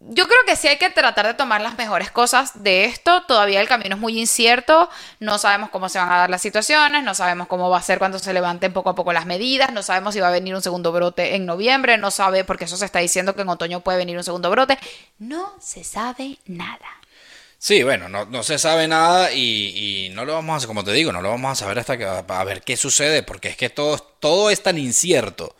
yo 0.00 0.26
creo 0.26 0.38
que 0.46 0.56
sí 0.56 0.68
hay 0.68 0.78
que 0.78 0.90
tratar 0.90 1.26
de 1.26 1.34
tomar 1.34 1.60
las 1.60 1.76
mejores 1.76 2.10
cosas 2.10 2.62
de 2.62 2.84
esto. 2.84 3.22
Todavía 3.26 3.60
el 3.60 3.68
camino 3.68 3.94
es 3.94 4.00
muy 4.00 4.18
incierto. 4.18 4.88
No 5.20 5.38
sabemos 5.38 5.70
cómo 5.70 5.88
se 5.88 5.98
van 5.98 6.10
a 6.12 6.18
dar 6.18 6.30
las 6.30 6.42
situaciones, 6.42 7.02
no 7.02 7.14
sabemos 7.14 7.48
cómo 7.48 7.70
va 7.70 7.78
a 7.78 7.82
ser 7.82 7.98
cuando 7.98 8.18
se 8.18 8.32
levanten 8.32 8.72
poco 8.72 8.90
a 8.90 8.94
poco 8.94 9.12
las 9.12 9.26
medidas, 9.26 9.72
no 9.72 9.82
sabemos 9.82 10.14
si 10.14 10.20
va 10.20 10.28
a 10.28 10.32
venir 10.32 10.54
un 10.54 10.62
segundo 10.62 10.92
brote 10.92 11.34
en 11.34 11.46
noviembre, 11.46 11.98
no 11.98 12.10
sabe, 12.10 12.44
porque 12.44 12.64
eso 12.64 12.76
se 12.76 12.84
está 12.84 12.98
diciendo 12.98 13.34
que 13.34 13.42
en 13.42 13.48
otoño 13.48 13.80
puede 13.80 13.98
venir 13.98 14.16
un 14.16 14.24
segundo 14.24 14.50
brote. 14.50 14.78
No 15.18 15.54
se 15.60 15.84
sabe 15.84 16.38
nada. 16.46 16.86
Sí, 17.58 17.82
bueno, 17.82 18.10
no, 18.10 18.26
no 18.26 18.42
se 18.42 18.58
sabe 18.58 18.86
nada 18.88 19.32
y, 19.32 20.06
y 20.06 20.08
no 20.10 20.26
lo 20.26 20.34
vamos 20.34 20.62
a, 20.62 20.66
como 20.66 20.84
te 20.84 20.92
digo, 20.92 21.12
no 21.12 21.22
lo 21.22 21.30
vamos 21.30 21.52
a 21.52 21.54
saber 21.54 21.78
hasta 21.78 21.96
que 21.96 22.04
a 22.04 22.44
ver 22.44 22.62
qué 22.62 22.76
sucede, 22.76 23.22
porque 23.22 23.48
es 23.48 23.56
que 23.56 23.70
todo, 23.70 23.98
todo 23.98 24.50
es 24.50 24.62
tan 24.62 24.76
incierto 24.76 25.56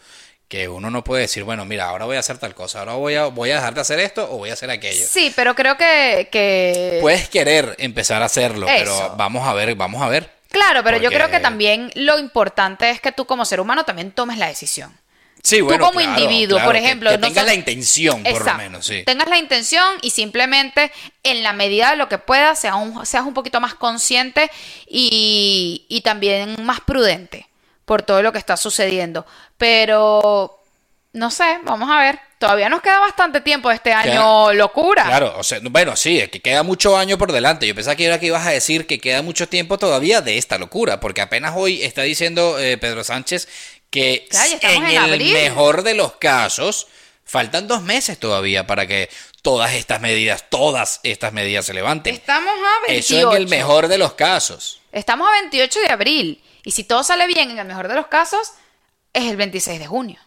que 0.54 0.68
uno 0.68 0.88
no 0.88 1.02
puede 1.02 1.22
decir, 1.22 1.42
bueno, 1.42 1.64
mira, 1.64 1.88
ahora 1.88 2.04
voy 2.04 2.14
a 2.14 2.20
hacer 2.20 2.38
tal 2.38 2.54
cosa, 2.54 2.78
ahora 2.78 2.92
voy 2.92 3.16
a, 3.16 3.24
voy 3.24 3.50
a 3.50 3.56
dejar 3.56 3.74
de 3.74 3.80
hacer 3.80 3.98
esto 3.98 4.30
o 4.30 4.38
voy 4.38 4.50
a 4.50 4.52
hacer 4.52 4.70
aquello. 4.70 5.04
Sí, 5.04 5.32
pero 5.34 5.56
creo 5.56 5.76
que... 5.76 6.28
que... 6.30 6.98
Puedes 7.00 7.28
querer 7.28 7.74
empezar 7.78 8.22
a 8.22 8.26
hacerlo, 8.26 8.68
Eso. 8.68 8.78
pero 8.78 9.16
vamos 9.16 9.48
a 9.48 9.52
ver, 9.52 9.74
vamos 9.74 10.00
a 10.00 10.08
ver. 10.08 10.30
Claro, 10.50 10.84
pero 10.84 10.98
yo 10.98 11.10
creo 11.10 11.28
que 11.28 11.40
también 11.40 11.90
lo 11.96 12.20
importante 12.20 12.88
es 12.88 13.00
que 13.00 13.10
tú 13.10 13.26
como 13.26 13.44
ser 13.44 13.58
humano 13.58 13.84
también 13.84 14.12
tomes 14.12 14.38
la 14.38 14.46
decisión. 14.46 14.96
Sí, 15.42 15.60
bueno, 15.60 15.84
como 15.86 15.98
claro, 15.98 16.20
individuo, 16.20 16.58
claro, 16.58 16.68
por 16.68 16.76
ejemplo, 16.76 17.10
que, 17.10 17.18
no 17.18 17.26
tengas 17.26 17.42
son- 17.42 17.46
la 17.48 17.54
intención, 17.54 18.22
por 18.22 18.46
lo 18.46 18.54
menos, 18.54 18.86
sí. 18.86 19.02
Tengas 19.04 19.28
la 19.28 19.38
intención 19.38 19.84
y 20.02 20.10
simplemente 20.10 20.92
en 21.24 21.42
la 21.42 21.52
medida 21.52 21.90
de 21.90 21.96
lo 21.96 22.08
que 22.08 22.18
puedas 22.18 22.60
seas 22.60 22.76
un, 22.76 23.04
seas 23.04 23.26
un 23.26 23.34
poquito 23.34 23.60
más 23.60 23.74
consciente 23.74 24.48
y, 24.86 25.84
y 25.88 26.02
también 26.02 26.54
más 26.64 26.80
prudente 26.80 27.48
por 27.84 28.02
todo 28.02 28.22
lo 28.22 28.32
que 28.32 28.38
está 28.38 28.56
sucediendo. 28.56 29.26
Pero, 29.58 30.58
no 31.12 31.30
sé, 31.30 31.58
vamos 31.64 31.90
a 31.90 31.98
ver. 31.98 32.18
Todavía 32.38 32.68
nos 32.68 32.82
queda 32.82 32.98
bastante 33.00 33.40
tiempo 33.40 33.70
de 33.70 33.76
este 33.76 33.92
año 33.92 34.52
locura. 34.52 35.04
Claro, 35.04 35.34
o 35.38 35.42
sea, 35.42 35.60
bueno, 35.62 35.96
sí, 35.96 36.20
es 36.20 36.28
que 36.28 36.40
queda 36.40 36.62
mucho 36.62 36.96
año 36.96 37.16
por 37.16 37.32
delante. 37.32 37.66
Yo 37.66 37.74
pensaba 37.74 37.96
que 37.96 38.04
era 38.04 38.20
que 38.20 38.26
ibas 38.26 38.46
a 38.46 38.50
decir 38.50 38.86
que 38.86 38.98
queda 38.98 39.22
mucho 39.22 39.48
tiempo 39.48 39.78
todavía 39.78 40.20
de 40.20 40.36
esta 40.36 40.58
locura, 40.58 41.00
porque 41.00 41.22
apenas 41.22 41.54
hoy 41.56 41.82
está 41.82 42.02
diciendo 42.02 42.58
eh, 42.58 42.76
Pedro 42.76 43.02
Sánchez 43.02 43.48
que 43.88 44.26
Claro, 44.28 44.58
en, 44.60 44.84
en 44.84 44.90
el 44.90 44.98
abril. 44.98 45.32
mejor 45.32 45.82
de 45.84 45.94
los 45.94 46.16
casos 46.16 46.88
faltan 47.24 47.66
dos 47.66 47.80
meses 47.80 48.18
todavía 48.18 48.66
para 48.66 48.86
que 48.86 49.08
todas 49.40 49.72
estas 49.72 50.00
medidas, 50.00 50.44
todas 50.50 51.00
estas 51.02 51.32
medidas 51.32 51.64
se 51.64 51.72
levanten. 51.72 52.14
Estamos 52.14 52.52
a 52.52 52.86
28. 52.88 53.16
Eso 53.18 53.30
en 53.30 53.36
el 53.38 53.48
mejor 53.48 53.88
de 53.88 53.96
los 53.98 54.12
casos. 54.14 54.80
Estamos 54.92 55.28
a 55.28 55.32
28 55.40 55.80
de 55.80 55.88
abril. 55.88 56.42
Y 56.64 56.72
si 56.72 56.84
todo 56.84 57.04
sale 57.04 57.26
bien, 57.26 57.50
en 57.50 57.58
el 57.58 57.66
mejor 57.66 57.88
de 57.88 57.94
los 57.94 58.06
casos, 58.06 58.52
es 59.12 59.30
el 59.30 59.36
26 59.36 59.78
de 59.78 59.86
junio. 59.86 60.18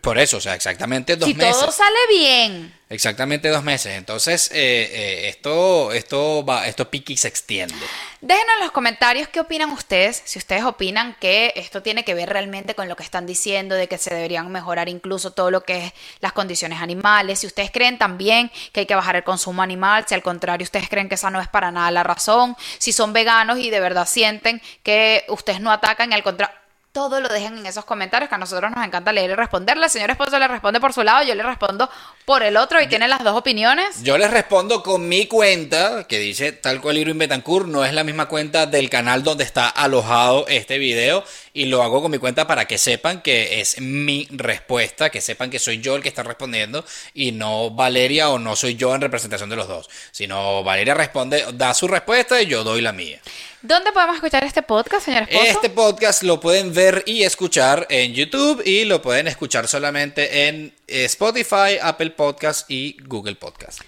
Por 0.00 0.18
eso, 0.18 0.38
o 0.38 0.40
sea, 0.40 0.54
exactamente 0.54 1.16
dos 1.16 1.28
si 1.28 1.34
meses. 1.34 1.58
todo 1.58 1.70
sale 1.70 1.98
bien. 2.10 2.74
Exactamente 2.90 3.48
dos 3.48 3.62
meses. 3.62 3.96
Entonces, 3.96 4.50
eh, 4.52 4.90
eh, 4.92 5.28
esto, 5.28 5.92
esto 5.92 6.44
va, 6.44 6.66
esto 6.66 6.90
piqui 6.90 7.16
se 7.16 7.28
extiende. 7.28 7.74
Déjenos 8.20 8.54
en 8.54 8.60
los 8.60 8.72
comentarios 8.72 9.28
qué 9.28 9.40
opinan 9.40 9.70
ustedes, 9.70 10.22
si 10.24 10.38
ustedes 10.38 10.64
opinan 10.64 11.16
que 11.20 11.52
esto 11.56 11.82
tiene 11.82 12.04
que 12.04 12.14
ver 12.14 12.28
realmente 12.28 12.74
con 12.74 12.88
lo 12.88 12.96
que 12.96 13.02
están 13.02 13.26
diciendo, 13.26 13.74
de 13.74 13.88
que 13.88 13.98
se 13.98 14.14
deberían 14.14 14.50
mejorar 14.50 14.88
incluso 14.88 15.32
todo 15.32 15.50
lo 15.50 15.62
que 15.62 15.86
es 15.86 15.92
las 16.20 16.32
condiciones 16.32 16.80
animales, 16.80 17.40
si 17.40 17.46
ustedes 17.46 17.70
creen 17.70 17.98
también 17.98 18.50
que 18.72 18.80
hay 18.80 18.86
que 18.86 18.94
bajar 18.94 19.16
el 19.16 19.24
consumo 19.24 19.62
animal, 19.62 20.04
si 20.08 20.14
al 20.14 20.22
contrario 20.22 20.64
ustedes 20.64 20.88
creen 20.88 21.08
que 21.08 21.14
esa 21.14 21.30
no 21.30 21.40
es 21.40 21.48
para 21.48 21.70
nada 21.70 21.90
la 21.90 22.02
razón, 22.02 22.56
si 22.78 22.92
son 22.92 23.12
veganos 23.12 23.58
y 23.58 23.70
de 23.70 23.80
verdad 23.80 24.06
sienten 24.06 24.60
que 24.82 25.24
ustedes 25.28 25.60
no 25.60 25.70
atacan, 25.70 26.10
y 26.10 26.14
al 26.14 26.22
contrario... 26.22 26.63
Todo 26.94 27.20
lo 27.20 27.28
dejen 27.28 27.58
en 27.58 27.66
esos 27.66 27.84
comentarios 27.84 28.28
que 28.28 28.36
a 28.36 28.38
nosotros 28.38 28.70
nos 28.70 28.86
encanta 28.86 29.12
leer 29.12 29.30
y 29.30 29.34
responderle. 29.34 29.86
El 29.86 29.90
señor 29.90 30.10
esposo 30.10 30.38
le 30.38 30.46
responde 30.46 30.78
por 30.78 30.92
su 30.92 31.02
lado, 31.02 31.24
yo 31.26 31.34
le 31.34 31.42
respondo 31.42 31.90
por 32.24 32.44
el 32.44 32.56
otro 32.56 32.80
y 32.80 32.86
tiene 32.86 33.08
las 33.08 33.24
dos 33.24 33.36
opiniones. 33.36 34.00
Yo 34.04 34.16
les 34.16 34.30
respondo 34.30 34.80
con 34.80 35.08
mi 35.08 35.26
cuenta, 35.26 36.06
que 36.06 36.20
dice 36.20 36.52
tal 36.52 36.80
cual 36.80 36.96
Irwin 36.98 37.18
Betancourt, 37.18 37.66
no 37.66 37.84
es 37.84 37.92
la 37.92 38.04
misma 38.04 38.28
cuenta 38.28 38.66
del 38.66 38.88
canal 38.90 39.24
donde 39.24 39.42
está 39.42 39.68
alojado 39.68 40.46
este 40.46 40.78
video, 40.78 41.24
y 41.52 41.64
lo 41.64 41.82
hago 41.82 42.00
con 42.00 42.12
mi 42.12 42.18
cuenta 42.18 42.46
para 42.46 42.66
que 42.66 42.78
sepan 42.78 43.22
que 43.22 43.60
es 43.60 43.80
mi 43.80 44.28
respuesta, 44.30 45.10
que 45.10 45.20
sepan 45.20 45.50
que 45.50 45.58
soy 45.58 45.80
yo 45.80 45.96
el 45.96 46.02
que 46.02 46.08
está 46.08 46.22
respondiendo, 46.22 46.84
y 47.12 47.32
no 47.32 47.72
Valeria 47.72 48.28
o 48.28 48.38
no 48.38 48.54
soy 48.54 48.76
yo 48.76 48.94
en 48.94 49.00
representación 49.00 49.50
de 49.50 49.56
los 49.56 49.66
dos, 49.66 49.90
sino 50.12 50.62
Valeria 50.62 50.94
responde, 50.94 51.44
da 51.54 51.74
su 51.74 51.88
respuesta 51.88 52.40
y 52.40 52.46
yo 52.46 52.62
doy 52.62 52.82
la 52.82 52.92
mía. 52.92 53.20
¿Dónde 53.66 53.92
podemos 53.92 54.16
escuchar 54.16 54.44
este 54.44 54.60
podcast, 54.60 55.06
señor 55.06 55.22
esposo? 55.22 55.42
Este 55.42 55.70
podcast 55.70 56.22
lo 56.22 56.38
pueden 56.38 56.74
ver 56.74 57.02
y 57.06 57.22
escuchar 57.22 57.86
en 57.88 58.12
YouTube 58.12 58.62
y 58.66 58.84
lo 58.84 59.00
pueden 59.00 59.26
escuchar 59.26 59.68
solamente 59.68 60.48
en 60.48 60.74
eh, 60.86 61.06
Spotify, 61.06 61.78
Apple 61.80 62.10
Podcast 62.10 62.70
y 62.70 62.98
Google 63.06 63.36
Podcast. 63.36 63.80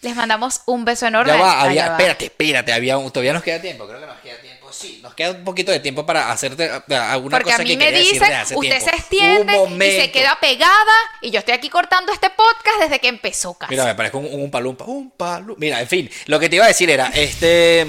Les 0.00 0.16
mandamos 0.16 0.62
un 0.64 0.86
beso 0.86 1.06
enorme. 1.06 1.30
Ya 1.30 1.38
va, 1.38 1.60
había, 1.60 1.86
espérate, 1.88 2.24
espérate, 2.24 2.72
había 2.72 2.96
un- 2.96 3.10
todavía 3.10 3.34
nos 3.34 3.42
queda 3.42 3.60
tiempo, 3.60 3.86
creo 3.86 4.00
que 4.00 4.06
nos 4.06 4.18
queda 4.20 4.40
tiempo, 4.40 4.72
sí, 4.72 5.00
nos 5.02 5.12
queda 5.14 5.32
un 5.32 5.44
poquito 5.44 5.70
de 5.72 5.80
tiempo 5.80 6.06
para 6.06 6.32
hacerte 6.32 6.70
alguna 6.70 7.36
Porque 7.36 7.50
cosa 7.50 7.56
a 7.62 7.64
mí 7.66 7.76
que 7.76 7.76
me 7.76 7.92
decir 7.92 8.14
dicen, 8.14 8.32
hace 8.32 8.56
usted 8.56 8.68
tiempo. 8.78 8.90
se 8.90 8.96
extiende 8.96 9.86
y 9.86 10.00
se 10.00 10.10
queda 10.10 10.38
pegada 10.40 10.92
y 11.20 11.30
yo 11.30 11.38
estoy 11.40 11.52
aquí 11.52 11.68
cortando 11.68 12.12
este 12.14 12.30
podcast 12.30 12.80
desde 12.80 12.98
que 12.98 13.08
empezó 13.08 13.52
casi. 13.52 13.72
Mira, 13.72 13.84
me 13.84 13.94
parezco 13.94 14.18
un, 14.18 14.40
un 14.40 14.50
palumpa, 14.50 14.86
un 14.86 15.10
palumpa. 15.10 15.60
Mira, 15.60 15.82
en 15.82 15.86
fin, 15.86 16.10
lo 16.26 16.40
que 16.40 16.48
te 16.48 16.56
iba 16.56 16.64
a 16.64 16.68
decir 16.68 16.88
era, 16.88 17.08
este, 17.14 17.86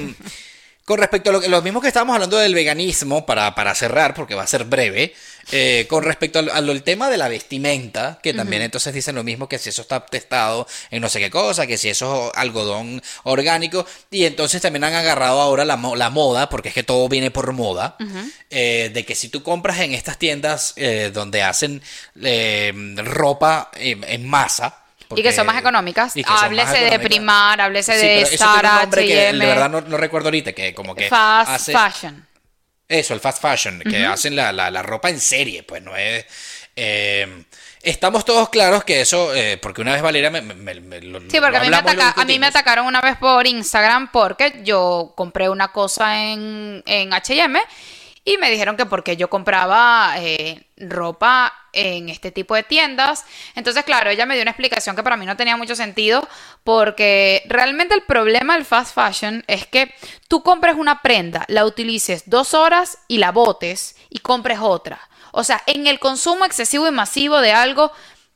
con 0.86 0.98
respecto 1.00 1.30
a 1.30 1.34
lo, 1.34 1.40
que- 1.42 1.48
lo 1.48 1.62
mismo 1.62 1.80
que 1.80 1.88
estábamos 1.88 2.14
hablando 2.16 2.38
del 2.38 2.54
veganismo, 2.54 3.26
para, 3.26 3.56
para 3.56 3.74
cerrar, 3.74 4.14
porque 4.14 4.36
va 4.36 4.44
a 4.44 4.48
ser 4.48 4.66
breve, 4.66 5.14
eh, 5.52 5.86
con 5.90 6.04
respecto 6.04 6.40
al, 6.40 6.50
al- 6.50 6.70
al 6.70 6.84
tema 6.84 7.10
de 7.10 7.18
la 7.18 7.28
vestimenta, 7.30 8.20
que 8.22 8.34
también 8.34 8.62
entonces 8.62 8.94
dicen 8.94 9.16
lo 9.16 9.24
mismo 9.24 9.48
que 9.48 9.60
si 9.60 9.70
eso 9.70 9.82
está 9.82 10.06
testado 10.06 10.68
en 10.92 11.02
no 11.02 11.08
sé 11.10 11.20
qué 11.20 11.30
cosa, 11.30 11.68
que 11.68 11.78
si 11.78 11.88
eso 11.90 12.32
es 12.34 12.38
algodón 12.38 13.02
orgánico, 13.24 13.86
y 14.12 14.26
entonces 14.26 14.62
también 14.62 14.84
han 14.84 14.94
agarrado 14.94 15.40
ahora 15.42 15.64
la, 15.66 15.78
mo- 15.78 15.96
la 15.96 16.10
moda, 16.10 16.50
porque 16.50 16.70
es 16.70 16.76
que 16.76 16.84
todo 16.84 17.08
viene 17.08 17.32
por 17.32 17.52
moda, 17.54 17.96
eh, 18.50 18.92
de 18.94 19.06
que 19.06 19.16
si 19.16 19.30
tú 19.30 19.42
compras 19.44 19.80
en 19.80 19.94
estas 19.94 20.18
tiendas 20.18 20.74
eh, 20.76 21.12
donde 21.14 21.44
hacen 21.44 21.82
eh, 22.22 22.74
ropa 22.98 23.72
en, 23.76 24.04
en 24.06 24.28
y 25.18 25.24
que 25.24 25.32
son 25.32 25.46
más 25.46 25.58
económicas. 25.58 26.14
Háblese 26.26 26.78
de. 26.86 27.00
Primar, 27.00 27.60
háblese 27.62 28.00
Sí, 28.00 28.08
de 28.32 28.38
Zara, 28.38 28.82
H&M, 28.82 29.38
de 29.40 29.46
verdad 29.46 29.70
no, 29.70 29.82
no 29.82 29.98
recuerdo 29.98 30.28
ahorita, 30.28 30.54
que 30.54 30.74
como 30.74 30.96
que 30.96 31.08
Fast 31.10 31.50
hace- 31.52 31.74
Fashion. 31.74 32.28
Eso, 32.88 33.14
el 33.14 33.20
fast 33.22 33.42
fashion, 33.42 33.80
que 33.80 34.06
hacen 34.06 34.36
la, 34.36 34.52
la- 34.52 34.70
la 34.70 34.84
ropa 34.84 35.10
en 35.10 35.20
serie, 35.20 35.64
pues 35.64 35.82
no 35.82 35.96
es... 35.96 36.26
eh, 36.76 37.46
estamos 37.82 38.24
todos 38.26 38.50
claros 38.50 38.84
que 38.84 39.02
eso, 39.02 39.34
eh, 39.34 39.58
porque 39.58 39.82
una 39.82 39.94
vez 39.94 40.02
Valeria 40.02 40.30
me... 40.30 40.42
me- 40.42 40.80
me- 40.80 41.02
lo- 41.02 41.20
Sí, 41.22 41.40
porque 41.40 41.52
lo 41.52 41.58
a 41.58 41.62
mí, 41.62 41.70
me 41.70 41.78
ataca- 41.78 42.14
a 42.16 42.26
mí 42.26 42.38
me 42.40 42.48
atacaron 42.48 42.86
una 42.86 43.02
vez 43.02 43.18
por 43.18 43.48
Instagram 43.48 44.12
porque 44.12 44.62
yo 44.64 45.14
compré 45.16 45.50
una 45.50 45.70
cosa 45.72 46.24
en, 46.24 46.84
en 46.86 47.14
H&M 47.14 47.60
y 48.26 48.38
me 48.38 48.50
dijeron 48.50 48.78
que 48.78 48.86
porque 48.86 49.18
yo 49.18 49.30
compraba 49.30 50.14
eh, 50.18 50.66
ropa 50.78 51.54
en 51.74 52.10
este 52.10 52.32
tipo 52.32 52.56
de 52.56 52.64
tiendas. 52.64 53.26
Entonces, 53.56 53.84
claro, 53.84 54.10
ella 54.10 54.26
me 54.26 54.36
dio 54.36 54.44
una 54.44 54.52
explicación 54.52 54.96
que 54.96 55.04
para 55.04 55.18
mí 55.18 55.26
no 55.26 55.36
tenía 55.36 55.58
mucho 55.58 55.76
sentido 55.76 56.28
porque 56.64 57.44
realmente 57.48 57.96
el 57.96 58.04
problema 58.04 58.56
del 58.56 58.66
fast 58.66 58.96
fashion 58.96 59.44
es 59.48 59.68
que 59.68 59.94
tú 60.28 60.42
compres 60.42 60.76
una 60.76 61.02
prenda, 61.02 61.46
la 61.50 61.66
utilices 61.66 62.24
dos 62.28 62.54
horas 62.54 63.00
y 63.08 63.18
la 63.18 63.32
botes 63.32 63.96
y 64.10 64.20
compres 64.20 64.60
otra. 64.62 65.10
O 65.32 65.44
sea, 65.44 65.64
en 65.66 65.88
el 65.88 66.00
consumo 66.00 66.46
excesivo 66.46 66.88
y 66.88 66.92
masivo 66.92 67.42
de 67.42 67.52
algo 67.52 67.92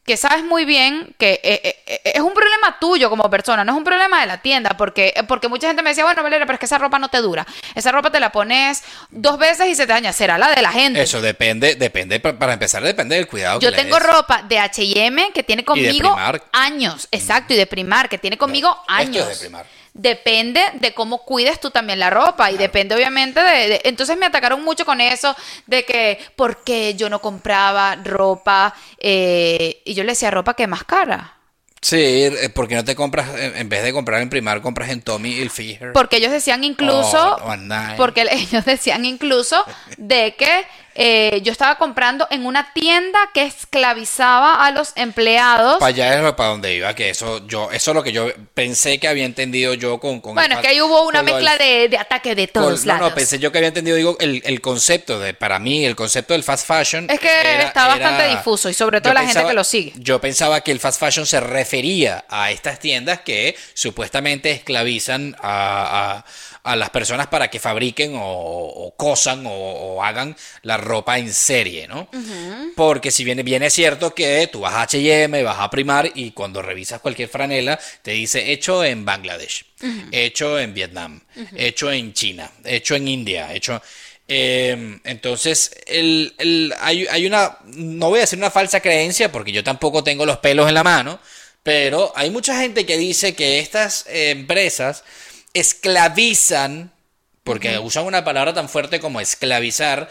que 0.08 0.16
sabes 0.18 0.44
muy 0.44 0.64
bien 0.66 1.14
que 1.20 1.34
eh, 1.44 1.62
eh, 1.64 1.76
eh, 1.86 2.02
es 2.16 2.22
un 2.22 2.34
problema 2.34 2.78
tuyo 2.80 3.10
como 3.10 3.30
persona, 3.30 3.64
no 3.66 3.74
es 3.74 3.78
un 3.78 3.84
problema 3.84 4.22
de 4.22 4.26
la 4.28 4.42
tienda, 4.42 4.72
porque, 4.78 5.14
porque 5.28 5.50
mucha 5.50 5.68
gente 5.68 5.84
me 5.84 5.90
decía, 5.90 6.06
bueno, 6.06 6.24
Valeria, 6.24 6.46
pero 6.46 6.56
es 6.56 6.60
que 6.62 6.66
esa 6.66 6.78
ropa 6.78 6.98
no 6.98 7.10
te 7.10 7.18
dura. 7.18 7.46
Esa 7.76 7.92
ropa 7.92 8.10
te 8.10 8.20
la 8.22 8.32
pones 8.32 8.84
dos 9.10 9.38
veces 9.38 9.68
y 9.68 9.76
se 9.76 9.86
te 9.86 9.92
daña. 9.94 10.14
Será 10.14 10.38
la 10.38 10.50
de 10.56 10.62
la 10.62 10.72
gente. 10.72 11.02
Eso 11.02 11.22
depende, 11.22 11.76
depende, 11.76 12.20
pa- 12.22 12.40
para 12.40 12.54
empezar, 12.54 12.82
depende 12.82 13.16
del 13.18 13.28
cuidado 13.28 13.60
Yo 13.60 13.70
que 13.70 13.76
tengo 13.76 13.98
des. 14.00 14.06
ropa 14.08 14.44
de 14.44 14.58
H&M 14.60 15.32
que 15.34 15.44
tiene 15.44 15.66
conmigo 15.66 16.16
años, 16.54 17.08
exacto, 17.12 17.54
y 17.54 17.58
de 17.58 17.68
Primar 17.68 18.08
que 18.08 18.18
tiene 18.18 18.38
conmigo 18.38 18.70
Esto 18.70 18.94
es 18.94 18.98
años. 19.08 19.28
de 19.28 19.36
Primark. 19.36 19.68
Depende 19.98 20.62
de 20.76 20.94
cómo 20.94 21.24
cuides 21.26 21.60
tú 21.60 21.72
también 21.72 21.98
la 22.00 22.10
ropa 22.12 22.52
y 22.52 22.58
depende 22.58 22.94
obviamente 22.96 23.42
de, 23.42 23.68
de- 23.68 23.82
Entonces 23.86 24.16
me 24.16 24.28
atacaron 24.28 24.64
mucho 24.64 24.86
con 24.86 25.02
eso 25.02 25.36
de 25.66 25.84
que 25.86 26.20
por 26.36 26.64
qué 26.64 26.94
yo 26.94 27.10
no 27.10 27.20
compraba 27.20 27.96
ropa 28.04 28.74
eh, 29.00 29.82
y 29.86 29.94
yo 29.96 30.04
le 30.04 30.12
decía 30.12 30.30
ropa 30.32 30.54
que 30.54 30.68
más 30.68 30.84
cara. 30.84 31.34
Sí, 31.82 31.96
eh, 31.98 32.50
porque 32.54 32.74
no 32.76 32.84
te 32.84 32.96
compras, 32.96 33.30
en 33.38 33.70
vez 33.70 33.84
de 33.84 33.94
comprar 33.94 34.22
en 34.22 34.30
Primar, 34.30 34.62
compras 34.62 34.90
en 34.90 35.02
Tommy 35.02 35.30
Hilfiger. 35.34 35.94
Porque 35.94 36.18
ellos 36.18 36.32
decían 36.32 36.64
incluso, 36.64 37.36
O- 37.36 37.50
o 37.50 37.54
en 37.54 37.68
Nike. 37.68 37.94
porque 37.98 38.26
ellos 38.32 38.66
decían 38.66 39.06
incluso 39.06 39.64
de 39.98 40.36
que 40.36 40.66
eh, 41.00 41.42
yo 41.44 41.52
estaba 41.52 41.76
comprando 41.78 42.28
en 42.32 42.46
una 42.46 42.74
tienda 42.74 43.20
que 43.34 43.44
esclavizaba 43.46 44.66
a 44.66 44.72
los 44.72 44.94
empleados. 44.96 45.78
Para 45.78 45.90
allá 45.90 46.16
es 46.16 46.22
lo- 46.22 46.36
para 46.36 46.50
donde 46.50 46.76
iba, 46.76 46.94
que 46.96 47.10
eso 47.12 47.46
yo, 47.48 47.72
eso 47.72 47.92
es 47.92 47.96
lo 47.96 48.04
que 48.04 48.12
yo 48.12 48.28
pensé 48.54 49.00
que 49.00 49.08
había 49.08 49.26
entendido 49.26 49.76
yo 49.76 50.00
con, 50.00 50.20
con 50.22 50.32
el 50.32 50.36
bueno, 50.36 50.56
es 50.56 50.62
que 50.62 50.68
ahí 50.70 50.82
hubo 50.82 51.08
una 51.08 51.22
del- 51.22 51.34
mezcla 51.36 51.56
de, 51.58 51.88
de 51.90 51.98
ataque 51.98 52.34
de 52.36 52.48
todos 52.48 52.86
no, 52.86 52.94
lados. 52.94 53.10
no, 53.10 53.16
pensé 53.16 53.38
yo 53.40 53.52
que 53.52 53.60
había 53.60 53.68
entendido, 53.68 53.96
digo, 53.96 54.18
el, 54.20 54.42
el 54.44 54.60
concepto 54.60 55.20
de, 55.20 55.34
para 55.34 55.60
mí, 55.60 55.86
el 55.86 55.96
concepto 55.96 56.34
del 56.34 56.44
fast 56.44 56.66
fashion. 56.68 57.08
Es 57.10 57.20
que 57.20 57.30
era- 57.30 57.62
está 57.64 57.88
bastante 57.88 58.24
era- 58.26 58.36
difuso 58.36 58.70
y 58.70 58.74
sobre 58.74 59.00
todo 59.00 59.14
la 59.14 59.26
gente 59.26 59.46
que 59.46 59.54
lo 59.54 59.64
sigue. 59.64 59.94
Yo 59.98 60.20
pensaba 60.20 60.62
que 60.62 60.72
el 60.72 60.80
fast 60.80 61.00
fashion 61.00 61.26
se 61.28 61.40
refería 61.40 62.26
a 62.30 62.50
estas 62.52 62.80
tiendas 62.80 63.22
que 63.22 63.56
supuestamente 63.74 64.52
esclavizan 64.52 65.36
a, 65.42 66.16
a- 66.18 66.26
a 66.68 66.76
las 66.76 66.90
personas 66.90 67.28
para 67.28 67.50
que 67.50 67.60
fabriquen 67.60 68.16
o, 68.16 68.22
o 68.22 68.96
cosan 68.96 69.46
o, 69.48 69.52
o 69.52 70.04
hagan 70.04 70.36
la 70.64 70.78
ropa 70.78 71.18
en 71.18 71.34
serie, 71.34 71.88
¿no? 71.88 72.10
Porque 72.76 73.10
si 73.12 73.24
bien, 73.24 73.44
bien 73.44 73.64
es 73.64 73.74
cierto 73.74 74.14
que 74.14 74.48
tú 74.52 74.60
vas 74.62 74.74
a 74.74 74.84
H&M, 74.84 75.42
vas 75.44 75.58
a 75.60 75.70
Primar 75.70 76.12
y 76.14 76.32
cuando 76.32 76.62
revisas 76.62 77.02
cualquier 77.02 77.30
franela 77.30 77.80
te 78.02 78.12
dice 78.12 78.52
hecho 78.52 78.84
en 78.84 79.06
Bangladesh, 79.06 79.66
hecho 80.12 80.60
en 80.60 80.74
Vietnam, 80.74 81.22
hecho 81.56 81.92
en 81.92 82.14
China, 82.14 82.52
hecho 82.66 82.96
en 82.96 83.08
India, 83.08 83.54
hecho... 83.54 83.82
eh, 84.28 85.00
entonces, 85.06 85.72
el, 85.86 86.34
el- 86.38 86.74
hay, 86.82 87.08
hay 87.10 87.26
una, 87.26 87.58
no 87.66 88.10
voy 88.10 88.20
a 88.20 88.22
decir 88.22 88.38
una 88.40 88.52
falsa 88.52 88.80
creencia 88.82 89.32
porque 89.32 89.52
yo 89.52 89.64
tampoco 89.64 90.04
tengo 90.04 90.26
los 90.26 90.38
pelos 90.38 90.68
en 90.68 90.74
la 90.74 90.84
mano, 90.84 91.20
pero 91.64 92.12
hay 92.16 92.30
mucha 92.30 92.60
gente 92.62 92.86
que 92.86 92.98
dice 92.98 93.36
que 93.36 93.60
estas 93.60 94.06
eh, 94.08 94.32
empresas 94.32 95.04
esclavizan, 95.54 96.92
porque 97.44 97.80
usan 97.80 98.06
una 98.06 98.24
palabra 98.24 98.54
tan 98.54 98.68
fuerte 98.70 99.00
como 99.00 99.22
esclavizar 99.22 100.10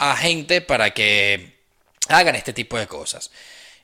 a 0.00 0.16
gente 0.16 0.60
para 0.60 0.92
que 0.94 1.58
hagan 2.08 2.34
este 2.34 2.52
tipo 2.52 2.78
de 2.78 2.86
cosas. 2.86 3.30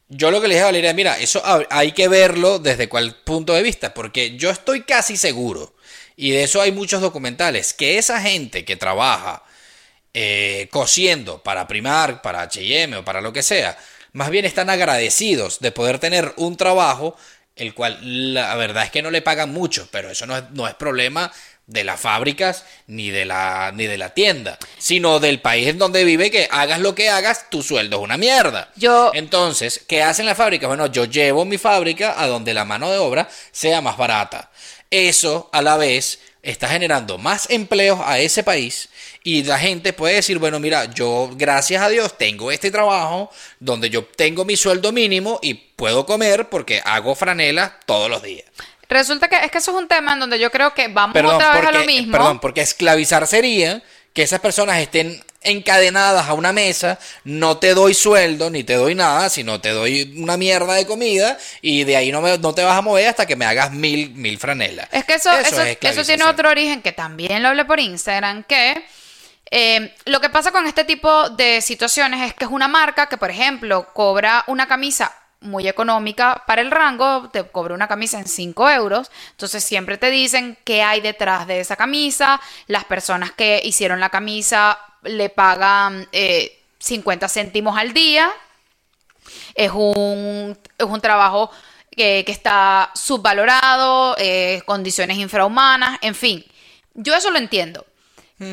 Yo 0.09 0.31
lo 0.31 0.41
que 0.41 0.49
le 0.49 0.55
dije 0.55 0.63
a 0.63 0.67
Valeria, 0.67 0.93
mira, 0.95 1.19
eso 1.19 1.43
ha- 1.45 1.67
hay 1.71 1.93
que 1.93 2.09
verlo 2.09 2.59
desde 2.59 2.89
cuál 2.89 3.15
punto 3.17 3.53
de 3.55 3.63
vista, 3.63 3.93
porque 3.95 4.37
yo 4.37 4.51
estoy 4.51 4.83
casi 4.83 5.17
seguro, 5.17 5.75
y 6.17 6.31
de 6.31 6.45
eso 6.45 6.61
hay 6.63 6.73
muchos 6.73 7.01
documentales, 7.01 7.73
que 7.75 7.99
esa 7.99 8.21
gente 8.21 8.65
que 8.65 8.77
trabaja 8.77 9.43
eh, 10.17 10.69
cosiendo 10.71 11.43
para 11.43 11.67
Primark, 11.67 12.23
para 12.23 12.43
H&M 12.43 12.97
o 12.99 13.05
para 13.05 13.21
lo 13.21 13.33
que 13.33 13.43
sea, 13.43 13.77
más 14.13 14.31
bien 14.31 14.45
están 14.45 14.71
agradecidos 14.71 15.59
de 15.59 15.73
poder 15.73 15.99
tener 15.99 16.33
un 16.37 16.57
trabajo 16.57 17.17
el 17.57 17.75
cual 17.75 17.99
la 18.35 18.55
verdad 18.57 18.85
es 18.85 18.91
que 18.91 19.03
no 19.03 19.11
le 19.11 19.23
pagan 19.23 19.53
mucho, 19.53 19.89
pero 19.91 20.11
eso 20.11 20.27
no 20.27 20.37
es, 20.37 20.45
no 20.51 20.67
es 20.67 20.75
problema 20.75 21.33
de 21.67 21.83
las 21.83 21.99
fábricas 21.99 22.65
ni 22.89 23.11
de 23.11 23.25
la 23.25 23.73
ni 23.75 23.87
de 23.87 23.97
la 23.97 24.11
tienda, 24.11 24.59
sino 24.77 25.19
del 25.19 25.41
país 25.41 25.69
en 25.69 25.79
donde 25.79 26.05
vive 26.05 26.31
que 26.31 26.47
hagas 26.51 26.81
lo 26.81 26.95
que 26.95 27.09
hagas, 27.09 27.49
tu 27.51 27.63
sueldo 27.63 27.97
es 27.99 28.03
una 28.03 28.19
mierda. 28.19 28.71
Yo- 28.77 29.13
Entonces, 29.15 29.83
¿qué 29.89 30.03
hacen 30.03 30.27
las 30.27 30.37
fábricas? 30.37 30.69
Bueno, 30.69 30.87
yo 30.89 31.07
llevo 31.07 31.45
mi 31.47 31.57
fábrica 31.57 32.21
a 32.21 32.27
donde 32.27 32.53
la 32.53 32.65
mano 32.67 32.91
de 32.91 32.99
obra 32.99 33.29
sea 33.51 33.81
más 33.81 33.97
barata. 33.97 34.51
Eso, 34.91 35.49
a 35.53 35.63
la 35.63 35.77
vez, 35.79 36.19
está 36.45 36.69
generando 36.69 37.19
más 37.19 37.49
empleos 37.51 38.01
a 38.05 38.19
ese 38.19 38.43
país 38.43 38.89
y 39.23 39.43
la 39.43 39.59
gente 39.59 39.93
puede 39.93 40.17
decir, 40.17 40.39
bueno, 40.39 40.61
mira, 40.61 40.85
yo, 40.93 41.31
gracias 41.35 41.83
a 41.83 41.89
Dios, 41.89 42.17
tengo 42.17 42.51
este 42.53 42.71
trabajo 42.71 43.31
donde 43.59 43.91
yo 43.91 44.05
tengo 44.05 44.45
mi 44.45 44.57
sueldo 44.57 44.93
mínimo 44.93 45.41
y 45.43 45.55
puedo 45.55 46.07
comer 46.07 46.49
porque 46.49 46.83
hago 46.85 47.15
franelas 47.15 47.73
todos 47.87 48.11
los 48.11 48.23
días. 48.23 48.45
Resulta 48.89 49.29
que 49.29 49.37
es 49.37 49.51
que 49.51 49.59
eso 49.59 49.71
es 49.71 49.77
un 49.79 49.89
tema 49.89 50.13
en 50.13 50.21
donde 50.21 50.39
yo 50.39 50.51
creo 50.51 50.75
que 50.75 50.89
vamos 50.89 51.15
Perdón, 51.15 51.37
otra 51.37 51.53
vez 51.53 51.63
porque, 51.63 51.77
a 51.77 51.81
lo 51.81 51.87
mismo. 51.87 52.13
perdón, 52.13 52.39
porque 52.39 52.61
esclavizar 52.61 53.27
sería 53.27 53.83
que 54.13 54.23
esas 54.23 54.41
personas 54.41 54.79
estén 54.79 55.25
encadenadas 55.45 56.29
a 56.29 56.35
una 56.35 56.53
mesa, 56.53 56.99
no 57.25 57.59
te 57.59 57.75
doy 57.75 57.95
sueldo 57.95 58.51
ni 58.51 58.65
te 58.65 58.75
doy 58.75 58.95
nada, 58.95 59.29
sino 59.29 59.61
te 59.61 59.71
doy 59.71 60.15
una 60.17 60.37
mierda 60.37 60.75
de 60.75 60.87
comida 60.87 61.39
y 61.63 61.85
de 61.85 61.97
ahí 61.97 62.11
no, 62.11 62.21
me- 62.21 62.39
no 62.39 62.55
te 62.55 62.63
vas 62.65 62.77
a 62.77 62.83
mover 62.83 63.07
hasta 63.09 63.27
que 63.27 63.37
me 63.37 63.45
hagas 63.47 63.71
mil, 63.73 64.11
mil 64.11 64.39
franelas. 64.39 64.89
Es 64.91 65.05
que 65.05 65.15
eso, 65.15 65.31
eso, 65.49 65.57
es 65.63 65.77
eso 65.89 66.01
tiene 66.07 66.25
otro 66.31 66.51
origen 66.51 66.83
que 66.83 66.93
también 66.93 67.43
lo 67.43 67.49
hablé 67.51 67.65
por 67.65 67.79
Instagram, 67.79 68.45
que 68.45 68.85
eh, 69.51 69.95
lo 70.07 70.21
que 70.21 70.31
pasa 70.31 70.51
con 70.51 70.67
este 70.67 70.85
tipo 70.85 71.29
de 71.31 71.61
situaciones 71.61 72.27
es 72.29 72.35
que 72.35 72.45
es 72.45 72.51
una 72.51 72.67
marca 72.67 73.07
que, 73.09 73.17
por 73.19 73.31
ejemplo, 73.31 73.87
cobra 73.93 74.43
una 74.49 74.67
camisa 74.67 75.13
muy 75.45 75.69
económica 75.69 76.43
para 76.47 76.63
el 76.63 76.71
rango, 76.71 77.29
te 77.31 77.45
cobra 77.45 77.75
una 77.75 77.89
camisa 77.89 78.19
en 78.19 78.27
5 78.27 78.71
euros, 78.71 79.11
entonces 79.31 79.63
siempre 79.63 79.99
te 79.99 80.11
dicen 80.11 80.59
qué 80.65 80.83
hay 80.83 81.01
detrás 81.01 81.47
de 81.47 81.61
esa 81.61 81.77
camisa, 81.77 82.41
las 82.67 82.85
personas 82.85 83.33
que 83.33 83.61
hicieron 83.65 84.01
la 84.01 84.11
camisa 84.11 84.79
le 85.03 85.29
pagan 85.29 86.09
eh, 86.13 86.61
50 86.79 87.29
céntimos 87.29 87.79
al 87.79 87.93
día, 87.93 88.31
es 89.55 89.71
un, 89.73 90.59
es 90.77 90.87
un 90.87 91.01
trabajo 91.01 91.51
que, 91.91 92.25
que 92.27 92.33
está 92.33 92.91
subvalorado, 92.95 94.17
eh, 94.19 94.63
condiciones 94.67 95.19
infrahumanas, 95.19 95.99
en 96.03 96.15
fin. 96.15 96.45
Yo 96.95 97.15
eso 97.15 97.31
lo 97.31 97.39
entiendo. 97.39 97.87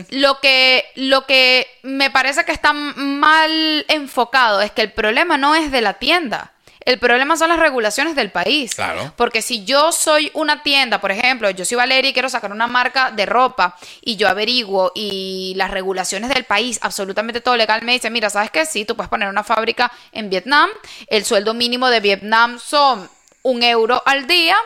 Lo 0.09 0.39
que, 0.39 0.85
lo 0.95 1.25
que 1.25 1.67
me 1.81 2.11
parece 2.11 2.45
que 2.45 2.51
está 2.51 2.71
mal 2.71 3.85
enfocado 3.87 4.61
es 4.61 4.71
que 4.71 4.83
el 4.83 4.91
problema 4.91 5.37
no 5.37 5.55
es 5.55 5.71
de 5.71 5.81
la 5.81 5.95
tienda. 5.95 6.53
El 6.83 6.97
problema 6.97 7.37
son 7.37 7.49
las 7.49 7.59
regulaciones 7.59 8.15
del 8.15 8.31
país. 8.31 8.73
Claro. 8.75 9.13
Porque 9.15 9.41
si 9.41 9.63
yo 9.63 9.91
soy 9.91 10.31
una 10.33 10.63
tienda, 10.63 10.99
por 10.99 11.11
ejemplo, 11.11 11.49
yo 11.51 11.63
soy 11.63 11.77
Valeria 11.77 12.09
y 12.09 12.13
quiero 12.13 12.29
sacar 12.29 12.51
una 12.51 12.67
marca 12.67 13.11
de 13.11 13.25
ropa 13.25 13.77
y 14.01 14.15
yo 14.15 14.27
averiguo 14.27 14.91
y 14.95 15.53
las 15.55 15.69
regulaciones 15.69 16.33
del 16.33 16.45
país, 16.45 16.79
absolutamente 16.81 17.41
todo 17.41 17.55
legal, 17.55 17.83
me 17.83 17.93
dice, 17.93 18.09
mira, 18.09 18.29
¿sabes 18.29 18.49
qué? 18.49 18.65
Sí, 18.65 18.85
tú 18.85 18.95
puedes 18.95 19.09
poner 19.09 19.29
una 19.29 19.43
fábrica 19.43 19.91
en 20.11 20.29
Vietnam, 20.29 20.69
el 21.07 21.23
sueldo 21.23 21.53
mínimo 21.53 21.87
de 21.89 21.99
Vietnam 21.99 22.59
son 22.59 23.09
un 23.43 23.63
euro 23.63 24.01
al 24.05 24.27
día. 24.27 24.57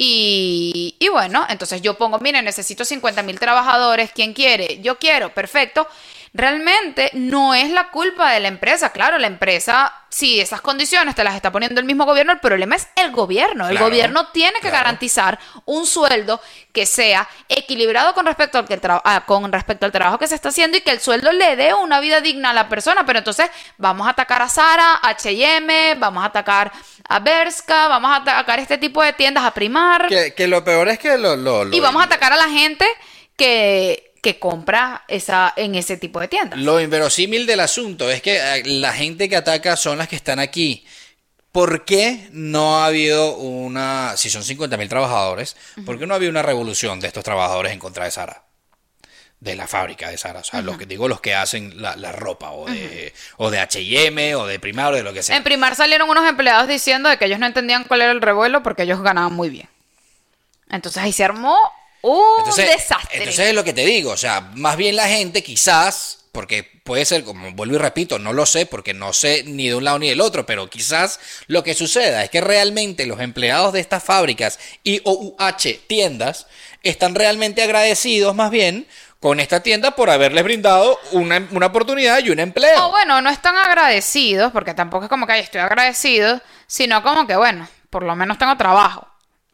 Y, 0.00 0.94
y 1.00 1.08
bueno, 1.08 1.44
entonces 1.48 1.82
yo 1.82 1.94
pongo, 1.94 2.20
mire, 2.20 2.40
necesito 2.40 2.84
50 2.84 3.24
mil 3.24 3.40
trabajadores, 3.40 4.12
¿quién 4.14 4.32
quiere? 4.32 4.80
Yo 4.80 4.96
quiero, 4.96 5.34
perfecto 5.34 5.88
realmente 6.38 7.10
no 7.14 7.52
es 7.54 7.70
la 7.70 7.90
culpa 7.90 8.30
de 8.32 8.40
la 8.40 8.48
empresa. 8.48 8.90
Claro, 8.92 9.18
la 9.18 9.26
empresa, 9.26 9.92
si 10.08 10.40
esas 10.40 10.60
condiciones 10.60 11.14
te 11.14 11.24
las 11.24 11.34
está 11.34 11.52
poniendo 11.52 11.80
el 11.80 11.86
mismo 11.86 12.04
gobierno, 12.06 12.32
el 12.32 12.38
problema 12.40 12.76
es 12.76 12.88
el 12.96 13.10
gobierno. 13.10 13.64
El 13.68 13.72
Claro, 13.72 13.86
gobierno 13.86 14.28
tiene 14.28 14.54
que 14.54 14.60
claro. 14.70 14.76
garantizar 14.78 15.38
un 15.66 15.84
sueldo 15.86 16.40
que 16.72 16.86
sea 16.86 17.28
equilibrado 17.48 18.14
con 18.14 18.24
respecto, 18.24 18.56
al 18.58 18.66
que 18.66 18.80
ah, 18.82 19.24
con 19.26 19.52
respecto 19.52 19.84
al 19.84 19.92
trabajo 19.92 20.18
que 20.18 20.28
se 20.28 20.34
está 20.36 20.48
haciendo 20.50 20.76
y 20.78 20.80
que 20.80 20.92
el 20.92 21.00
sueldo 21.00 21.32
le 21.32 21.56
dé 21.56 21.74
una 21.74 22.00
vida 22.00 22.20
digna 22.20 22.50
a 22.50 22.54
la 22.54 22.68
persona. 22.68 23.04
Pero 23.04 23.18
entonces 23.18 23.50
vamos 23.76 24.06
a 24.06 24.10
atacar 24.10 24.40
a 24.40 24.48
Sara, 24.48 24.94
a 25.02 25.08
H&M, 25.10 25.96
vamos 25.96 26.22
a 26.22 26.26
atacar 26.26 26.70
a 27.08 27.18
Berska, 27.18 27.88
vamos 27.88 28.10
a 28.12 28.16
atacar 28.16 28.60
este 28.60 28.78
tipo 28.78 29.02
de 29.02 29.12
tiendas, 29.12 29.44
a 29.44 29.50
Primar. 29.52 30.06
Que, 30.08 30.34
que 30.34 30.46
lo 30.46 30.62
peor 30.64 30.88
es 30.88 30.98
que 30.98 31.18
lo... 31.18 31.36
lo- 31.36 31.64
lo- 31.64 31.76
Y 31.76 31.80
vamos 31.80 32.00
a 32.00 32.04
atacar 32.06 32.32
a 32.32 32.36
la 32.36 32.48
gente 32.48 32.86
que, 33.36 34.07
que 34.20 34.38
compra 34.38 35.04
esa, 35.08 35.52
en 35.56 35.74
ese 35.74 35.96
tipo 35.96 36.20
de 36.20 36.28
tiendas. 36.28 36.58
Lo 36.58 36.80
inverosímil 36.80 37.46
del 37.46 37.60
asunto 37.60 38.10
es 38.10 38.22
que 38.22 38.38
eh, 38.38 38.62
la 38.64 38.92
gente 38.92 39.28
que 39.28 39.36
ataca 39.36 39.76
son 39.76 39.98
las 39.98 40.08
que 40.08 40.16
están 40.16 40.38
aquí. 40.38 40.84
¿Por 41.52 41.84
qué 41.84 42.28
no 42.32 42.78
ha 42.78 42.86
habido 42.86 43.36
una, 43.36 44.16
si 44.16 44.28
son 44.28 44.42
50.000 44.42 44.88
trabajadores, 44.88 45.56
por 45.86 45.98
qué 45.98 46.06
no 46.06 46.14
ha 46.14 46.16
habido 46.16 46.30
una 46.30 46.42
revolución 46.42 47.00
de 47.00 47.06
estos 47.08 47.24
trabajadores 47.24 47.72
en 47.72 47.78
contra 47.78 48.04
de 48.04 48.10
Sara? 48.10 48.44
De 49.40 49.56
la 49.56 49.66
fábrica 49.66 50.10
de 50.10 50.18
Sara, 50.18 50.40
o 50.40 50.44
sea, 50.44 50.62
los 50.62 50.76
que 50.76 50.84
digo, 50.84 51.08
los 51.08 51.20
que 51.20 51.34
hacen 51.34 51.80
la, 51.80 51.96
la 51.96 52.12
ropa, 52.12 52.50
o 52.50 52.66
de, 52.66 53.14
o 53.36 53.50
de 53.50 53.60
H&M, 53.60 54.34
o 54.34 54.46
de 54.46 54.58
Primar, 54.58 54.92
o 54.92 54.96
de 54.96 55.02
lo 55.02 55.12
que 55.12 55.22
sea. 55.22 55.36
En 55.36 55.44
Primar 55.44 55.74
salieron 55.74 56.10
unos 56.10 56.28
empleados 56.28 56.68
diciendo 56.68 57.08
de 57.08 57.18
que 57.18 57.24
ellos 57.24 57.38
no 57.38 57.46
entendían 57.46 57.84
cuál 57.84 58.02
era 58.02 58.12
el 58.12 58.20
revuelo 58.20 58.62
porque 58.62 58.82
ellos 58.82 59.00
ganaban 59.00 59.32
muy 59.32 59.48
bien. 59.48 59.68
Entonces 60.68 61.02
ahí 61.02 61.12
se 61.12 61.24
armó 61.24 61.56
un 62.02 62.38
Entonces, 62.38 62.70
desastre. 62.70 63.18
entonces 63.18 63.48
es 63.48 63.54
lo 63.54 63.64
que 63.64 63.72
te 63.72 63.84
digo, 63.84 64.12
o 64.12 64.16
sea, 64.16 64.40
más 64.54 64.76
bien 64.76 64.96
la 64.96 65.08
gente 65.08 65.42
quizás, 65.42 66.26
porque 66.32 66.62
puede 66.84 67.04
ser, 67.04 67.24
como 67.24 67.50
vuelvo 67.52 67.74
y 67.74 67.78
repito, 67.78 68.18
no 68.18 68.32
lo 68.32 68.46
sé, 68.46 68.64
porque 68.66 68.94
no 68.94 69.12
sé 69.12 69.42
ni 69.44 69.68
de 69.68 69.74
un 69.74 69.84
lado 69.84 69.98
ni 69.98 70.08
del 70.08 70.20
otro, 70.20 70.46
pero 70.46 70.70
quizás 70.70 71.18
lo 71.48 71.62
que 71.64 71.74
suceda 71.74 72.22
es 72.24 72.30
que 72.30 72.40
realmente 72.40 73.06
los 73.06 73.20
empleados 73.20 73.72
de 73.72 73.80
estas 73.80 74.04
fábricas 74.04 74.58
y 74.84 75.00
OUH 75.04 75.80
tiendas 75.86 76.46
están 76.82 77.14
realmente 77.14 77.62
agradecidos 77.62 78.34
más 78.34 78.50
bien 78.50 78.86
con 79.20 79.40
esta 79.40 79.64
tienda 79.64 79.96
por 79.96 80.10
haberles 80.10 80.44
brindado 80.44 80.96
una, 81.10 81.44
una 81.50 81.66
oportunidad 81.66 82.20
y 82.24 82.30
un 82.30 82.38
empleo. 82.38 82.86
O 82.86 82.90
bueno, 82.90 83.20
no 83.20 83.30
están 83.30 83.56
agradecidos, 83.56 84.52
porque 84.52 84.74
tampoco 84.74 85.06
es 85.06 85.08
como 85.10 85.26
que 85.26 85.32
"Ay, 85.32 85.40
estoy 85.40 85.60
agradecido, 85.60 86.40
sino 86.68 87.02
como 87.02 87.26
que 87.26 87.34
bueno, 87.34 87.68
por 87.90 88.04
lo 88.04 88.14
menos 88.14 88.38
tengo 88.38 88.56
trabajo. 88.56 89.07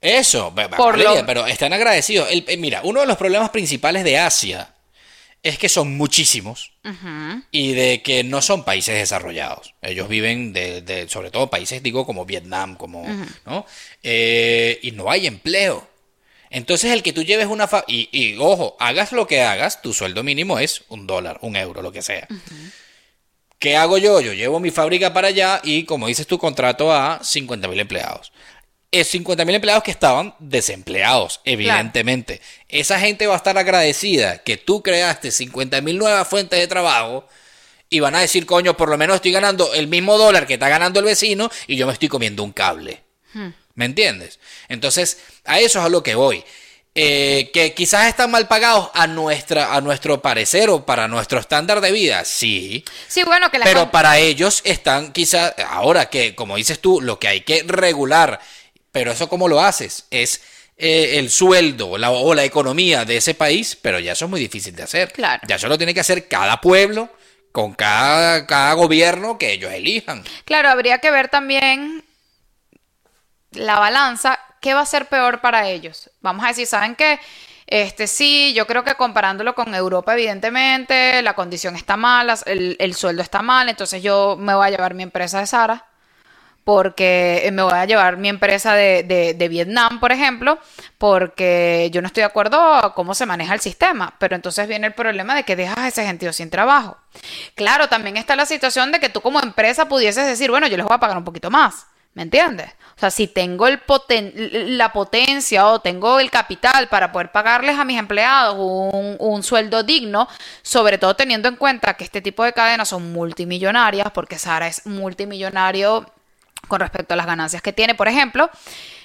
Eso, 0.05 0.53
Por 0.77 0.99
lo- 0.99 1.27
pero 1.27 1.47
están 1.47 1.73
agradecidos. 1.73 2.31
El- 2.31 2.45
eh, 2.47 2.57
mira, 2.57 2.81
uno 2.85 3.01
de 3.01 3.07
los 3.07 3.17
problemas 3.17 3.51
principales 3.51 4.05
de 4.05 4.19
Asia 4.19 4.75
es 5.43 5.59
que 5.59 5.69
son 5.69 5.97
muchísimos 5.97 6.73
y 7.51 7.73
de 7.73 8.03
que 8.03 8.23
no 8.25 8.41
son 8.43 8.65
países 8.65 8.95
desarrollados. 8.97 9.75
Ellos 9.83 10.09
viven 10.09 10.53
de, 10.53 10.81
de- 10.83 11.09
sobre 11.09 11.31
todo 11.31 11.49
países, 11.51 11.83
digo, 11.83 12.05
como 12.07 12.25
Vietnam, 12.27 12.77
como, 12.77 13.07
¿no? 13.47 13.67
Eh, 14.03 14.79
y 14.83 14.91
no 14.93 15.11
hay 15.11 15.27
empleo. 15.27 15.87
Entonces 16.51 16.93
el 16.93 17.03
que 17.03 17.13
tú 17.13 17.23
lleves 17.25 17.47
una... 17.47 17.67
fa- 17.67 17.85
y, 17.89 18.09
y, 18.13 18.37
ojo, 18.39 18.77
hagas 18.79 19.11
lo 19.13 19.27
que 19.27 19.43
hagas, 19.43 19.83
tu 19.83 19.93
sueldo 19.93 20.23
mínimo 20.23 20.59
es 20.59 20.85
un 20.89 21.07
dólar, 21.07 21.39
un 21.43 21.57
euro, 21.57 21.83
lo 21.83 21.91
que 21.93 22.01
sea. 22.03 22.29
¿Qué 23.59 23.77
hago 23.77 23.97
yo? 23.99 24.21
Yo 24.21 24.33
llevo 24.35 24.61
mi 24.61 24.71
fábrica 24.71 25.13
para 25.15 25.29
allá 25.29 25.61
y, 25.65 25.85
como 25.85 26.07
dices 26.07 26.27
tú, 26.27 26.39
contrato 26.39 26.93
a 26.93 27.21
50.000 27.23 27.81
empleados. 27.81 28.33
Es 28.95 29.13
50.000 29.13 29.55
empleados 29.55 29.83
que 29.83 29.91
estaban 29.91 30.37
desempleados, 30.39 31.41
evidentemente. 31.45 32.41
Esa 32.69 33.01
gente 33.01 33.27
va 33.27 33.35
a 33.35 33.39
estar 33.39 33.59
agradecida 33.59 34.39
que 34.39 34.57
tú 34.57 34.85
creaste 34.85 35.31
50.000 35.31 35.99
nuevas 35.99 36.29
fuentes 36.29 36.61
de 36.61 36.69
trabajo 36.69 37.27
y 37.91 37.99
van 37.99 38.15
a 38.15 38.21
decir, 38.21 38.47
coño, 38.47 38.77
por 38.77 38.89
lo 38.89 38.97
menos 38.97 39.17
estoy 39.17 39.33
ganando 39.33 39.75
el 39.75 39.89
mismo 39.89 40.17
dólar 40.17 40.47
que 40.47 40.55
está 40.55 40.69
ganando 40.69 41.01
el 41.01 41.07
vecino 41.07 41.51
y 41.67 41.75
yo 41.75 41.89
me 41.89 41.93
estoy 41.93 42.09
comiendo 42.09 42.45
un 42.45 42.53
cable. 42.53 43.03
¿Me 43.75 43.85
entiendes? 43.85 44.39
Entonces, 44.69 45.19
a 45.45 45.59
eso 45.59 45.81
es 45.81 45.85
a 45.85 45.89
lo 45.89 46.05
que 46.05 46.15
voy. 46.15 46.45
Eh, 46.97 47.51
que 47.53 47.75
quizás 47.75 48.07
están 48.07 48.31
mal 48.31 48.47
pagados 48.47 48.91
a, 48.95 49.09
nuestra, 49.09 49.75
a 49.75 49.81
nuestro 49.81 50.23
parecer 50.23 50.71
o 50.71 50.87
para 50.87 51.09
nuestro 51.09 51.41
estándar 51.41 51.81
de 51.81 51.91
vida, 51.91 52.25
sí. 52.25 52.85
Sí, 53.09 53.25
bueno, 53.25 53.51
que 53.51 53.59
la 53.59 53.65
Pero 53.65 53.91
para 53.91 54.19
ellos 54.19 54.61
están 54.63 55.13
quizás, 55.13 55.55
ahora 55.69 56.09
que, 56.09 56.37
como 56.37 56.55
dices 56.55 56.79
tú, 56.79 57.01
lo 57.01 57.19
que 57.19 57.27
hay 57.27 57.41
que 57.41 57.65
regular, 57.67 58.39
pero 58.95 59.11
eso 59.11 59.29
cómo 59.29 59.49
lo 59.49 59.61
haces, 59.61 60.07
es 60.11 60.41
eh, 60.77 61.19
el 61.19 61.29
sueldo 61.31 61.99
la- 61.99 62.11
o 62.13 62.33
la 62.33 62.45
economía 62.45 63.05
de 63.05 63.17
ese 63.17 63.35
país, 63.35 63.77
pero 63.81 63.99
ya 63.99 64.13
eso 64.13 64.25
es 64.27 64.31
muy 64.31 64.41
difícil 64.41 64.75
de 64.75 64.85
hacer. 64.85 65.13
Claro. 65.13 65.43
Ya 65.49 65.57
eso 65.57 65.69
lo 65.69 65.77
tiene 65.77 65.93
que 65.95 66.01
hacer 66.01 66.29
cada 66.29 66.61
pueblo 66.61 67.11
con 67.53 67.75
cada, 67.75 68.47
cada 68.47 68.73
gobierno 68.75 69.37
que 69.37 69.53
ellos 69.53 69.73
elijan. 69.73 70.23
Claro, 70.45 70.69
habría 70.69 70.99
que 70.99 71.11
ver 71.11 71.29
también 71.29 72.05
la 73.53 73.79
balanza, 73.79 74.39
¿qué 74.61 74.75
va 74.75 74.81
a 74.83 74.87
ser 74.87 75.07
peor 75.07 75.41
para 75.41 75.69
ellos? 75.69 76.11
Vamos 76.21 76.45
a 76.45 76.49
decir, 76.49 76.67
¿saben 76.67 76.95
qué? 76.97 77.19
Este 77.67 78.07
sí, 78.07 78.53
yo 78.55 78.67
creo 78.67 78.85
que 78.85 78.95
comparándolo 78.95 79.55
con 79.55 79.75
Europa, 79.75 80.13
evidentemente, 80.15 81.23
la 81.23 81.35
condición 81.35 81.77
está 81.77 81.97
mala, 81.97 82.39
el, 82.47 82.77
el 82.79 82.95
sueldo 82.95 83.23
está 83.23 83.43
mal, 83.43 83.69
entonces 83.69 84.03
yo 84.03 84.37
me 84.39 84.55
voy 84.55 84.67
a 84.67 84.71
llevar 84.71 84.95
mi 84.95 85.03
empresa 85.03 85.41
de 85.41 85.47
Sara, 85.47 85.87
porque 86.65 87.49
me 87.53 87.62
voy 87.62 87.75
a 87.75 87.85
llevar 87.85 88.17
mi 88.17 88.29
empresa 88.29 88.75
de, 88.75 89.03
de- 89.37 89.49
Vietnam, 89.49 90.01
por 90.01 90.11
ejemplo, 90.11 90.59
porque 90.99 91.91
yo 91.93 92.01
no 92.01 92.07
estoy 92.07 92.23
de 92.23 92.27
acuerdo 92.27 92.59
a 92.61 92.95
cómo 92.95 93.15
se 93.15 93.27
maneja 93.27 93.53
el 93.55 93.61
sistema, 93.61 94.15
pero 94.19 94.35
entonces 94.35 94.67
viene 94.67 94.87
el 94.87 94.95
problema 94.95 95.35
de 95.35 95.43
que 95.45 95.55
dejas 95.57 95.79
a 95.79 95.89
ese 95.89 96.05
gentío 96.07 96.33
sin 96.33 96.49
trabajo. 96.51 96.97
Claro, 97.55 97.89
también 97.89 98.17
está 98.17 98.35
la 98.37 98.47
situación 98.47 98.91
de 98.91 99.01
que 99.01 99.11
tú 99.11 99.21
como 99.21 99.41
empresa 99.41 99.87
pudieses 99.87 100.27
decir, 100.27 100.51
bueno, 100.51 100.67
yo 100.67 100.77
les 100.79 100.87
voy 100.87 100.95
a 100.95 100.99
pagar 100.99 101.19
un 101.19 101.25
poquito 101.25 101.51
más. 101.51 101.87
¿Me 102.15 102.23
entiendes? 102.23 102.71
O 102.97 103.01
sea, 103.01 103.11
si 103.11 103.27
tengo 103.27 103.67
el 103.67 103.85
poten- 103.85 104.33
la 104.77 104.93
potencia 104.93 105.67
o 105.67 105.81
tengo 105.81 106.21
el 106.21 106.31
capital 106.31 106.87
para 106.89 107.11
poder 107.11 107.33
pagarles 107.33 107.77
a 107.77 107.85
mis 107.85 107.99
empleados 107.99 108.55
un 108.57 109.43
sueldo 109.43 109.83
digno, 109.83 110.29
sobre 110.62 110.97
todo 110.97 111.17
teniendo 111.17 111.49
en 111.49 111.57
cuenta 111.57 111.95
que 111.95 112.05
este 112.05 112.23
tipo 112.23 112.45
de 112.45 112.53
cadenas 112.53 112.89
son 112.89 113.12
multimillonarias, 113.12 114.12
porque 114.12 114.39
Sara 114.39 114.69
es 114.69 114.87
multimillonario 114.87 116.07
con 116.67 116.81
respecto 116.81 117.15
a 117.15 117.17
las 117.17 117.27
ganancias 117.27 117.62
que 117.62 117.73
tiene, 117.73 117.95
por 117.95 118.09
ejemplo, 118.09 118.51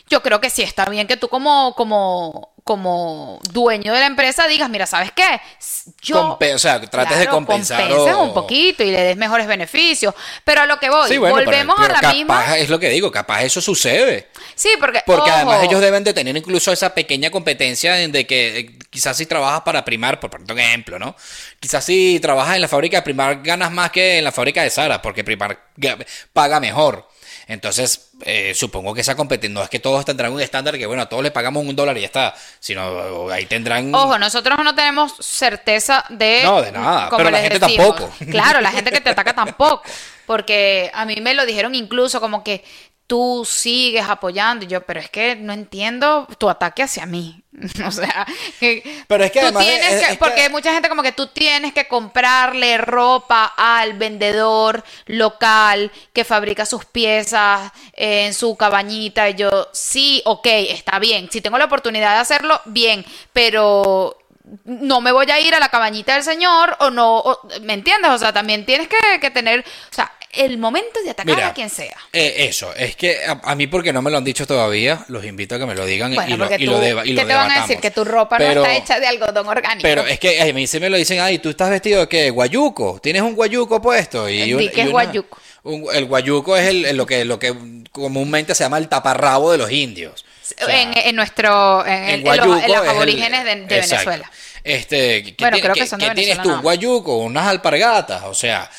yo 0.10 0.24
creo 0.24 0.42
que 0.42 0.50
sí 0.50 0.64
está 0.64 0.86
bien 0.86 1.06
que 1.08 1.18
tú 1.18 1.30
como, 1.30 1.76
como, 1.76 2.52
como 2.64 3.40
dueño 3.52 3.94
de 3.94 4.00
la 4.00 4.08
empresa 4.08 4.48
digas, 4.48 4.68
mira, 4.68 4.88
¿sabes 4.88 5.12
qué? 5.12 5.40
Yo, 6.02 6.38
Compe- 6.40 6.56
o 6.56 6.58
sea, 6.58 6.82
trates 6.82 7.20
de 7.20 7.28
compensar 7.28 7.92
o- 7.92 8.24
un 8.24 8.34
poquito 8.34 8.84
y 8.84 8.90
le 8.90 9.04
des 9.04 9.18
mejores 9.18 9.46
beneficios. 9.46 10.16
Pero 10.44 10.62
a 10.62 10.66
lo 10.66 10.80
que 10.80 10.90
voy, 10.90 11.08
Sí, 11.10 11.18
bueno, 11.20 11.36
pero- 11.36 11.46
volvemos 11.52 11.76
pero 11.78 11.90
a 11.90 11.94
la 11.96 12.02
capaz, 12.02 12.14
misma. 12.16 12.58
es 12.58 12.70
lo 12.70 12.80
que 12.80 12.90
digo, 12.90 13.12
capaz 13.12 13.44
eso 13.44 13.62
sucede. 13.62 14.30
Sí, 14.56 14.70
porque, 14.80 15.04
Porque 15.06 15.30
además 15.30 15.64
ellos 15.64 15.80
deben 15.80 16.04
de 16.04 16.14
tener 16.14 16.36
incluso 16.36 16.72
esa 16.72 16.94
pequeña 16.96 17.30
competencia 17.30 18.02
en 18.02 18.12
de 18.12 18.26
que 18.26 18.60
eh, 18.60 18.80
quizás 18.90 19.16
si 19.16 19.28
trabajas 19.28 19.62
para 19.62 19.86
Primar, 19.86 20.20
por 20.20 20.32
ejemplo, 20.58 20.98
¿no? 20.98 21.16
Quizás 21.60 21.84
si 21.86 22.20
trabajas 22.20 22.56
en 22.56 22.62
la 22.62 22.68
fábrica 22.68 22.98
de 22.98 23.04
Primar 23.04 23.44
ganas 23.44 23.72
más 23.72 23.92
que 23.92 24.18
en 24.18 24.24
la 24.24 24.32
fábrica 24.32 24.64
de 24.64 24.72
Sara, 24.72 25.02
porque 25.04 25.24
Primar 25.24 25.60
ga- 25.78 26.04
paga 26.34 26.60
mejor. 26.60 27.08
Entonces, 27.50 28.12
eh, 28.26 28.54
supongo 28.54 28.94
que 28.94 29.02
esa 29.02 29.16
competencia, 29.16 29.52
no 29.52 29.64
es 29.64 29.70
que 29.70 29.80
todos 29.80 30.06
tendrán 30.06 30.32
un 30.32 30.40
estándar 30.40 30.78
que, 30.78 30.86
bueno, 30.86 31.02
a 31.02 31.10
todos 31.10 31.24
les 31.24 31.32
pagamos 31.32 31.66
un 31.66 31.76
dólar 31.76 31.98
y 31.98 32.02
ya 32.02 32.06
está, 32.06 32.36
sino 32.60 33.28
ahí 33.32 33.48
tendrán... 33.48 33.94
Ojo, 33.94 34.20
nosotros 34.20 34.60
no 34.64 34.76
tenemos 34.76 35.14
certeza 35.20 36.06
de... 36.10 36.42
No, 36.44 36.62
de 36.62 36.72
nada, 36.72 37.10
pero 37.18 37.32
la 37.32 37.40
gente 37.40 37.58
decimos. 37.58 37.96
tampoco. 37.96 38.14
Claro, 38.30 38.62
la 38.62 38.72
gente 38.72 38.92
que 38.92 39.02
te 39.02 39.10
ataca 39.10 39.34
tampoco. 39.34 39.82
Porque 40.28 40.92
a 40.94 41.06
mí 41.06 41.16
me 41.22 41.34
lo 41.34 41.44
dijeron 41.48 41.74
incluso 41.74 42.22
como 42.22 42.44
que 42.44 42.64
tú 43.10 43.44
sigues 43.44 44.08
apoyando. 44.08 44.66
Y 44.66 44.68
yo, 44.68 44.82
pero 44.82 45.00
es 45.00 45.10
que 45.10 45.36
no 45.36 45.52
entiendo 45.52 46.28
tu 46.38 46.48
ataque 46.48 46.84
hacia 46.84 47.08
mí. 47.08 47.42
o 47.86 47.92
sea, 47.92 48.28
que 48.60 49.04
Pero 49.08 49.24
es 49.24 49.32
que 49.32 49.40
tú 49.40 49.46
además 49.48 49.66
tienes 49.66 49.92
es- 49.94 50.00
que- 50.00 50.04
es 50.06 50.10
que- 50.12 50.18
porque 50.18 50.42
hay 50.42 50.50
mucha 50.50 50.72
gente 50.72 50.88
como 50.90 51.02
que 51.02 51.12
tú 51.12 51.26
tienes 51.28 51.74
que 51.74 51.88
comprarle 51.88 52.78
ropa 52.78 53.52
al 53.58 53.94
vendedor 53.94 54.84
local 55.08 55.92
que 56.14 56.24
fabrica 56.24 56.68
sus 56.68 56.86
piezas 56.86 57.72
en 57.94 58.34
su 58.36 58.56
cabañita. 58.56 59.28
Y 59.28 59.34
yo, 59.34 59.68
sí, 59.74 60.22
ok, 60.26 60.46
está 60.46 61.00
bien. 61.00 61.30
Si 61.32 61.42
tengo 61.42 61.58
la 61.58 61.66
oportunidad 61.66 62.14
de 62.14 62.20
hacerlo, 62.20 62.62
bien, 62.66 63.04
pero 63.34 64.16
no 64.66 65.02
me 65.02 65.12
voy 65.12 65.30
a 65.32 65.40
ir 65.40 65.54
a 65.56 65.60
la 65.60 65.70
cabañita 65.70 66.14
del 66.14 66.24
señor 66.24 66.78
o 66.80 66.92
no, 66.92 67.18
o- 67.18 67.40
¿me 67.62 67.74
entiendes? 67.74 68.12
O 68.12 68.18
sea, 68.20 68.32
también 68.32 68.66
tienes 68.66 68.88
que, 68.88 69.20
que 69.20 69.32
tener, 69.32 69.62
o 69.62 69.94
sea, 69.94 70.12
el 70.32 70.58
momento 70.58 71.02
de 71.04 71.10
atacar 71.10 71.36
Mira, 71.36 71.48
a 71.48 71.54
quien 71.54 71.70
sea. 71.70 71.98
eh, 72.14 72.48
eso, 72.50 72.74
es 72.76 72.96
que 72.96 73.18
a, 73.26 73.40
a 73.44 73.56
mí 73.56 73.66
porque 73.68 73.92
no 73.92 74.02
me 74.02 74.12
lo 74.12 74.18
han 74.18 74.24
dicho 74.24 74.46
todavía, 74.46 75.04
los 75.08 75.26
invito 75.26 75.56
a 75.56 75.60
que 75.60 75.66
me 75.66 75.74
lo 75.76 75.86
digan 75.86 76.14
Bueno, 76.14 76.34
y, 76.36 76.38
lo, 76.38 76.46
y 76.56 76.66
tú, 76.66 76.72
lo 76.72 76.80
deba- 76.80 77.06
y 77.06 77.14
lo 77.14 77.22
¿qué 77.22 77.28
te 77.28 77.34
van 77.34 77.52
a 77.52 77.62
decir? 77.62 77.80
Que 77.80 77.92
tu 77.92 78.04
ropa 78.06 78.38
Pero- 78.38 78.62
no 78.62 78.66
está 78.66 78.76
hecha 78.78 79.00
de 79.00 79.08
algodón 79.08 79.48
orgánico. 79.48 79.82
Pero 79.82 80.06
es 80.06 80.20
que 80.20 80.42
a 80.42 80.54
mí 80.54 80.68
sí 80.68 80.80
me 80.80 80.90
lo 80.90 80.98
dicen, 80.98 81.20
ay, 81.20 81.40
tú 81.40 81.50
estás 81.50 81.70
vestido 81.70 82.02
de 82.02 82.08
qué, 82.08 82.30
guayuco, 82.30 83.00
tienes 83.02 83.22
un 83.24 83.36
guayuco 83.36 83.82
puesto. 83.82 84.30
Y 84.30 84.42
Di 84.44 84.54
un- 84.54 84.70
que 84.70 84.78
y 84.78 84.82
es 84.82 84.90
guayuco. 84.92 85.38
un- 85.64 85.88
el 85.94 86.06
guayuco 86.06 86.56
es 86.58 86.68
el, 86.68 86.86
el- 86.86 86.98
lo 86.98 87.06
que 87.06 87.26
lo 87.26 87.40
que 87.40 87.56
comúnmente 87.92 88.54
se 88.56 88.64
llama 88.64 88.78
el 88.78 88.88
taparrabo 88.88 89.52
de 89.52 89.58
los 89.58 89.72
indios. 89.72 90.26
O 90.62 90.66
sea, 90.66 90.82
en, 90.82 90.96
en 90.98 91.16
nuestro, 91.16 91.86
en, 91.86 92.04
el- 92.04 92.22
los, 92.24 92.24
guayuco 92.38 92.58
en 92.60 92.68
los 92.72 92.78
es 92.78 92.84
el- 92.84 92.90
aborígenes 92.90 93.46
de. 93.46 93.56
Venezuela. 93.66 94.32
Este, 94.64 95.24
¿qué, 95.24 95.36
Bueno, 95.40 95.56
tiene- 95.58 95.62
creo 95.62 95.74
que 95.84 95.88
son 95.90 96.00
de 96.00 96.08
qué 96.10 96.16
tienes 96.16 96.42
tú? 96.42 96.50
no. 96.50 96.56
Un 96.56 96.62
guayuco, 96.62 97.18
unas 97.18 97.48
alpargatas, 97.48 98.24
o 98.26 98.34
sea, 98.34 98.70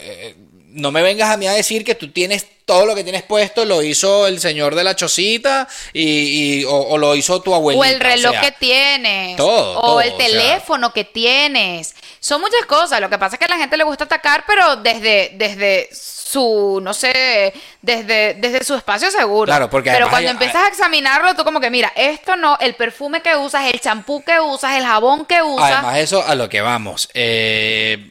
eh, 0.00 0.34
no 0.74 0.90
me 0.92 1.02
vengas 1.02 1.30
a 1.30 1.36
mí 1.36 1.46
a 1.46 1.52
decir 1.52 1.84
que 1.84 1.94
tú 1.94 2.10
tienes 2.10 2.46
todo 2.66 2.86
lo 2.86 2.94
que 2.94 3.04
tienes 3.04 3.22
puesto, 3.22 3.64
lo 3.66 3.82
hizo 3.82 4.26
el 4.26 4.40
señor 4.40 4.74
de 4.74 4.84
la 4.84 4.96
chocita 4.96 5.68
y, 5.92 6.60
y- 6.60 6.64
o, 6.64 6.72
o 6.74 6.98
lo 6.98 7.14
hizo 7.14 7.40
tu 7.42 7.54
abuelita. 7.54 7.80
O 7.80 7.84
el 7.84 8.00
reloj 8.00 8.32
sea, 8.32 8.40
que 8.40 8.52
tienes. 8.52 9.36
todo, 9.36 9.78
o 9.78 9.80
todo, 9.82 10.00
el 10.00 10.12
o 10.12 10.16
sea. 10.16 10.26
teléfono 10.26 10.92
que 10.92 11.04
tienes. 11.04 11.94
Son 12.20 12.40
muchas 12.40 12.64
cosas. 12.66 13.00
Lo 13.00 13.10
que 13.10 13.18
pasa 13.18 13.36
es 13.36 13.38
que 13.38 13.44
a 13.44 13.48
la 13.48 13.58
gente 13.58 13.76
le 13.76 13.84
gusta 13.84 14.04
atacar, 14.04 14.44
pero 14.46 14.76
desde, 14.76 15.32
desde 15.34 15.90
su, 15.92 16.80
no 16.82 16.94
sé, 16.94 17.52
desde, 17.82 18.34
desde 18.34 18.64
su 18.64 18.74
espacio 18.74 19.10
seguro. 19.10 19.44
Claro, 19.50 19.68
porque 19.68 19.90
Pero 19.90 20.08
cuando 20.08 20.28
hay- 20.30 20.32
empiezas 20.32 20.64
a 20.64 20.68
examinarlo, 20.68 21.34
tú 21.36 21.44
como 21.44 21.60
que, 21.60 21.68
mira, 21.70 21.92
esto 21.94 22.34
no, 22.34 22.56
el 22.60 22.74
perfume 22.74 23.20
que 23.20 23.36
usas, 23.36 23.66
el 23.72 23.78
champú 23.80 24.24
que 24.24 24.40
usas, 24.40 24.76
el 24.78 24.84
jabón 24.84 25.26
que 25.26 25.42
usas. 25.42 25.70
Además, 25.70 25.98
eso 25.98 26.24
a 26.26 26.34
lo 26.34 26.48
que 26.48 26.62
vamos. 26.62 27.10
eh, 27.12 28.10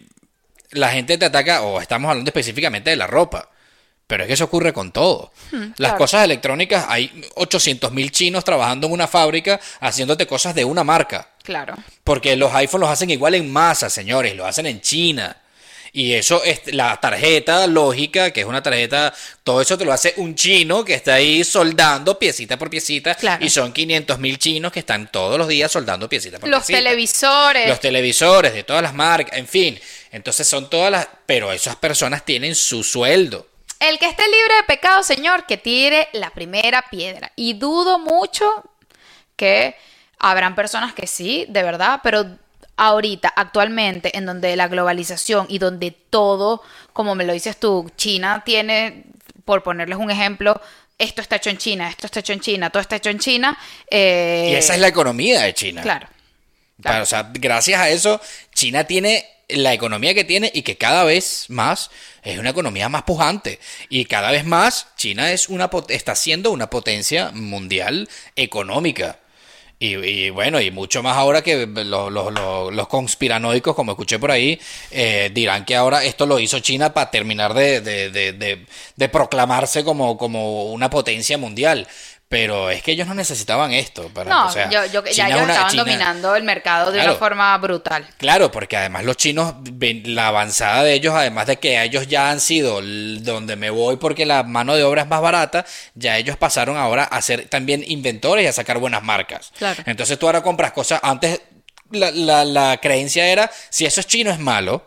la 0.74 0.90
gente 0.90 1.18
te 1.18 1.26
ataca, 1.26 1.62
o 1.62 1.80
estamos 1.82 2.10
hablando 2.10 2.30
específicamente 2.30 2.90
de 2.90 2.96
la 2.96 3.08
ropa. 3.08 3.50
Pero 4.06 4.24
es 4.24 4.28
que 4.28 4.34
eso 4.34 4.44
ocurre 4.44 4.74
con 4.74 4.92
todo. 4.92 5.32
Las 5.52 5.62
Hmm, 5.62 5.72
claro. 5.72 5.98
cosas 5.98 6.26
electrónicas, 6.26 6.86
hay 6.90 7.24
800 7.36 7.92
mil 7.94 8.12
chinos 8.12 8.44
trabajando 8.44 8.88
en 8.88 8.94
una 8.94 9.08
fábrica 9.08 9.60
haciéndote 9.80 10.28
cosas 10.28 10.54
de 10.54 10.66
una 10.66 10.84
marca. 10.84 11.30
Claro. 11.42 11.76
Porque 12.04 12.36
los 12.36 12.54
iPhones 12.54 12.82
los 12.82 12.90
hacen 12.90 13.10
igual 13.10 13.36
en 13.36 13.52
masa, 13.52 13.90
señores, 13.90 14.36
lo 14.36 14.46
hacen 14.46 14.66
en 14.66 14.82
China. 14.82 15.38
Y 15.96 16.14
eso 16.16 16.44
es 16.44 16.74
la 16.74 16.98
tarjeta 17.00 17.68
lógica, 17.68 18.32
que 18.32 18.42
es 18.42 18.48
una 18.48 18.64
tarjeta, 18.64 19.14
todo 19.44 19.62
eso 19.62 19.78
te 19.78 19.86
lo 19.86 19.94
hace 19.94 20.16
un 20.18 20.34
chino 20.34 20.84
que 20.84 20.96
está 20.96 21.14
ahí 21.14 21.44
soldando 21.44 22.18
piecita 22.18 22.58
por 22.58 22.72
piecita. 22.72 23.14
Claro. 23.14 23.46
Y 23.46 23.50
son 23.52 23.72
500 23.72 24.18
mil 24.18 24.40
chinos 24.40 24.72
que 24.72 24.80
están 24.80 25.12
todos 25.12 25.38
los 25.38 25.48
días 25.48 25.72
soldando 25.72 26.10
piecita 26.10 26.40
por 26.40 26.50
Los 26.50 26.66
piecita. 26.66 26.90
televisores. 26.90 27.70
Los 27.70 27.80
televisores 27.80 28.56
de 28.56 28.64
todas 28.64 28.82
las 28.82 28.96
marcas, 28.96 29.38
en 29.38 29.48
fin. 29.48 29.80
Entonces 30.12 30.48
son 30.48 30.68
todas 30.68 30.92
las... 30.92 31.08
Pero 31.28 31.52
esas 31.52 31.76
personas 31.76 32.26
tienen 32.26 32.56
su 32.56 32.84
sueldo. 32.84 33.48
El 33.80 34.00
que 34.00 34.08
esté 34.08 34.24
libre 34.24 34.56
de 34.56 34.64
pecado, 34.64 35.04
señor, 35.04 35.46
que 35.46 35.58
tire 35.58 36.10
la 36.14 36.32
primera 36.32 36.86
piedra. 36.90 37.32
Y 37.36 37.54
dudo 37.54 38.00
mucho 38.00 38.50
que 39.36 39.76
habrán 40.18 40.56
personas 40.56 40.94
que 40.94 41.06
sí, 41.06 41.46
de 41.50 41.62
verdad, 41.62 42.00
pero 42.02 42.26
ahorita, 42.78 43.32
actualmente, 43.36 44.18
en 44.18 44.26
donde 44.26 44.56
la 44.56 44.68
globalización 44.68 45.46
y 45.50 45.60
donde 45.60 45.92
todo, 45.92 46.62
como 46.94 47.16
me 47.16 47.24
lo 47.26 47.34
dices 47.34 47.58
tú, 47.60 47.92
China 47.98 48.44
tiene, 48.46 49.04
por 49.46 49.64
ponerles 49.64 49.98
un 49.98 50.10
ejemplo, 50.12 50.60
esto 50.98 51.22
está 51.22 51.36
hecho 51.38 51.50
en 51.50 51.58
China, 51.58 51.90
esto 51.90 52.06
está 52.08 52.20
hecho 52.22 52.34
en 52.34 52.40
China, 52.40 52.70
todo 52.70 52.82
está 52.82 52.96
hecho 52.96 53.10
en 53.10 53.20
China. 53.20 53.58
eh, 53.90 54.50
Y 54.52 54.56
esa 54.56 54.76
es 54.76 54.80
la 54.80 54.88
economía 54.88 55.42
de 55.42 55.54
China. 55.54 55.82
Claro. 55.82 56.08
Para- 56.82 57.02
o 57.02 57.06
sea, 57.06 57.30
gracias 57.34 57.80
a 57.80 57.90
eso, 57.90 58.20
China 58.54 58.86
tiene 58.86 59.26
la 59.50 59.74
economía 59.74 60.14
que 60.14 60.24
tiene 60.24 60.50
y 60.54 60.62
que 60.64 60.78
cada 60.78 61.04
vez 61.04 61.46
más 61.50 61.92
es 62.24 62.40
una 62.40 62.50
economía 62.52 62.90
más 62.90 63.04
pujante. 63.04 63.60
Y 63.90 64.06
cada 64.06 64.32
vez 64.32 64.46
más 64.46 64.88
China 64.96 65.32
es 65.32 65.50
una, 65.50 65.70
está 65.90 66.16
siendo 66.16 66.52
una 66.52 66.70
potencia 66.70 67.32
mundial 67.34 68.10
económica. 68.36 69.20
Y, 69.80 69.96
y 69.98 70.30
bueno, 70.30 70.62
y 70.62 70.72
mucho 70.72 71.04
más 71.04 71.18
ahora 71.18 71.42
que 71.42 71.66
los, 71.68 72.10
conspiranoicos, 72.88 73.76
como 73.76 73.92
escuché 73.92 74.18
por 74.18 74.32
ahí, 74.32 74.58
eh, 74.92 75.30
dirán 75.34 75.66
que 75.66 75.76
ahora 75.76 76.06
esto 76.06 76.26
lo 76.26 76.40
hizo 76.40 76.60
China 76.62 76.94
para 76.94 77.12
terminar 77.12 77.54
de, 77.54 77.82
de- 77.82 78.10
de- 78.10 78.32
de- 78.32 78.66
de 78.96 79.10
proclamarse 79.10 79.84
como, 79.84 80.18
como 80.18 80.72
una 80.72 80.90
potencia 80.90 81.38
mundial. 81.38 81.86
Pero 82.34 82.70
es 82.72 82.82
que 82.82 82.92
ellos 82.94 83.08
no 83.08 83.14
necesitaban 83.14 83.72
esto. 83.74 84.10
Para, 84.10 84.30
No, 84.30 84.48
o 84.48 84.52
sea, 84.52 84.70
yo, 84.70 84.86
yo, 84.88 85.04
ya 85.06 85.28
ellos 85.28 85.42
estaban 85.42 85.70
China- 85.70 85.84
dominando 85.84 86.36
el 86.36 86.44
mercado 86.44 86.92
de 86.92 86.98
Claro. 86.98 87.12
una 87.12 87.20
forma 87.20 87.58
brutal. 87.60 88.08
Claro, 88.18 88.52
porque 88.52 88.76
además 88.76 89.04
los 89.06 89.18
chinos, 89.18 89.54
la 90.06 90.28
avanzada 90.30 90.84
de 90.84 90.94
ellos, 90.94 91.14
además 91.16 91.46
de 91.48 91.58
que 91.58 91.82
ellos 91.84 92.08
ya 92.08 92.32
han 92.32 92.40
sido 92.40 92.82
donde 92.82 93.56
me 93.56 93.70
voy 93.70 93.98
porque 93.98 94.26
la 94.26 94.42
mano 94.44 94.76
de 94.76 94.84
obra 94.84 95.04
es 95.04 95.08
más 95.08 95.22
barata, 95.22 95.66
ya 95.94 96.18
ellos 96.18 96.36
pasaron 96.38 96.76
ahora 96.76 97.04
a 97.04 97.22
ser 97.22 97.48
también 97.50 97.84
inventores 97.88 98.44
y 98.44 98.48
a 98.48 98.54
sacar 98.54 98.80
buenas 98.80 99.04
marcas. 99.04 99.52
Claro. 99.58 99.84
Entonces 99.86 100.18
tú 100.18 100.26
ahora 100.26 100.42
compras 100.42 100.72
cosas, 100.72 101.00
antes 101.04 101.40
la, 101.92 102.10
la- 102.10 102.46
la 102.46 102.78
creencia 102.78 103.28
era, 103.28 103.52
si 103.70 103.86
eso 103.86 104.00
es 104.00 104.08
chino 104.08 104.32
es 104.32 104.40
malo, 104.40 104.86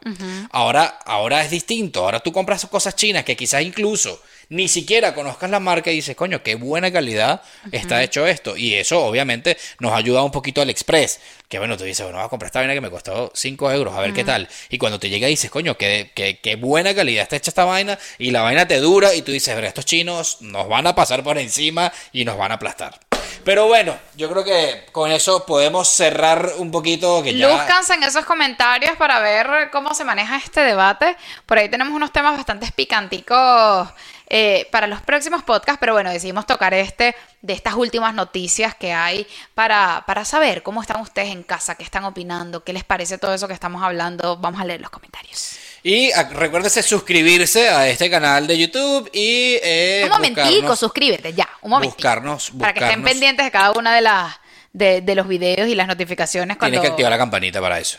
ahora, 0.51 0.98
ahora 1.05 1.44
es 1.44 1.51
distinto, 1.52 2.01
ahora 2.01 2.18
tú 2.20 2.32
compras 2.32 2.66
cosas 2.66 2.97
chinas 2.97 3.23
que 3.24 3.36
quizás 3.36 3.62
incluso 3.62 4.20
ni 4.48 4.68
siquiera 4.68 5.14
conozcas 5.14 5.51
la 5.51 5.60
marca 5.60 5.90
y 5.90 5.97
dices, 5.97 6.16
coño, 6.16 6.43
qué 6.43 6.55
buena 6.55 6.93
calidad 6.93 7.43
está 7.73 8.02
hecho 8.02 8.27
esto. 8.27 8.56
Y 8.56 8.74
eso 8.74 9.05
obviamente 9.05 9.56
nos 9.81 9.93
ayuda 9.93 10.23
un 10.23 10.31
poquito 10.31 10.60
al 10.60 10.70
express. 10.70 11.20
Que 11.48 11.59
bueno, 11.59 11.77
tú 11.77 11.85
dices, 11.85 12.05
bueno, 12.05 12.18
voy 12.18 12.27
a 12.27 12.28
comprar 12.28 12.48
esta 12.48 12.60
vaina 12.60 12.74
que 12.74 12.81
me 12.81 12.90
costó 12.90 13.31
5 13.35 13.73
euros, 13.73 13.94
a 13.94 14.01
ver 14.01 14.12
qué 14.12 14.24
tal. 14.24 14.48
Y 14.68 14.78
cuando 14.78 14.98
te 14.98 15.09
llega 15.09 15.28
dices, 15.28 15.51
coño, 15.51 15.77
qué, 15.77 16.12
qué, 16.14 16.39
qué 16.40 16.56
buena 16.56 16.94
calidad 16.94 17.23
está 17.23 17.36
hecha 17.36 17.51
esta 17.51 17.64
vaina. 17.64 17.98
Y 18.18 18.31
la 18.31 18.43
vaina 18.43 18.66
te 18.66 18.78
dura 18.78 19.14
y 19.14 19.23
tú 19.23 19.32
dices, 19.32 19.55
pero 19.55 19.66
estos 19.66 19.85
chinos 19.85 20.39
nos 20.40 20.68
van 20.68 20.86
a 20.86 20.94
pasar 20.94 21.23
por 21.23 21.39
encima 21.39 21.93
y 22.12 22.24
nos 22.24 22.36
van 22.36 22.52
a 22.52 22.56
aplastar. 22.56 22.98
Pero 23.44 23.68
bueno, 23.68 23.97
yo 24.16 24.28
creo 24.28 24.43
que 24.43 24.86
con 24.90 25.12
eso 25.12 25.47
podemos 25.47 25.89
cerrar 25.89 26.55
un 26.59 26.73
poquito 26.73 27.23
que 27.23 27.32
ya... 27.35 27.66
En 27.94 28.02
esos 28.02 28.24
comentarios 28.24 28.97
para 28.97 29.20
ver 29.20 29.70
cómo 29.70 29.94
se 29.94 30.05
maneja 30.05 30.36
este 30.36 30.62
debate. 30.62 31.16
Por 31.47 31.59
ahí 31.59 31.68
tenemos 31.68 31.94
unos 31.94 32.12
temas 32.12 32.36
bastante 32.36 32.68
picanticos 32.74 33.89
eh, 34.28 34.66
para 34.73 34.86
los 34.86 35.01
próximos 35.03 35.43
podcasts, 35.43 35.78
pero 35.81 35.93
bueno, 35.93 36.11
decidimos 36.11 36.47
tocar 36.47 36.74
este 36.74 37.15
de 37.43 37.53
estas 37.53 37.74
últimas 37.74 38.12
noticias 38.15 38.74
que 38.74 38.93
hay 38.93 39.27
para, 39.55 40.03
para 40.07 40.24
saber 40.24 40.62
cómo 40.62 40.81
están 40.82 41.01
ustedes 41.01 41.28
en 41.31 41.43
casa, 41.44 41.77
qué 41.77 41.85
están 41.85 42.05
opinando, 42.05 42.65
qué 42.65 42.73
les 42.73 42.82
parece 42.85 43.19
todo 43.19 43.32
eso 43.35 43.47
que 43.47 43.55
estamos 43.55 43.82
hablando. 43.82 44.36
Vamos 44.39 44.61
a 44.61 44.65
leer 44.65 44.81
los 44.81 44.90
comentarios. 44.90 45.57
Y 45.85 46.11
recuérdese 46.32 46.82
suscribirse 46.82 47.69
a 47.69 47.89
este 47.89 48.11
canal 48.11 48.48
de 48.48 48.59
YouTube 48.59 49.09
y... 49.12 49.59
eh, 49.62 50.01
un 50.05 50.11
momentico, 50.11 50.43
buscarnos- 50.73 50.77
suscríbete 50.77 51.32
ya, 51.32 51.48
un 51.62 51.70
momentico. 51.70 51.97
buscarnos- 52.09 52.51
Para 52.59 52.73
que 52.73 52.81
estén 52.81 53.01
buscarnos. 53.01 53.11
pendientes 53.11 53.44
de 53.47 53.51
cada 53.53 53.70
una 53.73 53.94
de 53.94 54.01
las 54.01 54.35
de, 54.73 55.01
de 55.01 55.15
los 55.15 55.28
videos 55.28 55.69
y 55.69 55.74
las 55.77 55.86
notificaciones 55.86 56.57
cuando... 56.57 56.73
Tienen 56.73 56.82
que 56.82 56.90
activar 56.90 57.11
la 57.12 57.19
campanita 57.19 57.61
para 57.61 57.78
eso. 57.78 57.98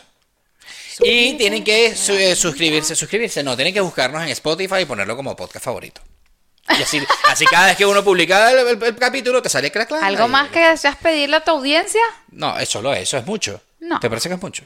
Y 1.00 1.34
tienen 1.34 1.64
que 1.64 1.94
su- 1.96 2.12
eh, 2.12 2.36
suscribirse, 2.36 2.94
suscribirse, 2.94 3.42
no, 3.42 3.56
tienen 3.56 3.72
que 3.72 3.80
buscarnos 3.80 4.22
en 4.22 4.28
Spotify 4.28 4.80
y 4.80 4.84
ponerlo 4.84 5.16
como 5.16 5.34
podcast 5.34 5.64
favorito. 5.64 6.00
Y 6.78 6.82
así, 6.82 7.06
así 7.28 7.46
cada 7.46 7.66
vez 7.66 7.76
que 7.76 7.86
uno 7.86 8.02
publica 8.04 8.50
el, 8.50 8.58
el- 8.66 8.82
el 8.82 8.96
capítulo 8.96 9.40
te 9.40 9.48
sale 9.48 9.70
crack, 9.72 9.92
¿Algo 9.92 10.26
y- 10.26 10.28
más 10.30 10.50
que 10.50 10.60
deseas 10.68 10.96
pedirle 10.96 11.36
a 11.36 11.40
tu 11.44 11.50
audiencia? 11.52 12.00
No, 12.32 12.58
es 12.58 12.68
solo 12.68 12.92
eso, 12.92 13.16
es 13.16 13.24
mucho. 13.26 13.60
No. 13.80 13.98
¿Te 14.00 14.08
parece 14.08 14.28
que 14.28 14.34
es 14.34 14.42
mucho? 14.42 14.64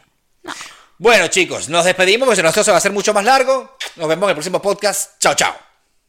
Bueno, 0.99 1.29
chicos, 1.29 1.69
nos 1.69 1.85
despedimos 1.85 2.27
porque 2.27 2.37
si 2.37 2.43
no 2.43 2.49
esto 2.49 2.63
se 2.65 2.71
va 2.71 2.77
a 2.77 2.79
hacer 2.79 2.93
mucho 2.93 3.13
más 3.15 3.25
largo. 3.25 3.77
Nos 3.97 4.09
vemos 4.09 4.25
en 4.25 4.31
el 4.31 4.35
próximo 4.37 4.61
podcast. 4.63 5.19
Chao, 5.21 5.35
chao. 5.35 5.55